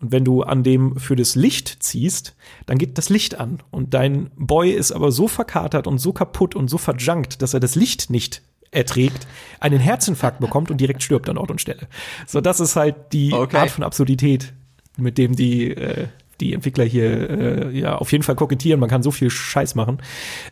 Und 0.00 0.12
wenn 0.12 0.24
du 0.24 0.42
an 0.42 0.62
dem 0.62 0.96
für 0.96 1.16
das 1.16 1.36
Licht 1.36 1.82
ziehst, 1.82 2.34
dann 2.66 2.78
geht 2.78 2.98
das 2.98 3.08
Licht 3.08 3.38
an. 3.40 3.62
Und 3.70 3.94
dein 3.94 4.30
Boy 4.36 4.70
ist 4.72 4.92
aber 4.92 5.12
so 5.12 5.28
verkatert 5.28 5.86
und 5.86 5.98
so 5.98 6.12
kaputt 6.12 6.54
und 6.54 6.68
so 6.68 6.78
verjunkt, 6.78 7.42
dass 7.42 7.54
er 7.54 7.60
das 7.60 7.74
Licht 7.74 8.10
nicht 8.10 8.42
erträgt, 8.70 9.26
einen 9.60 9.78
Herzinfarkt 9.78 10.40
bekommt 10.40 10.70
und 10.70 10.80
direkt 10.80 11.02
stirbt 11.02 11.28
an 11.28 11.38
Ort 11.38 11.50
und 11.50 11.60
Stelle. 11.60 11.86
So, 12.26 12.40
das 12.40 12.60
ist 12.60 12.76
halt 12.76 13.12
die 13.12 13.32
okay. 13.32 13.56
Art 13.56 13.70
von 13.70 13.84
Absurdität, 13.84 14.52
mit 14.96 15.16
dem 15.16 15.36
die 15.36 15.70
äh, 15.70 16.08
die 16.40 16.52
Entwickler 16.54 16.84
hier 16.84 17.30
äh, 17.30 17.78
ja 17.78 17.96
auf 17.96 18.12
jeden 18.12 18.24
Fall 18.24 18.34
kokettieren. 18.34 18.80
Man 18.80 18.88
kann 18.88 19.02
so 19.02 19.10
viel 19.10 19.30
Scheiß 19.30 19.74
machen. 19.74 19.98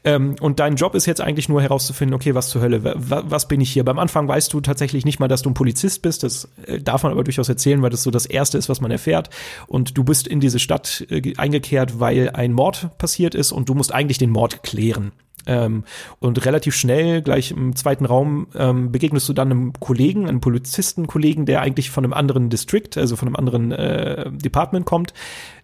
Ähm, 0.04 0.36
und 0.40 0.60
dein 0.60 0.76
Job 0.76 0.94
ist 0.94 1.06
jetzt 1.06 1.20
eigentlich 1.20 1.48
nur 1.48 1.62
herauszufinden, 1.62 2.14
okay, 2.14 2.34
was 2.34 2.48
zur 2.48 2.62
Hölle, 2.62 2.82
was 2.84 3.48
bin 3.48 3.60
ich 3.60 3.70
hier? 3.70 3.84
Beim 3.84 3.98
Anfang 3.98 4.28
weißt 4.28 4.52
du 4.52 4.60
tatsächlich 4.60 5.04
nicht 5.04 5.20
mal, 5.20 5.28
dass 5.28 5.42
du 5.42 5.50
ein 5.50 5.54
Polizist 5.54 6.02
bist. 6.02 6.22
Das 6.22 6.48
äh, 6.66 6.80
darf 6.80 7.02
man 7.02 7.12
aber 7.12 7.24
durchaus 7.24 7.48
erzählen, 7.48 7.82
weil 7.82 7.90
das 7.90 8.02
so 8.02 8.10
das 8.10 8.26
Erste 8.26 8.58
ist, 8.58 8.68
was 8.68 8.80
man 8.80 8.90
erfährt. 8.90 9.30
Und 9.66 9.96
du 9.96 10.04
bist 10.04 10.26
in 10.26 10.40
diese 10.40 10.58
Stadt 10.58 11.06
äh, 11.10 11.34
eingekehrt, 11.36 12.00
weil 12.00 12.30
ein 12.30 12.52
Mord 12.52 12.96
passiert 12.98 13.34
ist 13.34 13.52
und 13.52 13.68
du 13.68 13.74
musst 13.74 13.92
eigentlich 13.92 14.18
den 14.18 14.30
Mord 14.30 14.62
klären. 14.62 15.12
Ähm, 15.46 15.84
und 16.20 16.44
relativ 16.44 16.74
schnell, 16.74 17.22
gleich 17.22 17.50
im 17.50 17.74
zweiten 17.74 18.04
Raum, 18.04 18.46
ähm, 18.54 18.92
begegnest 18.92 19.28
du 19.28 19.32
dann 19.32 19.50
einem 19.50 19.72
Kollegen, 19.74 20.28
einem 20.28 20.40
Polizistenkollegen, 20.40 21.46
der 21.46 21.60
eigentlich 21.60 21.90
von 21.90 22.04
einem 22.04 22.12
anderen 22.12 22.50
District, 22.50 22.90
also 22.96 23.16
von 23.16 23.28
einem 23.28 23.36
anderen 23.36 23.72
äh, 23.72 24.30
Department 24.30 24.86
kommt, 24.86 25.14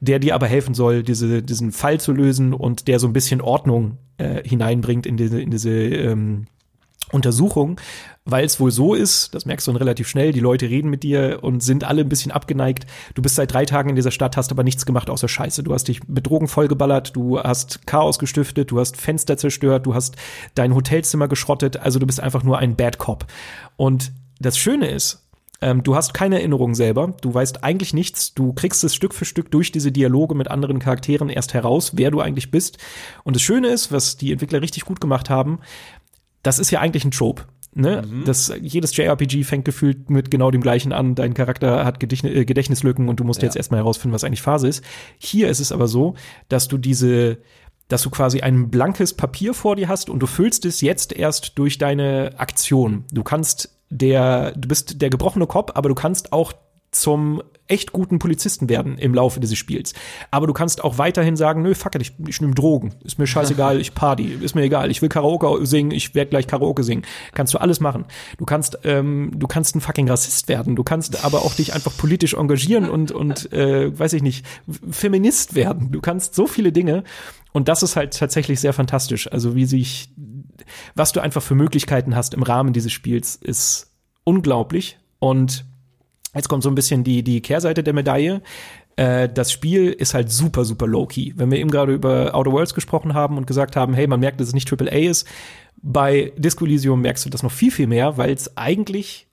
der 0.00 0.18
dir 0.18 0.34
aber 0.34 0.46
helfen 0.46 0.74
soll, 0.74 1.02
diese, 1.02 1.42
diesen 1.42 1.72
Fall 1.72 2.00
zu 2.00 2.12
lösen 2.12 2.54
und 2.54 2.88
der 2.88 2.98
so 2.98 3.06
ein 3.06 3.12
bisschen 3.12 3.40
Ordnung 3.40 3.98
äh, 4.18 4.46
hineinbringt 4.46 5.06
in 5.06 5.16
diese, 5.16 5.40
in 5.40 5.50
diese 5.50 5.70
ähm, 5.70 6.46
Untersuchung, 7.12 7.80
weil 8.30 8.44
es 8.44 8.60
wohl 8.60 8.70
so 8.70 8.92
ist, 8.92 9.34
das 9.34 9.46
merkst 9.46 9.66
du 9.66 9.72
dann 9.72 9.78
relativ 9.78 10.06
schnell, 10.06 10.32
die 10.32 10.40
Leute 10.40 10.68
reden 10.68 10.90
mit 10.90 11.02
dir 11.02 11.38
und 11.40 11.62
sind 11.62 11.84
alle 11.84 12.02
ein 12.02 12.10
bisschen 12.10 12.30
abgeneigt. 12.30 12.86
Du 13.14 13.22
bist 13.22 13.36
seit 13.36 13.54
drei 13.54 13.64
Tagen 13.64 13.88
in 13.88 13.96
dieser 13.96 14.10
Stadt, 14.10 14.36
hast 14.36 14.52
aber 14.52 14.64
nichts 14.64 14.84
gemacht 14.84 15.08
außer 15.08 15.28
Scheiße. 15.28 15.62
Du 15.62 15.72
hast 15.72 15.88
dich 15.88 16.06
mit 16.08 16.26
Drogen 16.26 16.46
vollgeballert, 16.46 17.16
du 17.16 17.40
hast 17.40 17.86
Chaos 17.86 18.18
gestiftet, 18.18 18.70
du 18.70 18.78
hast 18.78 18.98
Fenster 18.98 19.38
zerstört, 19.38 19.86
du 19.86 19.94
hast 19.94 20.16
dein 20.54 20.74
Hotelzimmer 20.74 21.26
geschrottet, 21.26 21.78
also 21.78 21.98
du 21.98 22.06
bist 22.06 22.20
einfach 22.20 22.42
nur 22.42 22.58
ein 22.58 22.76
Bad 22.76 22.98
Cop. 22.98 23.24
Und 23.76 24.12
das 24.38 24.58
Schöne 24.58 24.88
ist, 24.90 25.26
ähm, 25.62 25.82
du 25.82 25.96
hast 25.96 26.12
keine 26.12 26.36
Erinnerung 26.36 26.74
selber, 26.74 27.14
du 27.22 27.32
weißt 27.32 27.64
eigentlich 27.64 27.94
nichts, 27.94 28.34
du 28.34 28.52
kriegst 28.52 28.84
es 28.84 28.94
Stück 28.94 29.14
für 29.14 29.24
Stück 29.24 29.50
durch 29.50 29.72
diese 29.72 29.90
Dialoge 29.90 30.34
mit 30.34 30.48
anderen 30.48 30.80
Charakteren 30.80 31.30
erst 31.30 31.54
heraus, 31.54 31.92
wer 31.96 32.10
du 32.10 32.20
eigentlich 32.20 32.50
bist. 32.50 32.76
Und 33.24 33.36
das 33.36 33.42
Schöne 33.42 33.68
ist, 33.68 33.90
was 33.90 34.18
die 34.18 34.32
Entwickler 34.32 34.60
richtig 34.60 34.84
gut 34.84 35.00
gemacht 35.00 35.30
haben, 35.30 35.60
das 36.42 36.58
ist 36.58 36.70
ja 36.70 36.80
eigentlich 36.80 37.06
ein 37.06 37.10
Trope. 37.10 37.46
Ne? 37.74 38.02
Mhm. 38.02 38.24
Das, 38.24 38.52
jedes 38.60 38.96
JRPG 38.96 39.44
fängt 39.44 39.64
gefühlt 39.64 40.10
mit 40.10 40.30
genau 40.30 40.50
dem 40.50 40.60
gleichen 40.60 40.92
an. 40.92 41.14
Dein 41.14 41.34
Charakter 41.34 41.84
hat 41.84 42.00
Gedächtnis, 42.00 42.34
äh, 42.34 42.44
Gedächtnislücken 42.44 43.08
und 43.08 43.20
du 43.20 43.24
musst 43.24 43.42
ja. 43.42 43.46
jetzt 43.46 43.56
erstmal 43.56 43.80
herausfinden, 43.80 44.14
was 44.14 44.24
eigentlich 44.24 44.42
Phase 44.42 44.68
ist. 44.68 44.82
Hier 45.18 45.48
ist 45.48 45.60
es 45.60 45.70
aber 45.70 45.86
so, 45.86 46.14
dass 46.48 46.68
du 46.68 46.78
diese, 46.78 47.38
dass 47.88 48.02
du 48.02 48.10
quasi 48.10 48.40
ein 48.40 48.70
blankes 48.70 49.14
Papier 49.14 49.54
vor 49.54 49.76
dir 49.76 49.88
hast 49.88 50.10
und 50.10 50.20
du 50.20 50.26
füllst 50.26 50.64
es 50.64 50.80
jetzt 50.80 51.12
erst 51.12 51.58
durch 51.58 51.78
deine 51.78 52.32
Aktion. 52.38 53.04
Du 53.12 53.22
kannst 53.22 53.78
der, 53.90 54.52
du 54.52 54.68
bist 54.68 55.00
der 55.00 55.10
gebrochene 55.10 55.46
Kopf, 55.46 55.72
aber 55.74 55.88
du 55.88 55.94
kannst 55.94 56.32
auch 56.32 56.52
zum 56.90 57.42
echt 57.68 57.92
guten 57.92 58.18
Polizisten 58.18 58.68
werden 58.68 58.98
im 58.98 59.14
Laufe 59.14 59.40
dieses 59.40 59.58
Spiels. 59.58 59.94
Aber 60.30 60.46
du 60.46 60.52
kannst 60.52 60.82
auch 60.82 60.98
weiterhin 60.98 61.36
sagen, 61.36 61.62
nö, 61.62 61.74
fuck 61.74 61.94
it, 61.94 62.02
ich, 62.02 62.12
ich 62.26 62.40
nehme 62.40 62.54
Drogen. 62.54 62.94
Ist 63.04 63.18
mir 63.18 63.26
scheißegal, 63.26 63.80
ich 63.80 63.94
party, 63.94 64.38
ist 64.40 64.54
mir 64.54 64.62
egal. 64.62 64.90
Ich 64.90 65.02
will 65.02 65.08
Karaoke 65.08 65.64
singen, 65.66 65.90
ich 65.90 66.14
werde 66.14 66.30
gleich 66.30 66.46
Karaoke 66.46 66.82
singen. 66.82 67.02
Kannst 67.34 67.54
du 67.54 67.58
alles 67.58 67.80
machen. 67.80 68.06
Du 68.38 68.44
kannst, 68.44 68.78
ähm, 68.84 69.32
du 69.34 69.46
kannst 69.46 69.76
ein 69.76 69.80
fucking 69.80 70.08
Rassist 70.08 70.48
werden. 70.48 70.76
Du 70.76 70.82
kannst 70.82 71.24
aber 71.24 71.42
auch 71.42 71.54
dich 71.54 71.74
einfach 71.74 71.96
politisch 71.96 72.34
engagieren 72.34 72.88
und, 72.88 73.12
und 73.12 73.52
äh, 73.52 73.96
weiß 73.96 74.14
ich 74.14 74.22
nicht, 74.22 74.44
Feminist 74.90 75.54
werden. 75.54 75.92
Du 75.92 76.00
kannst 76.00 76.34
so 76.34 76.46
viele 76.46 76.72
Dinge. 76.72 77.04
Und 77.52 77.68
das 77.68 77.82
ist 77.82 77.96
halt 77.96 78.16
tatsächlich 78.16 78.60
sehr 78.60 78.72
fantastisch. 78.72 79.30
Also 79.32 79.54
wie 79.54 79.64
sich, 79.64 80.10
was 80.94 81.12
du 81.12 81.20
einfach 81.20 81.42
für 81.42 81.54
Möglichkeiten 81.54 82.14
hast 82.14 82.34
im 82.34 82.42
Rahmen 82.42 82.72
dieses 82.72 82.92
Spiels, 82.92 83.36
ist 83.36 83.92
unglaublich. 84.24 84.98
Und 85.18 85.64
Jetzt 86.38 86.48
kommt 86.48 86.62
so 86.62 86.70
ein 86.70 86.74
bisschen 86.74 87.04
die, 87.04 87.22
die 87.22 87.40
Kehrseite 87.40 87.82
der 87.82 87.94
Medaille. 87.94 88.42
Äh, 88.96 89.28
das 89.28 89.52
Spiel 89.52 89.90
ist 89.90 90.14
halt 90.14 90.30
super, 90.30 90.64
super 90.64 90.86
low-key. 90.86 91.32
Wenn 91.36 91.50
wir 91.50 91.58
eben 91.58 91.70
gerade 91.70 91.92
über 91.92 92.34
Outer 92.34 92.52
Worlds 92.52 92.74
gesprochen 92.74 93.14
haben 93.14 93.36
und 93.36 93.46
gesagt 93.46 93.76
haben, 93.76 93.92
hey, 93.92 94.06
man 94.06 94.20
merkt, 94.20 94.40
dass 94.40 94.48
es 94.48 94.54
nicht 94.54 94.72
AAA 94.72 95.10
ist, 95.10 95.26
bei 95.82 96.32
Disco 96.36 96.64
Elysium 96.64 97.00
merkst 97.00 97.26
du 97.26 97.30
das 97.30 97.42
noch 97.42 97.52
viel, 97.52 97.70
viel 97.70 97.86
mehr, 97.86 98.16
weil 98.16 98.32
es 98.32 98.56
eigentlich 98.56 99.26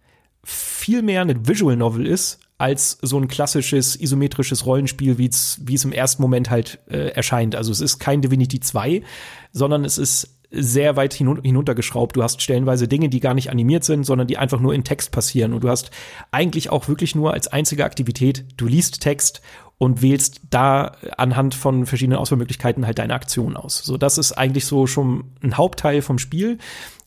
viel 0.43 1.01
mehr 1.01 1.22
eine 1.22 1.47
Visual 1.47 1.76
Novel 1.76 2.06
ist, 2.06 2.39
als 2.58 2.97
so 3.01 3.18
ein 3.18 3.28
klassisches 3.28 3.99
isometrisches 3.99 4.66
Rollenspiel, 4.66 5.18
wie 5.18 5.28
es 5.28 5.86
im 5.86 5.91
ersten 5.91 6.22
Moment 6.22 6.49
halt 6.49 6.80
äh, 6.88 7.10
erscheint. 7.10 7.56
Also 7.56 7.72
es 7.72 7.82
ist 7.82 7.99
kein 7.99 8.22
Divinity 8.22 8.60
2, 8.60 9.01
sondern 9.51 9.84
es 9.84 9.97
ist 9.97 10.34
sehr 10.52 10.96
weit 10.96 11.14
hinuntergeschraubt. 11.14 12.16
Du 12.16 12.24
hast 12.24 12.41
stellenweise 12.41 12.88
Dinge, 12.88 13.10
die 13.10 13.20
gar 13.20 13.34
nicht 13.34 13.50
animiert 13.50 13.84
sind, 13.84 14.06
sondern 14.06 14.28
die 14.28 14.38
einfach 14.38 14.60
nur 14.60 14.74
in 14.74 14.84
Text 14.84 15.12
passieren. 15.12 15.54
Und 15.54 15.64
du 15.64 15.70
hast 15.70 15.91
eigentlich 16.32 16.70
auch 16.70 16.88
wirklich 16.88 17.16
nur 17.16 17.34
als 17.34 17.48
einzige 17.48 17.86
Aktivität, 17.86 18.46
du 18.58 18.68
liest 18.68 19.02
Text 19.02 19.41
und 19.78 20.02
wählst 20.02 20.41
da 20.50 20.96
anhand 21.18 21.54
von 21.54 21.86
verschiedenen 21.86 22.18
Auswahlmöglichkeiten 22.18 22.86
halt 22.86 22.98
deine 22.98 23.14
Aktion 23.14 23.58
aus. 23.58 23.80
So, 23.80 23.98
das 23.98 24.18
ist 24.18 24.32
eigentlich 24.32 24.66
so 24.66 24.88
schon 24.88 25.26
ein 25.43 25.58
Hauptteil 25.58 26.02
vom 26.02 26.18
Spiel. 26.18 26.60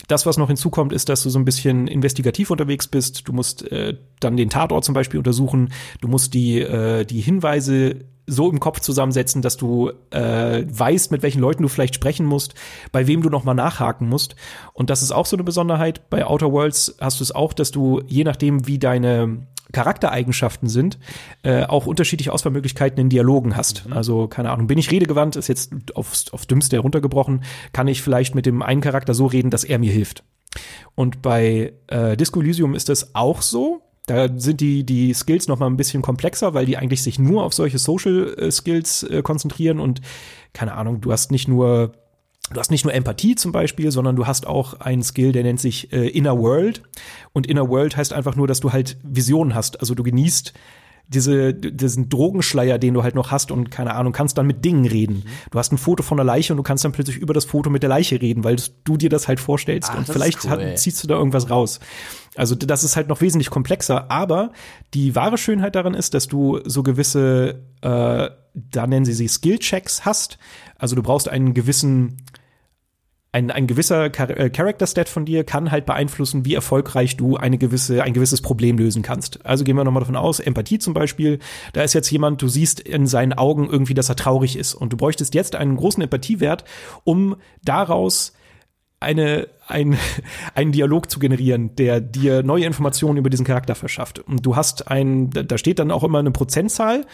Das, 0.07 0.26
was 0.26 0.36
noch 0.36 0.49
hinzukommt, 0.49 0.93
ist, 0.93 1.09
dass 1.09 1.22
du 1.22 1.30
so 1.30 1.39
ein 1.39 1.45
bisschen 1.45 1.86
investigativ 1.86 2.51
unterwegs 2.51 2.86
bist. 2.86 3.26
Du 3.26 3.32
musst 3.32 3.70
äh, 3.70 3.97
dann 4.20 4.36
den 4.36 4.51
Tatort 4.51 4.84
zum 4.84 4.95
Beispiel 4.95 5.18
untersuchen. 5.18 5.72
Du 6.01 6.09
musst 6.09 6.34
die, 6.34 6.61
äh, 6.61 7.05
die 7.05 7.20
Hinweise 7.20 8.05
so 8.28 8.50
im 8.50 8.60
Kopf 8.60 8.80
zusammensetzen, 8.80 9.42
dass 9.42 9.56
du 9.56 9.90
äh, 10.10 10.64
weißt, 10.68 11.10
mit 11.10 11.22
welchen 11.22 11.40
Leuten 11.40 11.62
du 11.62 11.68
vielleicht 11.68 11.94
sprechen 11.94 12.26
musst, 12.26 12.54
bei 12.92 13.06
wem 13.06 13.22
du 13.22 13.30
nochmal 13.30 13.54
nachhaken 13.54 14.08
musst. 14.08 14.36
Und 14.72 14.90
das 14.90 15.02
ist 15.02 15.12
auch 15.12 15.26
so 15.26 15.36
eine 15.36 15.44
Besonderheit. 15.44 16.08
Bei 16.10 16.26
Outer 16.26 16.52
Worlds 16.52 16.96
hast 17.00 17.20
du 17.20 17.24
es 17.24 17.34
auch, 17.34 17.52
dass 17.52 17.70
du, 17.70 18.02
je 18.06 18.24
nachdem, 18.24 18.66
wie 18.66 18.78
deine 18.78 19.46
Charaktereigenschaften 19.72 20.68
sind, 20.68 20.98
äh, 21.42 21.64
auch 21.64 21.86
unterschiedliche 21.86 22.32
Auswahlmöglichkeiten 22.32 22.98
in 22.98 23.08
Dialogen 23.08 23.56
hast. 23.56 23.86
Mhm. 23.86 23.92
Also, 23.92 24.28
keine 24.28 24.50
Ahnung, 24.50 24.66
bin 24.66 24.78
ich 24.78 24.90
redegewandt, 24.90 25.36
ist 25.36 25.48
jetzt 25.48 25.72
aufs, 25.94 26.32
aufs 26.32 26.46
Dümmste 26.46 26.76
heruntergebrochen, 26.76 27.42
kann 27.72 27.88
ich 27.88 28.02
vielleicht 28.02 28.34
mit 28.34 28.46
dem 28.46 28.62
einen 28.62 28.80
Charakter 28.80 29.14
so 29.14 29.26
reden, 29.26 29.50
dass 29.50 29.64
er 29.64 29.78
mir 29.78 29.92
hilft. 29.92 30.24
Und 30.94 31.22
bei 31.22 31.74
äh, 31.88 32.16
Disco 32.16 32.40
Elysium 32.40 32.74
ist 32.74 32.88
das 32.88 33.14
auch 33.14 33.42
so. 33.42 33.82
Da 34.09 34.28
sind 34.34 34.61
die, 34.61 34.84
die 34.84 35.12
Skills 35.12 35.48
noch 35.48 35.59
mal 35.59 35.66
ein 35.66 35.76
bisschen 35.76 36.02
komplexer, 36.02 36.54
weil 36.54 36.66
die 36.66 36.78
eigentlich 36.78 37.02
sich 37.02 37.18
nur 37.18 37.44
auf 37.44 37.52
solche 37.52 37.78
Social 37.78 38.34
äh, 38.38 38.50
Skills 38.50 39.02
äh, 39.02 39.22
konzentrieren 39.22 39.78
und 39.80 40.00
keine 40.54 40.74
Ahnung, 40.74 41.00
du 41.00 41.12
hast 41.12 41.30
nicht 41.30 41.46
nur 41.46 41.92
Du 42.50 42.59
hast 42.59 42.70
nicht 42.70 42.84
nur 42.84 42.94
Empathie 42.94 43.34
zum 43.34 43.52
Beispiel, 43.52 43.90
sondern 43.90 44.16
du 44.16 44.26
hast 44.26 44.46
auch 44.46 44.80
einen 44.80 45.02
Skill, 45.02 45.32
der 45.32 45.42
nennt 45.42 45.61
sich 45.61 45.92
äh, 45.92 46.09
Inner 46.09 46.38
World. 46.38 46.82
Und 47.34 47.46
Inner 47.46 47.68
World 47.68 47.98
heißt 47.98 48.14
einfach 48.14 48.36
nur, 48.36 48.46
dass 48.46 48.61
du 48.61 48.72
halt 48.72 48.96
Visionen 49.02 49.54
hast. 49.54 49.80
Also 49.80 49.94
du 49.94 50.02
genießt 50.02 50.54
diese, 51.09 51.54
diesen 51.54 52.11
Drogenschleier, 52.11 52.78
den 52.78 52.94
du 52.94 53.02
halt 53.02 53.14
noch 53.14 53.30
hast 53.30 53.50
und 53.50 53.70
keine 53.70 53.94
Ahnung, 53.94 54.12
kannst 54.12 54.36
dann 54.36 54.46
mit 54.46 54.64
Dingen 54.64 54.86
reden. 54.86 55.24
Du 55.50 55.59
hast 55.59 55.72
ein 55.72 55.78
Foto 55.78 56.02
von 56.02 56.18
der 56.18 56.24
Leiche 56.24 56.52
und 56.52 56.59
du 56.59 56.62
kannst 56.62 56.84
dann 56.84 56.92
plötzlich 56.92 57.16
über 57.16 57.32
das 57.32 57.46
Foto 57.46 57.70
mit 57.70 57.82
der 57.82 57.88
Leiche 57.88 58.20
reden, 58.20 58.44
weil 58.44 58.56
du 58.84 58.96
dir 58.96 59.09
das 59.09 59.26
halt 59.26 59.40
vorstellst. 59.40 59.90
Ach, 59.92 59.98
und 59.98 60.06
vielleicht 60.06 60.44
cool, 60.44 60.50
hat, 60.50 60.78
ziehst 60.78 61.02
du 61.02 61.09
da 61.09 61.16
irgendwas 61.16 61.48
raus. 61.48 61.80
Also 62.36 62.54
das 62.54 62.84
ist 62.84 62.94
halt 62.94 63.09
noch 63.09 63.20
wesentlich 63.22 63.50
komplexer, 63.50 64.11
aber 64.11 64.52
die 64.94 65.14
wahre 65.14 65.38
Schönheit 65.38 65.74
daran 65.74 65.94
ist, 65.94 66.12
dass 66.14 66.28
du 66.28 66.61
so 66.64 66.82
gewisse, 66.82 67.64
äh, 67.80 68.28
da 68.54 68.86
nennen 68.86 69.06
sie 69.06 69.14
sie 69.14 69.28
Skill-Checks 69.28 70.04
hast. 70.04 70.38
Also 70.76 70.94
du 70.94 71.02
brauchst 71.02 71.28
einen 71.28 71.54
gewissen 71.54 72.18
ein, 73.30 73.50
ein 73.50 73.66
gewisser 73.66 74.06
äh, 74.06 74.50
Character-Stat 74.50 75.08
von 75.08 75.26
dir 75.26 75.44
kann 75.44 75.70
halt 75.70 75.84
beeinflussen, 75.84 76.44
wie 76.46 76.54
erfolgreich 76.54 77.16
du 77.16 77.36
eine 77.36 77.58
gewisse, 77.58 78.02
ein 78.02 78.14
gewisses 78.14 78.40
Problem 78.40 78.78
lösen 78.78 79.02
kannst. 79.02 79.44
Also 79.44 79.64
gehen 79.64 79.76
wir 79.76 79.84
nochmal 79.84 80.00
davon 80.00 80.16
aus, 80.16 80.40
Empathie 80.40 80.78
zum 80.78 80.94
Beispiel, 80.94 81.38
da 81.74 81.82
ist 81.82 81.92
jetzt 81.92 82.10
jemand, 82.10 82.40
du 82.40 82.48
siehst 82.48 82.80
in 82.80 83.06
seinen 83.06 83.34
Augen 83.34 83.68
irgendwie, 83.68 83.94
dass 83.94 84.08
er 84.08 84.16
traurig 84.16 84.56
ist 84.56 84.74
und 84.74 84.92
du 84.92 84.96
bräuchtest 84.96 85.34
jetzt 85.34 85.56
einen 85.56 85.76
großen 85.76 86.02
Empathiewert, 86.02 86.64
um 87.04 87.36
daraus 87.62 88.32
eine, 88.98 89.48
ein, 89.66 89.98
einen 90.54 90.72
Dialog 90.72 91.10
zu 91.10 91.18
generieren, 91.18 91.76
der 91.76 92.00
dir 92.00 92.42
neue 92.42 92.64
Informationen 92.64 93.18
über 93.18 93.28
diesen 93.28 93.44
Charakter 93.44 93.74
verschafft. 93.74 94.20
Und 94.20 94.46
du 94.46 94.56
hast 94.56 94.90
ein, 94.90 95.28
da 95.30 95.58
steht 95.58 95.78
dann 95.78 95.90
auch 95.90 96.02
immer 96.02 96.18
eine 96.18 96.30
Prozentzahl 96.30 97.04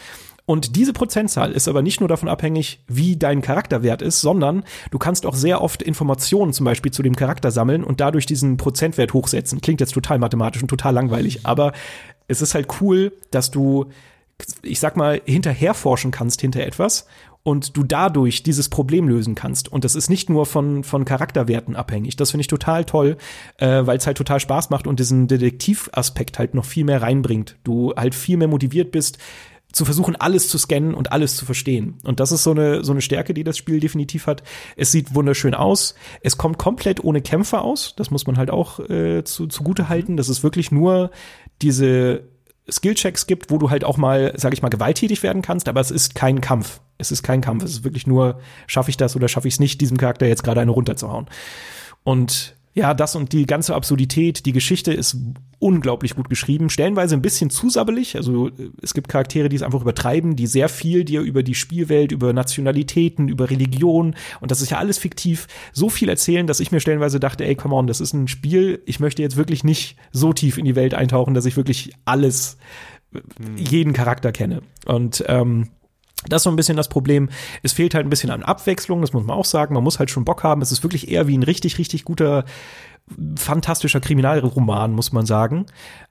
und 0.45 0.75
diese 0.75 0.93
Prozentzahl 0.93 1.51
ist 1.51 1.67
aber 1.67 1.81
nicht 1.81 1.99
nur 1.99 2.09
davon 2.09 2.29
abhängig, 2.29 2.79
wie 2.87 3.17
dein 3.17 3.41
Charakterwert 3.41 4.01
ist, 4.01 4.21
sondern 4.21 4.63
du 4.91 4.99
kannst 4.99 5.25
auch 5.25 5.35
sehr 5.35 5.61
oft 5.61 5.81
Informationen 5.81 6.53
zum 6.53 6.65
Beispiel 6.65 6.91
zu 6.91 7.01
dem 7.01 7.15
Charakter 7.15 7.51
sammeln 7.51 7.83
und 7.83 7.99
dadurch 7.99 8.25
diesen 8.25 8.57
Prozentwert 8.57 9.13
hochsetzen. 9.13 9.61
Klingt 9.61 9.81
jetzt 9.81 9.93
total 9.93 10.19
mathematisch 10.19 10.61
und 10.61 10.67
total 10.67 10.93
langweilig, 10.93 11.45
aber 11.45 11.73
es 12.27 12.41
ist 12.41 12.53
halt 12.53 12.67
cool, 12.81 13.11
dass 13.31 13.51
du 13.51 13.87
ich 14.61 14.79
sag 14.79 14.97
mal, 14.97 15.21
hinterherforschen 15.25 16.11
kannst 16.11 16.41
hinter 16.41 16.61
etwas 16.61 17.07
und 17.43 17.77
du 17.77 17.83
dadurch 17.83 18.43
dieses 18.43 18.69
Problem 18.69 19.07
lösen 19.07 19.35
kannst. 19.35 19.71
Und 19.71 19.83
das 19.85 19.95
ist 19.95 20.09
nicht 20.09 20.29
nur 20.29 20.45
von, 20.45 20.83
von 20.83 21.05
Charakterwerten 21.05 21.75
abhängig. 21.75 22.15
Das 22.15 22.31
finde 22.31 22.41
ich 22.41 22.47
total 22.47 22.85
toll, 22.85 23.17
äh, 23.57 23.85
weil 23.85 23.97
es 23.97 24.07
halt 24.07 24.17
total 24.17 24.39
Spaß 24.39 24.71
macht 24.71 24.87
und 24.87 24.99
diesen 24.99 25.27
Detektivaspekt 25.27 26.39
halt 26.39 26.53
noch 26.53 26.65
viel 26.65 26.83
mehr 26.83 27.01
reinbringt. 27.01 27.57
Du 27.63 27.93
halt 27.95 28.15
viel 28.15 28.37
mehr 28.37 28.47
motiviert 28.47 28.91
bist, 28.91 29.19
zu 29.75 29.83
versuchen, 29.83 30.15
alles 30.15 30.47
zu 30.47 30.57
scannen 30.57 30.93
und 30.93 31.11
alles 31.11 31.35
zu 31.35 31.43
verstehen. 31.45 31.95
Und 32.03 32.21
das 32.21 32.31
ist 32.31 32.43
so 32.43 32.51
eine, 32.51 32.85
so 32.85 32.93
eine 32.93 33.01
Stärke, 33.01 33.33
die 33.33 33.43
das 33.43 33.57
Spiel 33.57 33.81
definitiv 33.81 34.25
hat. 34.25 34.41
Es 34.77 34.93
sieht 34.93 35.13
wunderschön 35.13 35.53
aus. 35.53 35.95
Es 36.21 36.37
kommt 36.37 36.57
komplett 36.57 37.03
ohne 37.03 37.21
Kämpfer 37.21 37.61
aus. 37.61 37.93
Das 37.97 38.09
muss 38.09 38.25
man 38.25 38.37
halt 38.37 38.51
auch 38.51 38.79
äh, 38.79 39.25
zu, 39.25 39.47
zugute 39.47 39.89
halten. 39.89 40.15
Das 40.15 40.29
ist 40.29 40.43
wirklich 40.43 40.71
nur 40.71 41.11
diese 41.61 42.23
Skillchecks 42.71 43.27
gibt, 43.27 43.51
wo 43.51 43.57
du 43.57 43.69
halt 43.69 43.83
auch 43.83 43.97
mal, 43.97 44.31
sag 44.37 44.53
ich 44.53 44.61
mal, 44.61 44.69
gewalttätig 44.69 45.23
werden 45.23 45.41
kannst, 45.41 45.67
aber 45.67 45.81
es 45.81 45.91
ist 45.91 46.15
kein 46.15 46.39
Kampf. 46.39 46.79
Es 46.97 47.11
ist 47.11 47.21
kein 47.21 47.41
Kampf. 47.41 47.65
Es 47.65 47.71
ist 47.71 47.83
wirklich 47.83 48.07
nur, 48.07 48.39
schaffe 48.67 48.89
ich 48.89 48.95
das 48.95 49.17
oder 49.17 49.27
schaffe 49.27 49.49
ich 49.49 49.55
es 49.55 49.59
nicht, 49.59 49.81
diesem 49.81 49.97
Charakter 49.97 50.25
jetzt 50.25 50.45
gerade 50.45 50.61
eine 50.61 50.71
runterzuhauen. 50.71 51.27
Und 52.05 52.54
ja, 52.75 52.93
das 52.93 53.15
und 53.15 53.31
die 53.31 53.45
ganze 53.45 53.73
Absurdität, 53.73 54.45
die 54.45 54.51
Geschichte 54.51 54.93
ist 54.93 55.17
unglaublich 55.59 56.13
gut 56.13 56.29
geschrieben, 56.29 56.69
stellenweise 56.69 57.15
ein 57.15 57.21
bisschen 57.21 57.49
zu 57.49 57.69
sabbelig. 57.69 58.17
Also 58.17 58.51
es 58.81 58.93
gibt 58.93 59.07
Charaktere, 59.07 59.47
die 59.47 59.55
es 59.55 59.61
einfach 59.61 59.81
übertreiben, 59.81 60.35
die 60.35 60.45
sehr 60.45 60.67
viel 60.67 61.05
dir 61.05 61.21
über 61.21 61.41
die 61.41 61.55
Spielwelt, 61.55 62.11
über 62.11 62.33
Nationalitäten, 62.33 63.29
über 63.29 63.49
Religion 63.49 64.15
und 64.41 64.51
das 64.51 64.61
ist 64.61 64.71
ja 64.71 64.77
alles 64.77 64.97
fiktiv, 64.97 65.47
so 65.71 65.87
viel 65.87 66.09
erzählen, 66.09 66.47
dass 66.47 66.59
ich 66.59 66.73
mir 66.73 66.81
stellenweise 66.81 67.21
dachte, 67.21 67.45
ey, 67.45 67.55
come 67.55 67.73
on, 67.73 67.87
das 67.87 68.01
ist 68.01 68.13
ein 68.13 68.27
Spiel, 68.27 68.81
ich 68.85 68.99
möchte 68.99 69.21
jetzt 69.21 69.37
wirklich 69.37 69.63
nicht 69.63 69.95
so 70.11 70.33
tief 70.33 70.57
in 70.57 70.65
die 70.65 70.75
Welt 70.75 70.93
eintauchen, 70.93 71.33
dass 71.33 71.45
ich 71.45 71.55
wirklich 71.55 71.93
alles, 72.03 72.57
mhm. 73.13 73.55
jeden 73.57 73.93
Charakter 73.93 74.33
kenne. 74.33 74.61
Und 74.85 75.23
ähm, 75.27 75.69
das 76.27 76.39
ist 76.39 76.43
so 76.43 76.49
ein 76.49 76.55
bisschen 76.55 76.77
das 76.77 76.87
Problem. 76.87 77.29
Es 77.61 77.73
fehlt 77.73 77.93
halt 77.93 78.05
ein 78.05 78.09
bisschen 78.09 78.31
an 78.31 78.43
Abwechslung, 78.43 79.01
das 79.01 79.13
muss 79.13 79.25
man 79.25 79.37
auch 79.37 79.45
sagen. 79.45 79.73
Man 79.73 79.83
muss 79.83 79.99
halt 79.99 80.09
schon 80.09 80.25
Bock 80.25 80.43
haben. 80.43 80.61
Es 80.61 80.71
ist 80.71 80.83
wirklich 80.83 81.09
eher 81.09 81.27
wie 81.27 81.37
ein 81.37 81.43
richtig, 81.43 81.77
richtig 81.77 82.03
guter, 82.03 82.45
fantastischer 83.37 83.99
Kriminalroman, 83.99 84.93
muss 84.93 85.11
man 85.11 85.25
sagen. 85.25 85.65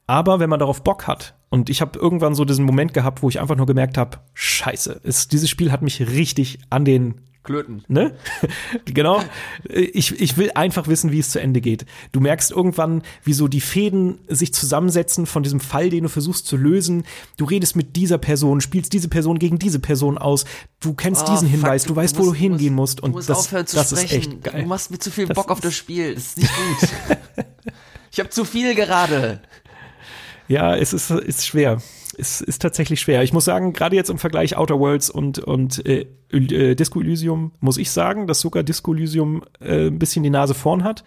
Aber 0.06 0.38
wenn 0.38 0.50
man 0.50 0.60
darauf 0.60 0.84
Bock 0.84 1.06
hat, 1.06 1.34
und 1.50 1.70
ich 1.70 1.80
habe 1.80 1.98
irgendwann 1.98 2.34
so 2.34 2.44
diesen 2.44 2.64
Moment 2.64 2.94
gehabt, 2.94 3.22
wo 3.22 3.28
ich 3.28 3.40
einfach 3.40 3.56
nur 3.56 3.66
gemerkt 3.66 3.96
habe, 3.96 4.18
scheiße, 4.34 5.00
es, 5.04 5.28
dieses 5.28 5.48
Spiel 5.48 5.72
hat 5.72 5.82
mich 5.82 6.00
richtig 6.00 6.58
an 6.70 6.84
den 6.84 7.20
Klöten. 7.44 7.84
Ne? 7.88 8.14
genau. 8.86 9.22
Ich, 9.68 10.18
ich 10.18 10.36
will 10.36 10.50
einfach 10.54 10.88
wissen, 10.88 11.12
wie 11.12 11.18
es 11.18 11.28
zu 11.28 11.40
Ende 11.40 11.60
geht. 11.60 11.84
Du 12.10 12.20
merkst 12.20 12.50
irgendwann, 12.50 13.02
wie 13.22 13.34
so 13.34 13.48
die 13.48 13.60
Fäden 13.60 14.18
sich 14.28 14.52
zusammensetzen 14.54 15.26
von 15.26 15.42
diesem 15.42 15.60
Fall, 15.60 15.90
den 15.90 16.04
du 16.04 16.08
versuchst 16.08 16.46
zu 16.46 16.56
lösen. 16.56 17.04
Du 17.36 17.44
redest 17.44 17.76
mit 17.76 17.96
dieser 17.96 18.18
Person, 18.18 18.60
spielst 18.60 18.94
diese 18.94 19.08
Person 19.08 19.38
gegen 19.38 19.58
diese 19.58 19.78
Person 19.78 20.16
aus. 20.16 20.46
Du 20.80 20.94
kennst 20.94 21.28
oh, 21.28 21.32
diesen 21.32 21.48
Hinweis, 21.48 21.82
fuck, 21.82 21.88
du 21.88 21.96
weißt, 21.96 22.18
wo 22.18 22.24
du 22.24 22.34
hingehen 22.34 22.74
musst. 22.74 23.02
Und 23.02 23.12
musst 23.12 23.28
das, 23.28 23.50
das 23.50 23.92
ist 23.92 24.12
echt 24.12 24.42
geil. 24.42 24.62
Du 24.62 24.68
machst 24.68 24.90
mir 24.90 24.98
zu 24.98 25.10
viel 25.10 25.26
Bock 25.26 25.48
das 25.48 25.52
auf 25.52 25.60
das 25.60 25.76
Spiel. 25.76 26.14
Das 26.14 26.24
ist 26.24 26.38
nicht 26.38 26.50
gut. 26.50 27.16
ich 28.10 28.20
habe 28.20 28.30
zu 28.30 28.44
viel 28.44 28.74
gerade. 28.74 29.42
Ja, 30.48 30.76
es 30.76 30.92
ist, 30.92 31.10
ist 31.10 31.46
schwer 31.46 31.78
ist, 32.14 32.40
ist 32.40 32.62
tatsächlich 32.62 33.00
schwer. 33.00 33.22
Ich 33.22 33.32
muss 33.32 33.44
sagen, 33.44 33.72
gerade 33.72 33.96
jetzt 33.96 34.10
im 34.10 34.18
Vergleich 34.18 34.56
Outer 34.56 34.78
Worlds 34.78 35.10
und, 35.10 35.38
und 35.38 35.84
äh, 35.86 36.06
äh, 36.30 36.74
Disco 36.74 37.00
Elysium, 37.00 37.52
muss 37.60 37.76
ich 37.76 37.90
sagen, 37.90 38.26
dass 38.26 38.40
sogar 38.40 38.62
Disco 38.62 38.94
Elysium 38.94 39.42
äh, 39.60 39.88
ein 39.88 39.98
bisschen 39.98 40.22
die 40.22 40.30
Nase 40.30 40.54
vorn 40.54 40.84
hat. 40.84 41.04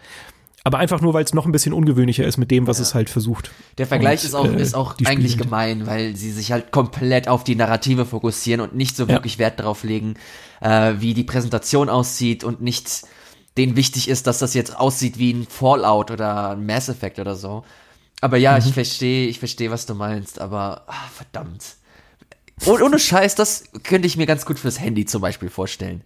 Aber 0.64 0.80
einfach 0.80 1.00
nur, 1.00 1.14
weil 1.14 1.24
es 1.24 1.34
noch 1.34 1.46
ein 1.46 1.54
bisschen 1.54 1.72
ungewöhnlicher 1.72 2.26
ist 2.26 2.36
mit 2.38 2.52
dem, 2.52 2.68
was 2.68 2.80
ja. 2.80 2.84
es 2.84 2.94
halt 2.94 3.10
versucht. 3.10 3.52
Der 3.78 3.88
Vergleich 3.88 4.20
und, 4.20 4.26
ist 4.26 4.36
auch, 4.36 4.46
äh, 4.46 4.62
ist 4.62 4.76
auch 4.76 4.96
eigentlich 5.06 5.38
gemein, 5.38 5.88
weil 5.88 6.16
sie 6.18 6.32
sich 6.32 6.52
halt 6.52 6.72
komplett 6.72 7.30
auf 7.30 7.46
die 7.46 7.56
Narrative 7.56 8.06
fokussieren 8.06 8.60
und 8.60 8.76
nicht 8.76 8.98
so 8.98 9.08
wirklich 9.08 9.36
ja. 9.36 9.40
Wert 9.40 9.60
darauf 9.60 9.84
legen, 9.84 10.16
äh, 10.60 10.96
wie 10.98 11.14
die 11.14 11.24
Präsentation 11.24 11.88
aussieht 11.88 12.44
und 12.44 12.62
nicht 12.62 13.04
denen 13.58 13.78
wichtig 13.78 14.10
ist, 14.10 14.28
dass 14.28 14.40
das 14.40 14.54
jetzt 14.54 14.78
aussieht 14.78 15.18
wie 15.18 15.32
ein 15.32 15.48
Fallout 15.50 16.12
oder 16.12 16.52
ein 16.52 16.66
Mass 16.66 16.90
Effect 16.90 17.20
oder 17.20 17.36
so. 17.36 17.64
Aber 18.22 18.38
ja, 18.38 18.54
mhm. 18.54 18.66
ich 18.66 18.74
verstehe, 18.74 19.28
ich 19.28 19.40
verstehe, 19.40 19.72
was 19.72 19.86
du 19.86 19.94
meinst, 19.94 20.40
aber 20.40 20.84
ach, 20.88 21.10
verdammt. 21.12 21.64
Und 22.66 22.82
ohne 22.82 22.98
Scheiß, 22.98 23.36
das 23.36 23.66
könnte 23.84 24.08
ich 24.08 24.18
mir 24.18 24.26
ganz 24.26 24.46
gut 24.46 24.58
fürs 24.58 24.80
Handy 24.80 25.06
zum 25.06 25.22
Beispiel 25.22 25.50
vorstellen. 25.50 26.04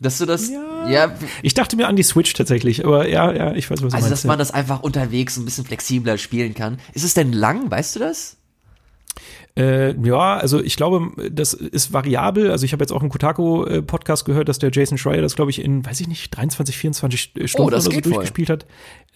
Dass 0.00 0.18
du 0.18 0.26
das, 0.26 0.48
ja. 0.48 0.88
ja. 0.88 1.14
Ich 1.42 1.54
dachte 1.54 1.76
mir 1.76 1.86
an 1.86 1.94
die 1.94 2.02
Switch 2.02 2.32
tatsächlich, 2.32 2.84
aber 2.84 3.06
ja, 3.06 3.32
ja, 3.32 3.52
ich 3.52 3.70
weiß, 3.70 3.76
was 3.76 3.80
du 3.80 3.84
also, 3.84 3.96
meinst. 3.96 4.04
Also, 4.04 4.10
dass 4.10 4.24
man 4.24 4.38
das 4.38 4.50
einfach 4.50 4.82
unterwegs 4.82 5.36
ein 5.36 5.44
bisschen 5.44 5.66
flexibler 5.66 6.16
spielen 6.16 6.54
kann. 6.54 6.78
Ist 6.94 7.04
es 7.04 7.14
denn 7.14 7.32
lang, 7.32 7.70
weißt 7.70 7.96
du 7.96 8.00
das? 8.00 8.38
Äh, 9.60 9.94
ja, 10.06 10.38
also 10.38 10.62
ich 10.62 10.76
glaube, 10.76 11.10
das 11.30 11.52
ist 11.52 11.92
variabel. 11.92 12.50
Also 12.50 12.64
ich 12.64 12.72
habe 12.72 12.82
jetzt 12.82 12.92
auch 12.92 13.02
einen 13.02 13.10
Kotaku-Podcast 13.10 14.24
gehört, 14.24 14.48
dass 14.48 14.58
der 14.58 14.70
Jason 14.72 14.96
Schreier 14.96 15.20
das, 15.20 15.36
glaube 15.36 15.50
ich, 15.50 15.62
in, 15.62 15.84
weiß 15.84 16.00
ich 16.00 16.08
nicht, 16.08 16.34
23, 16.34 16.78
24 16.78 17.20
Stunden 17.20 17.50
oh, 17.58 17.66
oder 17.66 17.80
so 17.82 17.90
durchgespielt 17.90 18.48
voll. 18.48 18.56
hat. 18.56 18.66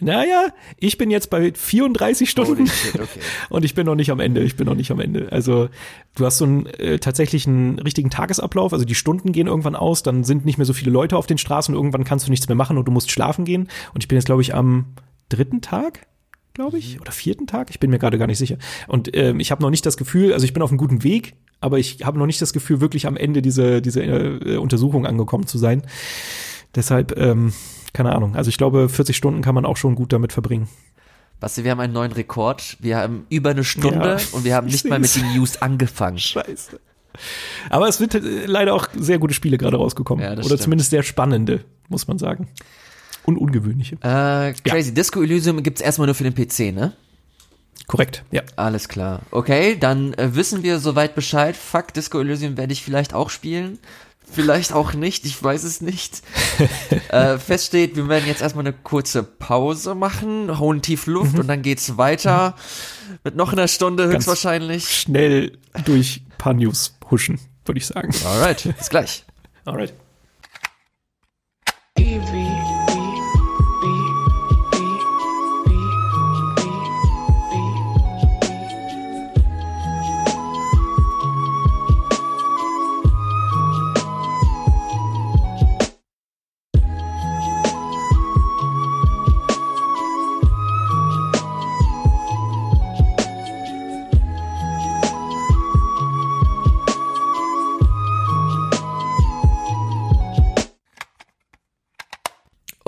Naja, 0.00 0.48
ich 0.76 0.98
bin 0.98 1.10
jetzt 1.10 1.30
bei 1.30 1.52
34 1.54 2.28
Stunden 2.28 2.66
shit, 2.66 2.96
okay. 2.96 3.20
und 3.48 3.64
ich 3.64 3.74
bin 3.74 3.86
noch 3.86 3.94
nicht 3.94 4.10
am 4.10 4.20
Ende. 4.20 4.42
Ich 4.42 4.56
bin 4.56 4.66
noch 4.66 4.74
nicht 4.74 4.90
am 4.90 5.00
Ende. 5.00 5.32
Also 5.32 5.70
du 6.14 6.26
hast 6.26 6.38
so 6.38 6.44
einen 6.44 6.66
äh, 6.66 6.98
tatsächlich 6.98 7.46
einen 7.46 7.78
richtigen 7.78 8.10
Tagesablauf. 8.10 8.74
Also 8.74 8.84
die 8.84 8.94
Stunden 8.94 9.32
gehen 9.32 9.46
irgendwann 9.46 9.76
aus, 9.76 10.02
dann 10.02 10.24
sind 10.24 10.44
nicht 10.44 10.58
mehr 10.58 10.66
so 10.66 10.74
viele 10.74 10.90
Leute 10.90 11.16
auf 11.16 11.26
den 11.26 11.38
Straßen. 11.38 11.74
Irgendwann 11.74 12.04
kannst 12.04 12.26
du 12.26 12.30
nichts 12.30 12.48
mehr 12.48 12.56
machen 12.56 12.76
und 12.76 12.86
du 12.86 12.92
musst 12.92 13.10
schlafen 13.10 13.46
gehen. 13.46 13.68
Und 13.94 14.04
ich 14.04 14.08
bin 14.08 14.16
jetzt, 14.16 14.26
glaube 14.26 14.42
ich, 14.42 14.54
am 14.54 14.92
dritten 15.30 15.62
Tag 15.62 16.06
glaube 16.54 16.78
ich, 16.78 16.94
mhm. 16.94 17.02
oder 17.02 17.12
vierten 17.12 17.46
Tag, 17.46 17.68
ich 17.70 17.80
bin 17.80 17.90
mir 17.90 17.98
gerade 17.98 18.16
gar 18.16 18.26
nicht 18.26 18.38
sicher. 18.38 18.56
Und 18.86 19.14
ähm, 19.14 19.40
ich 19.40 19.50
habe 19.50 19.60
noch 19.60 19.70
nicht 19.70 19.84
das 19.84 19.96
Gefühl, 19.96 20.32
also 20.32 20.44
ich 20.44 20.52
bin 20.52 20.62
auf 20.62 20.70
einem 20.70 20.78
guten 20.78 21.02
Weg, 21.02 21.34
aber 21.60 21.78
ich 21.78 21.98
habe 22.04 22.18
noch 22.18 22.26
nicht 22.26 22.40
das 22.40 22.52
Gefühl, 22.52 22.80
wirklich 22.80 23.06
am 23.06 23.16
Ende 23.16 23.42
dieser 23.42 23.80
diese, 23.80 24.02
äh, 24.02 24.56
Untersuchung 24.56 25.04
angekommen 25.04 25.46
zu 25.46 25.58
sein. 25.58 25.82
Deshalb, 26.74 27.18
ähm, 27.18 27.52
keine 27.92 28.14
Ahnung. 28.14 28.36
Also 28.36 28.48
ich 28.48 28.56
glaube, 28.56 28.88
40 28.88 29.16
Stunden 29.16 29.42
kann 29.42 29.54
man 29.54 29.66
auch 29.66 29.76
schon 29.76 29.94
gut 29.94 30.12
damit 30.12 30.32
verbringen. 30.32 30.68
Basti, 31.40 31.64
wir 31.64 31.72
haben 31.72 31.80
einen 31.80 31.92
neuen 31.92 32.12
Rekord. 32.12 32.76
Wir 32.80 32.98
haben 32.98 33.26
über 33.28 33.50
eine 33.50 33.64
Stunde 33.64 34.16
ja, 34.18 34.18
und 34.32 34.44
wir 34.44 34.54
haben 34.54 34.66
nicht 34.68 34.84
mal 34.86 34.98
mit 34.98 35.14
den 35.14 35.34
News 35.34 35.60
angefangen. 35.60 36.18
Scheiße. 36.18 36.80
Aber 37.70 37.88
es 37.88 38.00
wird 38.00 38.14
äh, 38.14 38.46
leider 38.46 38.74
auch 38.74 38.88
sehr 38.96 39.18
gute 39.18 39.34
Spiele 39.34 39.58
gerade 39.58 39.76
rausgekommen. 39.76 40.24
Ja, 40.24 40.32
Oder 40.32 40.44
stimmt. 40.44 40.62
zumindest 40.62 40.90
sehr 40.90 41.02
spannende, 41.02 41.64
muss 41.88 42.06
man 42.06 42.18
sagen 42.18 42.48
und 43.24 43.38
ungewöhnliche. 43.38 43.96
Äh, 43.96 44.54
crazy. 44.68 44.90
Ja. 44.90 44.94
Disco 44.94 45.22
Elysium 45.22 45.62
gibt's 45.62 45.80
erstmal 45.80 46.06
nur 46.06 46.14
für 46.14 46.24
den 46.24 46.34
PC, 46.34 46.74
ne? 46.74 46.92
Korrekt, 47.86 48.24
ja. 48.30 48.42
Alles 48.56 48.88
klar. 48.88 49.20
Okay, 49.30 49.76
dann 49.78 50.14
äh, 50.14 50.34
wissen 50.34 50.62
wir 50.62 50.78
soweit 50.78 51.14
Bescheid. 51.14 51.56
Fuck, 51.56 51.92
Disco 51.92 52.20
Elysium 52.20 52.56
werde 52.56 52.72
ich 52.72 52.82
vielleicht 52.82 53.12
auch 53.12 53.30
spielen. 53.30 53.78
Vielleicht 54.30 54.72
auch 54.72 54.94
nicht, 54.94 55.26
ich 55.26 55.40
weiß 55.42 55.64
es 55.64 55.82
nicht. 55.82 56.22
äh, 57.08 57.38
fest 57.38 57.66
steht, 57.66 57.94
wir 57.94 58.08
werden 58.08 58.26
jetzt 58.26 58.40
erstmal 58.40 58.64
eine 58.64 58.72
kurze 58.72 59.22
Pause 59.22 59.94
machen, 59.94 60.58
hohen 60.58 60.80
tief 60.80 61.06
Luft 61.06 61.34
mhm. 61.34 61.40
und 61.40 61.46
dann 61.46 61.60
geht's 61.60 61.98
weiter 61.98 62.54
mhm. 63.08 63.18
mit 63.22 63.36
noch 63.36 63.52
einer 63.52 63.68
Stunde 63.68 64.04
Ganz 64.04 64.14
höchstwahrscheinlich. 64.14 64.88
Schnell 64.88 65.58
durch 65.84 66.22
paar 66.38 66.54
News 66.54 66.96
huschen, 67.10 67.38
würde 67.66 67.78
ich 67.78 67.86
sagen. 67.86 68.12
Alright, 68.24 68.74
bis 68.76 68.88
gleich. 68.88 69.24
Alright. 69.66 69.92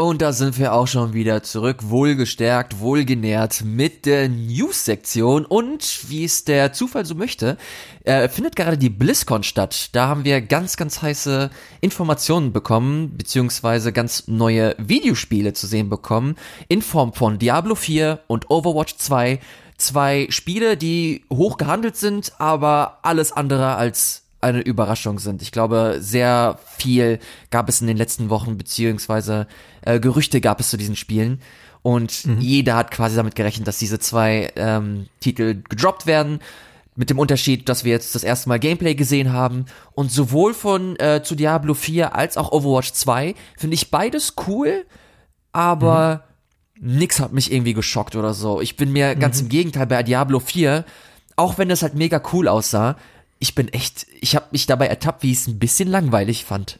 Und 0.07 0.23
da 0.23 0.33
sind 0.33 0.57
wir 0.61 0.73
auch 0.73 0.87
schon 0.87 1.15
wieder 1.15 1.43
zurück, 1.43 1.79
wohlgestärkt, 1.81 2.79
wohlgenährt 2.79 3.65
mit 3.65 4.07
der 4.07 4.29
News-Sektion. 4.29 5.45
Und 5.45 6.09
wie 6.09 6.23
es 6.23 6.45
der 6.45 6.73
Zufall 6.73 7.05
so 7.05 7.17
möchte, 7.17 7.57
äh, 8.05 8.29
findet 8.29 8.55
gerade 8.55 8.79
die 8.79 8.89
BlizzCon 8.89 9.43
statt. 9.43 9.89
Da 9.97 10.07
haben 10.07 10.25
wir 10.25 10.41
ganz, 10.43 10.77
ganz 10.77 11.03
heiße 11.03 11.51
Informationen 11.81 12.53
bekommen, 12.53 13.17
beziehungsweise 13.17 13.93
ganz 13.93 14.29
neue 14.29 14.77
Videospiele 14.79 15.55
zu 15.55 15.67
sehen 15.67 15.91
bekommen, 15.91 16.37
in 16.69 16.83
Form 16.83 17.13
von 17.13 17.41
Diablo 17.41 17.75
4 17.75 18.21
und 18.29 18.49
Overwatch 18.49 18.99
2. 18.99 19.41
Zwei 19.77 20.29
Spiele, 20.31 20.77
die 20.77 21.25
hoch 21.33 21.57
gehandelt 21.57 21.97
sind, 21.97 22.33
aber 22.39 23.01
alles 23.03 23.33
andere 23.33 23.75
als 23.75 24.26
eine 24.47 24.61
Überraschung 24.61 25.19
sind. 25.19 25.43
Ich 25.43 25.53
glaube, 25.53 25.97
sehr 26.01 26.59
viel 26.77 27.19
gab 27.51 27.69
es 27.69 27.81
in 27.81 27.87
den 27.87 27.97
letzten 27.97 28.31
Wochen, 28.31 28.57
beziehungsweise 28.57 29.47
äh, 29.83 30.01
Gerüchte 30.01 30.41
gab 30.41 30.61
es 30.61 30.71
zu 30.71 30.77
diesen 30.77 30.97
Spielen. 30.97 31.41
Und 31.83 32.27
mhm. 32.27 32.41
jeder 32.41 32.75
hat 32.75 32.91
quasi 32.91 33.15
damit 33.15 33.37
gerechnet, 33.37 33.69
dass 33.69 33.79
diese 33.79 33.99
zwei 33.99 34.51
ähm, 34.57 35.07
Titel 35.21 35.63
gedroppt 35.69 36.07
werden. 36.07 36.41
Mit 36.97 37.11
dem 37.11 37.19
Unterschied, 37.19 37.69
dass 37.69 37.85
wir 37.85 37.93
jetzt 37.93 38.15
das 38.15 38.25
erste 38.25 38.49
Mal 38.49 38.59
Gameplay 38.59 38.95
gesehen 38.95 39.33
haben. 39.33 39.67
Und 39.93 40.11
sowohl 40.11 40.55
von 40.55 40.99
äh, 40.99 41.23
zu 41.23 41.35
Diablo 41.35 41.75
4 41.75 42.15
als 42.15 42.39
auch 42.39 42.53
Overwatch 42.53 42.93
2 42.93 43.35
finde 43.57 43.75
ich 43.75 43.91
beides 43.91 44.35
cool, 44.49 44.87
aber 45.53 46.25
mhm. 46.81 46.97
nix 46.97 47.21
hat 47.21 47.33
mich 47.33 47.53
irgendwie 47.53 47.75
geschockt 47.75 48.17
oder 48.17 48.35
so. 48.35 48.61
Ich 48.61 48.77
bin 48.77 48.93
mir 48.93 49.15
mhm. 49.15 49.21
ganz 49.21 49.41
im 49.41 49.49
Gegenteil 49.49 49.87
bei 49.87 50.03
Diablo 50.03 50.41
4, 50.41 50.85
auch 51.37 51.59
wenn 51.59 51.69
das 51.69 51.83
halt 51.83 51.95
mega 51.95 52.21
cool 52.33 52.49
aussah, 52.49 52.97
ich 53.39 53.55
bin 53.55 53.69
echt, 53.69 54.07
ich 54.21 54.35
habe 54.37 54.47
mich 54.51 54.67
dabei 54.67 54.87
ertappt, 54.87 55.23
wie 55.23 55.33
ich 55.33 55.39
es 55.39 55.47
ein 55.47 55.59
bisschen 55.59 55.89
langweilig 55.89 56.45
fand. 56.45 56.79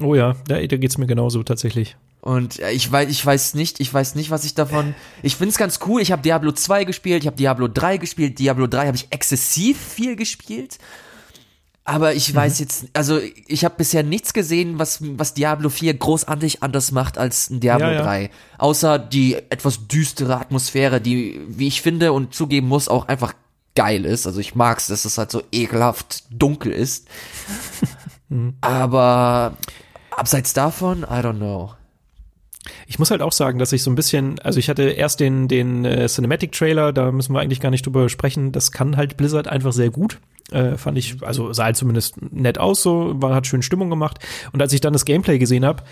Oh 0.00 0.14
ja, 0.14 0.34
da, 0.48 0.60
da 0.60 0.76
geht's 0.76 0.98
mir 0.98 1.06
genauso 1.06 1.42
tatsächlich. 1.42 1.96
Und 2.20 2.58
ich 2.58 2.90
weiß, 2.90 3.10
ich 3.10 3.24
weiß 3.24 3.54
nicht, 3.54 3.80
ich 3.80 3.92
weiß 3.92 4.14
nicht, 4.14 4.30
was 4.30 4.44
ich 4.44 4.54
davon. 4.54 4.94
Ich 5.22 5.36
find's 5.36 5.58
ganz 5.58 5.78
cool. 5.86 6.00
Ich 6.00 6.10
habe 6.10 6.22
Diablo 6.22 6.52
2 6.52 6.84
gespielt, 6.84 7.22
ich 7.22 7.26
habe 7.26 7.36
Diablo 7.36 7.68
3 7.68 7.98
gespielt. 7.98 8.38
Diablo 8.38 8.66
3 8.66 8.86
habe 8.86 8.96
ich 8.96 9.08
exzessiv 9.10 9.78
viel 9.78 10.16
gespielt. 10.16 10.78
Aber 11.84 12.14
ich 12.14 12.32
mhm. 12.32 12.36
weiß 12.36 12.60
jetzt, 12.60 12.86
also 12.94 13.20
ich 13.46 13.64
habe 13.64 13.74
bisher 13.76 14.02
nichts 14.02 14.32
gesehen, 14.32 14.78
was, 14.78 15.00
was 15.02 15.34
Diablo 15.34 15.68
4 15.68 15.92
großartig 15.94 16.62
anders 16.62 16.92
macht 16.92 17.18
als 17.18 17.50
ein 17.50 17.60
Diablo 17.60 17.88
ja, 17.88 17.92
ja. 17.92 18.02
3. 18.02 18.30
Außer 18.56 18.98
die 18.98 19.34
etwas 19.34 19.86
düstere 19.86 20.40
Atmosphäre, 20.40 21.02
die, 21.02 21.42
wie 21.46 21.66
ich 21.66 21.82
finde 21.82 22.14
und 22.14 22.34
zugeben 22.34 22.68
muss, 22.68 22.88
auch 22.88 23.06
einfach 23.08 23.34
geil 23.74 24.04
ist. 24.04 24.26
Also 24.26 24.40
ich 24.40 24.54
mag's, 24.54 24.86
dass 24.86 25.04
es 25.04 25.18
halt 25.18 25.30
so 25.30 25.42
ekelhaft 25.52 26.24
dunkel 26.30 26.72
ist. 26.72 27.08
Aber 28.60 29.56
abseits 30.10 30.52
davon, 30.52 31.02
I 31.02 31.20
don't 31.20 31.36
know. 31.36 31.72
Ich 32.86 32.98
muss 32.98 33.10
halt 33.10 33.20
auch 33.20 33.32
sagen, 33.32 33.58
dass 33.58 33.72
ich 33.72 33.82
so 33.82 33.90
ein 33.90 33.94
bisschen, 33.94 34.38
also 34.38 34.58
ich 34.58 34.70
hatte 34.70 34.84
erst 34.84 35.20
den, 35.20 35.48
den 35.48 35.84
äh, 35.84 36.06
Cinematic 36.06 36.52
Trailer, 36.52 36.92
da 36.92 37.12
müssen 37.12 37.34
wir 37.34 37.40
eigentlich 37.40 37.60
gar 37.60 37.70
nicht 37.70 37.84
drüber 37.84 38.08
sprechen. 38.08 38.52
Das 38.52 38.72
kann 38.72 38.96
halt 38.96 39.16
Blizzard 39.16 39.48
einfach 39.48 39.72
sehr 39.72 39.90
gut. 39.90 40.18
Äh, 40.50 40.76
fand 40.76 40.96
ich, 40.98 41.22
also 41.22 41.52
sah 41.52 41.64
halt 41.64 41.76
zumindest 41.76 42.20
nett 42.32 42.58
aus, 42.58 42.82
so, 42.82 43.20
war, 43.20 43.34
hat 43.34 43.46
schön 43.46 43.62
Stimmung 43.62 43.90
gemacht. 43.90 44.18
Und 44.52 44.62
als 44.62 44.72
ich 44.72 44.80
dann 44.80 44.92
das 44.92 45.04
Gameplay 45.04 45.38
gesehen 45.38 45.64
habe, 45.64 45.82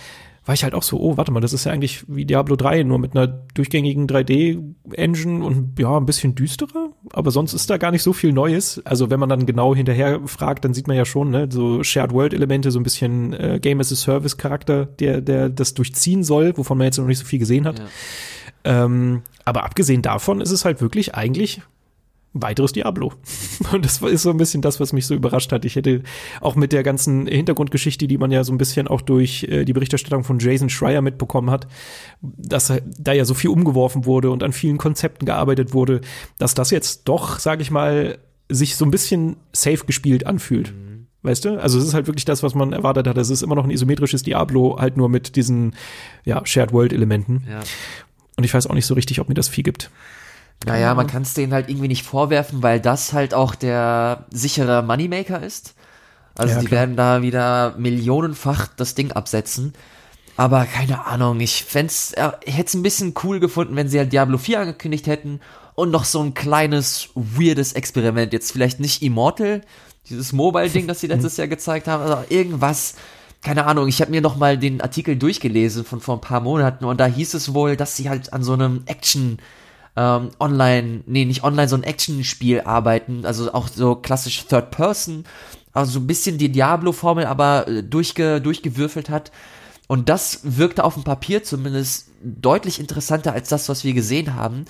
war 0.44 0.54
ich 0.54 0.64
halt 0.64 0.74
auch 0.74 0.82
so, 0.82 0.98
oh, 0.98 1.16
warte 1.16 1.30
mal, 1.30 1.40
das 1.40 1.52
ist 1.52 1.64
ja 1.64 1.72
eigentlich 1.72 2.04
wie 2.08 2.24
Diablo 2.24 2.56
3, 2.56 2.82
nur 2.82 2.98
mit 2.98 3.14
einer 3.14 3.28
durchgängigen 3.28 4.08
3D-Engine 4.08 5.44
und 5.44 5.78
ja, 5.78 5.96
ein 5.96 6.06
bisschen 6.06 6.34
düsterer, 6.34 6.90
aber 7.12 7.30
sonst 7.30 7.52
ist 7.52 7.70
da 7.70 7.76
gar 7.76 7.92
nicht 7.92 8.02
so 8.02 8.12
viel 8.12 8.32
Neues. 8.32 8.82
Also 8.84 9.08
wenn 9.08 9.20
man 9.20 9.28
dann 9.28 9.46
genau 9.46 9.74
hinterher 9.74 10.20
fragt, 10.26 10.64
dann 10.64 10.74
sieht 10.74 10.88
man 10.88 10.96
ja 10.96 11.04
schon, 11.04 11.30
ne, 11.30 11.48
so 11.50 11.84
Shared 11.84 12.12
World-Elemente, 12.12 12.72
so 12.72 12.80
ein 12.80 12.82
bisschen 12.82 13.32
äh, 13.34 13.60
Game 13.62 13.78
as 13.78 13.92
a 13.92 13.96
Service-Charakter, 13.96 14.86
der, 14.86 15.20
der 15.20 15.48
das 15.48 15.74
durchziehen 15.74 16.24
soll, 16.24 16.56
wovon 16.56 16.76
man 16.76 16.86
jetzt 16.86 16.98
noch 16.98 17.06
nicht 17.06 17.18
so 17.18 17.24
viel 17.24 17.38
gesehen 17.38 17.64
hat. 17.64 17.78
Ja. 17.78 18.84
Ähm, 18.84 19.22
aber 19.44 19.64
abgesehen 19.64 20.02
davon 20.02 20.40
ist 20.40 20.50
es 20.50 20.64
halt 20.64 20.80
wirklich 20.80 21.14
eigentlich 21.14 21.62
weiteres 22.34 22.72
Diablo. 22.72 23.12
Und 23.72 23.84
das 23.84 24.00
ist 24.00 24.22
so 24.22 24.30
ein 24.30 24.36
bisschen 24.36 24.62
das, 24.62 24.80
was 24.80 24.92
mich 24.92 25.06
so 25.06 25.14
überrascht 25.14 25.52
hat. 25.52 25.64
Ich 25.64 25.76
hätte 25.76 26.02
auch 26.40 26.54
mit 26.54 26.72
der 26.72 26.82
ganzen 26.82 27.26
Hintergrundgeschichte, 27.26 28.06
die 28.06 28.18
man 28.18 28.30
ja 28.30 28.44
so 28.44 28.52
ein 28.52 28.58
bisschen 28.58 28.88
auch 28.88 29.00
durch 29.00 29.44
äh, 29.44 29.64
die 29.64 29.72
Berichterstattung 29.72 30.24
von 30.24 30.38
Jason 30.38 30.70
Schreier 30.70 31.02
mitbekommen 31.02 31.50
hat, 31.50 31.66
dass 32.20 32.72
da 32.98 33.12
ja 33.12 33.24
so 33.24 33.34
viel 33.34 33.50
umgeworfen 33.50 34.06
wurde 34.06 34.30
und 34.30 34.42
an 34.42 34.52
vielen 34.52 34.78
Konzepten 34.78 35.26
gearbeitet 35.26 35.74
wurde, 35.74 36.00
dass 36.38 36.54
das 36.54 36.70
jetzt 36.70 37.04
doch, 37.04 37.38
sage 37.38 37.62
ich 37.62 37.70
mal, 37.70 38.18
sich 38.48 38.76
so 38.76 38.84
ein 38.84 38.90
bisschen 38.90 39.36
safe 39.52 39.84
gespielt 39.84 40.26
anfühlt. 40.26 40.72
Mhm. 40.72 41.06
Weißt 41.22 41.44
du? 41.44 41.60
Also 41.60 41.78
es 41.78 41.84
ist 41.84 41.94
halt 41.94 42.08
wirklich 42.08 42.24
das, 42.24 42.42
was 42.42 42.54
man 42.54 42.72
erwartet 42.72 43.06
hat. 43.06 43.16
Es 43.16 43.30
ist 43.30 43.42
immer 43.42 43.54
noch 43.54 43.64
ein 43.64 43.70
isometrisches 43.70 44.24
Diablo, 44.24 44.78
halt 44.80 44.96
nur 44.96 45.08
mit 45.08 45.36
diesen 45.36 45.74
ja, 46.24 46.44
Shared 46.44 46.72
World 46.72 46.92
Elementen. 46.92 47.44
Ja. 47.48 47.60
Und 48.36 48.44
ich 48.44 48.52
weiß 48.52 48.66
auch 48.66 48.74
nicht 48.74 48.86
so 48.86 48.94
richtig, 48.94 49.20
ob 49.20 49.28
mir 49.28 49.34
das 49.34 49.48
viel 49.48 49.62
gibt. 49.62 49.90
Naja, 50.66 50.94
man 50.94 51.06
kann 51.06 51.22
es 51.22 51.34
denen 51.34 51.52
halt 51.52 51.68
irgendwie 51.68 51.88
nicht 51.88 52.04
vorwerfen, 52.04 52.62
weil 52.62 52.80
das 52.80 53.12
halt 53.12 53.34
auch 53.34 53.54
der 53.54 54.26
sichere 54.30 54.82
Moneymaker 54.82 55.42
ist. 55.42 55.74
Also 56.36 56.54
ja, 56.54 56.60
die 56.60 56.66
klar. 56.66 56.80
werden 56.80 56.96
da 56.96 57.22
wieder 57.22 57.74
millionenfach 57.78 58.68
das 58.76 58.94
Ding 58.94 59.12
absetzen. 59.12 59.74
Aber 60.36 60.64
keine 60.64 61.06
Ahnung, 61.06 61.40
ich 61.40 61.64
fänd's, 61.64 62.12
äh, 62.12 62.30
ich 62.44 62.56
hätte 62.56 62.68
es 62.68 62.74
ein 62.74 62.82
bisschen 62.82 63.14
cool 63.22 63.38
gefunden, 63.38 63.76
wenn 63.76 63.88
sie 63.88 63.98
halt 63.98 64.12
Diablo 64.12 64.38
4 64.38 64.60
angekündigt 64.60 65.06
hätten 65.06 65.40
und 65.74 65.90
noch 65.90 66.04
so 66.04 66.22
ein 66.22 66.32
kleines, 66.32 67.10
weirdes 67.14 67.74
Experiment. 67.74 68.32
Jetzt 68.32 68.52
vielleicht 68.52 68.80
nicht 68.80 69.02
Immortal, 69.02 69.60
dieses 70.08 70.32
Mobile-Ding, 70.32 70.86
das 70.86 71.00
sie 71.00 71.06
letztes 71.08 71.36
Jahr 71.36 71.48
gezeigt 71.48 71.86
haben, 71.86 72.02
aber 72.02 72.30
irgendwas, 72.30 72.94
keine 73.42 73.66
Ahnung, 73.66 73.88
ich 73.88 74.00
habe 74.00 74.10
mir 74.10 74.22
noch 74.22 74.36
mal 74.36 74.56
den 74.56 74.80
Artikel 74.80 75.16
durchgelesen 75.16 75.84
von 75.84 76.00
vor 76.00 76.16
ein 76.16 76.20
paar 76.22 76.40
Monaten 76.40 76.84
und 76.86 76.98
da 76.98 77.06
hieß 77.06 77.34
es 77.34 77.52
wohl, 77.52 77.76
dass 77.76 77.96
sie 77.96 78.08
halt 78.08 78.32
an 78.32 78.42
so 78.42 78.54
einem 78.54 78.84
Action- 78.86 79.38
ähm, 79.96 80.30
online, 80.40 81.02
nee, 81.06 81.24
nicht 81.24 81.44
online, 81.44 81.68
so 81.68 81.76
ein 81.76 81.82
Action-Spiel 81.82 82.62
arbeiten, 82.62 83.24
also 83.26 83.52
auch 83.52 83.68
so 83.68 83.94
klassisch 83.94 84.46
Third 84.46 84.70
Person, 84.70 85.24
also 85.72 85.92
so 85.92 86.00
ein 86.00 86.06
bisschen 86.06 86.38
die 86.38 86.50
Diablo-Formel, 86.50 87.26
aber 87.26 87.68
äh, 87.68 87.82
durchge, 87.82 88.40
durchgewürfelt 88.40 89.10
hat. 89.10 89.32
Und 89.88 90.08
das 90.08 90.40
wirkte 90.42 90.84
auf 90.84 90.94
dem 90.94 91.04
Papier 91.04 91.42
zumindest 91.42 92.08
deutlich 92.22 92.80
interessanter 92.80 93.32
als 93.32 93.48
das, 93.48 93.68
was 93.68 93.84
wir 93.84 93.92
gesehen 93.92 94.34
haben. 94.34 94.64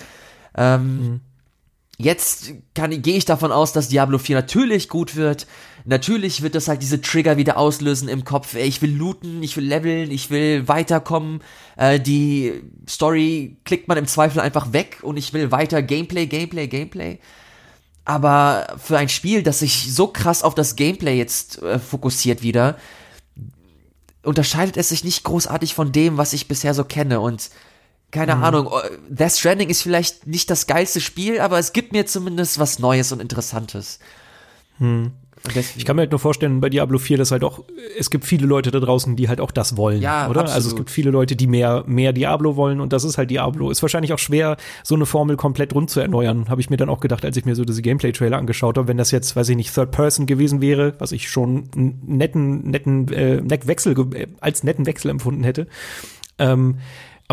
Ähm, 0.55 0.97
mhm. 0.97 1.21
Jetzt 1.99 2.53
gehe 2.73 3.17
ich 3.17 3.25
davon 3.25 3.51
aus, 3.51 3.71
dass 3.71 3.87
Diablo 3.87 4.17
4 4.17 4.35
natürlich 4.37 4.89
gut 4.89 5.15
wird. 5.15 5.45
Natürlich 5.85 6.41
wird 6.41 6.55
das 6.55 6.67
halt 6.67 6.81
diese 6.81 7.01
Trigger 7.01 7.37
wieder 7.37 7.57
auslösen 7.57 8.09
im 8.09 8.23
Kopf. 8.23 8.55
Ich 8.55 8.81
will 8.81 8.95
looten, 8.95 9.43
ich 9.43 9.55
will 9.57 9.65
leveln, 9.65 10.09
ich 10.09 10.31
will 10.31 10.67
weiterkommen. 10.67 11.41
Äh, 11.77 11.99
die 11.99 12.63
Story 12.89 13.57
klickt 13.63 13.87
man 13.87 13.97
im 13.97 14.07
Zweifel 14.07 14.39
einfach 14.39 14.73
weg 14.73 14.99
und 15.03 15.17
ich 15.17 15.33
will 15.33 15.51
weiter 15.51 15.83
Gameplay, 15.83 16.25
Gameplay, 16.25 16.67
Gameplay. 16.67 17.19
Aber 18.05 18.75
für 18.83 18.97
ein 18.97 19.09
Spiel, 19.09 19.43
das 19.43 19.59
sich 19.59 19.93
so 19.93 20.07
krass 20.07 20.43
auf 20.43 20.55
das 20.55 20.75
Gameplay 20.75 21.17
jetzt 21.17 21.61
äh, 21.61 21.77
fokussiert 21.77 22.41
wieder, 22.41 22.77
unterscheidet 24.23 24.77
es 24.77 24.89
sich 24.89 25.03
nicht 25.03 25.23
großartig 25.23 25.75
von 25.75 25.91
dem, 25.91 26.17
was 26.17 26.33
ich 26.33 26.47
bisher 26.47 26.73
so 26.73 26.85
kenne. 26.85 27.19
Und 27.19 27.49
keine 28.13 28.35
mhm. 28.35 28.43
Ahnung, 28.43 28.67
äh, 28.67 28.89
Death 29.09 29.33
Stranding 29.33 29.69
ist 29.69 29.81
vielleicht 29.81 30.27
nicht 30.27 30.49
das 30.49 30.67
geilste 30.67 31.01
Spiel, 31.01 31.41
aber 31.41 31.59
es 31.59 31.73
gibt 31.73 31.91
mir 31.91 32.05
zumindest 32.05 32.59
was 32.59 32.79
Neues 32.79 33.11
und 33.11 33.19
Interessantes. 33.19 33.99
Hm. 34.77 35.11
Ich 35.75 35.83
kann 35.83 35.97
mir 35.97 36.03
halt 36.03 36.11
nur 36.11 36.21
vorstellen, 36.21 36.61
bei 36.61 36.69
Diablo 36.69 36.97
4, 36.97 37.17
dass 37.17 37.31
halt 37.31 37.43
auch, 37.43 37.65
es 37.97 38.09
gibt 38.09 38.23
viele 38.23 38.47
Leute 38.47 38.71
da 38.71 38.79
draußen, 38.79 39.17
die 39.17 39.27
halt 39.27 39.41
auch 39.41 39.51
das 39.51 39.75
wollen, 39.75 40.01
ja, 40.01 40.29
oder? 40.29 40.41
Absolut. 40.41 40.55
Also 40.55 40.69
es 40.69 40.75
gibt 40.77 40.89
viele 40.89 41.11
Leute, 41.11 41.35
die 41.35 41.47
mehr, 41.47 41.83
mehr 41.85 42.13
Diablo 42.13 42.55
wollen 42.55 42.79
und 42.79 42.93
das 42.93 43.03
ist 43.03 43.17
halt 43.17 43.29
Diablo. 43.29 43.69
Ist 43.69 43.81
wahrscheinlich 43.81 44.13
auch 44.13 44.19
schwer, 44.19 44.55
so 44.83 44.95
eine 44.95 45.05
Formel 45.05 45.35
komplett 45.35 45.75
rund 45.75 45.89
zu 45.89 45.99
erneuern, 45.99 46.47
habe 46.47 46.61
ich 46.61 46.69
mir 46.69 46.77
dann 46.77 46.87
auch 46.87 47.01
gedacht, 47.01 47.25
als 47.25 47.35
ich 47.35 47.43
mir 47.43 47.55
so 47.55 47.65
diese 47.65 47.81
Gameplay-Trailer 47.81 48.37
angeschaut 48.37 48.77
habe. 48.77 48.87
Wenn 48.87 48.95
das 48.95 49.11
jetzt, 49.11 49.35
weiß 49.35 49.49
ich 49.49 49.57
nicht, 49.57 49.73
Third 49.73 49.91
Person 49.91 50.27
gewesen 50.27 50.61
wäre, 50.61 50.93
was 50.99 51.11
ich 51.11 51.29
schon 51.29 51.69
netten, 51.75 52.69
netten, 52.69 53.11
äh, 53.11 53.41
Wechsel, 53.67 53.99
äh, 54.15 54.27
als 54.39 54.63
netten 54.63 54.85
Wechsel 54.85 55.09
empfunden 55.09 55.43
hätte, 55.43 55.67
ähm, 56.39 56.77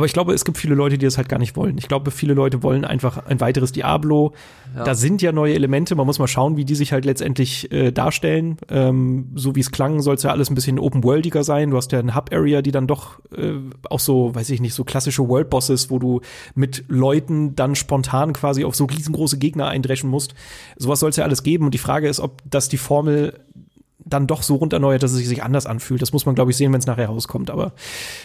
aber 0.01 0.07
ich 0.07 0.15
glaube, 0.15 0.33
es 0.33 0.47
gibt 0.47 0.57
viele 0.57 0.75
Leute, 0.75 0.97
die 0.97 1.05
das 1.05 1.19
halt 1.19 1.29
gar 1.29 1.39
nicht 1.39 1.57
wollen. 1.57 1.77
Ich 1.77 1.87
glaube, 1.87 2.11
viele 2.11 2.33
Leute 2.33 2.63
wollen 2.63 2.87
einfach 2.87 3.27
ein 3.27 3.39
weiteres 3.39 3.71
Diablo. 3.71 4.33
Ja. 4.75 4.85
Da 4.85 4.95
sind 4.95 5.21
ja 5.21 5.31
neue 5.31 5.53
Elemente. 5.53 5.95
Man 5.95 6.07
muss 6.07 6.19
mal 6.19 6.27
schauen, 6.27 6.57
wie 6.57 6.65
die 6.65 6.75
sich 6.75 6.95
halt 6.95 7.05
letztendlich 7.05 7.71
äh, 7.71 7.93
darstellen. 7.93 8.57
Ähm, 8.71 9.31
so 9.35 9.57
wie 9.57 9.61
es 9.61 9.71
klang, 9.71 10.01
soll 10.01 10.15
es 10.15 10.23
ja 10.23 10.31
alles 10.31 10.49
ein 10.49 10.55
bisschen 10.55 10.79
open-worldiger 10.79 11.45
sein. 11.45 11.69
Du 11.69 11.77
hast 11.77 11.93
ja 11.93 11.99
eine 11.99 12.15
Hub-Area, 12.15 12.63
die 12.63 12.71
dann 12.71 12.87
doch 12.87 13.21
äh, 13.37 13.57
auch 13.91 14.01
so, 14.01 14.35
weiß 14.35 14.49
ich 14.49 14.63
nicht, 14.63 14.73
so 14.73 14.85
klassische 14.85 15.29
World-Bosses, 15.29 15.91
wo 15.91 15.99
du 15.99 16.23
mit 16.55 16.85
Leuten 16.89 17.55
dann 17.55 17.75
spontan 17.75 18.33
quasi 18.33 18.65
auf 18.65 18.75
so 18.75 18.87
riesengroße 18.87 19.37
Gegner 19.37 19.67
eindreschen 19.67 20.09
musst. 20.09 20.33
Sowas 20.79 21.01
soll 21.01 21.11
es 21.11 21.17
ja 21.17 21.25
alles 21.25 21.43
geben. 21.43 21.67
Und 21.67 21.75
die 21.75 21.79
Frage 21.79 22.09
ist, 22.09 22.21
ob 22.21 22.41
das 22.49 22.71
die 22.71 22.79
Formel 22.79 23.39
dann 24.11 24.27
doch 24.27 24.43
so 24.43 24.57
runderneuert, 24.57 25.03
dass 25.03 25.13
es 25.13 25.27
sich 25.27 25.43
anders 25.43 25.67
anfühlt. 25.67 26.03
Das 26.03 26.13
muss 26.13 26.27
man, 26.27 26.35
glaube 26.35 26.51
ich, 26.51 26.57
sehen, 26.57 26.73
wenn 26.73 26.81
es 26.81 26.87
nachher 26.87 27.07
rauskommt. 27.07 27.51
Aber 27.51 27.73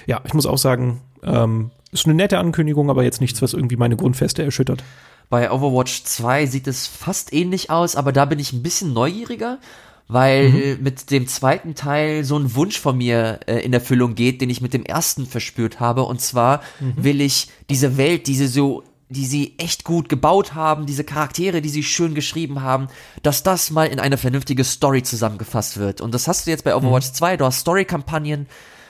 ja, 0.06 0.22
ich 0.26 0.34
muss 0.34 0.46
auch 0.46 0.58
sagen, 0.58 1.02
ähm, 1.24 1.72
ist 1.92 2.06
eine 2.06 2.16
nette 2.16 2.38
Ankündigung, 2.38 2.90
aber 2.90 3.04
jetzt 3.04 3.22
nichts, 3.22 3.42
was 3.42 3.54
irgendwie 3.54 3.78
meine 3.78 3.96
Grundfeste 3.96 4.44
erschüttert. 4.44 4.84
Bei 5.30 5.52
Overwatch 5.52 6.04
2 6.04 6.46
sieht 6.46 6.68
es 6.68 6.88
fast 6.88 7.34
ähnlich 7.34 7.70
aus, 7.70 7.96
aber 7.96 8.12
da 8.12 8.26
bin 8.26 8.40
ich 8.40 8.54
ein 8.54 8.62
bisschen 8.62 8.94
neugieriger, 8.94 9.60
weil 10.08 10.50
mhm. 10.50 10.84
mit 10.84 11.10
dem 11.10 11.28
zweiten 11.28 11.74
Teil 11.74 12.24
so 12.24 12.38
ein 12.38 12.54
Wunsch 12.56 12.80
von 12.80 12.98
mir 12.98 13.40
äh, 13.48 13.60
in 13.60 13.74
Erfüllung 13.74 14.14
geht, 14.14 14.42
den 14.42 14.50
ich 14.50 14.62
mit 14.62 14.74
dem 14.74 14.84
ersten 14.84 15.26
verspürt 15.26 15.80
habe. 15.80 16.04
Und 16.04 16.22
zwar 16.22 16.62
mhm. 16.80 16.94
will 17.04 17.22
ich 17.22 17.48
diese 17.70 17.98
Welt, 17.98 18.28
diese 18.28 18.48
so 18.48 18.84
die 19.10 19.26
sie 19.26 19.56
echt 19.58 19.84
gut 19.84 20.10
gebaut 20.10 20.56
haben, 20.56 20.86
diese 20.86 21.04
Charaktere, 21.04 21.62
die 21.62 21.70
sie 21.70 21.84
schön 21.84 22.16
geschrieben 22.16 22.62
haben, 22.62 22.88
dass 23.22 23.44
das 23.44 23.70
mal 23.70 23.86
in 23.86 24.00
eine 24.00 24.18
vernünftige 24.18 24.64
Story 24.64 25.04
zusammengefasst 25.04 25.78
wird. 25.78 26.02
Und 26.02 26.14
das 26.14 26.28
hast 26.28 26.46
du 26.46 26.52
jetzt 26.52 26.64
bei 26.64 26.76
Overwatch 26.76 27.10
mhm. 27.10 27.14
2, 27.14 27.38
du 27.38 27.46
hast 27.46 27.60
Story-Kampagnen, 27.60 28.48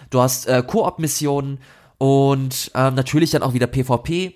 du 0.09 0.21
hast 0.21 0.47
äh, 0.47 0.63
Koop-Missionen 0.65 1.59
und 1.97 2.71
äh, 2.73 2.91
natürlich 2.91 3.31
dann 3.31 3.43
auch 3.43 3.53
wieder 3.53 3.67
PvP. 3.67 4.35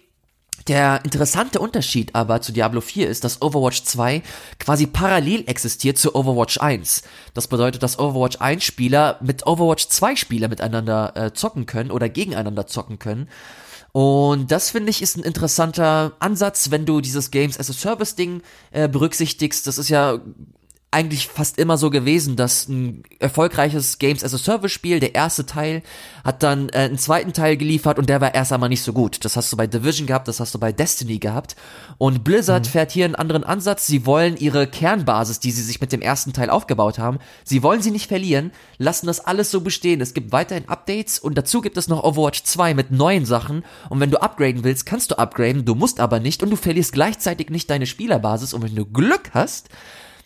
Der 0.68 1.04
interessante 1.06 1.60
Unterschied 1.60 2.14
aber 2.14 2.42
zu 2.42 2.52
Diablo 2.52 2.82
4 2.82 3.10
ist, 3.10 3.24
dass 3.24 3.42
Overwatch 3.42 3.84
2 3.84 4.22
quasi 4.60 4.86
parallel 4.86 5.46
existiert 5.48 5.98
zu 5.98 6.14
Overwatch 6.14 6.60
1. 6.60 7.04
Das 7.34 7.48
bedeutet, 7.48 7.82
dass 7.82 7.98
Overwatch 7.98 8.38
1 8.40 8.64
Spieler 8.64 9.18
mit 9.22 9.48
Overwatch 9.48 9.88
2 9.88 10.18
Spieler 10.18 10.50
miteinander 10.50 11.14
äh, 11.16 11.34
zocken 11.34 11.66
können 11.66 11.90
oder 11.90 12.10
gegeneinander 12.10 12.68
zocken 12.68 13.00
können. 13.00 13.30
Und 13.92 14.52
das 14.52 14.70
finde 14.70 14.92
ich 14.92 15.02
ist 15.02 15.18
ein 15.18 15.24
interessanter 15.24 16.14
Ansatz, 16.20 16.72
wenn 16.72 16.86
du 16.86 17.02
dieses 17.02 17.32
Games 17.32 17.60
as 17.60 17.70
a 17.70 17.74
Service 17.74 18.16
Ding 18.16 18.42
äh, 18.72 18.88
berücksichtigst. 18.88 19.66
Das 19.66 19.78
ist 19.78 19.90
ja 19.90 20.20
eigentlich 20.92 21.28
fast 21.28 21.60
immer 21.60 21.78
so 21.78 21.92
gewesen, 21.92 22.36
dass 22.36 22.68
ein 22.68 23.04
erfolgreiches 23.20 24.00
Games 24.00 24.24
as 24.24 24.34
a 24.34 24.40
Service 24.40 24.72
Spiel, 24.72 25.00
der 25.00 25.14
erste 25.14 25.46
Teil, 25.46 25.84
hat 26.24 26.42
dann 26.42 26.70
äh, 26.70 26.78
einen 26.78 26.97
zweiten 26.97 27.32
Teil 27.32 27.58
geliefert 27.58 28.00
und 28.00 28.09
der 28.09 28.22
war 28.22 28.34
erst 28.34 28.51
einmal 28.51 28.70
nicht 28.70 28.82
so 28.82 28.92
gut. 28.92 29.24
Das 29.24 29.36
hast 29.36 29.51
du 29.54 29.58
bei 29.58 29.68
Division 29.68 30.08
gehabt, 30.08 30.28
das 30.28 30.39
hast 30.39 30.55
du 30.55 30.59
bei 30.59 30.72
Destiny 30.72 31.20
gehabt. 31.20 31.55
Und 32.00 32.24
Blizzard 32.24 32.66
mhm. 32.66 32.70
fährt 32.72 32.92
hier 32.92 33.05
einen 33.05 33.13
anderen 33.13 33.43
Ansatz. 33.43 33.86
Sie 33.86 34.08
wollen 34.08 34.36
ihre 34.38 34.66
Kernbasis, 34.66 35.39
die 35.39 35.51
sie 35.51 35.62
sich 35.62 35.80
mit 35.80 35.92
dem 35.92 36.01
ersten 36.01 36.34
Teil 36.34 36.50
aufgebaut 36.50 36.97
haben, 36.97 37.20
sie 37.43 37.62
wollen 37.62 37.84
sie 37.84 37.92
nicht 37.92 38.08
verlieren, 38.08 38.51
lassen 38.80 39.05
das 39.05 39.20
alles 39.20 39.51
so 39.51 39.62
bestehen. 39.62 40.01
Es 40.01 40.16
gibt 40.16 40.32
weiterhin 40.32 40.70
Updates 40.70 41.20
und 41.20 41.38
dazu 41.38 41.62
gibt 41.62 41.78
es 41.78 41.88
noch 41.88 42.04
Overwatch 42.04 42.43
2 42.43 42.74
mit 42.74 42.89
neuen 42.89 43.28
Sachen. 43.28 43.63
Und 43.89 44.00
wenn 44.00 44.09
du 44.09 44.22
upgraden 44.22 44.63
willst, 44.63 44.88
kannst 44.88 45.12
du 45.12 45.20
upgraden, 45.20 45.66
du 45.66 45.76
musst 45.76 46.00
aber 46.00 46.20
nicht 46.20 46.42
und 46.42 46.50
du 46.50 46.55
verlierst 46.55 46.93
gleichzeitig 46.93 47.51
nicht 47.51 47.70
deine 47.70 47.86
Spielerbasis. 47.86 48.55
Und 48.55 48.63
wenn 48.63 48.76
du 48.76 48.88
Glück 48.88 49.30
hast, 49.36 49.70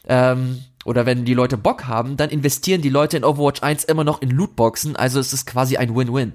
ähm, 0.08 0.64
oder 0.86 1.06
wenn 1.06 1.26
die 1.26 1.34
Leute 1.34 1.58
Bock 1.58 1.86
haben, 1.88 2.18
dann 2.18 2.30
investieren 2.30 2.82
die 2.82 2.90
Leute 2.90 3.18
in 3.18 3.24
Overwatch 3.24 3.64
1 3.64 3.86
immer 3.86 4.04
noch 4.04 4.22
in 4.22 4.30
Lootboxen, 4.30 4.96
also 4.96 5.20
es 5.20 5.34
ist 5.34 5.46
quasi 5.46 5.78
ein 5.78 5.96
Win-Win. 5.96 6.34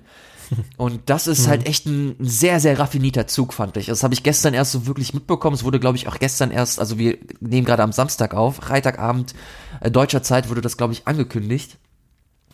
Und 0.77 1.11
das 1.11 1.27
ist 1.27 1.47
halt 1.47 1.66
echt 1.66 1.86
ein 1.86 2.16
sehr, 2.20 2.59
sehr 2.61 2.78
raffinierter 2.78 3.27
Zug, 3.27 3.53
fand 3.53 3.77
ich. 3.77 3.86
Das 3.86 4.03
habe 4.03 4.15
ich 4.15 4.23
gestern 4.23 4.55
erst 4.55 4.73
so 4.73 4.86
wirklich 4.86 5.12
mitbekommen. 5.12 5.55
Es 5.55 5.65
wurde, 5.65 5.78
glaube 5.78 5.97
ich, 5.99 6.09
auch 6.09 6.19
gestern 6.19 6.51
erst, 6.51 6.81
also 6.81 6.99
wir 6.99 7.19
nehmen 7.40 7.66
gerade 7.66 7.82
am 7.82 7.93
Samstag 7.93 8.35
auf, 8.35 8.57
Freitagabend 8.57 9.35
äh, 9.81 9.90
deutscher 9.90 10.23
Zeit 10.23 10.49
wurde 10.49 10.62
das, 10.62 10.77
glaube 10.77 10.95
ich, 10.95 11.07
angekündigt. 11.07 11.77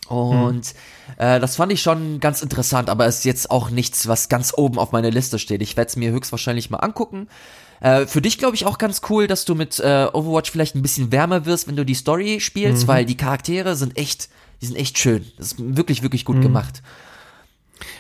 Und 0.09 0.75
mhm. 0.75 1.15
äh, 1.19 1.41
das 1.41 1.57
fand 1.57 1.73
ich 1.73 1.83
schon 1.83 2.21
ganz 2.21 2.43
interessant, 2.43 2.91
aber 2.91 3.07
ist 3.07 3.25
jetzt 3.25 3.51
auch 3.51 3.71
nichts, 3.71 4.07
was 4.07 4.29
ganz 4.29 4.53
oben 4.57 4.79
auf 4.79 4.93
meiner 4.93 5.11
Liste 5.11 5.39
steht. 5.39 5.63
Ich 5.63 5.77
werde 5.77 5.89
es 5.89 5.97
mir 5.97 6.11
höchstwahrscheinlich 6.11 6.71
mal 6.71 6.79
angucken. 6.79 7.29
Äh, 7.85 8.07
für 8.07 8.23
dich 8.23 8.39
glaube 8.39 8.57
ich 8.57 8.65
auch 8.65 8.79
ganz 8.79 9.03
cool, 9.11 9.27
dass 9.27 9.45
du 9.45 9.55
mit 9.55 9.79
äh, 9.79 10.09
Overwatch 10.11 10.51
vielleicht 10.51 10.75
ein 10.75 10.81
bisschen 10.81 11.13
wärmer 11.13 11.45
wirst, 11.45 11.69
wenn 11.69 11.77
du 11.77 11.85
die 11.85 11.95
Story 11.95 12.41
spielst, 12.41 12.85
mhm. 12.85 12.89
weil 12.89 13.05
die 13.05 13.17
Charaktere 13.17 13.77
sind 13.77 13.99
echt, 13.99 14.31
die 14.63 14.67
sind 14.67 14.77
echt 14.77 14.99
schön. 14.99 15.27
Das 15.37 15.49
ist 15.49 15.77
wirklich, 15.77 16.03
wirklich 16.03 16.25
gut 16.25 16.37
mhm. 16.37 16.43
gemacht. 16.43 16.83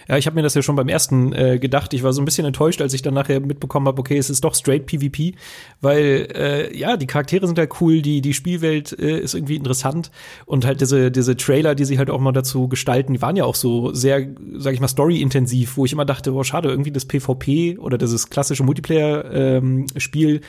Ja, 0.08 0.16
ich 0.16 0.26
habe 0.26 0.36
mir 0.36 0.42
das 0.42 0.54
ja 0.54 0.62
schon 0.62 0.76
beim 0.76 0.88
ersten 0.88 1.32
äh, 1.32 1.58
gedacht. 1.58 1.92
Ich 1.94 2.02
war 2.02 2.12
so 2.12 2.22
ein 2.22 2.24
bisschen 2.24 2.46
enttäuscht, 2.46 2.80
als 2.80 2.94
ich 2.94 3.02
dann 3.02 3.14
nachher 3.14 3.40
mitbekommen 3.40 3.86
habe, 3.86 4.00
okay, 4.00 4.16
es 4.16 4.30
ist 4.30 4.44
doch 4.44 4.54
straight 4.54 4.86
PvP, 4.86 5.34
weil 5.80 6.28
äh, 6.34 6.76
ja, 6.76 6.96
die 6.96 7.06
Charaktere 7.06 7.46
sind 7.46 7.58
halt 7.58 7.80
cool, 7.80 8.02
die 8.02 8.20
die 8.20 8.34
Spielwelt 8.34 8.96
äh, 8.98 9.18
ist 9.18 9.34
irgendwie 9.34 9.56
interessant 9.56 10.10
und 10.46 10.64
halt 10.64 10.80
diese 10.80 11.10
diese 11.10 11.36
Trailer, 11.36 11.74
die 11.74 11.84
sie 11.84 11.98
halt 11.98 12.10
auch 12.10 12.20
mal 12.20 12.32
dazu 12.32 12.68
gestalten, 12.68 13.14
die 13.14 13.22
waren 13.22 13.36
ja 13.36 13.44
auch 13.44 13.54
so 13.54 13.92
sehr, 13.92 14.28
sag 14.56 14.74
ich 14.74 14.80
mal, 14.80 14.88
story-intensiv, 14.88 15.76
wo 15.76 15.84
ich 15.84 15.92
immer 15.92 16.04
dachte, 16.04 16.32
oh 16.32 16.42
schade, 16.42 16.68
irgendwie 16.68 16.92
das 16.92 17.06
PvP 17.06 17.78
oder 17.78 17.98
dieses 17.98 18.30
klassische 18.30 18.62
Multiplayer-Spiel 18.62 20.34
ähm, 20.34 20.40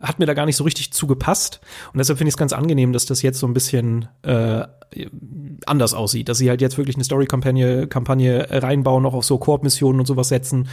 hat 0.00 0.18
mir 0.18 0.26
da 0.26 0.34
gar 0.34 0.46
nicht 0.46 0.56
so 0.56 0.64
richtig 0.64 0.92
zugepasst. 0.92 1.60
Und 1.92 1.98
deshalb 1.98 2.18
finde 2.18 2.28
ich 2.28 2.34
es 2.34 2.38
ganz 2.38 2.52
angenehm, 2.52 2.92
dass 2.92 3.06
das 3.06 3.22
jetzt 3.22 3.38
so 3.38 3.46
ein 3.46 3.54
bisschen 3.54 4.08
äh, 4.22 4.64
anders 5.68 5.94
aussieht, 5.94 6.28
dass 6.28 6.38
sie 6.38 6.48
halt 6.48 6.60
jetzt 6.60 6.78
wirklich 6.78 6.96
eine 6.96 7.04
Story-Kampagne 7.04 7.86
Kampagne 7.86 8.46
reinbauen, 8.50 9.06
auch 9.06 9.14
auf 9.14 9.24
so 9.24 9.38
Koop-Missionen 9.38 10.00
und 10.00 10.06
sowas 10.06 10.28
setzen. 10.28 10.68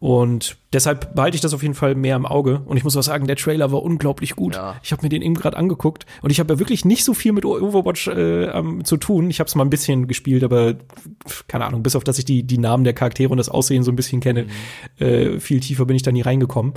Und 0.00 0.56
deshalb 0.72 1.14
behalte 1.14 1.34
ich 1.34 1.40
das 1.40 1.54
auf 1.54 1.62
jeden 1.62 1.74
Fall 1.74 1.94
mehr 1.94 2.16
im 2.16 2.26
Auge. 2.26 2.62
Und 2.64 2.76
ich 2.76 2.84
muss 2.84 2.96
auch 2.96 3.02
sagen, 3.02 3.26
der 3.26 3.36
Trailer 3.36 3.72
war 3.72 3.82
unglaublich 3.82 4.36
gut. 4.36 4.54
Ja. 4.54 4.76
Ich 4.82 4.92
habe 4.92 5.02
mir 5.02 5.08
den 5.08 5.22
eben 5.22 5.34
gerade 5.34 5.56
angeguckt 5.56 6.06
und 6.22 6.30
ich 6.30 6.40
habe 6.40 6.54
ja 6.54 6.58
wirklich 6.58 6.84
nicht 6.84 7.04
so 7.04 7.14
viel 7.14 7.32
mit 7.32 7.44
Overwatch 7.44 8.08
äh, 8.08 8.50
um, 8.50 8.84
zu 8.84 8.96
tun. 8.96 9.30
Ich 9.30 9.40
habe 9.40 9.48
es 9.48 9.54
mal 9.54 9.64
ein 9.64 9.70
bisschen 9.70 10.08
gespielt, 10.08 10.44
aber 10.44 10.74
keine 11.48 11.64
Ahnung, 11.64 11.82
bis 11.82 11.96
auf 11.96 12.04
dass 12.04 12.18
ich 12.18 12.24
die, 12.24 12.42
die 12.42 12.58
Namen 12.58 12.84
der 12.84 12.94
Charaktere 12.94 13.30
und 13.30 13.38
das 13.38 13.48
Aussehen 13.48 13.82
so 13.82 13.92
ein 13.92 13.96
bisschen 13.96 14.20
kenne, 14.20 14.46
mhm. 14.98 15.04
äh, 15.04 15.40
viel 15.40 15.60
tiefer 15.60 15.86
bin 15.86 15.96
ich 15.96 16.02
da 16.02 16.12
nie 16.12 16.22
reingekommen. 16.22 16.74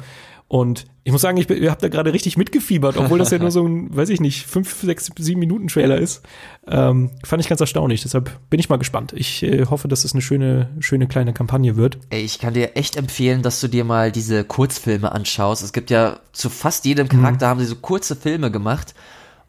Und 0.47 0.85
ich 1.03 1.11
muss 1.11 1.22
sagen, 1.22 1.38
ich, 1.38 1.49
ich 1.49 1.69
habe 1.69 1.81
da 1.81 1.88
gerade 1.88 2.13
richtig 2.13 2.38
mitgefiebert, 2.38 2.97
obwohl 2.97 3.17
das 3.17 3.31
ja 3.31 3.39
nur 3.39 3.49
so 3.49 3.65
ein, 3.65 3.95
weiß 3.95 4.09
ich 4.09 4.22
nicht, 4.22 4.45
fünf, 4.45 4.81
sechs, 4.81 5.09
sieben 5.17 5.39
Minuten 5.39 5.67
Trailer 5.67 5.97
ist. 5.97 6.22
Ähm, 6.67 7.11
fand 7.23 7.41
ich 7.41 7.49
ganz 7.49 7.61
erstaunlich. 7.61 8.03
Deshalb 8.03 8.31
bin 8.49 8.59
ich 8.59 8.69
mal 8.69 8.77
gespannt. 8.77 9.13
Ich 9.13 9.41
äh, 9.41 9.65
hoffe, 9.65 9.88
dass 9.88 10.03
es 10.03 10.13
eine 10.13 10.22
schöne, 10.22 10.69
schöne 10.80 11.07
kleine 11.07 11.34
Kampagne 11.34 11.77
wird. 11.77 11.97
Ey, 12.11 12.22
ich 12.22 12.38
kann 12.38 12.53
dir 12.53 12.77
echt 12.77 12.95
empfehlen, 12.95 13.41
dass 13.41 13.59
du 13.59 13.67
dir 13.67 13.85
mal 13.85 14.11
diese 14.11 14.43
Kurzfilme 14.43 15.11
anschaust. 15.11 15.63
Es 15.63 15.73
gibt 15.73 15.89
ja 15.89 16.19
zu 16.31 16.49
fast 16.49 16.85
jedem 16.85 17.09
Charakter 17.09 17.47
mhm. 17.47 17.49
haben 17.49 17.59
sie 17.59 17.65
so 17.65 17.76
kurze 17.76 18.15
Filme 18.15 18.51
gemacht. 18.51 18.93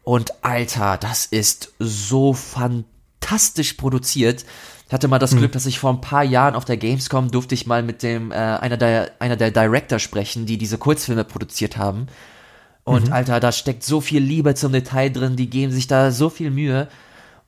Und 0.03 0.43
Alter, 0.43 0.97
das 0.97 1.25
ist 1.25 1.73
so 1.79 2.33
fantastisch 2.33 3.73
produziert. 3.73 4.45
Ich 4.87 4.93
hatte 4.93 5.09
mal 5.09 5.19
das 5.19 5.31
hm. 5.31 5.39
Glück, 5.39 5.51
dass 5.51 5.65
ich 5.65 5.79
vor 5.79 5.91
ein 5.91 6.01
paar 6.01 6.23
Jahren 6.23 6.55
auf 6.55 6.63
der 6.63 6.77
Gamescom 6.77 7.29
durfte 7.29 7.53
ich 7.55 7.67
mal 7.67 7.83
mit 7.83 8.03
dem 8.03 8.31
äh, 8.31 8.35
einer 8.35 8.77
der 8.77 9.11
einer 9.19 9.35
der 9.35 9.51
Director 9.51 9.99
sprechen, 9.99 10.45
die 10.45 10.57
diese 10.57 10.77
Kurzfilme 10.77 11.25
produziert 11.25 11.77
haben. 11.77 12.07
Und 12.85 13.07
mhm. 13.07 13.13
Alter, 13.13 13.41
da 13.41 13.51
steckt 13.51 13.83
so 13.83 13.99
viel 13.99 14.23
Liebe 14.23 14.55
zum 14.55 14.71
Detail 14.71 15.09
drin, 15.09 15.35
die 15.35 15.49
geben 15.49 15.73
sich 15.73 15.87
da 15.87 16.11
so 16.11 16.29
viel 16.29 16.51
Mühe. 16.51 16.87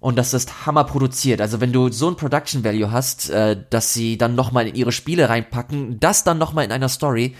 Und 0.01 0.17
das 0.17 0.33
ist 0.33 0.65
Hammer 0.65 0.83
produziert. 0.83 1.39
Also 1.39 1.61
wenn 1.61 1.71
du 1.71 1.89
so 1.89 2.09
ein 2.09 2.17
Production 2.17 2.63
Value 2.65 2.91
hast, 2.91 3.29
äh, 3.29 3.57
dass 3.69 3.93
sie 3.93 4.17
dann 4.17 4.35
nochmal 4.35 4.67
in 4.67 4.75
ihre 4.75 4.91
Spiele 4.91 5.29
reinpacken, 5.29 5.99
das 5.99 6.25
dann 6.25 6.37
nochmal 6.37 6.65
in 6.65 6.71
einer 6.73 6.89
Story, 6.89 7.35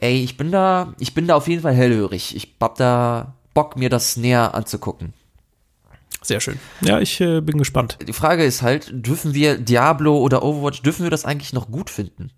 ey, 0.00 0.22
ich 0.22 0.38
bin 0.38 0.50
da, 0.50 0.94
ich 0.98 1.12
bin 1.12 1.26
da 1.26 1.36
auf 1.36 1.46
jeden 1.46 1.62
Fall 1.62 1.74
hellhörig. 1.74 2.34
Ich 2.34 2.54
hab 2.60 2.76
da 2.76 3.34
Bock, 3.52 3.76
mir 3.76 3.90
das 3.90 4.16
näher 4.16 4.54
anzugucken. 4.54 5.12
Sehr 6.22 6.40
schön. 6.40 6.58
Ja, 6.80 7.00
ich 7.00 7.20
äh, 7.20 7.40
bin 7.40 7.58
gespannt. 7.58 7.98
Die 8.06 8.12
Frage 8.12 8.44
ist 8.44 8.62
halt, 8.62 8.90
dürfen 8.92 9.34
wir 9.34 9.58
Diablo 9.58 10.18
oder 10.18 10.42
Overwatch, 10.42 10.82
dürfen 10.82 11.02
wir 11.02 11.10
das 11.10 11.24
eigentlich 11.24 11.52
noch 11.52 11.70
gut 11.70 11.90
finden? 11.90 12.30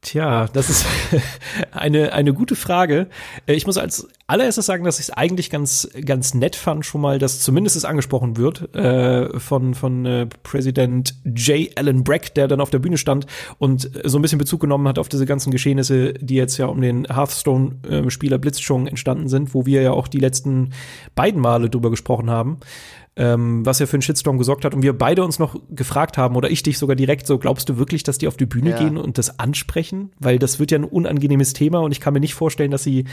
Tja, 0.00 0.46
das 0.52 0.70
ist 0.70 0.86
eine, 1.72 2.12
eine 2.12 2.32
gute 2.32 2.54
Frage. 2.54 3.08
Äh, 3.46 3.54
ich 3.54 3.66
muss 3.66 3.78
als 3.78 4.06
allererstes 4.28 4.64
sagen, 4.66 4.84
dass 4.84 5.00
ich 5.00 5.06
es 5.06 5.10
eigentlich 5.10 5.50
ganz, 5.50 5.88
ganz 6.04 6.34
nett 6.34 6.54
fand, 6.54 6.86
schon 6.86 7.00
mal, 7.00 7.18
dass 7.18 7.40
zumindest 7.40 7.74
es 7.74 7.84
angesprochen 7.84 8.36
wird 8.36 8.72
äh, 8.76 9.40
von, 9.40 9.74
von 9.74 10.06
äh, 10.06 10.26
Präsident 10.44 11.14
J. 11.24 11.76
Allen 11.76 12.04
Brack, 12.04 12.32
der 12.34 12.46
dann 12.46 12.60
auf 12.60 12.70
der 12.70 12.78
Bühne 12.78 12.96
stand 12.96 13.26
und 13.58 13.90
so 14.04 14.18
ein 14.18 14.22
bisschen 14.22 14.38
Bezug 14.38 14.60
genommen 14.60 14.86
hat 14.86 15.00
auf 15.00 15.08
diese 15.08 15.26
ganzen 15.26 15.50
Geschehnisse, 15.50 16.14
die 16.14 16.36
jetzt 16.36 16.58
ja 16.58 16.66
um 16.66 16.80
den 16.80 17.04
Hearthstone-Spieler 17.12 18.36
äh, 18.36 18.38
Blitzchung 18.38 18.86
entstanden 18.86 19.28
sind, 19.28 19.52
wo 19.52 19.66
wir 19.66 19.82
ja 19.82 19.90
auch 19.90 20.06
die 20.06 20.20
letzten 20.20 20.74
beiden 21.16 21.40
Male 21.40 21.70
drüber 21.70 21.90
gesprochen 21.90 22.30
haben 22.30 22.60
ähm, 23.18 23.66
was 23.66 23.80
ja 23.80 23.86
für 23.86 23.94
einen 23.94 24.02
Shitstorm 24.02 24.38
gesorgt 24.38 24.64
hat 24.64 24.74
und 24.74 24.82
wir 24.82 24.96
beide 24.96 25.24
uns 25.24 25.40
noch 25.40 25.60
gefragt 25.70 26.16
haben 26.16 26.36
oder 26.36 26.50
ich 26.50 26.62
dich 26.62 26.78
sogar 26.78 26.94
direkt 26.94 27.26
so, 27.26 27.36
glaubst 27.38 27.68
du 27.68 27.76
wirklich, 27.76 28.04
dass 28.04 28.16
die 28.16 28.28
auf 28.28 28.36
die 28.36 28.46
Bühne 28.46 28.70
ja. 28.70 28.78
gehen 28.78 28.96
und 28.96 29.18
das 29.18 29.40
ansprechen? 29.40 30.12
Weil 30.20 30.38
das 30.38 30.60
wird 30.60 30.70
ja 30.70 30.78
ein 30.78 30.84
unangenehmes 30.84 31.52
Thema 31.52 31.80
und 31.80 31.90
ich 31.90 32.00
kann 32.00 32.14
mir 32.14 32.20
nicht 32.20 32.34
vorstellen, 32.34 32.70
dass 32.70 32.84
sie 32.84 33.06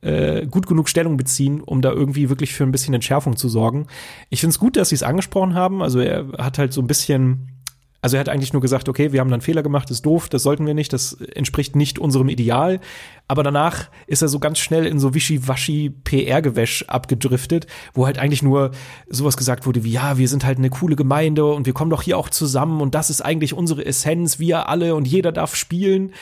äh, 0.00 0.46
gut 0.46 0.66
genug 0.66 0.88
Stellung 0.88 1.16
beziehen, 1.16 1.60
um 1.60 1.80
da 1.80 1.92
irgendwie 1.92 2.28
wirklich 2.28 2.52
für 2.54 2.64
ein 2.64 2.72
bisschen 2.72 2.92
Entschärfung 2.92 3.36
zu 3.36 3.48
sorgen. 3.48 3.86
Ich 4.30 4.40
finde 4.40 4.50
es 4.50 4.58
gut, 4.58 4.76
dass 4.76 4.88
sie 4.88 4.96
es 4.96 5.04
angesprochen 5.04 5.54
haben. 5.54 5.80
Also 5.80 6.00
er 6.00 6.26
hat 6.38 6.58
halt 6.58 6.72
so 6.72 6.80
ein 6.80 6.88
bisschen 6.88 7.61
also 8.02 8.16
er 8.16 8.20
hat 8.20 8.28
eigentlich 8.28 8.52
nur 8.52 8.60
gesagt, 8.60 8.88
okay, 8.88 9.12
wir 9.12 9.20
haben 9.20 9.30
dann 9.30 9.40
Fehler 9.40 9.62
gemacht, 9.62 9.88
ist 9.92 10.04
doof, 10.04 10.28
das 10.28 10.42
sollten 10.42 10.66
wir 10.66 10.74
nicht, 10.74 10.92
das 10.92 11.12
entspricht 11.12 11.76
nicht 11.76 12.00
unserem 12.00 12.28
Ideal. 12.28 12.80
Aber 13.28 13.44
danach 13.44 13.88
ist 14.08 14.22
er 14.22 14.28
so 14.28 14.40
ganz 14.40 14.58
schnell 14.58 14.86
in 14.86 14.98
so 14.98 15.14
wischiwaschi 15.14 15.90
PR-Gewäsch 16.02 16.84
abgedriftet, 16.88 17.68
wo 17.94 18.04
halt 18.04 18.18
eigentlich 18.18 18.42
nur 18.42 18.72
sowas 19.08 19.36
gesagt 19.36 19.66
wurde 19.66 19.84
wie, 19.84 19.92
ja, 19.92 20.18
wir 20.18 20.26
sind 20.28 20.44
halt 20.44 20.58
eine 20.58 20.68
coole 20.68 20.96
Gemeinde 20.96 21.46
und 21.46 21.64
wir 21.64 21.72
kommen 21.74 21.90
doch 21.92 22.02
hier 22.02 22.18
auch 22.18 22.28
zusammen 22.28 22.80
und 22.80 22.96
das 22.96 23.08
ist 23.08 23.20
eigentlich 23.20 23.54
unsere 23.54 23.86
Essenz, 23.86 24.40
wir 24.40 24.68
alle 24.68 24.96
und 24.96 25.06
jeder 25.06 25.30
darf 25.30 25.54
spielen 25.54 26.12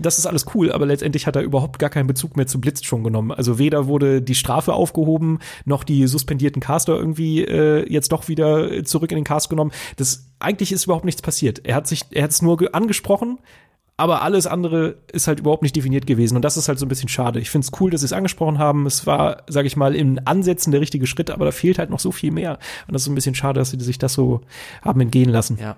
das 0.00 0.18
ist 0.18 0.26
alles 0.26 0.46
cool, 0.54 0.72
aber 0.72 0.86
letztendlich 0.86 1.26
hat 1.26 1.36
er 1.36 1.42
überhaupt 1.42 1.78
gar 1.78 1.90
keinen 1.90 2.06
Bezug 2.06 2.36
mehr 2.36 2.46
zu 2.46 2.60
Blitz 2.60 2.82
schon 2.84 3.04
genommen. 3.04 3.32
Also 3.32 3.58
weder 3.58 3.86
wurde 3.86 4.22
die 4.22 4.34
Strafe 4.34 4.72
aufgehoben, 4.72 5.38
noch 5.64 5.84
die 5.84 6.06
suspendierten 6.06 6.60
Caster 6.60 6.96
irgendwie 6.96 7.44
äh, 7.44 7.90
jetzt 7.90 8.12
doch 8.12 8.28
wieder 8.28 8.84
zurück 8.84 9.12
in 9.12 9.16
den 9.16 9.24
Cast 9.24 9.50
genommen. 9.50 9.72
Das 9.96 10.30
eigentlich 10.38 10.72
ist 10.72 10.84
überhaupt 10.84 11.04
nichts 11.04 11.22
passiert. 11.22 11.64
Er 11.64 11.74
hat 11.74 11.86
sich, 11.86 12.04
er 12.10 12.24
hat 12.24 12.30
es 12.30 12.42
nur 12.42 12.74
angesprochen, 12.74 13.38
aber 14.00 14.22
alles 14.22 14.46
andere 14.46 14.96
ist 15.12 15.28
halt 15.28 15.40
überhaupt 15.40 15.62
nicht 15.62 15.76
definiert 15.76 16.06
gewesen 16.06 16.34
und 16.34 16.42
das 16.42 16.56
ist 16.56 16.68
halt 16.68 16.78
so 16.78 16.86
ein 16.86 16.88
bisschen 16.88 17.10
schade. 17.10 17.38
Ich 17.38 17.50
finde 17.50 17.66
es 17.66 17.80
cool, 17.80 17.90
dass 17.90 18.00
sie 18.00 18.06
es 18.06 18.14
angesprochen 18.14 18.58
haben. 18.58 18.86
Es 18.86 19.06
war, 19.06 19.42
sage 19.46 19.66
ich 19.66 19.76
mal, 19.76 19.94
in 19.94 20.18
Ansätzen 20.26 20.70
der 20.72 20.80
richtige 20.80 21.06
Schritt, 21.06 21.30
aber 21.30 21.44
da 21.44 21.50
fehlt 21.50 21.78
halt 21.78 21.90
noch 21.90 22.00
so 22.00 22.10
viel 22.10 22.30
mehr 22.30 22.58
und 22.86 22.94
das 22.94 23.02
ist 23.02 23.06
so 23.06 23.12
ein 23.12 23.14
bisschen 23.14 23.34
schade, 23.34 23.60
dass 23.60 23.72
sie 23.72 23.80
sich 23.80 23.98
das 23.98 24.14
so 24.14 24.40
haben 24.80 25.02
entgehen 25.02 25.28
lassen. 25.28 25.58
Ja. 25.60 25.76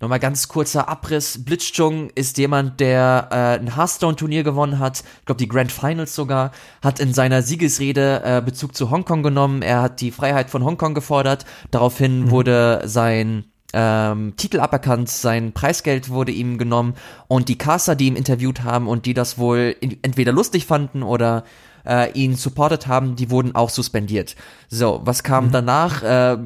Nochmal 0.00 0.20
ganz 0.20 0.46
kurzer 0.46 0.88
Abriss. 0.88 1.44
Blitzchung 1.44 2.10
ist 2.10 2.38
jemand, 2.38 2.78
der 2.78 3.28
äh, 3.32 3.60
ein 3.60 3.74
Hearthstone-Turnier 3.74 4.44
gewonnen 4.44 4.78
hat, 4.78 5.02
ich 5.20 5.26
glaube 5.26 5.38
die 5.38 5.48
Grand 5.48 5.72
Finals 5.72 6.14
sogar, 6.14 6.52
hat 6.82 7.00
in 7.00 7.12
seiner 7.12 7.42
Siegesrede 7.42 8.22
äh, 8.24 8.40
Bezug 8.40 8.76
zu 8.76 8.90
Hongkong 8.90 9.24
genommen. 9.24 9.62
Er 9.62 9.82
hat 9.82 10.00
die 10.00 10.12
Freiheit 10.12 10.50
von 10.50 10.64
Hongkong 10.64 10.94
gefordert. 10.94 11.46
Daraufhin 11.72 12.26
mhm. 12.26 12.30
wurde 12.30 12.82
sein 12.84 13.44
ähm, 13.72 14.34
Titel 14.36 14.60
aberkannt, 14.60 15.10
sein 15.10 15.52
Preisgeld 15.52 16.10
wurde 16.10 16.32
ihm 16.32 16.58
genommen 16.58 16.94
und 17.26 17.48
die 17.48 17.58
Caster, 17.58 17.96
die 17.96 18.06
ihn 18.06 18.16
interviewt 18.16 18.62
haben 18.62 18.86
und 18.86 19.04
die 19.04 19.14
das 19.14 19.36
wohl 19.36 19.76
in, 19.80 19.98
entweder 20.02 20.32
lustig 20.32 20.64
fanden 20.64 21.02
oder 21.02 21.44
äh, 21.84 22.10
ihn 22.12 22.36
supportet 22.36 22.86
haben, 22.86 23.16
die 23.16 23.30
wurden 23.30 23.54
auch 23.54 23.68
suspendiert. 23.68 24.36
So, 24.68 25.00
was 25.04 25.22
kam 25.22 25.46
mhm. 25.46 25.52
danach? 25.52 26.02
Äh, 26.02 26.38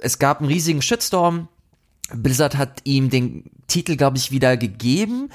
es 0.00 0.18
gab 0.18 0.40
einen 0.40 0.48
riesigen 0.48 0.82
Shitstorm 0.82 1.48
Blizzard 2.14 2.56
hat 2.56 2.80
ihm 2.84 3.10
den 3.10 3.44
Titel, 3.66 3.96
glaube 3.96 4.16
ich, 4.16 4.30
wieder 4.30 4.56
gegeben. 4.56 5.30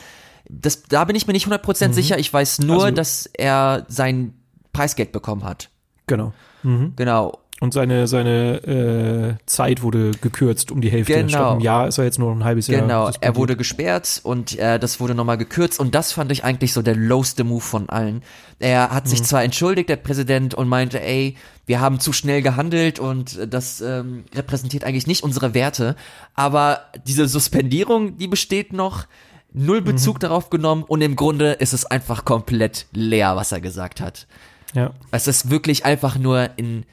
Das, 0.49 0.84
da 0.84 1.06
bin 1.06 1.15
ich 1.15 1.27
mir 1.27 1.34
nicht 1.34 1.48
100% 1.48 1.88
mhm. 1.88 1.93
sicher. 1.93 2.18
Ich 2.19 2.34
weiß 2.34 2.60
nur, 2.60 2.85
also, 2.85 2.95
dass 2.95 3.26
er 3.26 3.85
sein 3.88 4.34
Preisgeld 4.73 5.11
bekommen 5.11 5.43
hat. 5.43 5.69
Genau. 6.07 6.34
Mhm. 6.64 6.93
Genau. 6.95 7.40
Und 7.61 7.75
seine, 7.75 8.07
seine 8.07 9.38
äh, 9.38 9.45
Zeit 9.45 9.83
wurde 9.83 10.11
gekürzt 10.19 10.71
um 10.71 10.81
die 10.81 10.89
Hälfte. 10.89 11.13
Genau. 11.13 11.29
Statt 11.29 11.51
einem 11.51 11.59
Jahr 11.59 11.88
ist 11.88 11.99
er 11.99 12.05
jetzt 12.05 12.17
nur 12.17 12.31
ein 12.31 12.43
halbes 12.43 12.65
Jahr. 12.65 12.81
Genau, 12.81 13.11
er 13.21 13.35
wurde 13.35 13.55
gesperrt 13.55 14.19
und 14.23 14.57
äh, 14.57 14.79
das 14.79 14.99
wurde 14.99 15.13
nochmal 15.13 15.38
gekürzt. 15.38 15.79
Und 15.79 15.93
das 15.93 16.11
fand 16.11 16.31
ich 16.31 16.43
eigentlich 16.43 16.73
so 16.73 16.81
der 16.81 16.95
lowste 16.95 17.43
Move 17.43 17.61
von 17.61 17.88
allen. 17.88 18.23
Er 18.57 18.89
hat 18.89 19.07
sich 19.07 19.19
mhm. 19.19 19.25
zwar 19.25 19.43
entschuldigt, 19.43 19.89
der 19.89 19.97
Präsident, 19.97 20.55
und 20.55 20.69
meinte, 20.69 21.03
ey, 21.03 21.38
wir 21.67 21.79
haben 21.79 21.99
zu 21.99 22.13
schnell 22.13 22.41
gehandelt 22.41 22.97
und 22.97 23.38
das 23.47 23.79
ähm, 23.79 24.23
repräsentiert 24.33 24.83
eigentlich 24.83 25.05
nicht 25.05 25.23
unsere 25.23 25.53
Werte. 25.53 25.95
Aber 26.33 26.81
diese 27.05 27.27
Suspendierung, 27.27 28.17
die 28.17 28.27
besteht 28.27 28.73
noch 28.73 29.05
null 29.53 29.83
Bezug 29.83 30.15
mhm. 30.15 30.19
darauf 30.21 30.49
genommen 30.49 30.83
und 30.88 31.01
im 31.01 31.15
Grunde 31.15 31.51
ist 31.51 31.73
es 31.73 31.85
einfach 31.85 32.25
komplett 32.25 32.88
leer, 32.91 33.35
was 33.35 33.51
er 33.51 33.61
gesagt 33.61 34.01
hat. 34.01 34.25
Ja. 34.73 34.95
Es 35.11 35.27
ist 35.27 35.51
wirklich 35.51 35.85
einfach 35.85 36.17
nur 36.17 36.49
in 36.55 36.85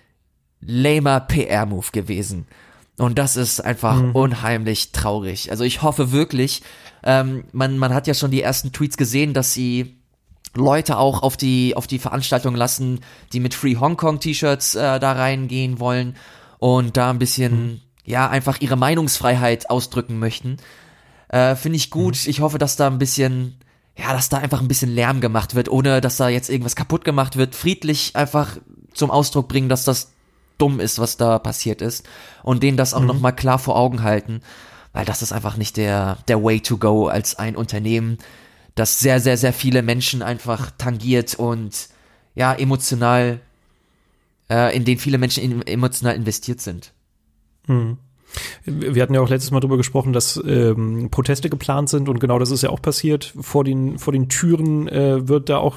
lamer 0.61 1.21
PR-Move 1.21 1.89
gewesen. 1.93 2.47
Und 2.99 3.19
das 3.19 3.37
ist 3.37 3.61
einfach 3.61 3.97
mhm. 3.97 4.11
unheimlich 4.13 4.93
traurig. 4.93 5.51
Also 5.51 5.65
ich 5.65 5.83
hoffe 5.83 6.11
wirklich, 6.11 6.63
ähm, 7.05 7.45
man, 7.53 7.79
man 7.79 7.95
hat 7.95 8.09
ja 8.09 8.15
schon 8.15 8.33
die 8.33 8.43
ersten 8.43 8.73
Tweets 8.73 8.97
gesehen, 8.97 9.35
dass 9.35 9.55
sie 9.55 9.99
Leute 10.55 10.99
auch 10.99 11.23
auf 11.23 11.37
die, 11.37 11.77
auf 11.77 11.87
die 11.87 12.01
Veranstaltung 12.01 12.57
lassen, 12.57 13.01
die 13.33 13.41
mit 13.41 13.55
Free 13.55 13.77
Hong 13.77 13.97
Kong 13.97 14.19
T-Shirts 14.19 14.75
äh, 14.75 14.99
da 14.99 15.13
reingehen 15.13 15.79
wollen 15.79 16.17
und 16.59 16.97
da 16.97 17.11
ein 17.11 17.21
bisschen, 17.21 17.67
mhm. 17.67 17.81
ja, 18.05 18.29
einfach 18.29 18.61
ihre 18.61 18.77
Meinungsfreiheit 18.77 19.71
ausdrücken 19.71 20.19
möchten. 20.19 20.57
Äh, 21.29 21.55
Finde 21.55 21.77
ich 21.77 21.91
gut. 21.91 22.17
Mhm. 22.25 22.31
Ich 22.31 22.41
hoffe, 22.41 22.59
dass 22.59 22.75
da 22.75 22.89
ein 22.89 22.99
bisschen, 22.99 23.59
ja, 23.97 24.13
dass 24.13 24.29
da 24.29 24.39
einfach 24.39 24.61
ein 24.61 24.69
bisschen 24.69 24.93
Lärm 24.93 25.21
gemacht 25.21 25.55
wird, 25.55 25.69
ohne 25.69 26.01
dass 26.01 26.17
da 26.17 26.29
jetzt 26.29 26.51
irgendwas 26.51 26.75
kaputt 26.75 27.05
gemacht 27.05 27.37
wird. 27.37 27.55
Friedlich 27.55 28.17
einfach 28.17 28.57
zum 28.93 29.13
Ausdruck 29.13 29.47
bringen, 29.47 29.69
dass 29.69 29.85
das 29.85 30.13
dumm 30.59 30.81
ist, 30.81 30.99
was 30.99 31.17
da 31.17 31.39
passiert 31.39 31.81
ist 31.81 32.07
und 32.43 32.63
denen 32.63 32.77
das 32.77 32.95
auch 32.95 33.01
mhm. 33.01 33.07
nochmal 33.07 33.35
klar 33.35 33.59
vor 33.59 33.77
Augen 33.77 34.03
halten, 34.03 34.43
weil 34.93 35.05
das 35.05 35.23
ist 35.23 35.33
einfach 35.33 35.57
nicht 35.57 35.77
der, 35.77 36.19
der 36.29 36.43
Way 36.43 36.61
to 36.61 36.77
go 36.77 37.07
als 37.07 37.37
ein 37.39 37.57
Unternehmen, 37.57 38.19
das 38.75 39.01
sehr, 39.01 39.21
sehr, 39.21 39.37
sehr 39.37 39.53
viele 39.53 39.83
Menschen 39.83 40.23
einfach 40.23 40.71
tangiert 40.77 41.35
und 41.35 41.89
ja, 42.35 42.55
emotional, 42.55 43.41
äh, 44.49 44.77
in 44.77 44.85
den 44.85 44.99
viele 44.99 45.19
Menschen 45.19 45.43
in, 45.43 45.67
emotional 45.67 46.15
investiert 46.15 46.61
sind. 46.61 46.93
Mhm. 47.67 47.99
Wir 48.65 49.03
hatten 49.03 49.15
ja 49.15 49.21
auch 49.21 49.29
letztes 49.29 49.51
Mal 49.51 49.61
darüber 49.61 49.77
gesprochen, 49.77 50.13
dass 50.13 50.41
ähm, 50.47 51.09
Proteste 51.11 51.49
geplant 51.49 51.89
sind 51.89 52.09
und 52.09 52.21
genau 52.21 52.39
das 52.39 52.51
ist 52.51 52.63
ja 52.63 52.71
auch 52.71 52.83
passiert. 52.83 53.35
Vor 53.41 53.65
den, 53.65 53.99
vor 53.99 54.13
den 54.13 54.29
Türen 54.29 54.89
äh, 54.89 55.27
wird 55.29 55.49
da 55.49 55.59
auch 55.59 55.77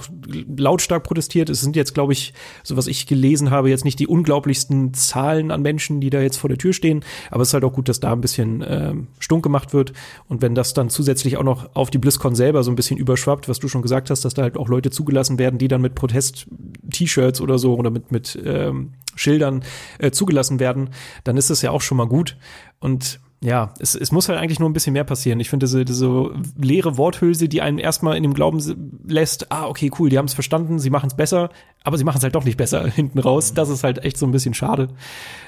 lautstark 0.58 1.04
protestiert. 1.04 1.50
Es 1.50 1.62
sind 1.62 1.76
jetzt, 1.76 1.94
glaube 1.94 2.14
ich, 2.14 2.34
so 2.64 2.78
was 2.78 2.88
ich 2.88 3.08
gelesen 3.08 3.52
habe, 3.52 3.70
jetzt 3.70 3.86
nicht 3.86 4.00
die 4.00 4.08
unglaublichsten 4.08 4.94
Zahlen 4.94 5.52
an 5.52 5.62
Menschen, 5.62 6.02
die 6.02 6.10
da 6.10 6.22
jetzt 6.22 6.38
vor 6.38 6.50
der 6.50 6.58
Tür 6.58 6.74
stehen, 6.74 7.04
aber 7.30 7.44
es 7.44 7.50
ist 7.50 7.54
halt 7.54 7.64
auch 7.64 7.74
gut, 7.74 7.88
dass 7.88 8.00
da 8.00 8.12
ein 8.12 8.22
bisschen 8.22 8.62
äh, 8.62 8.94
stunk 9.20 9.44
gemacht 9.44 9.74
wird. 9.74 9.94
Und 10.28 10.42
wenn 10.42 10.56
das 10.56 10.74
dann 10.74 10.90
zusätzlich 10.90 11.38
auch 11.38 11.44
noch 11.44 11.76
auf 11.76 11.90
die 11.90 11.98
BlizzCon 11.98 12.36
selber 12.36 12.64
so 12.64 12.72
ein 12.72 12.76
bisschen 12.76 12.98
überschwappt, 12.98 13.48
was 13.48 13.60
du 13.60 13.68
schon 13.68 13.82
gesagt 13.82 14.10
hast, 14.10 14.26
dass 14.26 14.34
da 14.34 14.42
halt 14.42 14.58
auch 14.58 14.68
Leute 14.68 14.92
zugelassen 14.92 15.40
werden, 15.40 15.58
die 15.58 15.68
dann 15.68 15.82
mit 15.82 15.96
Protest-T-Shirts 15.96 17.42
oder 17.42 17.58
so 17.58 17.76
oder 17.76 17.90
mit, 17.90 18.12
mit 18.12 18.38
ähm, 18.44 18.94
Schildern 19.16 19.64
äh, 20.00 20.12
zugelassen 20.12 20.60
werden, 20.60 20.90
dann 21.24 21.38
ist 21.38 21.50
das 21.50 21.62
ja 21.62 21.72
auch 21.72 21.82
schon 21.82 21.98
mal 21.98 22.08
gut. 22.08 22.38
Und 22.80 23.20
ja, 23.44 23.74
es, 23.80 23.96
es 23.96 24.12
muss 24.12 24.30
halt 24.30 24.38
eigentlich 24.38 24.60
nur 24.60 24.70
ein 24.70 24.74
bisschen 24.74 24.94
mehr 24.94 25.04
passieren. 25.04 25.40
Ich 25.40 25.50
finde 25.50 25.66
diese, 25.66 25.84
diese 25.84 26.30
leere 26.58 26.98
Worthülse, 26.98 27.50
die 27.50 27.62
einen 27.62 27.80
erstmal 27.80 28.16
in 28.16 28.22
dem 28.22 28.36
Glauben 28.36 28.62
lässt, 29.08 29.52
ah, 29.52 29.68
okay, 29.68 29.92
cool, 29.98 30.10
die 30.10 30.20
haben 30.20 30.28
es 30.28 30.36
verstanden, 30.36 30.78
sie 30.78 30.92
machen 30.92 31.08
es 31.08 31.16
besser, 31.16 31.50
aber 31.84 31.98
sie 31.98 32.04
machen 32.04 32.18
es 32.18 32.24
halt 32.24 32.36
doch 32.36 32.44
nicht 32.44 32.58
besser 32.58 32.88
hinten 32.88 33.18
raus. 33.18 33.54
Das 33.56 33.70
ist 33.70 33.84
halt 33.84 34.06
echt 34.06 34.18
so 34.18 34.28
ein 34.28 34.32
bisschen 34.32 34.54
schade. 34.54 34.90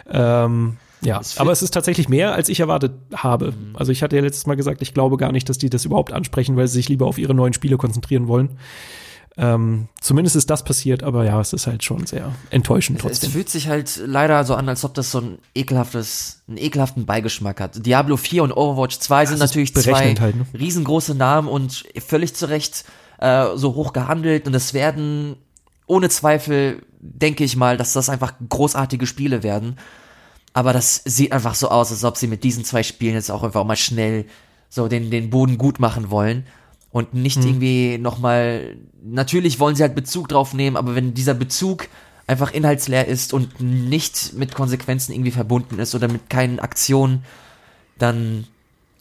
Ähm, 0.09 0.77
ja, 1.01 1.21
aber 1.37 1.51
es 1.51 1.61
ist 1.61 1.71
tatsächlich 1.71 2.09
mehr, 2.09 2.33
als 2.33 2.49
ich 2.49 2.61
erwartet 2.61 2.93
habe. 3.13 3.51
Mhm. 3.51 3.75
Also 3.75 3.91
ich 3.91 4.01
hatte 4.01 4.15
ja 4.15 4.21
letztes 4.23 4.47
Mal 4.47 4.55
gesagt, 4.55 4.81
ich 4.81 4.93
glaube 4.95 5.17
gar 5.17 5.31
nicht, 5.31 5.47
dass 5.47 5.59
die 5.59 5.69
das 5.69 5.85
überhaupt 5.85 6.13
ansprechen, 6.13 6.55
weil 6.55 6.67
sie 6.67 6.75
sich 6.75 6.89
lieber 6.89 7.05
auf 7.05 7.19
ihre 7.19 7.35
neuen 7.35 7.53
Spiele 7.53 7.77
konzentrieren 7.77 8.27
wollen. 8.27 8.57
Ähm, 9.35 9.87
zumindest 9.99 10.35
ist 10.35 10.49
das 10.49 10.63
passiert, 10.63 11.01
aber 11.01 11.25
ja, 11.25 11.41
es 11.41 11.53
ist 11.53 11.65
halt 11.65 11.83
schon 11.83 12.05
sehr 12.05 12.31
enttäuschend 12.51 13.01
trotzdem. 13.01 13.27
Es 13.27 13.33
fühlt 13.33 13.49
sich 13.49 13.67
halt 13.67 13.99
leider 14.05 14.43
so 14.43 14.53
an, 14.53 14.69
als 14.69 14.85
ob 14.85 14.93
das 14.93 15.09
so 15.09 15.21
ein 15.21 15.39
ekelhaftes, 15.55 16.43
einen 16.47 16.57
ekelhaften 16.57 17.07
Beigeschmack 17.07 17.59
hat. 17.59 17.83
Diablo 17.83 18.15
4 18.15 18.43
und 18.43 18.51
Overwatch 18.51 18.99
2 18.99 19.25
sind 19.25 19.39
natürlich 19.39 19.73
zwei 19.73 20.15
halt, 20.15 20.35
ne? 20.35 20.45
riesengroße 20.53 21.15
Namen 21.15 21.47
und 21.47 21.83
völlig 22.05 22.35
zu 22.35 22.47
Recht 22.47 22.85
äh, 23.19 23.47
so 23.55 23.73
hoch 23.73 23.91
gehandelt 23.93 24.45
und 24.45 24.53
es 24.53 24.75
werden 24.75 25.35
ohne 25.87 26.09
Zweifel, 26.09 26.83
denke 26.99 27.43
ich 27.43 27.55
mal, 27.55 27.75
dass 27.75 27.93
das 27.93 28.09
einfach 28.09 28.33
großartige 28.47 29.07
Spiele 29.07 29.41
werden. 29.41 29.77
Aber 30.53 30.73
das 30.73 31.01
sieht 31.05 31.31
einfach 31.31 31.55
so 31.55 31.69
aus, 31.69 31.91
als 31.91 32.03
ob 32.03 32.17
sie 32.17 32.27
mit 32.27 32.43
diesen 32.43 32.63
zwei 32.63 32.83
Spielen 32.83 33.15
jetzt 33.15 33.31
auch 33.31 33.41
einfach 33.41 33.63
mal 33.63 33.75
schnell 33.75 34.25
so 34.69 34.87
den, 34.87 35.09
den 35.09 35.31
Boden 35.31 35.57
gut 35.57 35.79
machen 35.79 36.11
wollen 36.11 36.45
und 36.93 37.15
nicht 37.15 37.37
hm. 37.37 37.47
irgendwie 37.47 37.97
nochmal, 37.97 38.77
natürlich 39.03 39.59
wollen 39.59 39.75
sie 39.75 39.81
halt 39.81 39.95
Bezug 39.95 40.29
drauf 40.29 40.53
nehmen, 40.53 40.77
aber 40.77 40.95
wenn 40.95 41.15
dieser 41.15 41.33
Bezug 41.33 41.89
einfach 42.27 42.53
inhaltsleer 42.53 43.07
ist 43.07 43.33
und 43.33 43.59
nicht 43.59 44.33
mit 44.33 44.53
Konsequenzen 44.53 45.11
irgendwie 45.11 45.31
verbunden 45.31 45.79
ist 45.79 45.95
oder 45.95 46.07
mit 46.07 46.29
keinen 46.29 46.59
Aktionen, 46.59 47.25
dann 47.97 48.45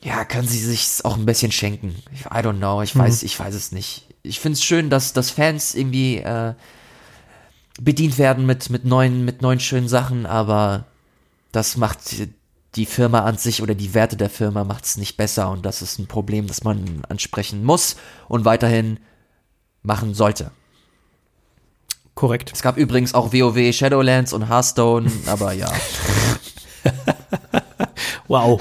ja, 0.02 0.24
können 0.24 0.48
sie 0.48 0.59
sich 0.59 1.05
auch 1.05 1.16
ein 1.16 1.27
bisschen 1.27 1.52
schenken. 1.52 1.94
I 2.24 2.39
don't 2.39 2.56
know, 2.56 2.81
ich 2.81 2.97
weiß, 2.97 3.20
hm. 3.20 3.27
ich 3.27 3.39
weiß 3.39 3.55
es 3.55 3.73
nicht. 3.73 4.09
Ich 4.23 4.40
finde 4.40 4.55
es 4.55 4.64
schön, 4.64 4.89
dass, 4.89 5.12
dass 5.12 5.31
Fans 5.31 5.74
irgendwie 5.74 6.16
äh, 6.16 6.55
bedient 7.78 8.16
werden 8.16 8.47
mit, 8.47 8.70
mit 8.70 8.86
neuen, 8.86 9.27
mit 9.27 9.43
neuen 9.43 9.60
schönen 9.60 9.89
Sachen, 9.89 10.24
aber 10.24 10.86
das 11.52 11.77
macht 11.77 12.01
die 12.74 12.86
Firma 12.86 13.20
an 13.20 13.36
sich 13.36 13.62
oder 13.62 13.74
die 13.74 13.94
Werte 13.94 14.16
der 14.16 14.31
Firma 14.31 14.65
macht 14.65 14.85
es 14.85 14.97
nicht 14.97 15.16
besser 15.16 15.51
und 15.51 15.66
das 15.66 15.82
ist 15.82 15.99
ein 15.99 16.07
Problem, 16.07 16.47
das 16.47 16.65
man 16.65 17.03
ansprechen 17.09 17.65
muss 17.65 17.97
und 18.28 18.44
weiterhin 18.44 18.99
machen 19.82 20.15
sollte. 20.15 20.51
Korrekt. 22.15 22.53
Es 22.53 22.62
gab 22.62 22.77
übrigens 22.77 23.15
auch 23.15 23.32
WoW 23.32 23.73
Shadowlands 23.73 24.32
und 24.32 24.49
Hearthstone, 24.49 25.11
aber 25.27 25.53
ja. 25.53 25.73
wow. 28.28 28.61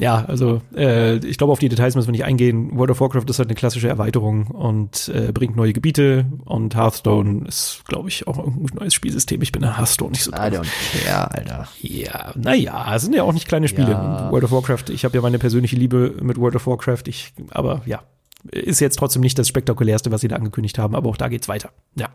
Ja, 0.00 0.24
also 0.24 0.62
äh, 0.74 1.16
ich 1.16 1.36
glaube, 1.36 1.52
auf 1.52 1.58
die 1.58 1.68
Details 1.68 1.94
müssen 1.94 2.08
wir 2.08 2.12
nicht 2.12 2.24
eingehen. 2.24 2.76
World 2.76 2.90
of 2.90 3.00
Warcraft 3.00 3.24
ist 3.28 3.38
halt 3.38 3.50
eine 3.50 3.54
klassische 3.54 3.86
Erweiterung 3.86 4.46
und 4.46 5.12
äh, 5.14 5.30
bringt 5.30 5.56
neue 5.56 5.74
Gebiete 5.74 6.24
und 6.46 6.74
Hearthstone 6.74 7.46
ist, 7.46 7.82
glaube 7.86 8.08
ich, 8.08 8.26
auch 8.26 8.38
ein 8.38 8.66
neues 8.72 8.94
Spielsystem. 8.94 9.42
Ich 9.42 9.52
bin 9.52 9.62
in 9.62 9.76
Hearthstone 9.76 10.12
nicht 10.12 10.24
so 10.24 10.30
drauf. 10.30 10.40
I 10.40 10.56
don't 10.56 10.66
care, 11.04 11.30
Alter. 11.30 11.68
Ja, 11.82 12.32
naja, 12.34 12.98
sind 12.98 13.14
ja 13.14 13.24
auch 13.24 13.34
nicht 13.34 13.46
kleine 13.46 13.68
Spiele. 13.68 13.90
Ja. 13.90 14.30
World 14.32 14.44
of 14.44 14.52
Warcraft, 14.52 14.84
ich 14.88 15.04
habe 15.04 15.14
ja 15.14 15.20
meine 15.20 15.38
persönliche 15.38 15.76
Liebe 15.76 16.16
mit 16.22 16.38
World 16.38 16.56
of 16.56 16.66
Warcraft, 16.66 17.02
ich, 17.06 17.34
aber 17.50 17.82
ja, 17.84 18.02
ist 18.50 18.80
jetzt 18.80 18.98
trotzdem 18.98 19.20
nicht 19.20 19.38
das 19.38 19.48
spektakulärste, 19.48 20.10
was 20.10 20.22
sie 20.22 20.28
da 20.28 20.36
angekündigt 20.36 20.78
haben, 20.78 20.94
aber 20.94 21.10
auch 21.10 21.18
da 21.18 21.28
geht's 21.28 21.48
weiter. 21.48 21.70
Ja. 21.96 22.08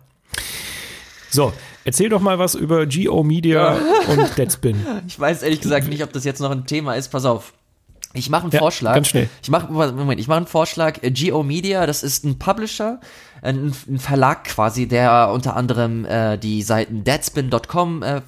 So, 1.30 1.54
erzähl 1.84 2.10
doch 2.10 2.22
mal 2.22 2.40
was 2.40 2.56
über 2.56 2.86
GO 2.86 3.24
Media 3.24 3.78
und 4.08 4.38
Deadspin. 4.38 4.86
Ich 5.06 5.20
weiß 5.20 5.44
ehrlich 5.44 5.62
gesagt 5.62 5.88
nicht, 5.88 6.02
ob 6.02 6.14
das 6.14 6.24
jetzt 6.24 6.40
noch 6.40 6.50
ein 6.50 6.66
Thema 6.66 6.96
ist. 6.96 7.10
Pass 7.10 7.26
auf. 7.26 7.54
Ich 8.16 8.30
mache 8.30 8.44
einen 8.44 8.52
ja, 8.52 8.60
Vorschlag. 8.60 8.96
Ganz 8.96 9.10
schnell. 9.10 9.30
Ich 9.44 9.50
mache 9.50 9.72
Moment, 9.72 10.20
ich 10.20 10.28
mache 10.28 10.38
einen 10.38 10.48
Vorschlag. 10.48 11.04
Äh, 11.04 11.12
Geo 11.12 11.44
Media, 11.44 11.86
das 11.86 12.04
ist 12.04 12.24
ein 12.24 12.40
Publisher, 12.40 13.00
ein, 13.42 13.74
ein 13.88 14.00
Verlag 14.00 14.46
quasi, 14.46 14.88
der 14.88 15.30
unter 15.34 15.56
anderem 15.56 16.06
äh, 16.06 16.38
die 16.38 16.62
Seiten 16.62 17.04
deadspin.com 17.04 18.04
äh, 18.04 18.22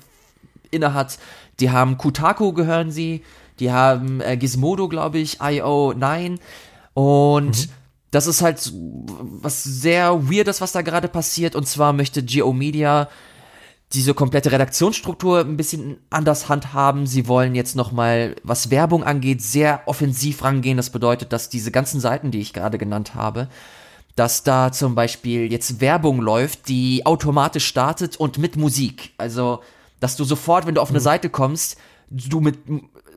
innehat. 0.72 1.18
Die 1.59 1.72
haben 1.72 1.97
Kutaku 1.97 2.53
gehören 2.53 2.91
sie, 2.91 3.23
die 3.59 3.72
haben 3.72 4.22
äh, 4.22 4.38
Gizmodo, 4.38 4.88
glaube 4.88 5.18
ich, 5.18 5.41
IO9 5.41 6.38
und 6.93 7.45
mhm. 7.45 7.72
das 8.11 8.27
ist 8.27 8.41
halt 8.41 8.72
was 8.73 9.64
sehr 9.64 10.30
weirdes, 10.30 10.61
was 10.61 10.72
da 10.72 10.81
gerade 10.81 11.07
passiert. 11.07 11.55
Und 11.55 11.68
zwar 11.68 11.93
möchte 11.93 12.23
Geo 12.23 12.53
Media 12.53 13.09
diese 13.93 14.14
komplette 14.14 14.51
Redaktionsstruktur 14.51 15.39
ein 15.39 15.55
bisschen 15.55 15.97
anders 16.09 16.49
handhaben. 16.49 17.07
Sie 17.07 17.27
wollen 17.27 17.55
jetzt 17.55 17.76
nochmal, 17.76 18.35
was 18.43 18.69
Werbung 18.69 19.03
angeht, 19.03 19.41
sehr 19.41 19.81
offensiv 19.85 20.43
rangehen. 20.43 20.77
Das 20.77 20.89
bedeutet, 20.89 21.31
dass 21.31 21.49
diese 21.49 21.72
ganzen 21.72 22.01
Seiten, 22.01 22.31
die 22.31 22.39
ich 22.39 22.53
gerade 22.53 22.77
genannt 22.77 23.15
habe, 23.15 23.47
dass 24.15 24.43
da 24.43 24.72
zum 24.72 24.95
Beispiel 24.95 25.49
jetzt 25.51 25.80
Werbung 25.80 26.19
läuft, 26.19 26.68
die 26.68 27.05
automatisch 27.05 27.65
startet 27.65 28.18
und 28.18 28.39
mit 28.39 28.57
Musik. 28.57 29.14
Also, 29.18 29.61
dass 29.99 30.18
du 30.18 30.26
sofort, 30.26 30.65
wenn 30.65 30.76
du 30.76 30.81
auf 30.81 30.89
eine 30.89 30.99
mhm. 30.99 31.03
Seite 31.03 31.30
kommst, 31.30 31.77
du 32.09 32.41
mit 32.41 32.57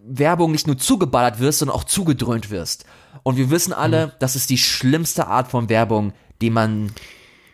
Werbung 0.05 0.53
nicht 0.53 0.67
nur 0.67 0.79
zugeballert 0.79 1.41
wirst, 1.41 1.61
sondern 1.61 1.77
auch 1.77 1.85
zugedröhnt 1.85 2.51
wirst. 2.51 2.85
Und 3.23 3.37
wir 3.37 3.51
wissen 3.51 3.73
alle, 3.73 4.09
mhm. 4.09 4.13
das 4.21 4.37
ist 4.37 4.51
die 4.51 4.59
schlimmste 4.59 5.27
Art 5.27 5.49
von 5.49 5.69
Werbung, 5.69 6.13
die 6.41 6.51
man 6.51 6.93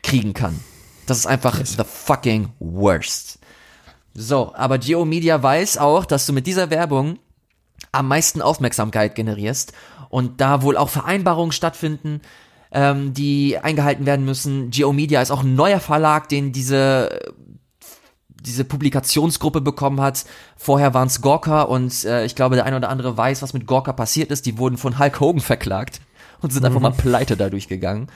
kriegen 0.03 0.35
kann. 0.35 0.61
Das 1.07 1.19
ist 1.19 1.27
einfach 1.27 1.59
yes. 1.59 1.77
the 1.77 1.85
fucking 1.85 2.51
worst. 2.59 3.39
So, 4.15 4.53
aber 4.55 4.79
Geo 4.79 5.05
Media 5.05 5.43
weiß 5.43 5.79
auch, 5.79 6.05
dass 6.05 6.27
du 6.27 6.33
mit 6.33 6.47
dieser 6.47 6.71
Werbung 6.71 7.19
am 7.93 8.09
meisten 8.09 8.43
Aufmerksamkeit 8.43 9.15
generierst 9.15 9.73
und 10.09 10.41
da 10.41 10.63
wohl 10.63 10.77
auch 10.77 10.89
Vereinbarungen 10.89 11.53
stattfinden, 11.53 12.21
ähm, 12.73 13.13
die 13.13 13.59
eingehalten 13.59 14.07
werden 14.07 14.25
müssen. 14.25 14.71
Geomedia 14.71 15.21
ist 15.21 15.31
auch 15.31 15.43
ein 15.43 15.55
neuer 15.55 15.81
Verlag, 15.81 16.29
den 16.29 16.53
diese 16.53 17.21
diese 18.47 18.65
Publikationsgruppe 18.65 19.61
bekommen 19.61 20.01
hat. 20.01 20.25
Vorher 20.57 20.95
waren 20.95 21.09
es 21.09 21.21
Gorka 21.21 21.63
und 21.63 22.05
äh, 22.05 22.25
ich 22.25 22.37
glaube, 22.37 22.55
der 22.55 22.65
eine 22.65 22.77
oder 22.77 22.89
andere 22.89 23.17
weiß, 23.17 23.43
was 23.43 23.53
mit 23.53 23.67
Gorka 23.67 23.93
passiert 23.93 24.31
ist. 24.31 24.47
Die 24.47 24.57
wurden 24.57 24.79
von 24.79 24.99
Hulk 24.99 25.21
Hogan 25.21 25.41
verklagt 25.41 26.01
und 26.41 26.53
sind 26.53 26.63
mhm. 26.63 26.67
einfach 26.67 26.81
mal 26.81 26.93
pleite 26.93 27.37
dadurch 27.37 27.67
gegangen. 27.67 28.09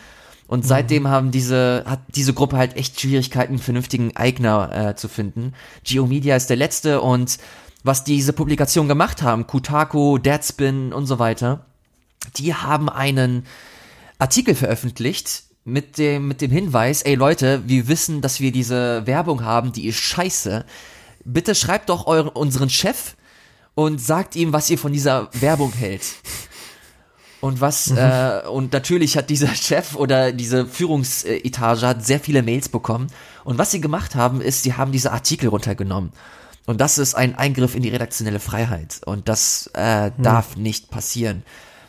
Und 0.50 0.66
seitdem 0.66 1.04
mhm. 1.04 1.08
haben 1.08 1.30
diese, 1.30 1.84
hat 1.86 2.00
diese 2.08 2.34
Gruppe 2.34 2.56
halt 2.56 2.76
echt 2.76 3.00
Schwierigkeiten, 3.00 3.52
einen 3.52 3.62
vernünftigen 3.62 4.16
Eigner 4.16 4.88
äh, 4.88 4.96
zu 4.96 5.06
finden. 5.06 5.54
Geomedia 5.84 6.34
ist 6.34 6.50
der 6.50 6.56
letzte 6.56 7.02
und 7.02 7.38
was 7.84 8.02
diese 8.02 8.32
Publikation 8.32 8.88
gemacht 8.88 9.22
haben, 9.22 9.46
Kutaku, 9.46 10.18
Deadspin 10.18 10.92
und 10.92 11.06
so 11.06 11.20
weiter, 11.20 11.66
die 12.36 12.52
haben 12.52 12.88
einen 12.88 13.46
Artikel 14.18 14.56
veröffentlicht 14.56 15.44
mit 15.64 15.98
dem, 15.98 16.26
mit 16.26 16.40
dem 16.40 16.50
Hinweis, 16.50 17.02
ey 17.02 17.14
Leute, 17.14 17.62
wir 17.68 17.86
wissen, 17.86 18.20
dass 18.20 18.40
wir 18.40 18.50
diese 18.50 19.06
Werbung 19.06 19.44
haben, 19.44 19.70
die 19.70 19.86
ist 19.86 19.98
scheiße. 19.98 20.64
Bitte 21.24 21.54
schreibt 21.54 21.90
doch 21.90 22.08
euren, 22.08 22.28
unseren 22.28 22.70
Chef 22.70 23.14
und 23.76 24.00
sagt 24.00 24.34
ihm, 24.34 24.52
was 24.52 24.68
ihr 24.68 24.78
von 24.78 24.92
dieser 24.92 25.28
Werbung 25.32 25.72
hält. 25.72 26.02
Und 27.40 27.60
was, 27.60 27.90
mhm. 27.90 27.98
äh, 27.98 28.48
und 28.48 28.72
natürlich 28.72 29.16
hat 29.16 29.30
dieser 29.30 29.48
Chef 29.54 29.94
oder 29.94 30.32
diese 30.32 30.66
Führungsetage 30.66 31.86
hat 31.86 32.04
sehr 32.04 32.20
viele 32.20 32.42
Mails 32.42 32.68
bekommen. 32.68 33.08
Und 33.44 33.58
was 33.58 33.70
sie 33.70 33.80
gemacht 33.80 34.14
haben, 34.14 34.40
ist, 34.40 34.62
sie 34.62 34.74
haben 34.74 34.92
diese 34.92 35.12
Artikel 35.12 35.48
runtergenommen. 35.48 36.12
Und 36.66 36.80
das 36.80 36.98
ist 36.98 37.14
ein 37.14 37.34
Eingriff 37.34 37.74
in 37.74 37.82
die 37.82 37.88
redaktionelle 37.88 38.40
Freiheit. 38.40 39.00
Und 39.04 39.28
das 39.28 39.70
äh, 39.74 40.10
mhm. 40.10 40.22
darf 40.22 40.56
nicht 40.56 40.90
passieren. 40.90 41.42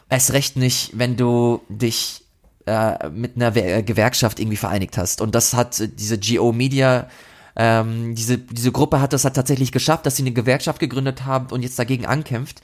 Es 0.10 0.34
recht 0.34 0.56
nicht, 0.56 0.92
wenn 0.98 1.18
du 1.18 1.62
dich 1.70 2.24
äh, 2.66 3.10
mit 3.10 3.36
einer 3.36 3.56
We 3.56 3.84
Gewerkschaft 3.84 4.40
irgendwie 4.40 4.58
vereinigt 4.58 4.98
hast. 4.98 5.22
Und 5.22 5.36
das 5.36 5.54
hat 5.54 5.82
diese 6.00 6.18
GO 6.18 6.52
Media, 6.52 7.08
ähm, 7.56 8.16
diese, 8.16 8.38
diese 8.38 8.72
Gruppe 8.72 9.02
hat 9.02 9.14
das 9.14 9.26
hat 9.26 9.36
tatsächlich 9.36 9.72
geschafft, 9.72 10.06
dass 10.06 10.16
sie 10.16 10.24
eine 10.24 10.32
Gewerkschaft 10.32 10.80
gegründet 10.80 11.26
haben 11.26 11.48
und 11.52 11.64
jetzt 11.64 11.78
dagegen 11.78 12.06
ankämpft. 12.06 12.62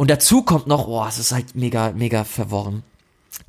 Und 0.00 0.10
dazu 0.10 0.40
kommt 0.40 0.66
noch, 0.66 0.88
oh, 0.88 1.04
es 1.06 1.18
ist 1.18 1.30
halt 1.30 1.54
mega, 1.54 1.92
mega 1.92 2.24
verworren. 2.24 2.84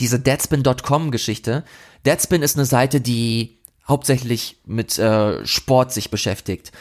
Diese 0.01 0.19
Deadspin.com 0.19 1.09
Geschichte. 1.09 1.63
Deadspin 2.05 2.41
ist 2.41 2.57
eine 2.57 2.65
Seite, 2.65 2.99
die 2.99 3.57
hauptsächlich 3.87 4.57
mit 4.65 4.99
äh, 4.99 5.45
Sport 5.45 5.93
sich 5.93 6.11
beschäftigt. 6.11 6.73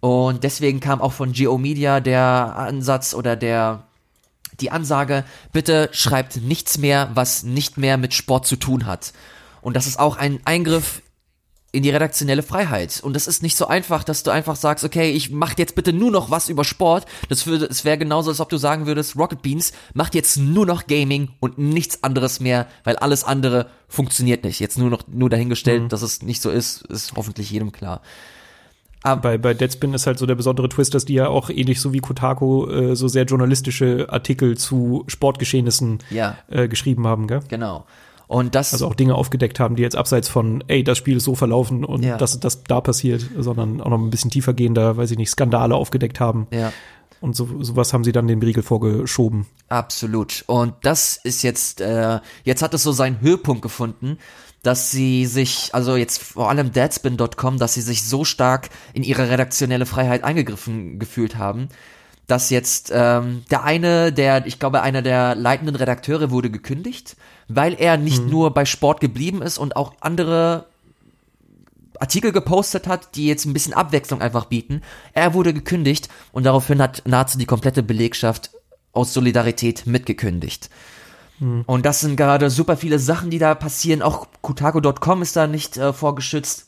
Und 0.00 0.44
deswegen 0.44 0.78
kam 0.80 1.00
auch 1.00 1.14
von 1.14 1.32
Geo 1.32 1.56
Media 1.56 2.00
der 2.00 2.54
Ansatz 2.54 3.14
oder 3.14 3.34
der 3.34 3.84
die 4.60 4.70
Ansage, 4.70 5.24
bitte 5.54 5.88
schreibt 5.92 6.36
nichts 6.36 6.76
mehr, 6.76 7.08
was 7.14 7.44
nicht 7.44 7.78
mehr 7.78 7.96
mit 7.96 8.12
Sport 8.12 8.46
zu 8.46 8.56
tun 8.56 8.84
hat. 8.84 9.14
Und 9.62 9.74
das 9.74 9.86
ist 9.86 9.98
auch 9.98 10.18
ein 10.18 10.40
Eingriff 10.44 11.00
in 11.74 11.82
die 11.82 11.90
redaktionelle 11.90 12.44
Freiheit. 12.44 13.00
Und 13.02 13.16
das 13.16 13.26
ist 13.26 13.42
nicht 13.42 13.56
so 13.56 13.66
einfach, 13.66 14.04
dass 14.04 14.22
du 14.22 14.30
einfach 14.30 14.54
sagst, 14.54 14.84
okay, 14.84 15.10
ich 15.10 15.30
mach 15.30 15.58
jetzt 15.58 15.74
bitte 15.74 15.92
nur 15.92 16.12
noch 16.12 16.30
was 16.30 16.48
über 16.48 16.64
Sport. 16.64 17.04
Das 17.28 17.46
würde, 17.46 17.66
es 17.66 17.84
wäre 17.84 17.98
genauso, 17.98 18.30
als 18.30 18.40
ob 18.40 18.48
du 18.48 18.56
sagen 18.58 18.86
würdest, 18.86 19.16
Rocket 19.16 19.42
Beans 19.42 19.72
macht 19.92 20.14
jetzt 20.14 20.36
nur 20.36 20.66
noch 20.66 20.86
Gaming 20.86 21.30
und 21.40 21.58
nichts 21.58 22.04
anderes 22.04 22.38
mehr, 22.38 22.68
weil 22.84 22.96
alles 22.96 23.24
andere 23.24 23.66
funktioniert 23.88 24.44
nicht. 24.44 24.60
Jetzt 24.60 24.78
nur 24.78 24.88
noch, 24.88 25.02
nur 25.08 25.28
dahingestellt, 25.28 25.82
mhm. 25.82 25.88
dass 25.88 26.02
es 26.02 26.22
nicht 26.22 26.40
so 26.40 26.50
ist, 26.50 26.82
ist 26.86 27.14
hoffentlich 27.16 27.50
jedem 27.50 27.72
klar. 27.72 28.02
Aber 29.02 29.20
bei, 29.20 29.38
bei 29.38 29.52
Deadspin 29.52 29.92
ist 29.94 30.06
halt 30.06 30.18
so 30.18 30.26
der 30.26 30.36
besondere 30.36 30.68
Twist, 30.68 30.94
dass 30.94 31.04
die 31.04 31.14
ja 31.14 31.26
auch 31.26 31.50
ähnlich 31.50 31.80
so 31.80 31.92
wie 31.92 31.98
Kotaku 31.98 32.66
äh, 32.70 32.96
so 32.96 33.08
sehr 33.08 33.24
journalistische 33.24 34.06
Artikel 34.10 34.56
zu 34.56 35.04
Sportgeschehnissen 35.08 35.98
ja. 36.10 36.38
äh, 36.48 36.68
geschrieben 36.68 37.06
haben, 37.06 37.26
gell? 37.26 37.40
Genau. 37.48 37.84
Und 38.26 38.54
das 38.54 38.72
also 38.72 38.86
auch 38.86 38.94
Dinge 38.94 39.14
aufgedeckt 39.14 39.60
haben, 39.60 39.76
die 39.76 39.82
jetzt 39.82 39.96
abseits 39.96 40.28
von, 40.28 40.64
ey, 40.68 40.82
das 40.82 40.98
Spiel 40.98 41.18
ist 41.18 41.24
so 41.24 41.34
verlaufen 41.34 41.84
und 41.84 42.04
ja. 42.04 42.16
das 42.16 42.40
das 42.40 42.64
da 42.64 42.80
passiert, 42.80 43.28
sondern 43.38 43.80
auch 43.80 43.90
noch 43.90 43.98
ein 43.98 44.10
bisschen 44.10 44.30
tiefer 44.30 44.54
gehender, 44.54 44.96
weiß 44.96 45.10
ich 45.10 45.18
nicht, 45.18 45.30
Skandale 45.30 45.74
aufgedeckt 45.74 46.20
haben. 46.20 46.46
Ja. 46.50 46.72
Und 47.20 47.36
so, 47.36 47.62
sowas 47.62 47.92
haben 47.92 48.04
sie 48.04 48.12
dann 48.12 48.26
den 48.26 48.42
Riegel 48.42 48.62
vorgeschoben. 48.62 49.46
Absolut. 49.68 50.44
Und 50.46 50.74
das 50.82 51.16
ist 51.16 51.42
jetzt, 51.42 51.80
äh, 51.80 52.20
jetzt 52.44 52.62
hat 52.62 52.74
es 52.74 52.82
so 52.82 52.92
seinen 52.92 53.20
Höhepunkt 53.20 53.62
gefunden, 53.62 54.18
dass 54.62 54.90
sie 54.90 55.26
sich, 55.26 55.70
also 55.72 55.96
jetzt 55.96 56.22
vor 56.22 56.48
allem 56.48 56.72
Deadspin.com, 56.72 57.58
dass 57.58 57.74
sie 57.74 57.82
sich 57.82 58.02
so 58.04 58.24
stark 58.24 58.70
in 58.92 59.02
ihre 59.02 59.30
redaktionelle 59.30 59.86
Freiheit 59.86 60.24
eingegriffen 60.24 60.98
gefühlt 60.98 61.36
haben, 61.36 61.68
dass 62.26 62.50
jetzt 62.50 62.90
ähm, 62.94 63.44
der 63.50 63.64
eine, 63.64 64.12
der, 64.12 64.46
ich 64.46 64.58
glaube, 64.58 64.82
einer 64.82 65.02
der 65.02 65.34
leitenden 65.34 65.76
Redakteure 65.76 66.30
wurde 66.30 66.50
gekündigt, 66.50 67.16
weil 67.48 67.74
er 67.74 67.96
nicht 67.96 68.22
mhm. 68.22 68.30
nur 68.30 68.54
bei 68.54 68.64
Sport 68.64 69.00
geblieben 69.00 69.42
ist 69.42 69.58
und 69.58 69.76
auch 69.76 69.94
andere 70.00 70.66
Artikel 72.00 72.32
gepostet 72.32 72.86
hat, 72.86 73.14
die 73.14 73.26
jetzt 73.26 73.44
ein 73.44 73.52
bisschen 73.52 73.74
Abwechslung 73.74 74.20
einfach 74.20 74.46
bieten. 74.46 74.82
Er 75.12 75.34
wurde 75.34 75.54
gekündigt 75.54 76.08
und 76.32 76.44
daraufhin 76.44 76.82
hat 76.82 77.02
nahezu 77.06 77.38
die 77.38 77.46
komplette 77.46 77.82
Belegschaft 77.82 78.50
aus 78.92 79.12
Solidarität 79.12 79.86
mitgekündigt. 79.86 80.70
Hm. 81.38 81.62
Und 81.66 81.84
das 81.84 82.00
sind 82.00 82.16
gerade 82.16 82.50
super 82.50 82.76
viele 82.76 82.98
Sachen, 82.98 83.30
die 83.30 83.38
da 83.38 83.54
passieren. 83.54 84.02
Auch 84.02 84.28
Kotaku.com 84.40 85.22
ist 85.22 85.36
da 85.36 85.46
nicht 85.46 85.76
äh, 85.76 85.92
vorgeschützt. 85.92 86.66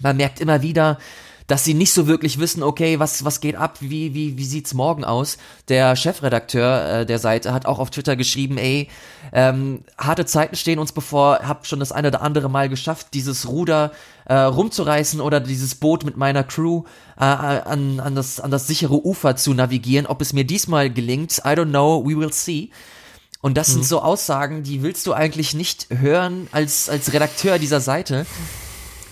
Man 0.00 0.16
merkt 0.16 0.40
immer 0.40 0.62
wieder, 0.62 0.98
dass 1.46 1.64
sie 1.64 1.74
nicht 1.74 1.92
so 1.92 2.06
wirklich 2.06 2.38
wissen, 2.38 2.62
okay, 2.62 2.98
was, 2.98 3.24
was 3.24 3.40
geht 3.40 3.56
ab, 3.56 3.76
wie, 3.80 4.14
wie, 4.14 4.38
wie 4.38 4.44
sieht's 4.44 4.72
morgen 4.72 5.04
aus? 5.04 5.36
Der 5.68 5.94
Chefredakteur 5.94 7.00
äh, 7.00 7.06
der 7.06 7.18
Seite 7.18 7.52
hat 7.52 7.66
auch 7.66 7.78
auf 7.78 7.90
Twitter 7.90 8.16
geschrieben, 8.16 8.56
ey, 8.56 8.88
ähm, 9.32 9.80
harte 9.98 10.24
Zeiten 10.24 10.56
stehen 10.56 10.78
uns 10.78 10.92
bevor, 10.92 11.40
hab 11.40 11.66
schon 11.66 11.80
das 11.80 11.92
eine 11.92 12.08
oder 12.08 12.22
andere 12.22 12.48
Mal 12.48 12.68
geschafft, 12.68 13.08
dieses 13.12 13.48
Ruder 13.48 13.92
äh, 14.24 14.34
rumzureißen 14.34 15.20
oder 15.20 15.40
dieses 15.40 15.74
Boot 15.74 16.04
mit 16.04 16.16
meiner 16.16 16.44
Crew 16.44 16.84
äh, 17.18 17.24
an, 17.24 18.00
an, 18.00 18.14
das, 18.14 18.40
an 18.40 18.50
das 18.50 18.66
sichere 18.66 19.04
Ufer 19.04 19.36
zu 19.36 19.52
navigieren. 19.52 20.06
Ob 20.06 20.22
es 20.22 20.32
mir 20.32 20.44
diesmal 20.44 20.90
gelingt, 20.90 21.42
I 21.44 21.50
don't 21.50 21.70
know, 21.70 22.02
we 22.06 22.16
will 22.16 22.32
see. 22.32 22.70
Und 23.42 23.58
das 23.58 23.68
mhm. 23.68 23.72
sind 23.72 23.84
so 23.84 24.00
Aussagen, 24.00 24.62
die 24.62 24.82
willst 24.82 25.06
du 25.06 25.12
eigentlich 25.12 25.52
nicht 25.52 25.88
hören 25.90 26.48
als, 26.52 26.88
als 26.88 27.12
Redakteur 27.12 27.58
dieser 27.58 27.80
Seite. 27.80 28.24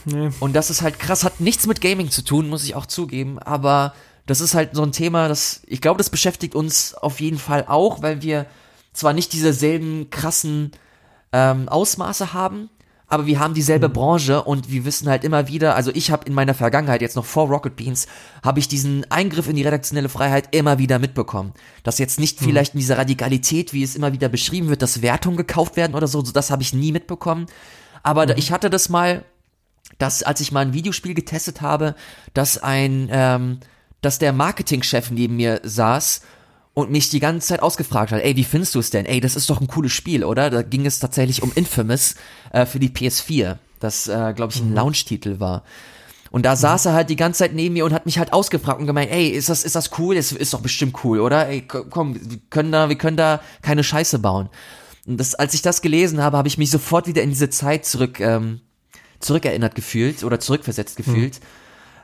Nee. 0.05 0.31
Und 0.41 0.55
das 0.55 0.71
ist 0.71 0.83
halt 0.83 0.99
krass, 0.99 1.25
hat 1.25 1.41
nichts 1.41 1.67
mit 1.67 1.81
Gaming 1.81 2.11
zu 2.11 2.23
tun, 2.23 2.49
muss 2.49 2.65
ich 2.65 2.75
auch 2.75 2.87
zugeben, 2.87 3.39
aber 3.39 3.95
das 4.27 4.41
ist 4.41 4.55
halt 4.55 4.75
so 4.75 4.83
ein 4.83 4.93
Thema, 4.93 5.29
das, 5.29 5.63
ich 5.67 5.81
glaube, 5.81 5.99
das 5.99 6.11
beschäftigt 6.11 6.55
uns 6.55 6.95
auf 6.95 7.21
jeden 7.21 7.39
Fall 7.39 7.65
auch, 7.67 8.03
weil 8.03 8.23
wir 8.23 8.47
zwar 8.93 9.13
nicht 9.13 9.33
dieselben 9.33 10.11
krassen 10.11 10.73
ähm, 11.33 11.69
Ausmaße 11.69 12.33
haben, 12.33 12.69
aber 13.13 13.27
wir 13.27 13.41
haben 13.41 13.53
dieselbe 13.53 13.89
mhm. 13.89 13.93
Branche 13.93 14.43
und 14.43 14.71
wir 14.71 14.87
wissen 14.87 15.07
halt 15.07 15.23
immer 15.23 15.47
wieder, 15.47 15.77
also 15.77 15.91
ich 15.93 16.11
habe 16.11 16.25
in 16.27 16.33
meiner 16.33 16.55
Vergangenheit, 16.55 17.03
jetzt 17.03 17.15
noch 17.15 17.27
vor 17.27 17.47
Rocket 17.47 17.77
Beans, 17.77 18.07
habe 18.43 18.59
ich 18.59 18.69
diesen 18.69 19.11
Eingriff 19.11 19.49
in 19.49 19.57
die 19.57 19.65
redaktionelle 19.65 20.09
Freiheit 20.09 20.49
immer 20.53 20.79
wieder 20.79 20.99
mitbekommen. 20.99 21.53
Dass 21.83 21.99
jetzt 21.99 22.19
nicht 22.19 22.41
mhm. 22.41 22.47
vielleicht 22.47 22.73
in 22.73 22.81
dieser 22.81 22.97
Radikalität, 22.97 23.75
wie 23.75 23.83
es 23.83 23.97
immer 23.97 24.15
wieder 24.15 24.31
beschrieben 24.31 24.71
wird, 24.71 24.81
dass 24.81 25.03
Wertungen 25.03 25.37
gekauft 25.37 25.77
werden 25.77 25.95
oder 25.95 26.07
so, 26.07 26.23
das 26.23 26.51
habe 26.51 26.63
ich 26.63 26.73
nie 26.73 26.91
mitbekommen. 26.91 27.47
Aber 28.03 28.25
mhm. 28.25 28.33
ich 28.37 28.51
hatte 28.51 28.71
das 28.71 28.89
mal, 28.89 29.27
dass 29.99 30.23
als 30.23 30.41
ich 30.41 30.53
mal 30.53 30.61
ein 30.61 30.73
Videospiel 30.73 31.15
getestet 31.15 31.61
habe, 31.61 31.95
dass 32.35 32.59
ein, 32.59 33.09
ähm, 33.11 33.61
dass 34.01 34.19
der 34.19 34.33
Marketingchef 34.33 35.11
neben 35.11 35.37
mir 35.37 35.61
saß 35.63 36.23
und 36.75 36.91
mich 36.91 37.11
die 37.11 37.21
ganze 37.21 37.49
Zeit 37.49 37.63
ausgefragt 37.63 38.13
hat, 38.13 38.23
ey, 38.23 38.37
wie 38.37 38.45
findest 38.45 38.75
du 38.75 38.79
es 38.79 38.91
denn? 38.91 39.07
Ey, 39.07 39.21
das 39.21 39.37
ist 39.37 39.51
doch 39.51 39.61
ein 39.61 39.67
cooles 39.67 39.93
Spiel, 39.93 40.25
oder? 40.25 40.51
Da 40.51 40.63
ging 40.63 40.87
es 40.87 40.99
tatsächlich 40.99 41.43
um 41.43 41.53
Infamous 41.55 42.15
äh, 42.51 42.67
für 42.67 42.79
die 42.79 42.89
PS4, 42.89 43.59
das, 43.81 44.09
äh, 44.09 44.33
glaube 44.35 44.53
ich, 44.53 44.61
ein 44.61 44.71
mhm. 44.71 44.77
Launch-Titel 44.77 45.39
war. 45.39 45.65
Und 46.31 46.47
da 46.47 46.53
mhm. 46.53 46.59
saß 46.59 46.87
er 46.87 46.93
halt 46.95 47.11
die 47.11 47.17
ganze 47.17 47.41
Zeit 47.41 47.55
neben 47.55 47.75
mir 47.75 47.85
und 47.85 47.93
hat 47.93 48.07
mich 48.07 48.19
halt 48.19 48.33
ausgefragt 48.33 48.81
und 48.81 48.87
gemeint, 48.87 49.13
ey, 49.13 49.29
ist 49.29 49.51
das, 49.51 49.65
ist 49.65 49.77
das 49.77 49.91
cool? 49.99 50.15
Das 50.15 50.33
ist 50.33 50.55
doch 50.55 50.63
bestimmt 50.63 51.05
cool, 51.05 51.21
oder? 51.21 51.47
Ey, 51.47 51.63
komm, 51.63 52.15
wir 52.15 52.39
können 52.49 52.73
da, 52.73 52.89
wir 52.89 52.97
können 52.97 53.19
da 53.19 53.41
keine 53.61 53.85
Scheiße 53.85 54.19
bauen. 54.19 54.49
Und 55.07 55.19
das, 55.19 55.35
als 55.35 55.53
ich 55.53 55.63
das 55.63 55.83
gelesen 55.83 56.23
habe, 56.23 56.39
habe 56.39 56.49
ich 56.49 56.59
mich 56.59 56.71
sofort 56.71 57.07
wieder 57.07 57.23
in 57.23 57.31
diese 57.31 57.51
Zeit 57.51 57.85
zurück, 57.85 58.19
ähm, 58.21 58.61
zurückerinnert 59.23 59.75
gefühlt 59.75 60.25
oder 60.25 60.41
zurückversetzt 60.41 60.97
gefühlt. 60.97 61.41
Mhm 61.41 61.47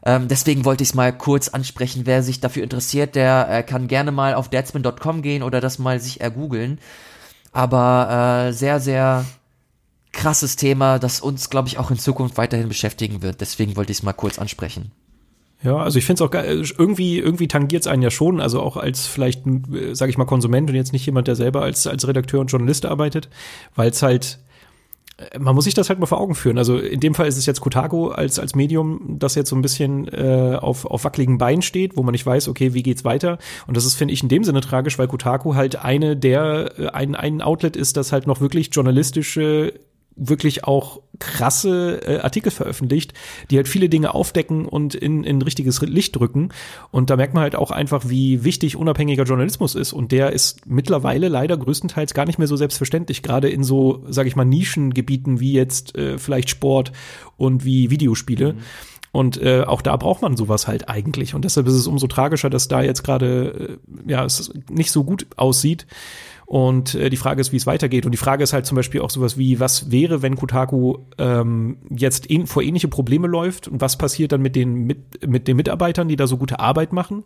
ähm, 0.04 0.28
deswegen 0.28 0.64
wollte 0.64 0.82
ich 0.82 0.90
es 0.90 0.94
mal 0.94 1.12
kurz 1.12 1.48
ansprechen. 1.48 2.02
Wer 2.04 2.22
sich 2.22 2.40
dafür 2.40 2.62
interessiert, 2.62 3.14
der 3.14 3.48
äh, 3.50 3.62
kann 3.62 3.88
gerne 3.88 4.12
mal 4.12 4.34
auf 4.34 4.48
deadspin.com 4.48 5.22
gehen 5.22 5.42
oder 5.42 5.60
das 5.60 5.78
mal 5.78 6.00
sich 6.00 6.20
ergoogeln. 6.20 6.78
Aber 7.52 8.46
äh, 8.48 8.52
sehr, 8.52 8.80
sehr 8.80 9.24
krasses 10.12 10.56
Thema, 10.56 10.98
das 10.98 11.20
uns, 11.20 11.50
glaube 11.50 11.68
ich, 11.68 11.78
auch 11.78 11.90
in 11.90 11.98
Zukunft 11.98 12.36
weiterhin 12.36 12.68
beschäftigen 12.68 13.22
wird. 13.22 13.40
Deswegen 13.40 13.76
wollte 13.76 13.92
ich 13.92 13.98
es 13.98 14.02
mal 14.02 14.12
kurz 14.12 14.38
ansprechen. 14.38 14.92
Ja, 15.62 15.76
also 15.76 15.98
ich 15.98 16.04
finde 16.04 16.22
es 16.22 16.26
auch 16.26 16.30
geil, 16.30 16.64
irgendwie, 16.78 17.18
irgendwie 17.18 17.48
tangiert 17.48 17.82
es 17.82 17.88
einen 17.88 18.02
ja 18.02 18.12
schon, 18.12 18.40
also 18.40 18.62
auch 18.62 18.76
als 18.76 19.06
vielleicht, 19.06 19.42
sage 19.92 20.10
ich 20.10 20.16
mal, 20.16 20.24
Konsument 20.24 20.70
und 20.70 20.76
jetzt 20.76 20.92
nicht 20.92 21.04
jemand, 21.04 21.26
der 21.26 21.34
selber 21.34 21.62
als, 21.62 21.84
als 21.88 22.06
Redakteur 22.06 22.40
und 22.40 22.46
Journalist 22.46 22.86
arbeitet, 22.86 23.28
weil 23.74 23.90
es 23.90 24.00
halt 24.02 24.38
man 25.38 25.54
muss 25.54 25.64
sich 25.64 25.74
das 25.74 25.88
halt 25.88 25.98
mal 25.98 26.06
vor 26.06 26.20
Augen 26.20 26.34
führen. 26.34 26.58
Also 26.58 26.78
in 26.78 27.00
dem 27.00 27.14
Fall 27.14 27.26
ist 27.26 27.36
es 27.36 27.46
jetzt 27.46 27.60
Kotaku 27.60 28.08
als, 28.08 28.38
als 28.38 28.54
Medium, 28.54 29.16
das 29.18 29.34
jetzt 29.34 29.50
so 29.50 29.56
ein 29.56 29.62
bisschen 29.62 30.06
äh, 30.08 30.56
auf, 30.60 30.84
auf 30.84 31.04
wackeligen 31.04 31.38
Beinen 31.38 31.62
steht, 31.62 31.96
wo 31.96 32.02
man 32.02 32.12
nicht 32.12 32.24
weiß, 32.24 32.48
okay, 32.48 32.72
wie 32.74 32.82
geht's 32.82 33.04
weiter. 33.04 33.38
Und 33.66 33.76
das 33.76 33.84
ist, 33.84 33.94
finde 33.94 34.14
ich, 34.14 34.22
in 34.22 34.28
dem 34.28 34.44
Sinne 34.44 34.60
tragisch, 34.60 34.98
weil 34.98 35.08
Kotaku 35.08 35.54
halt 35.54 35.84
eine 35.84 36.16
der, 36.16 36.72
äh, 36.78 36.86
ein, 36.88 37.14
ein 37.14 37.42
Outlet 37.42 37.76
ist, 37.76 37.96
das 37.96 38.12
halt 38.12 38.26
noch 38.26 38.40
wirklich 38.40 38.70
journalistische 38.72 39.74
wirklich 40.18 40.64
auch 40.64 41.00
krasse 41.18 42.00
äh, 42.06 42.18
Artikel 42.20 42.50
veröffentlicht, 42.50 43.14
die 43.50 43.56
halt 43.56 43.68
viele 43.68 43.88
Dinge 43.88 44.14
aufdecken 44.14 44.66
und 44.66 44.94
in, 44.94 45.24
in 45.24 45.40
richtiges 45.42 45.80
Licht 45.80 46.16
drücken. 46.16 46.50
Und 46.90 47.10
da 47.10 47.16
merkt 47.16 47.34
man 47.34 47.42
halt 47.42 47.56
auch 47.56 47.70
einfach, 47.70 48.08
wie 48.08 48.44
wichtig 48.44 48.76
unabhängiger 48.76 49.24
Journalismus 49.24 49.74
ist. 49.74 49.92
Und 49.92 50.12
der 50.12 50.32
ist 50.32 50.66
mittlerweile 50.66 51.28
leider 51.28 51.56
größtenteils 51.56 52.14
gar 52.14 52.26
nicht 52.26 52.38
mehr 52.38 52.48
so 52.48 52.56
selbstverständlich, 52.56 53.22
gerade 53.22 53.48
in 53.48 53.64
so, 53.64 54.04
sage 54.08 54.28
ich 54.28 54.36
mal, 54.36 54.44
Nischengebieten 54.44 55.40
wie 55.40 55.52
jetzt 55.52 55.96
äh, 55.96 56.18
vielleicht 56.18 56.50
Sport 56.50 56.92
und 57.36 57.64
wie 57.64 57.90
Videospiele. 57.90 58.54
Mhm. 58.54 58.58
Und 59.10 59.40
äh, 59.40 59.62
auch 59.62 59.82
da 59.82 59.96
braucht 59.96 60.22
man 60.22 60.36
sowas 60.36 60.68
halt 60.68 60.88
eigentlich. 60.88 61.34
Und 61.34 61.44
deshalb 61.44 61.66
ist 61.66 61.74
es 61.74 61.86
umso 61.86 62.06
tragischer, 62.06 62.50
dass 62.50 62.68
da 62.68 62.82
jetzt 62.82 63.02
gerade 63.02 63.78
äh, 64.06 64.10
ja 64.10 64.24
es 64.24 64.52
nicht 64.70 64.92
so 64.92 65.04
gut 65.04 65.26
aussieht. 65.36 65.86
Und 66.48 66.94
äh, 66.94 67.10
die 67.10 67.18
Frage 67.18 67.42
ist, 67.42 67.52
wie 67.52 67.58
es 67.58 67.66
weitergeht. 67.66 68.06
Und 68.06 68.12
die 68.12 68.18
Frage 68.18 68.42
ist 68.42 68.54
halt 68.54 68.64
zum 68.64 68.76
Beispiel 68.76 69.02
auch 69.02 69.10
sowas 69.10 69.36
wie, 69.36 69.60
was 69.60 69.90
wäre, 69.90 70.22
wenn 70.22 70.34
Kotaku 70.34 70.96
ähm, 71.18 71.76
jetzt 71.90 72.24
in, 72.24 72.46
vor 72.46 72.62
ähnliche 72.62 72.88
Probleme 72.88 73.26
läuft 73.26 73.68
und 73.68 73.82
was 73.82 73.98
passiert 73.98 74.32
dann 74.32 74.40
mit 74.40 74.56
den, 74.56 74.86
mit, 74.86 75.28
mit 75.28 75.46
den 75.46 75.58
Mitarbeitern, 75.58 76.08
die 76.08 76.16
da 76.16 76.26
so 76.26 76.38
gute 76.38 76.58
Arbeit 76.58 76.94
machen? 76.94 77.24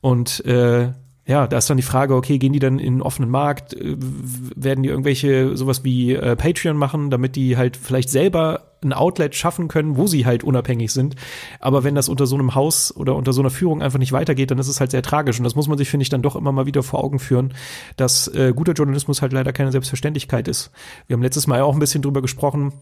Und 0.00 0.44
äh, 0.44 0.92
ja, 1.24 1.46
da 1.46 1.58
ist 1.58 1.70
dann 1.70 1.76
die 1.76 1.84
Frage, 1.84 2.16
okay, 2.16 2.38
gehen 2.38 2.52
die 2.52 2.58
dann 2.58 2.80
in 2.80 2.94
einen 2.94 3.02
offenen 3.02 3.30
Markt? 3.30 3.74
Äh, 3.74 3.96
werden 3.98 4.82
die 4.82 4.88
irgendwelche 4.88 5.56
sowas 5.56 5.84
wie 5.84 6.14
äh, 6.14 6.34
Patreon 6.34 6.76
machen, 6.76 7.10
damit 7.10 7.36
die 7.36 7.56
halt 7.56 7.76
vielleicht 7.76 8.10
selber 8.10 8.72
ein 8.82 8.92
Outlet 8.92 9.36
schaffen 9.36 9.68
können, 9.68 9.96
wo 9.96 10.08
sie 10.08 10.26
halt 10.26 10.42
unabhängig 10.42 10.92
sind. 10.92 11.14
Aber 11.60 11.84
wenn 11.84 11.94
das 11.94 12.08
unter 12.08 12.26
so 12.26 12.34
einem 12.34 12.56
Haus 12.56 12.94
oder 12.96 13.14
unter 13.14 13.32
so 13.32 13.40
einer 13.40 13.50
Führung 13.50 13.80
einfach 13.80 14.00
nicht 14.00 14.10
weitergeht, 14.10 14.50
dann 14.50 14.58
ist 14.58 14.66
es 14.66 14.80
halt 14.80 14.90
sehr 14.90 15.02
tragisch. 15.02 15.38
Und 15.38 15.44
das 15.44 15.54
muss 15.54 15.68
man 15.68 15.78
sich, 15.78 15.88
finde 15.88 16.02
ich, 16.02 16.08
dann 16.08 16.22
doch 16.22 16.34
immer 16.34 16.50
mal 16.50 16.66
wieder 16.66 16.82
vor 16.82 17.04
Augen 17.04 17.20
führen, 17.20 17.54
dass 17.96 18.26
äh, 18.28 18.52
guter 18.54 18.72
Journalismus 18.72 19.22
halt 19.22 19.32
leider 19.32 19.52
keine 19.52 19.70
Selbstverständlichkeit 19.70 20.48
ist. 20.48 20.72
Wir 21.06 21.14
haben 21.14 21.22
letztes 21.22 21.46
Mal 21.46 21.60
auch 21.60 21.74
ein 21.74 21.78
bisschen 21.78 22.02
drüber 22.02 22.22
gesprochen, 22.22 22.72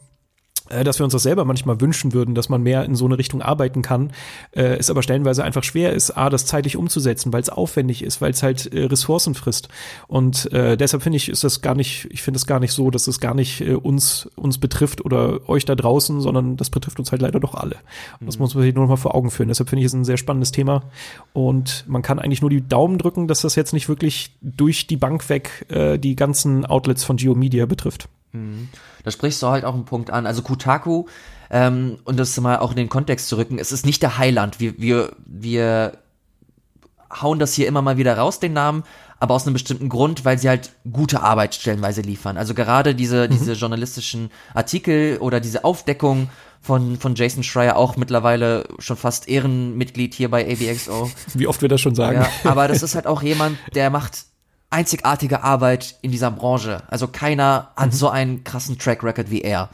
dass 0.85 0.99
wir 0.99 1.05
uns 1.05 1.13
das 1.13 1.23
selber 1.23 1.45
manchmal 1.45 1.81
wünschen 1.81 2.13
würden, 2.13 2.35
dass 2.35 2.49
man 2.49 2.63
mehr 2.63 2.85
in 2.85 2.95
so 2.95 3.07
eine 3.07 3.19
Richtung 3.19 3.43
arbeiten 3.43 3.83
kann, 3.83 4.13
äh, 4.53 4.77
es 4.77 4.91
aber 4.91 5.03
stellenweise 5.03 5.45
einfach 5.45 5.65
schwer 5.65 5.93
ist, 5.93 6.17
a, 6.17 6.31
das 6.31 6.47
zeitlich 6.47 6.77
umzusetzen, 6.77 7.33
weil 7.33 7.43
es 7.43 7.51
aufwendig 7.51 8.03
ist, 8.03 8.21
weil 8.21 8.31
es 8.31 8.43
halt 8.43 8.73
äh, 8.73 8.85
Ressourcen 8.85 9.35
frisst. 9.35 9.69
Und 10.07 10.53
äh, 10.53 10.77
deshalb 10.77 11.03
finde 11.03 11.17
ich, 11.17 11.29
ist 11.29 11.45
das 11.45 11.61
gar 11.61 11.75
nicht, 11.75 12.09
ich 12.11 12.23
finde 12.23 12.39
es 12.39 12.47
gar 12.47 12.61
nicht 12.61 12.73
so, 12.73 12.91
dass 12.91 13.07
es 13.07 13.21
gar 13.21 13.35
nicht 13.35 13.61
äh, 13.61 13.75
uns, 13.75 14.29
uns 14.37 14.59
betrifft 14.59 15.05
oder 15.05 15.49
euch 15.49 15.65
da 15.65 15.75
draußen, 15.75 16.21
sondern 16.21 16.57
das 16.57 16.71
betrifft 16.71 16.99
uns 16.99 17.11
halt 17.13 17.23
leider 17.23 17.41
doch 17.41 17.55
alle. 17.55 17.77
Und 18.21 18.27
das 18.27 18.37
mhm. 18.37 18.43
muss 18.43 18.55
man 18.55 18.65
sich 18.65 18.75
nur 18.75 18.85
noch 18.85 18.91
mal 18.91 18.97
vor 18.97 19.15
Augen 19.15 19.31
führen. 19.31 19.49
Deshalb 19.49 19.69
finde 19.69 19.81
ich 19.81 19.87
es 19.87 19.93
ein 19.93 20.05
sehr 20.05 20.17
spannendes 20.17 20.53
Thema. 20.53 20.85
Und 21.33 21.85
man 21.89 22.03
kann 22.03 22.19
eigentlich 22.19 22.41
nur 22.41 22.51
die 22.51 22.67
Daumen 22.67 22.99
drücken, 22.99 23.29
dass 23.29 23.43
das 23.43 23.57
jetzt 23.57 23.73
nicht 23.73 23.89
wirklich 23.89 24.37
durch 24.41 24.87
die 24.87 24.97
Bank 24.97 25.29
weg 25.29 25.67
äh, 25.69 25.99
die 25.99 26.17
ganzen 26.17 26.65
Outlets 26.65 27.05
von 27.05 27.17
Geomedia 27.17 27.67
betrifft. 27.67 28.09
Mhm. 28.33 28.69
Da 29.05 29.11
sprichst 29.11 29.43
du 29.43 29.49
halt 29.49 29.65
auch 29.65 29.75
einen 29.75 29.85
Punkt 29.85 30.11
an. 30.11 30.27
Also 30.27 30.43
Kutaku, 30.43 31.07
ähm, 31.51 31.99
und 32.05 32.19
das 32.19 32.39
mal 32.41 32.59
auch 32.59 32.71
in 32.71 32.77
den 32.77 32.89
Kontext 32.89 33.29
zu 33.29 33.37
rücken, 33.37 33.59
es 33.59 33.73
ist 33.73 33.85
nicht 33.85 34.03
der 34.03 34.19
Heiland. 34.19 34.61
Wir, 34.61 34.79
wir, 34.79 35.13
wir 35.27 35.99
hauen 37.11 37.39
das 37.39 37.55
hier 37.55 37.67
immer 37.67 37.83
mal 37.83 37.97
wieder 37.97 38.17
raus, 38.17 38.39
den 38.39 38.53
Namen, 38.53 38.85
aber 39.19 39.35
aus 39.35 39.47
einem 39.47 39.53
bestimmten 39.53 39.89
Grund, 39.89 40.25
weil 40.25 40.39
sie 40.39 40.49
halt 40.49 40.71
gute 40.91 41.23
Arbeit 41.23 41.55
stellenweise 41.55 42.03
liefern. 42.03 42.37
Also 42.37 42.55
gerade 42.55 42.95
diese, 42.95 43.27
mhm. 43.27 43.33
diese 43.33 43.53
journalistischen 43.55 44.31
Artikel 44.55 45.19
oder 45.19 45.41
diese 45.41 45.65
Aufdeckung 45.65 46.31
von, 46.61 46.99
von 46.99 47.15
Jason 47.17 47.43
Schreier 47.43 47.77
auch 47.77 47.97
mittlerweile 47.97 48.69
schon 48.79 48.97
fast 48.97 49.29
Ehrenmitglied 49.29 50.15
hier 50.15 50.31
bei 50.31 50.47
AVXO. 50.47 51.11
Wie 51.35 51.47
oft 51.47 51.63
wir 51.63 51.69
das 51.69 51.81
schon 51.81 51.95
sagen. 51.95 52.21
Ja, 52.23 52.51
aber 52.51 52.69
das 52.69 52.83
ist 52.83 52.95
halt 52.95 53.07
auch 53.07 53.23
jemand, 53.23 53.59
der 53.75 53.91
macht 53.91 54.25
einzigartige 54.71 55.43
Arbeit 55.43 55.97
in 56.03 56.11
dieser 56.11 56.31
Branche. 56.31 56.83
Also 56.89 57.09
keiner 57.09 57.71
hat 57.77 57.93
mhm. 57.93 57.97
so 57.97 58.09
einen 58.09 58.45
krassen 58.45 58.79
Track 58.79 59.03
Record 59.03 59.31
wie 59.31 59.43
er. 59.43 59.69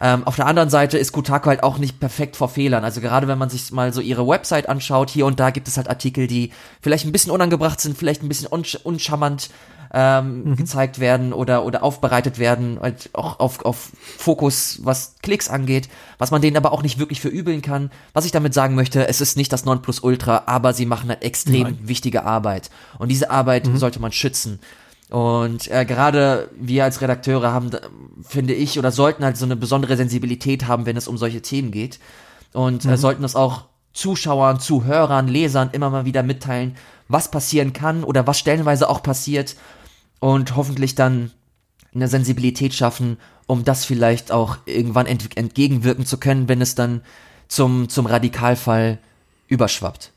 Ähm, 0.00 0.26
auf 0.26 0.36
der 0.36 0.46
anderen 0.46 0.70
Seite 0.70 0.98
ist 0.98 1.12
Kotaku 1.12 1.48
halt 1.48 1.62
auch 1.62 1.78
nicht 1.78 2.00
perfekt 2.00 2.36
vor 2.36 2.48
Fehlern. 2.48 2.84
Also 2.84 3.00
gerade 3.00 3.28
wenn 3.28 3.38
man 3.38 3.48
sich 3.48 3.70
mal 3.70 3.92
so 3.92 4.00
ihre 4.00 4.26
Website 4.26 4.68
anschaut, 4.68 5.08
hier 5.08 5.24
und 5.24 5.38
da 5.38 5.50
gibt 5.50 5.68
es 5.68 5.76
halt 5.76 5.88
Artikel, 5.88 6.26
die 6.26 6.52
vielleicht 6.82 7.04
ein 7.06 7.12
bisschen 7.12 7.30
unangebracht 7.30 7.80
sind, 7.80 7.96
vielleicht 7.96 8.22
ein 8.22 8.28
bisschen 8.28 8.48
unsch 8.48 8.74
uncharmant 8.82 9.50
ähm, 9.96 10.42
mhm. 10.42 10.56
gezeigt 10.56 10.98
werden 10.98 11.32
oder, 11.32 11.64
oder 11.64 11.84
aufbereitet 11.84 12.40
werden, 12.40 12.78
halt 12.82 13.10
auch 13.12 13.38
auf, 13.38 13.64
auf 13.64 13.92
Fokus, 14.18 14.80
was 14.82 15.14
Klicks 15.22 15.48
angeht, 15.48 15.88
was 16.18 16.32
man 16.32 16.42
denen 16.42 16.56
aber 16.56 16.72
auch 16.72 16.82
nicht 16.82 16.98
wirklich 16.98 17.20
verübeln 17.20 17.62
kann. 17.62 17.92
Was 18.12 18.24
ich 18.24 18.32
damit 18.32 18.54
sagen 18.54 18.74
möchte, 18.74 19.06
es 19.06 19.20
ist 19.20 19.36
nicht 19.36 19.52
das 19.52 19.64
Nonplusultra, 19.64 20.42
aber 20.46 20.72
sie 20.72 20.84
machen 20.84 21.10
halt 21.10 21.22
extrem 21.22 21.62
Nein. 21.62 21.78
wichtige 21.82 22.24
Arbeit. 22.24 22.70
Und 22.98 23.08
diese 23.08 23.30
Arbeit 23.30 23.68
mhm. 23.68 23.76
sollte 23.76 24.00
man 24.00 24.10
schützen. 24.10 24.58
Und 25.10 25.70
äh, 25.70 25.84
gerade 25.84 26.50
wir 26.58 26.82
als 26.82 27.00
Redakteure 27.00 27.52
haben, 27.52 27.70
finde 28.26 28.54
ich, 28.54 28.80
oder 28.80 28.90
sollten 28.90 29.24
halt 29.24 29.36
so 29.36 29.44
eine 29.44 29.54
besondere 29.54 29.96
Sensibilität 29.96 30.66
haben, 30.66 30.86
wenn 30.86 30.96
es 30.96 31.06
um 31.06 31.18
solche 31.18 31.40
Themen 31.40 31.70
geht. 31.70 32.00
Und 32.52 32.84
äh, 32.84 32.88
mhm. 32.88 32.94
äh, 32.94 32.96
sollten 32.96 33.22
das 33.22 33.36
auch 33.36 33.66
Zuschauern, 33.92 34.58
Zuhörern, 34.58 35.28
Lesern 35.28 35.70
immer 35.70 35.88
mal 35.88 36.04
wieder 36.04 36.24
mitteilen, 36.24 36.74
was 37.06 37.30
passieren 37.30 37.72
kann 37.72 38.02
oder 38.02 38.26
was 38.26 38.40
stellenweise 38.40 38.88
auch 38.88 39.04
passiert 39.04 39.54
und 40.24 40.56
hoffentlich 40.56 40.94
dann 40.94 41.32
eine 41.94 42.08
Sensibilität 42.08 42.72
schaffen, 42.72 43.18
um 43.46 43.62
das 43.62 43.84
vielleicht 43.84 44.32
auch 44.32 44.56
irgendwann 44.64 45.04
ent 45.04 45.36
entgegenwirken 45.36 46.06
zu 46.06 46.16
können, 46.16 46.48
wenn 46.48 46.62
es 46.62 46.74
dann 46.74 47.02
zum, 47.46 47.90
zum 47.90 48.06
Radikalfall 48.06 48.98
überschwappt. 49.48 50.12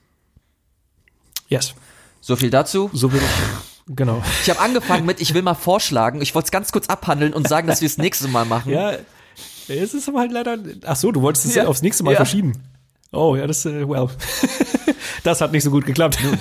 Yes. 1.49 1.73
So 2.21 2.37
viel 2.37 2.49
dazu. 2.49 2.89
So 2.93 3.11
will 3.11 3.19
ich. 3.19 3.95
Genau. 3.97 4.23
Ich 4.43 4.49
habe 4.49 4.61
angefangen 4.61 5.05
mit, 5.05 5.19
ich 5.19 5.33
will 5.33 5.41
mal 5.41 5.55
vorschlagen. 5.55 6.21
Ich 6.21 6.33
wollte 6.33 6.45
es 6.45 6.51
ganz 6.51 6.71
kurz 6.71 6.87
abhandeln 6.87 7.33
und 7.33 7.45
sagen, 7.49 7.67
dass 7.67 7.81
wir 7.81 7.87
es 7.87 7.97
nächstes 7.97 8.29
Mal 8.29 8.45
machen. 8.45 8.71
Ja, 8.71 8.93
es 9.67 9.93
ist 9.93 10.07
aber 10.07 10.19
halt 10.19 10.31
leider. 10.31 10.57
Ach 10.85 10.95
so, 10.95 11.11
du 11.11 11.21
wolltest 11.21 11.47
es 11.47 11.55
ja. 11.55 11.67
aufs 11.67 11.81
nächste 11.81 12.05
Mal 12.05 12.11
ja. 12.11 12.17
verschieben. 12.17 12.53
Oh 13.11 13.35
ja, 13.35 13.45
das, 13.45 13.65
äh, 13.65 13.85
well. 13.85 14.07
das 15.25 15.41
hat 15.41 15.51
nicht 15.51 15.63
so 15.65 15.71
gut 15.71 15.85
geklappt. 15.85 16.17
Nun, 16.23 16.37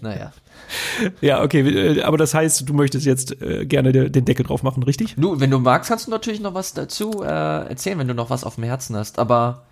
naja. 0.00 0.32
Ja, 1.20 1.42
okay, 1.42 1.60
äh, 1.60 2.02
aber 2.02 2.16
das 2.16 2.34
heißt, 2.34 2.68
du 2.68 2.74
möchtest 2.74 3.06
jetzt 3.06 3.40
äh, 3.42 3.66
gerne 3.66 3.92
den 4.10 4.24
Deckel 4.24 4.46
drauf 4.46 4.62
machen, 4.62 4.82
richtig? 4.82 5.14
Du, 5.16 5.38
wenn 5.40 5.50
du 5.50 5.58
magst, 5.58 5.88
kannst 5.88 6.06
du 6.06 6.10
natürlich 6.10 6.40
noch 6.40 6.54
was 6.54 6.74
dazu 6.74 7.22
äh, 7.22 7.68
erzählen, 7.68 7.98
wenn 7.98 8.08
du 8.08 8.14
noch 8.14 8.30
was 8.30 8.44
auf 8.44 8.56
dem 8.56 8.64
Herzen 8.64 8.96
hast, 8.96 9.18
aber 9.18 9.65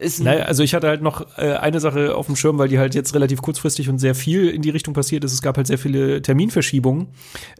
ist 0.00 0.20
naja, 0.20 0.44
also 0.44 0.62
ich 0.62 0.74
hatte 0.74 0.88
halt 0.88 1.02
noch 1.02 1.26
äh, 1.36 1.52
eine 1.54 1.78
Sache 1.78 2.14
auf 2.14 2.26
dem 2.26 2.34
Schirm, 2.34 2.58
weil 2.58 2.68
die 2.68 2.78
halt 2.78 2.94
jetzt 2.94 3.14
relativ 3.14 3.42
kurzfristig 3.42 3.88
und 3.88 3.98
sehr 3.98 4.14
viel 4.14 4.48
in 4.48 4.62
die 4.62 4.70
Richtung 4.70 4.94
passiert 4.94 5.24
ist. 5.24 5.32
Es 5.32 5.42
gab 5.42 5.56
halt 5.56 5.66
sehr 5.66 5.78
viele 5.78 6.22
Terminverschiebungen, 6.22 7.08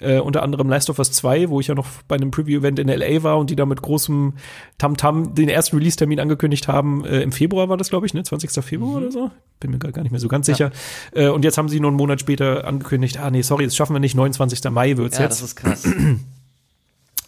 äh, 0.01 0.19
unter 0.19 0.43
anderem 0.43 0.69
Last 0.69 0.89
of 0.91 0.99
Us 0.99 1.12
2, 1.12 1.51
wo 1.51 1.61
ich 1.61 1.67
ja 1.67 1.75
noch 1.75 1.87
bei 2.09 2.17
einem 2.17 2.31
Preview-Event 2.31 2.79
in 2.79 2.89
LA 2.89 3.23
war 3.23 3.39
und 3.39 3.51
die 3.51 3.57
da 3.57 3.67
mit 3.67 3.83
großem 3.83 4.35
Tamtam 4.79 5.25
-Tam 5.25 5.35
den 5.35 5.49
ersten 5.49 5.77
Release-Termin 5.77 6.19
angekündigt 6.19 6.67
haben. 6.67 7.05
Äh, 7.05 7.21
Im 7.21 7.33
Februar 7.33 7.69
war 7.69 7.77
das, 7.77 7.91
glaube 7.91 8.07
ich, 8.07 8.15
ne? 8.15 8.23
20. 8.23 8.51
Februar 8.65 8.93
mhm. 8.93 8.97
oder 8.97 9.12
so? 9.12 9.31
Bin 9.61 9.71
mir 9.71 9.79
gar 9.79 10.03
nicht 10.03 10.12
mehr 10.12 10.21
so 10.21 10.29
ganz 10.29 10.47
ja. 10.47 10.55
sicher. 10.55 10.71
Äh, 11.12 11.29
und 11.29 11.45
jetzt 11.45 11.59
haben 11.59 11.69
sie 11.69 11.79
nur 11.79 11.91
einen 11.91 11.99
Monat 11.99 12.21
später 12.21 12.67
angekündigt, 12.67 13.19
ah 13.19 13.31
nee, 13.31 13.43
sorry, 13.43 13.65
das 13.65 13.77
schaffen 13.77 13.95
wir 13.95 14.01
nicht, 14.01 14.15
29. 14.15 14.65
Mai 14.71 14.97
wird's 14.97 15.19
ja, 15.19 15.25
jetzt. 15.25 15.41
Ja, 15.41 15.43
das 15.43 15.51
ist 15.51 15.57
krass. 15.57 15.89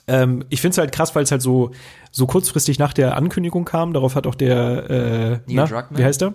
Ähm, 0.06 0.44
ich 0.48 0.60
finde 0.60 0.72
es 0.72 0.78
halt 0.78 0.92
krass, 0.92 1.14
weil 1.14 1.22
es 1.22 1.30
halt 1.30 1.42
so, 1.42 1.70
so 2.10 2.26
kurzfristig 2.26 2.78
nach 2.78 2.92
der 2.92 3.16
Ankündigung 3.16 3.64
kam. 3.64 3.92
Darauf 3.92 4.14
hat 4.14 4.26
auch 4.26 4.34
der, 4.34 4.90
äh, 4.90 5.30
Neil 5.30 5.40
na, 5.48 5.66
Druckmann. 5.66 5.98
wie 5.98 6.04
heißt 6.04 6.22
er? 6.22 6.34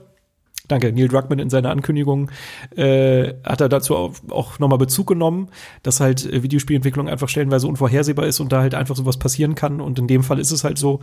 Danke, 0.68 0.91
Neil 0.91 1.07
Druckmann 1.07 1.39
in 1.39 1.49
seiner 1.49 1.69
Ankündigung 1.69 2.30
äh, 2.76 3.34
hat 3.44 3.61
er 3.61 3.69
dazu 3.69 3.95
auch, 3.95 4.14
auch 4.30 4.60
nochmal 4.60 4.77
Bezug 4.77 5.07
genommen, 5.07 5.49
dass 5.84 5.99
halt 5.99 6.26
äh, 6.26 6.44
Videospielentwicklung 6.44 7.07
einfach 7.07 7.30
stellenweise 7.30 7.68
unvorhersehbar 7.68 8.26
ist 8.26 8.39
und 8.39 8.52
da 8.52 8.61
halt 8.61 8.76
einfach 8.76 8.95
sowas 8.95 9.18
passieren 9.18 9.56
kann. 9.56 9.80
Und 9.80 9.99
in 9.99 10.07
dem 10.07 10.23
Fall 10.23 10.39
ist 10.39 10.52
es 10.52 10.64
halt 10.64 10.77
so, 10.77 10.99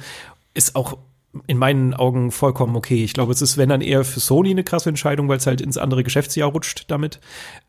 ist 0.53 0.77
auch 0.77 0.99
in 1.47 1.59
meinen 1.59 1.95
Augen 1.95 2.31
vollkommen 2.31 2.77
okay. 2.77 3.03
Ich 3.03 3.15
glaube, 3.15 3.33
es 3.33 3.43
ist, 3.43 3.57
wenn 3.57 3.69
dann 3.69 3.81
eher 3.81 4.05
für 4.05 4.21
Sony 4.21 4.51
eine 4.51 4.65
krasse 4.65 4.89
Entscheidung, 4.89 5.29
weil 5.29 5.39
es 5.39 5.47
halt 5.47 5.61
ins 5.61 5.79
andere 5.79 6.05
Geschäftsjahr 6.05 6.51
rutscht 6.51 6.85
damit. 6.89 7.21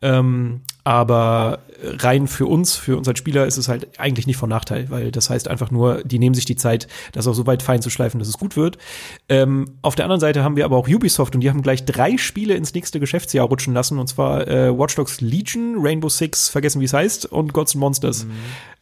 Ähm, 0.02 0.60
aber 0.86 1.58
rein 1.82 2.28
für 2.28 2.46
uns, 2.46 2.76
für 2.76 2.96
unseren 2.96 3.16
Spieler 3.16 3.44
ist 3.44 3.56
es 3.56 3.66
halt 3.66 3.98
eigentlich 3.98 4.28
nicht 4.28 4.36
von 4.36 4.48
Nachteil, 4.48 4.88
weil 4.88 5.10
das 5.10 5.28
heißt 5.28 5.48
einfach 5.48 5.72
nur, 5.72 6.04
die 6.04 6.20
nehmen 6.20 6.36
sich 6.36 6.44
die 6.44 6.54
Zeit, 6.54 6.86
das 7.10 7.26
auch 7.26 7.32
so 7.32 7.44
weit 7.44 7.64
fein 7.64 7.82
zu 7.82 7.90
schleifen, 7.90 8.20
dass 8.20 8.28
es 8.28 8.38
gut 8.38 8.56
wird. 8.56 8.78
Ähm, 9.28 9.64
auf 9.82 9.96
der 9.96 10.04
anderen 10.04 10.20
Seite 10.20 10.44
haben 10.44 10.54
wir 10.54 10.64
aber 10.64 10.76
auch 10.76 10.86
Ubisoft 10.86 11.34
und 11.34 11.40
die 11.40 11.50
haben 11.50 11.62
gleich 11.62 11.84
drei 11.84 12.16
Spiele 12.18 12.54
ins 12.54 12.72
nächste 12.72 13.00
Geschäftsjahr 13.00 13.48
rutschen 13.48 13.74
lassen 13.74 13.98
und 13.98 14.06
zwar 14.06 14.46
äh, 14.46 14.78
Watch 14.78 14.94
Dogs 14.94 15.20
Legion, 15.20 15.74
Rainbow 15.80 16.08
Six, 16.08 16.50
vergessen 16.50 16.80
wie 16.80 16.84
es 16.84 16.92
heißt 16.92 17.26
und 17.26 17.52
Gods 17.52 17.74
and 17.74 17.80
Monsters. 17.80 18.24
Mhm. 18.24 18.30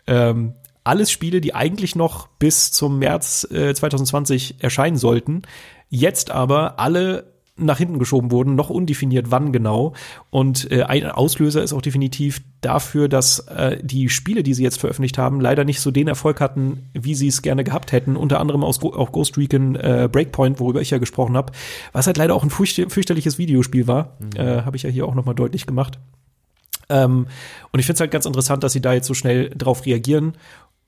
Ähm, 0.07 0.53
alles 0.85 1.11
Spiele, 1.11 1.41
die 1.41 1.55
eigentlich 1.55 1.97
noch 1.97 2.27
bis 2.27 2.71
zum 2.71 2.99
März 2.99 3.49
äh, 3.51 3.73
2020 3.73 4.57
erscheinen 4.63 4.99
sollten, 4.99 5.41
jetzt 5.89 6.31
aber 6.31 6.79
alle 6.79 7.33
nach 7.57 7.79
hinten 7.79 8.01
geschoben 8.01 8.33
wurden, 8.33 8.57
noch 8.57 8.69
undefiniert 8.69 9.31
wann 9.31 9.53
genau. 9.53 9.93
Und 10.31 10.71
äh, 10.73 10.83
ein 10.83 11.07
Auslöser 11.07 11.63
ist 11.63 11.73
auch 11.73 11.83
definitiv 11.83 12.43
dafür, 12.61 13.09
dass 13.09 13.41
äh, 13.49 13.79
die 13.81 14.09
Spiele, 14.09 14.43
die 14.43 14.55
sie 14.55 14.65
jetzt 14.65 14.81
veröffentlicht 14.81 15.19
haben, 15.19 15.41
leider 15.41 15.65
nicht 15.65 15.81
so 15.81 15.93
den 15.93 16.09
Erfolg 16.09 16.41
hatten, 16.41 16.91
wie 16.95 17.15
sie 17.15 17.29
es 17.29 17.43
gerne 17.43 17.63
gehabt 17.63 17.93
hätten. 17.93 18.17
Unter 18.17 18.41
anderem 18.41 18.65
aus, 18.65 18.83
auch 18.83 19.13
Ghost 19.13 19.39
Recon 19.39 19.77
äh, 19.77 20.09
Breakpoint, 20.11 20.59
worüber 20.59 20.81
ich 20.81 20.91
ja 20.91 20.99
gesprochen 20.99 21.37
habe, 21.37 21.53
was 21.93 22.09
halt 22.09 22.17
leider 22.17 22.35
auch 22.35 22.43
ein 22.43 22.51
fürchterliches 22.51 23.39
Videospiel 23.39 23.87
war. 23.87 24.17
Mhm. 24.19 24.41
Äh, 24.41 24.63
habe 24.63 24.77
ich 24.77 24.83
ja 24.83 24.91
hier 24.91 25.07
auch 25.07 25.15
noch 25.15 25.25
mal 25.25 25.35
deutlich 25.35 25.67
gemacht. 25.67 26.01
Ähm, 26.89 27.27
und 27.71 27.81
ich 27.81 27.87
finde 27.87 27.95
es 27.95 28.01
halt 28.01 28.11
ganz 28.11 28.27
interessant, 28.27 28.65
dass 28.65 28.73
sie 28.73 28.83
da 28.83 28.93
jetzt 28.93 29.07
so 29.07 29.15
schnell 29.15 29.51
drauf 29.51 29.87
reagieren 29.87 30.35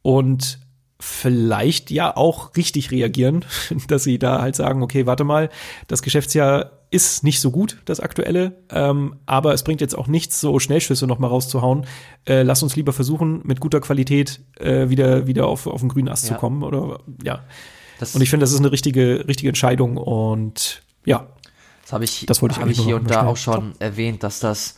und 0.02 0.58
vielleicht 0.98 1.90
ja 1.90 2.16
auch 2.16 2.56
richtig 2.56 2.90
reagieren, 2.90 3.44
dass 3.88 4.04
sie 4.04 4.18
da 4.18 4.40
halt 4.40 4.56
sagen, 4.56 4.82
okay, 4.82 5.06
warte 5.06 5.24
mal, 5.24 5.50
das 5.88 6.02
Geschäftsjahr 6.02 6.72
ist 6.90 7.24
nicht 7.24 7.40
so 7.40 7.50
gut, 7.50 7.78
das 7.84 8.00
aktuelle, 8.00 8.56
ähm, 8.70 9.16
aber 9.26 9.52
es 9.52 9.64
bringt 9.64 9.80
jetzt 9.80 9.96
auch 9.96 10.06
nichts, 10.06 10.40
so 10.40 10.58
Schnellschüsse 10.58 11.06
noch 11.06 11.18
mal 11.18 11.26
rauszuhauen. 11.26 11.84
Äh, 12.26 12.42
lass 12.42 12.62
uns 12.62 12.76
lieber 12.76 12.92
versuchen, 12.92 13.40
mit 13.44 13.60
guter 13.60 13.80
Qualität 13.80 14.40
äh, 14.58 14.88
wieder 14.88 15.26
wieder 15.26 15.46
auf, 15.46 15.66
auf 15.66 15.80
den 15.80 15.88
grünen 15.88 16.08
Ast 16.08 16.28
ja. 16.28 16.34
zu 16.34 16.40
kommen 16.40 16.62
oder 16.62 17.00
ja. 17.22 17.44
Das 17.98 18.14
und 18.14 18.22
ich 18.22 18.30
finde, 18.30 18.44
das 18.44 18.52
ist 18.52 18.60
eine 18.60 18.70
richtige 18.70 19.26
richtige 19.26 19.48
Entscheidung 19.48 19.96
und 19.96 20.82
ja. 21.04 21.26
Das 21.82 21.92
habe 21.92 22.04
ich, 22.04 22.26
das 22.26 22.40
wollte 22.42 22.54
ich, 22.54 22.60
hab 22.60 22.68
ich 22.68 22.80
hier 22.80 22.96
und 22.96 23.10
da 23.10 23.26
auch 23.26 23.36
schon 23.36 23.74
erwähnt, 23.78 24.22
dass 24.22 24.40
das 24.40 24.76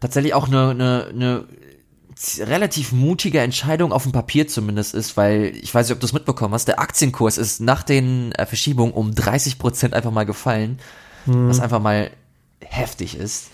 tatsächlich 0.00 0.34
auch 0.34 0.48
eine, 0.48 0.70
eine, 0.70 1.06
eine 1.08 1.44
relativ 2.40 2.92
mutige 2.92 3.40
Entscheidung 3.40 3.92
auf 3.92 4.02
dem 4.02 4.12
Papier 4.12 4.46
zumindest 4.46 4.94
ist, 4.94 5.16
weil 5.16 5.56
ich 5.60 5.74
weiß 5.74 5.88
nicht, 5.88 5.94
ob 5.94 6.00
du 6.00 6.06
es 6.06 6.12
mitbekommen 6.12 6.54
hast, 6.54 6.68
der 6.68 6.78
Aktienkurs 6.78 7.38
ist 7.38 7.60
nach 7.60 7.82
den 7.82 8.32
äh, 8.32 8.46
Verschiebungen 8.46 8.92
um 8.92 9.14
30 9.14 9.58
Prozent 9.58 9.94
einfach 9.94 10.10
mal 10.10 10.26
gefallen, 10.26 10.78
hm. 11.24 11.48
was 11.48 11.60
einfach 11.60 11.80
mal 11.80 12.10
heftig 12.60 13.16
ist. 13.16 13.50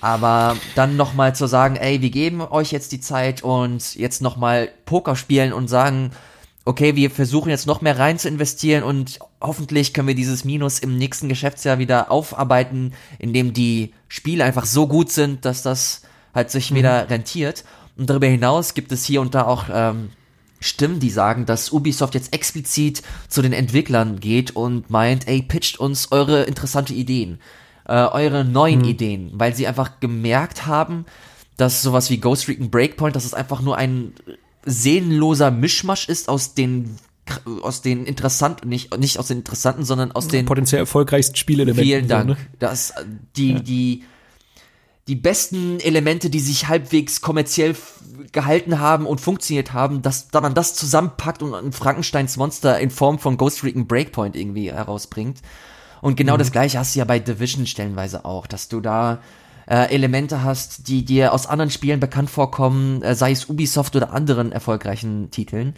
Aber 0.00 0.56
dann 0.74 0.96
nochmal 0.96 1.34
zu 1.34 1.46
sagen, 1.46 1.76
ey, 1.76 2.00
wir 2.00 2.10
geben 2.10 2.40
euch 2.40 2.70
jetzt 2.70 2.92
die 2.92 3.00
Zeit 3.00 3.42
und 3.42 3.94
jetzt 3.96 4.22
nochmal 4.22 4.70
Poker 4.84 5.16
spielen 5.16 5.52
und 5.52 5.68
sagen, 5.68 6.12
okay, 6.64 6.94
wir 6.94 7.10
versuchen 7.10 7.48
jetzt 7.48 7.66
noch 7.66 7.80
mehr 7.80 7.98
rein 7.98 8.18
zu 8.18 8.28
investieren 8.28 8.84
und 8.84 9.18
hoffentlich 9.40 9.92
können 9.92 10.08
wir 10.08 10.14
dieses 10.14 10.44
Minus 10.44 10.78
im 10.78 10.96
nächsten 10.96 11.28
Geschäftsjahr 11.28 11.78
wieder 11.78 12.10
aufarbeiten, 12.10 12.92
indem 13.18 13.52
die 13.52 13.92
Spiele 14.06 14.44
einfach 14.44 14.66
so 14.66 14.86
gut 14.86 15.10
sind, 15.10 15.44
dass 15.44 15.62
das 15.62 16.02
halt 16.34 16.50
sich 16.50 16.70
mhm. 16.70 16.76
wieder 16.76 17.10
rentiert. 17.10 17.64
Und 17.98 18.08
darüber 18.08 18.28
hinaus 18.28 18.74
gibt 18.74 18.92
es 18.92 19.04
hier 19.04 19.20
und 19.20 19.34
da 19.34 19.44
auch 19.44 19.64
ähm, 19.72 20.10
Stimmen, 20.60 21.00
die 21.00 21.10
sagen, 21.10 21.46
dass 21.46 21.72
Ubisoft 21.72 22.14
jetzt 22.14 22.32
explizit 22.32 23.02
zu 23.28 23.42
den 23.42 23.52
Entwicklern 23.52 24.20
geht 24.20 24.56
und 24.56 24.88
meint, 24.88 25.28
ey, 25.28 25.42
pitcht 25.42 25.78
uns 25.78 26.10
eure 26.10 26.44
interessante 26.44 26.94
Ideen, 26.94 27.40
äh, 27.86 27.94
eure 27.94 28.44
neuen 28.44 28.80
mhm. 28.80 28.88
Ideen, 28.88 29.30
weil 29.34 29.54
sie 29.54 29.66
einfach 29.66 30.00
gemerkt 30.00 30.66
haben, 30.66 31.04
dass 31.56 31.82
sowas 31.82 32.08
wie 32.08 32.18
Ghost 32.18 32.48
Recon 32.48 32.70
Breakpoint, 32.70 33.16
dass 33.16 33.24
es 33.24 33.34
einfach 33.34 33.60
nur 33.60 33.76
ein 33.76 34.12
seelenloser 34.64 35.50
Mischmasch 35.50 36.08
ist 36.08 36.28
aus 36.28 36.54
den 36.54 36.96
aus 37.62 37.82
den 37.82 38.06
interessanten, 38.06 38.70
nicht, 38.70 38.96
nicht 38.96 39.18
aus 39.18 39.28
den 39.28 39.38
interessanten, 39.38 39.84
sondern 39.84 40.12
aus 40.12 40.28
den 40.28 40.46
potenziell 40.46 40.80
erfolgreichsten 40.80 41.36
Spielelementen. 41.36 41.84
Vielen 41.84 42.08
Dank. 42.08 42.26
Ne? 42.26 42.36
Dass 42.58 42.94
die, 43.36 43.52
ja. 43.52 43.58
die, 43.58 44.04
die 45.08 45.16
besten 45.16 45.80
Elemente, 45.80 46.28
die 46.28 46.38
sich 46.38 46.68
halbwegs 46.68 47.22
kommerziell 47.22 47.74
gehalten 48.32 48.78
haben 48.78 49.06
und 49.06 49.22
funktioniert 49.22 49.72
haben, 49.72 50.02
dass 50.02 50.28
da 50.28 50.42
man 50.42 50.54
das 50.54 50.74
zusammenpackt 50.74 51.42
und 51.42 51.54
ein 51.54 51.72
Frankensteins 51.72 52.36
Monster 52.36 52.78
in 52.78 52.90
Form 52.90 53.18
von 53.18 53.38
Ghost 53.38 53.64
Recon 53.64 53.86
Breakpoint 53.86 54.36
irgendwie 54.36 54.70
herausbringt. 54.70 55.40
Und 56.02 56.16
genau 56.16 56.34
mhm. 56.34 56.38
das 56.38 56.52
gleiche 56.52 56.78
hast 56.78 56.94
du 56.94 56.98
ja 56.98 57.06
bei 57.06 57.18
Division 57.18 57.66
stellenweise 57.66 58.26
auch, 58.26 58.46
dass 58.46 58.68
du 58.68 58.80
da 58.80 59.22
äh, 59.66 59.92
Elemente 59.94 60.42
hast, 60.42 60.88
die 60.88 61.06
dir 61.06 61.32
aus 61.32 61.46
anderen 61.46 61.70
Spielen 61.70 62.00
bekannt 62.00 62.28
vorkommen, 62.28 63.00
äh, 63.02 63.14
sei 63.14 63.32
es 63.32 63.48
Ubisoft 63.48 63.96
oder 63.96 64.12
anderen 64.12 64.52
erfolgreichen 64.52 65.30
Titeln. 65.30 65.74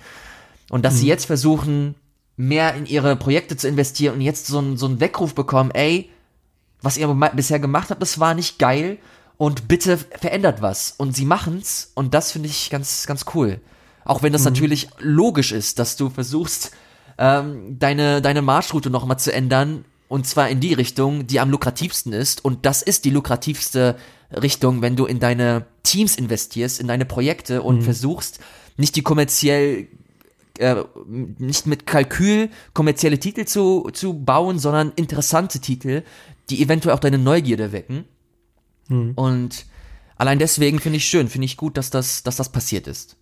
Und 0.70 0.85
dass 0.85 0.94
mhm. 0.94 0.98
sie 0.98 1.07
jetzt 1.07 1.27
versuchen, 1.27 1.94
mehr 2.36 2.74
in 2.74 2.86
ihre 2.86 3.15
Projekte 3.15 3.57
zu 3.57 3.69
investieren 3.69 4.15
und 4.15 4.20
jetzt 4.23 4.48
so 4.48 4.77
so 4.77 4.86
einen 4.86 4.98
Weckruf 4.98 5.36
bekommen, 5.36 5.70
ey, 5.70 6.11
was 6.82 6.97
ihr 6.97 7.07
bisher 7.36 7.61
gemacht 7.61 7.90
habt, 7.90 8.02
das 8.02 8.19
war 8.19 8.35
nicht 8.35 8.59
geil 8.59 8.98
und 9.41 9.69
bitte 9.69 9.97
verändert 9.97 10.61
was. 10.61 10.93
Und 10.99 11.17
sie 11.17 11.25
machen's 11.25 11.93
und 11.95 12.12
das 12.12 12.31
finde 12.31 12.51
ich 12.51 12.69
ganz, 12.69 13.07
ganz 13.07 13.25
cool. 13.35 13.59
Auch 14.05 14.23
wenn 14.23 14.35
das 14.35 14.43
mhm. 14.43 14.49
natürlich 14.49 14.89
logisch 14.99 15.53
ist, 15.53 15.79
dass 15.79 15.97
du 15.97 16.11
versuchst, 16.11 16.73
ähm, 17.17 17.79
deine, 17.79 18.21
deine 18.21 18.43
Marschroute 18.43 18.91
nochmal 18.91 19.19
zu 19.19 19.33
ändern 19.33 19.87
und 20.09 20.27
zwar 20.27 20.51
in 20.51 20.61
die 20.61 20.75
Richtung, 20.75 21.27
die 21.27 21.41
am 21.41 21.49
lukrativsten 21.49 22.12
ist 22.12 22.45
und 22.45 22.67
das 22.67 22.83
ist 22.83 23.07
die 23.07 23.11
lukrativste 23.11 23.97
Richtung, 24.31 24.83
wenn 24.83 24.95
du 24.95 25.07
in 25.07 25.21
deine 25.21 25.65
Teams 25.85 26.17
investierst, 26.17 26.79
in 26.79 26.89
deine 26.89 27.07
Projekte 27.07 27.62
und 27.62 27.77
mhm. 27.77 27.83
versuchst, 27.83 28.41
nicht 28.77 28.95
die 28.95 29.03
kommerziell 29.03 29.89
äh, 30.59 30.85
nicht 31.09 31.67
mit 31.67 31.87
Kalkül 31.87 32.51
kommerzielle 32.75 33.19
Titel 33.19 33.47
zu, 33.47 33.89
zu 33.95 34.12
bauen, 34.12 34.59
sondern 34.59 34.93
interessante 34.97 35.61
Titel, 35.61 36.03
die 36.51 36.62
eventuell 36.62 36.95
auch 36.95 37.01
deine 37.01 37.17
Neugierde 37.17 37.73
wecken. 37.73 38.05
Mhm. 38.91 39.12
Und 39.15 39.67
allein 40.17 40.39
deswegen 40.39 40.79
finde 40.79 40.99
ich 40.99 41.07
schön, 41.07 41.29
finde 41.29 41.47
ich 41.47 41.57
gut, 41.57 41.77
dass 41.77 41.91
das, 41.91 42.23
dass 42.23 42.37
das 42.37 42.53
passiert 42.53 42.87
ist. 42.87 43.17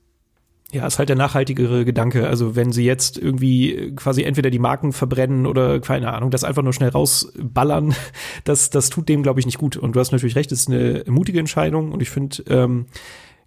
Ja, 0.71 0.87
ist 0.87 0.99
halt 0.99 1.09
der 1.09 1.17
nachhaltigere 1.17 1.87
Gedanke. 1.87 2.29
Also 2.29 2.55
wenn 2.55 2.73
sie 2.73 2.85
jetzt 2.85 3.17
irgendwie 3.17 3.95
quasi 3.97 4.23
entweder 4.23 4.51
die 4.51 4.59
Marken 4.59 4.93
verbrennen 4.93 5.47
oder 5.47 5.81
keine 5.81 6.13
Ahnung, 6.13 6.31
das 6.31 6.45
einfach 6.45 6.63
nur 6.63 6.75
schnell 6.75 6.91
rausballern, 6.91 7.95
das, 8.45 8.69
das 8.69 8.91
tut 8.91 9.09
dem, 9.09 9.23
glaube 9.23 9.41
ich, 9.41 9.47
nicht 9.47 9.57
gut. 9.57 9.79
Und 9.79 9.97
du 9.97 10.01
hast 10.01 10.13
natürlich 10.13 10.37
recht, 10.37 10.53
es 10.53 10.61
ist 10.61 10.69
eine 10.69 11.05
mutige 11.07 11.39
Entscheidung 11.39 11.91
und 11.93 12.03
ich 12.03 12.11
finde, 12.11 12.43
ähm, 12.49 12.87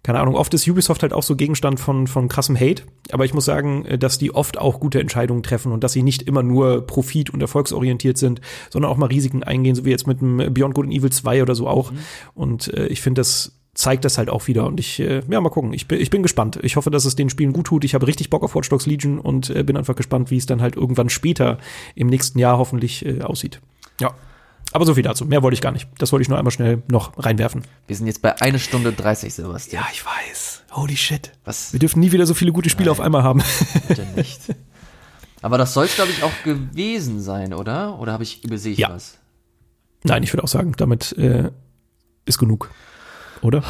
keine 0.02 0.18
Ahnung, 0.18 0.34
oft 0.34 0.52
ist 0.52 0.66
Ubisoft 0.68 1.02
halt 1.02 1.12
auch 1.12 1.22
so 1.22 1.36
Gegenstand 1.36 1.78
von, 1.78 2.08
von 2.08 2.28
krassem 2.28 2.58
Hate, 2.58 2.82
aber 3.12 3.24
ich 3.24 3.34
muss 3.34 3.44
sagen, 3.44 3.84
äh, 3.84 3.98
dass 3.98 4.18
die 4.18 4.34
oft 4.34 4.58
auch 4.58 4.80
gute 4.80 5.00
Entscheidungen 5.00 5.42
treffen 5.42 5.72
und 5.72 5.84
dass 5.84 5.92
sie 5.92 6.02
nicht 6.02 6.22
immer 6.22 6.42
nur 6.42 6.86
profit- 6.86 7.30
und 7.30 7.40
erfolgsorientiert 7.40 8.18
sind, 8.18 8.40
sondern 8.70 8.90
auch 8.90 8.96
mal 8.96 9.06
Risiken 9.06 9.42
eingehen, 9.42 9.74
so 9.74 9.84
wie 9.84 9.90
jetzt 9.90 10.06
mit 10.06 10.20
dem 10.20 10.52
Beyond 10.52 10.74
Good 10.74 10.86
and 10.86 10.94
Evil 10.94 11.10
2 11.10 11.42
oder 11.42 11.54
so 11.54 11.68
auch. 11.68 11.92
Mhm. 11.92 11.98
Und 12.34 12.74
äh, 12.74 12.86
ich 12.86 13.00
finde, 13.00 13.20
das 13.20 13.52
zeigt 13.74 14.04
das 14.04 14.18
halt 14.18 14.28
auch 14.28 14.48
wieder 14.48 14.66
und 14.66 14.78
ich, 14.80 15.00
äh, 15.00 15.22
ja, 15.28 15.40
mal 15.40 15.48
gucken. 15.48 15.72
Ich 15.72 15.88
bin, 15.88 16.00
ich 16.00 16.10
bin 16.10 16.22
gespannt. 16.22 16.58
Ich 16.62 16.76
hoffe, 16.76 16.90
dass 16.90 17.04
es 17.04 17.16
den 17.16 17.30
Spielen 17.30 17.52
gut 17.52 17.68
tut. 17.68 17.84
Ich 17.84 17.94
habe 17.94 18.06
richtig 18.06 18.28
Bock 18.28 18.42
auf 18.42 18.54
Watch 18.54 18.68
Dogs 18.68 18.86
Legion 18.86 19.18
und 19.18 19.50
äh, 19.50 19.62
bin 19.62 19.76
einfach 19.76 19.96
gespannt, 19.96 20.30
wie 20.30 20.36
es 20.36 20.46
dann 20.46 20.60
halt 20.60 20.76
irgendwann 20.76 21.08
später 21.08 21.58
im 21.94 22.08
nächsten 22.08 22.38
Jahr 22.38 22.58
hoffentlich 22.58 23.06
äh, 23.06 23.22
aussieht. 23.22 23.60
Ja. 24.00 24.14
Aber 24.72 24.86
so 24.86 24.94
viel 24.94 25.02
dazu. 25.02 25.24
Mehr 25.24 25.42
wollte 25.42 25.54
ich 25.54 25.60
gar 25.60 25.72
nicht. 25.72 25.88
Das 25.98 26.12
wollte 26.12 26.22
ich 26.22 26.28
nur 26.28 26.38
einmal 26.38 26.50
schnell 26.50 26.82
noch 26.88 27.12
reinwerfen. 27.18 27.62
Wir 27.86 27.96
sind 27.96 28.06
jetzt 28.06 28.22
bei 28.22 28.40
einer 28.40 28.58
Stunde 28.58 28.92
30, 28.92 29.34
Sebastian. 29.34 29.82
Ja, 29.82 29.88
ich 29.92 30.04
weiß. 30.04 30.62
Holy 30.72 30.96
shit. 30.96 31.32
Was? 31.44 31.72
Wir 31.72 31.80
dürfen 31.80 32.00
nie 32.00 32.12
wieder 32.12 32.26
so 32.26 32.34
viele 32.34 32.52
gute 32.52 32.70
Spiele 32.70 32.86
Nein, 32.86 32.98
auf 32.98 33.00
einmal 33.00 33.22
haben. 33.22 33.42
Bitte 33.88 34.06
nicht. 34.16 34.40
Aber 35.42 35.58
das 35.58 35.74
soll 35.74 35.86
es, 35.86 35.94
glaube 35.96 36.12
ich, 36.12 36.22
auch 36.22 36.32
gewesen 36.44 37.20
sein, 37.20 37.52
oder? 37.52 37.98
Oder 37.98 38.12
habe 38.12 38.22
ich 38.22 38.44
übersehe 38.44 38.72
ich 38.72 38.78
ja. 38.78 38.90
was? 38.90 39.18
Nein, 40.04 40.22
ich 40.22 40.32
würde 40.32 40.44
auch 40.44 40.48
sagen, 40.48 40.72
damit 40.76 41.12
äh, 41.18 41.50
ist 42.24 42.38
genug. 42.38 42.70
Oder? 43.42 43.62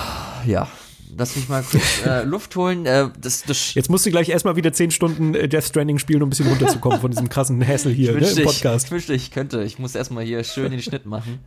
Ja, 0.47 0.69
lass 1.17 1.37
mich 1.37 1.49
mal 1.49 1.63
kurz 1.63 2.05
äh, 2.07 2.23
Luft 2.25 2.57
holen. 2.57 2.87
Äh, 2.87 3.09
das, 3.21 3.43
das 3.45 3.75
Jetzt 3.75 3.91
musst 3.91 4.07
du 4.07 4.11
gleich 4.11 4.29
erstmal 4.29 4.57
wieder 4.57 4.73
zehn 4.73 4.91
Stunden 4.91 5.35
äh, 5.35 5.49
Death 5.49 5.65
Stranding 5.65 5.99
spielen, 5.99 6.23
um 6.23 6.29
ein 6.29 6.31
bisschen 6.31 6.49
runterzukommen 6.49 7.01
von 7.01 7.11
diesem 7.11 7.29
krassen 7.29 7.67
Hassel 7.67 7.93
hier 7.93 8.13
ne, 8.13 8.27
im 8.27 8.45
Podcast. 8.45 8.85
Ich, 8.85 8.85
ich 8.85 8.91
wünschte, 8.91 9.15
ich 9.15 9.31
könnte. 9.31 9.63
Ich 9.63 9.79
muss 9.79 9.95
erstmal 9.95 10.25
hier 10.25 10.43
schön 10.45 10.71
den 10.71 10.83
Schnitt 10.83 11.07
machen. 11.07 11.41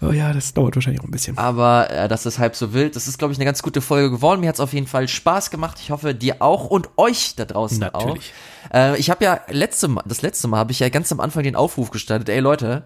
Oh 0.00 0.12
ja, 0.12 0.32
das 0.32 0.54
dauert 0.54 0.76
wahrscheinlich 0.76 1.00
auch 1.00 1.06
ein 1.06 1.10
bisschen. 1.10 1.38
Aber 1.38 1.90
äh, 1.90 2.08
das 2.08 2.26
ist 2.26 2.38
halb 2.38 2.56
so 2.56 2.72
wild. 2.72 2.96
Das 2.96 3.08
ist, 3.08 3.18
glaube 3.18 3.32
ich, 3.32 3.38
eine 3.38 3.44
ganz 3.44 3.62
gute 3.62 3.80
Folge 3.80 4.10
geworden. 4.10 4.40
Mir 4.40 4.48
hat 4.48 4.56
es 4.56 4.60
auf 4.60 4.72
jeden 4.72 4.86
Fall 4.86 5.08
Spaß 5.08 5.50
gemacht. 5.50 5.78
Ich 5.80 5.90
hoffe, 5.90 6.14
dir 6.14 6.36
auch 6.40 6.66
und 6.66 6.90
euch 6.96 7.34
da 7.36 7.44
draußen 7.44 7.80
Natürlich. 7.80 8.32
auch. 8.70 8.74
Äh, 8.74 8.98
ich 8.98 9.10
habe 9.10 9.24
ja 9.24 9.40
letzte 9.48 9.88
Mal, 9.88 10.02
das 10.06 10.22
letzte 10.22 10.48
Mal 10.48 10.58
habe 10.58 10.72
ich 10.72 10.80
ja 10.80 10.88
ganz 10.88 11.10
am 11.12 11.20
Anfang 11.20 11.42
den 11.42 11.56
Aufruf 11.56 11.90
gestartet. 11.90 12.28
Ey 12.28 12.40
Leute, 12.40 12.84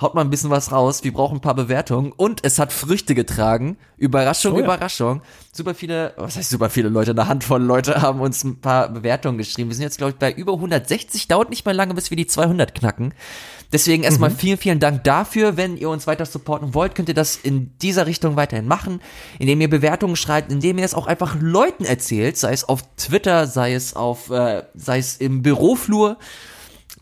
haut 0.00 0.14
mal 0.14 0.20
ein 0.20 0.30
bisschen 0.30 0.50
was 0.50 0.72
raus, 0.72 1.04
wir 1.04 1.12
brauchen 1.12 1.38
ein 1.38 1.40
paar 1.40 1.54
Bewertungen 1.54 2.12
und 2.12 2.44
es 2.44 2.58
hat 2.58 2.72
Früchte 2.72 3.14
getragen. 3.14 3.78
Überraschung, 3.96 4.52
oh 4.52 4.58
ja. 4.58 4.64
Überraschung. 4.64 5.22
Super 5.52 5.74
viele, 5.74 6.12
was 6.18 6.36
heißt 6.36 6.50
super 6.50 6.68
viele 6.68 6.90
Leute, 6.90 7.12
eine 7.12 7.28
Handvoll 7.28 7.62
Leute 7.62 8.02
haben 8.02 8.20
uns 8.20 8.44
ein 8.44 8.60
paar 8.60 8.90
Bewertungen 8.90 9.38
geschrieben. 9.38 9.70
Wir 9.70 9.76
sind 9.76 9.84
jetzt, 9.84 9.96
glaube 9.96 10.10
ich, 10.12 10.18
bei 10.18 10.30
über 10.32 10.52
160, 10.52 11.28
dauert 11.28 11.48
nicht 11.48 11.64
mal 11.64 11.74
lange, 11.74 11.94
bis 11.94 12.10
wir 12.10 12.16
die 12.16 12.26
200 12.26 12.74
knacken. 12.74 13.14
Deswegen 13.72 14.02
erstmal 14.02 14.30
mhm. 14.30 14.36
vielen, 14.36 14.58
vielen 14.58 14.80
Dank 14.80 15.02
dafür. 15.04 15.56
Wenn 15.56 15.78
ihr 15.78 15.88
uns 15.88 16.06
weiter 16.06 16.26
supporten 16.26 16.74
wollt, 16.74 16.94
könnt 16.94 17.08
ihr 17.08 17.14
das 17.14 17.36
in 17.36 17.76
dieser 17.78 18.06
Richtung 18.06 18.36
weiterhin 18.36 18.68
machen, 18.68 19.00
indem 19.38 19.62
ihr 19.62 19.70
Bewertungen 19.70 20.16
schreibt, 20.16 20.52
indem 20.52 20.76
ihr 20.76 20.84
es 20.84 20.94
auch 20.94 21.06
einfach 21.06 21.36
Leuten 21.40 21.86
erzählt, 21.86 22.36
sei 22.36 22.52
es 22.52 22.68
auf 22.68 22.82
Twitter, 22.96 23.46
sei 23.46 23.72
es 23.72 23.96
auf, 23.96 24.28
äh, 24.30 24.64
sei 24.74 24.98
es 24.98 25.16
im 25.16 25.40
Büroflur 25.40 26.18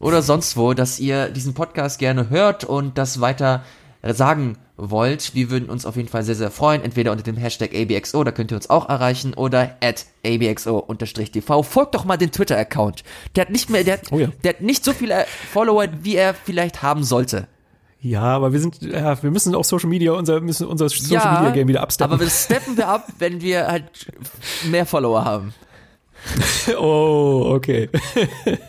oder 0.04 0.20
sonst 0.20 0.58
wo, 0.58 0.74
dass 0.74 1.00
ihr 1.00 1.30
diesen 1.30 1.54
Podcast 1.54 1.98
gerne 1.98 2.28
hört 2.28 2.62
und 2.62 2.98
das 2.98 3.22
weiter 3.22 3.64
sagen 4.02 4.58
wollt. 4.76 5.34
Wir 5.34 5.48
würden 5.48 5.70
uns 5.70 5.86
auf 5.86 5.96
jeden 5.96 6.10
Fall 6.10 6.22
sehr, 6.22 6.34
sehr 6.34 6.50
freuen. 6.50 6.82
Entweder 6.82 7.10
unter 7.10 7.24
dem 7.24 7.38
Hashtag 7.38 7.74
ABXO, 7.74 8.22
da 8.22 8.30
könnt 8.30 8.52
ihr 8.52 8.56
uns 8.56 8.68
auch 8.68 8.90
erreichen, 8.90 9.32
oder 9.32 9.78
at 9.82 10.04
ABXO-TV. 10.26 11.62
Folgt 11.62 11.94
doch 11.94 12.04
mal 12.04 12.18
den 12.18 12.30
Twitter-Account. 12.32 13.02
Der 13.34 13.46
hat 13.46 13.50
nicht 13.50 13.70
mehr, 13.70 13.82
der 13.82 13.94
hat, 13.94 14.12
oh 14.12 14.18
ja. 14.18 14.28
der 14.42 14.50
hat 14.50 14.60
nicht 14.60 14.84
so 14.84 14.92
viele 14.92 15.24
Follower, 15.50 15.86
wie 16.02 16.16
er 16.16 16.34
vielleicht 16.34 16.82
haben 16.82 17.02
sollte. 17.02 17.48
Ja, 18.02 18.24
aber 18.24 18.52
wir 18.52 18.60
sind, 18.60 18.82
ja, 18.82 19.22
wir 19.22 19.30
müssen 19.30 19.54
auch 19.54 19.64
Social 19.64 19.88
Media, 19.88 20.12
unser, 20.12 20.42
müssen 20.42 20.66
unser 20.66 20.90
Social 20.90 21.24
ja, 21.24 21.40
Media 21.40 21.54
Game 21.54 21.68
wieder 21.68 21.80
absteppen. 21.80 22.12
Aber 22.12 22.20
wir 22.22 22.28
steppen 22.28 22.76
wir 22.76 22.88
ab, 22.88 23.06
wenn 23.18 23.40
wir 23.40 23.68
halt 23.68 23.84
mehr 24.70 24.84
Follower 24.84 25.24
haben. 25.24 25.54
oh, 26.78 27.52
okay. 27.54 27.88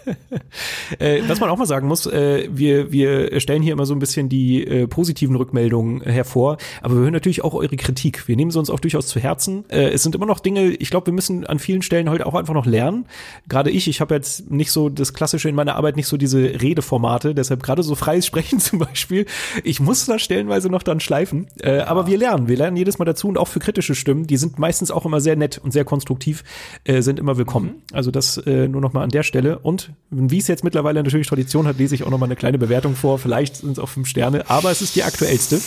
äh, 0.99 1.21
was 1.27 1.39
man 1.39 1.49
auch 1.49 1.57
mal 1.57 1.65
sagen 1.65 1.87
muss, 1.87 2.05
äh, 2.05 2.47
wir, 2.51 2.91
wir 2.91 3.39
stellen 3.39 3.61
hier 3.61 3.73
immer 3.73 3.85
so 3.85 3.93
ein 3.93 3.99
bisschen 3.99 4.29
die 4.29 4.65
äh, 4.65 4.87
positiven 4.87 5.35
Rückmeldungen 5.35 6.01
hervor, 6.01 6.57
aber 6.81 6.95
wir 6.95 7.01
hören 7.01 7.13
natürlich 7.13 7.43
auch 7.43 7.53
eure 7.53 7.75
Kritik. 7.75 8.27
Wir 8.27 8.35
nehmen 8.35 8.51
sie 8.51 8.59
uns 8.59 8.69
auch 8.69 8.79
durchaus 8.79 9.07
zu 9.07 9.19
Herzen. 9.19 9.65
Äh, 9.69 9.89
es 9.89 10.03
sind 10.03 10.15
immer 10.15 10.25
noch 10.25 10.39
Dinge, 10.39 10.69
ich 10.71 10.89
glaube, 10.89 11.07
wir 11.07 11.13
müssen 11.13 11.45
an 11.45 11.59
vielen 11.59 11.81
Stellen 11.81 12.09
heute 12.09 12.25
auch 12.25 12.35
einfach 12.35 12.53
noch 12.53 12.65
lernen. 12.65 13.05
Gerade 13.47 13.71
ich, 13.71 13.87
ich 13.87 14.01
habe 14.01 14.15
jetzt 14.15 14.51
nicht 14.51 14.71
so 14.71 14.89
das 14.89 15.13
Klassische 15.13 15.49
in 15.49 15.55
meiner 15.55 15.75
Arbeit, 15.75 15.95
nicht 15.95 16.07
so 16.07 16.17
diese 16.17 16.61
Redeformate, 16.61 17.33
deshalb 17.33 17.63
gerade 17.63 17.83
so 17.83 17.95
freies 17.95 18.25
Sprechen 18.25 18.59
zum 18.59 18.79
Beispiel. 18.79 19.25
Ich 19.63 19.79
muss 19.79 20.05
da 20.05 20.19
stellenweise 20.19 20.69
noch 20.69 20.83
dann 20.83 20.99
schleifen. 20.99 21.47
Äh, 21.61 21.79
aber 21.79 22.07
wir 22.07 22.17
lernen, 22.17 22.47
wir 22.47 22.57
lernen 22.57 22.77
jedes 22.77 22.99
Mal 22.99 23.05
dazu 23.05 23.27
und 23.27 23.37
auch 23.37 23.47
für 23.47 23.59
kritische 23.59 23.95
Stimmen, 23.95 24.27
die 24.27 24.37
sind 24.37 24.59
meistens 24.59 24.91
auch 24.91 25.05
immer 25.05 25.21
sehr 25.21 25.35
nett 25.35 25.57
und 25.57 25.71
sehr 25.71 25.85
konstruktiv, 25.85 26.43
äh, 26.83 27.01
sind 27.01 27.19
immer 27.19 27.37
willkommen. 27.37 27.44
Mhm. 27.65 27.81
Also 27.93 28.11
das 28.11 28.37
äh, 28.37 28.67
nur 28.67 28.81
noch 28.81 28.93
mal 28.93 29.03
an 29.03 29.09
der 29.09 29.23
Stelle. 29.23 29.59
Und 29.59 29.91
wie 30.09 30.37
es 30.37 30.47
jetzt 30.47 30.63
mittlerweile 30.63 31.01
natürlich 31.03 31.27
Tradition 31.27 31.67
hat, 31.67 31.77
lese 31.77 31.95
ich 31.95 32.03
auch 32.03 32.09
noch 32.09 32.17
mal 32.17 32.25
eine 32.25 32.35
kleine 32.35 32.57
Bewertung 32.57 32.95
vor. 32.95 33.19
Vielleicht 33.19 33.57
sind 33.57 33.71
es 33.71 33.79
auch 33.79 33.89
fünf 33.89 34.07
Sterne, 34.07 34.49
aber 34.49 34.71
es 34.71 34.81
ist 34.81 34.95
die 34.95 35.03
aktuellste. 35.03 35.59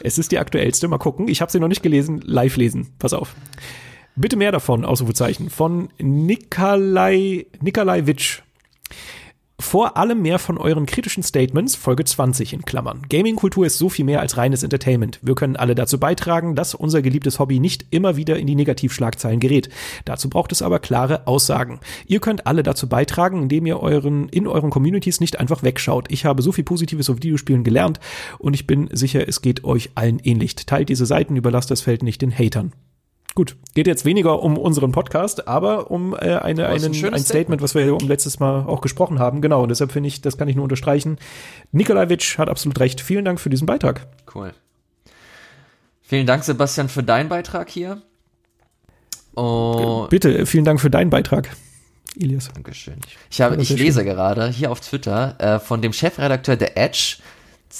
Es 0.00 0.18
ist 0.18 0.32
die 0.32 0.38
aktuellste. 0.38 0.88
Mal 0.88 0.98
gucken. 0.98 1.28
Ich 1.28 1.40
habe 1.40 1.50
sie 1.50 1.60
noch 1.60 1.68
nicht 1.68 1.82
gelesen. 1.82 2.20
Live 2.24 2.56
lesen. 2.56 2.88
Pass 2.98 3.12
auf. 3.12 3.34
Bitte 4.16 4.36
mehr 4.36 4.52
davon, 4.52 4.84
Ausrufezeichen. 4.84 5.48
Von 5.48 5.90
Nikolai, 5.98 7.46
Nikolai 7.60 8.06
Witsch. 8.06 8.42
Vor 9.60 9.96
allem 9.96 10.22
mehr 10.22 10.38
von 10.38 10.56
euren 10.56 10.86
kritischen 10.86 11.24
Statements, 11.24 11.74
Folge 11.74 12.04
20 12.04 12.52
in 12.52 12.62
Klammern. 12.62 13.02
Gaming-Kultur 13.10 13.66
ist 13.66 13.76
so 13.76 13.88
viel 13.88 14.04
mehr 14.04 14.20
als 14.20 14.36
reines 14.36 14.62
Entertainment. 14.62 15.18
Wir 15.20 15.34
können 15.34 15.56
alle 15.56 15.74
dazu 15.74 15.98
beitragen, 15.98 16.54
dass 16.54 16.76
unser 16.76 17.02
geliebtes 17.02 17.38
Hobby 17.40 17.58
nicht 17.58 17.84
immer 17.90 18.16
wieder 18.16 18.38
in 18.38 18.46
die 18.46 18.54
Negativschlagzeilen 18.54 19.40
gerät. 19.40 19.68
Dazu 20.04 20.30
braucht 20.30 20.52
es 20.52 20.62
aber 20.62 20.78
klare 20.78 21.26
Aussagen. 21.26 21.80
Ihr 22.06 22.20
könnt 22.20 22.46
alle 22.46 22.62
dazu 22.62 22.88
beitragen, 22.88 23.42
indem 23.42 23.66
ihr 23.66 23.80
euren, 23.80 24.28
in 24.28 24.46
euren 24.46 24.70
Communities 24.70 25.20
nicht 25.20 25.40
einfach 25.40 25.62
wegschaut. 25.62 26.06
Ich 26.08 26.24
habe 26.24 26.40
so 26.40 26.52
viel 26.52 26.64
Positives 26.64 27.10
auf 27.10 27.16
Videospielen 27.16 27.64
gelernt 27.64 27.98
und 28.38 28.54
ich 28.54 28.66
bin 28.66 28.88
sicher, 28.92 29.28
es 29.28 29.42
geht 29.42 29.64
euch 29.64 29.90
allen 29.96 30.20
ähnlich. 30.20 30.54
Teilt 30.54 30.88
diese 30.88 31.04
Seiten, 31.04 31.36
überlasst 31.36 31.70
das 31.70 31.82
Feld 31.82 32.04
nicht 32.04 32.22
den 32.22 32.32
Hatern. 32.32 32.72
Gut, 33.38 33.54
geht 33.72 33.86
jetzt 33.86 34.04
weniger 34.04 34.42
um 34.42 34.58
unseren 34.58 34.90
Podcast, 34.90 35.46
aber 35.46 35.92
um 35.92 36.12
äh, 36.12 36.16
eine, 36.16 36.66
einen, 36.66 36.92
ein, 36.92 37.14
ein 37.14 37.20
Statement, 37.20 37.62
was 37.62 37.76
wir 37.76 37.86
ja 37.86 37.92
um 37.92 38.08
letztes 38.08 38.40
Mal 38.40 38.64
auch 38.66 38.80
gesprochen 38.80 39.20
haben. 39.20 39.40
Genau, 39.42 39.62
und 39.62 39.68
deshalb 39.68 39.92
finde 39.92 40.08
ich, 40.08 40.20
das 40.20 40.36
kann 40.36 40.48
ich 40.48 40.56
nur 40.56 40.64
unterstreichen. 40.64 41.18
Nikolajewitsch 41.70 42.36
hat 42.38 42.48
absolut 42.48 42.80
recht. 42.80 43.00
Vielen 43.00 43.24
Dank 43.24 43.38
für 43.38 43.48
diesen 43.48 43.64
Beitrag. 43.64 44.08
Cool. 44.34 44.54
Vielen 46.02 46.26
Dank, 46.26 46.42
Sebastian, 46.42 46.88
für 46.88 47.04
deinen 47.04 47.28
Beitrag 47.28 47.70
hier. 47.70 48.02
Oh. 49.36 50.08
Bitte, 50.10 50.44
vielen 50.44 50.64
Dank 50.64 50.80
für 50.80 50.90
deinen 50.90 51.10
Beitrag. 51.10 51.48
Ilias. 52.16 52.50
Dankeschön. 52.52 52.96
Ich, 53.30 53.40
habe, 53.40 53.54
ich 53.54 53.70
lese 53.70 54.04
gerade 54.04 54.48
hier 54.48 54.72
auf 54.72 54.80
Twitter 54.80 55.36
äh, 55.38 55.60
von 55.60 55.80
dem 55.80 55.92
Chefredakteur 55.92 56.56
der 56.56 56.76
Edge, 56.76 57.18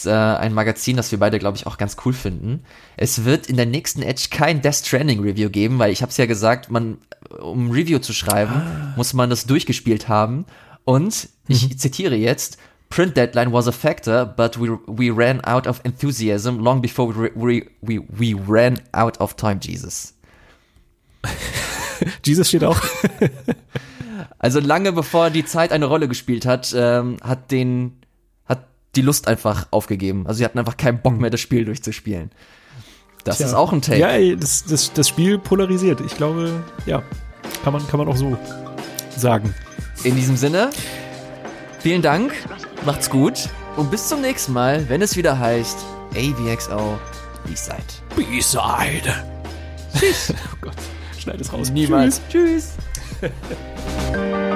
äh, 0.06 0.10
ein 0.10 0.54
Magazin, 0.54 0.96
das 0.96 1.10
wir 1.10 1.18
beide, 1.18 1.38
glaube 1.38 1.56
ich, 1.56 1.66
auch 1.66 1.78
ganz 1.78 1.96
cool 2.04 2.12
finden. 2.12 2.62
Es 2.96 3.24
wird 3.24 3.46
in 3.46 3.56
der 3.56 3.66
nächsten 3.66 4.02
Edge 4.02 4.28
kein 4.30 4.60
Death 4.60 4.86
Stranding 4.86 5.20
Review 5.20 5.50
geben, 5.50 5.78
weil 5.78 5.92
ich 5.92 6.02
habe 6.02 6.10
es 6.10 6.16
ja 6.16 6.26
gesagt, 6.26 6.70
man, 6.70 6.98
um 7.40 7.68
ein 7.68 7.70
Review 7.72 7.98
zu 7.98 8.12
schreiben, 8.12 8.54
ah. 8.54 8.92
muss 8.96 9.14
man 9.14 9.30
das 9.30 9.46
durchgespielt 9.46 10.08
haben. 10.08 10.46
Und 10.84 11.28
ich 11.48 11.68
mhm. 11.68 11.78
zitiere 11.78 12.16
jetzt, 12.16 12.58
Print 12.90 13.16
deadline 13.16 13.52
was 13.52 13.68
a 13.68 13.72
factor, 13.72 14.24
but 14.24 14.58
we, 14.58 14.78
we 14.86 15.10
ran 15.10 15.42
out 15.44 15.66
of 15.66 15.80
enthusiasm 15.84 16.58
long 16.58 16.80
before 16.80 17.12
we, 17.14 17.30
we, 17.34 17.68
we, 17.82 18.00
we 18.08 18.34
ran 18.34 18.80
out 18.92 19.20
of 19.20 19.36
time, 19.36 19.60
Jesus. 19.60 20.14
Jesus 22.24 22.48
steht 22.48 22.64
auch. 22.64 22.80
also 24.38 24.60
lange 24.60 24.92
bevor 24.92 25.30
die 25.30 25.44
Zeit 25.44 25.72
eine 25.72 25.84
Rolle 25.84 26.08
gespielt 26.08 26.46
hat, 26.46 26.74
ähm, 26.74 27.18
hat 27.22 27.50
den 27.50 27.98
die 28.96 29.02
Lust 29.02 29.28
einfach 29.28 29.68
aufgegeben. 29.70 30.26
Also 30.26 30.38
sie 30.38 30.44
hatten 30.44 30.58
einfach 30.58 30.76
keinen 30.76 31.00
Bock 31.00 31.14
hm. 31.14 31.20
mehr, 31.20 31.30
das 31.30 31.40
Spiel 31.40 31.64
durchzuspielen. 31.64 32.30
Das 33.24 33.38
Tja. 33.38 33.46
ist 33.46 33.54
auch 33.54 33.72
ein 33.72 33.82
Take. 33.82 33.98
Ja, 33.98 34.36
das, 34.36 34.64
das, 34.64 34.92
das 34.92 35.08
Spiel 35.08 35.38
polarisiert. 35.38 36.00
Ich 36.00 36.16
glaube, 36.16 36.62
ja, 36.86 37.02
kann 37.62 37.72
man, 37.72 37.86
kann 37.88 37.98
man 37.98 38.08
auch 38.08 38.16
so 38.16 38.38
sagen. 39.16 39.54
In 40.04 40.14
diesem 40.14 40.36
Sinne, 40.36 40.70
vielen 41.80 42.02
Dank, 42.02 42.32
macht's 42.86 43.10
gut 43.10 43.48
und 43.76 43.90
bis 43.90 44.08
zum 44.08 44.20
nächsten 44.20 44.52
Mal, 44.52 44.88
wenn 44.88 45.02
es 45.02 45.16
wieder 45.16 45.38
heißt 45.38 45.78
AVXO 46.14 46.98
B-Side. 47.44 47.76
B-Side. 48.16 49.14
Tschüss. 49.98 50.32
oh 50.52 50.56
Gott, 50.60 50.76
schneid 51.18 51.40
es 51.40 51.52
raus. 51.52 51.70
Niemals. 51.70 52.20
Tschüss. 52.28 52.74
Tschüss. 53.20 53.32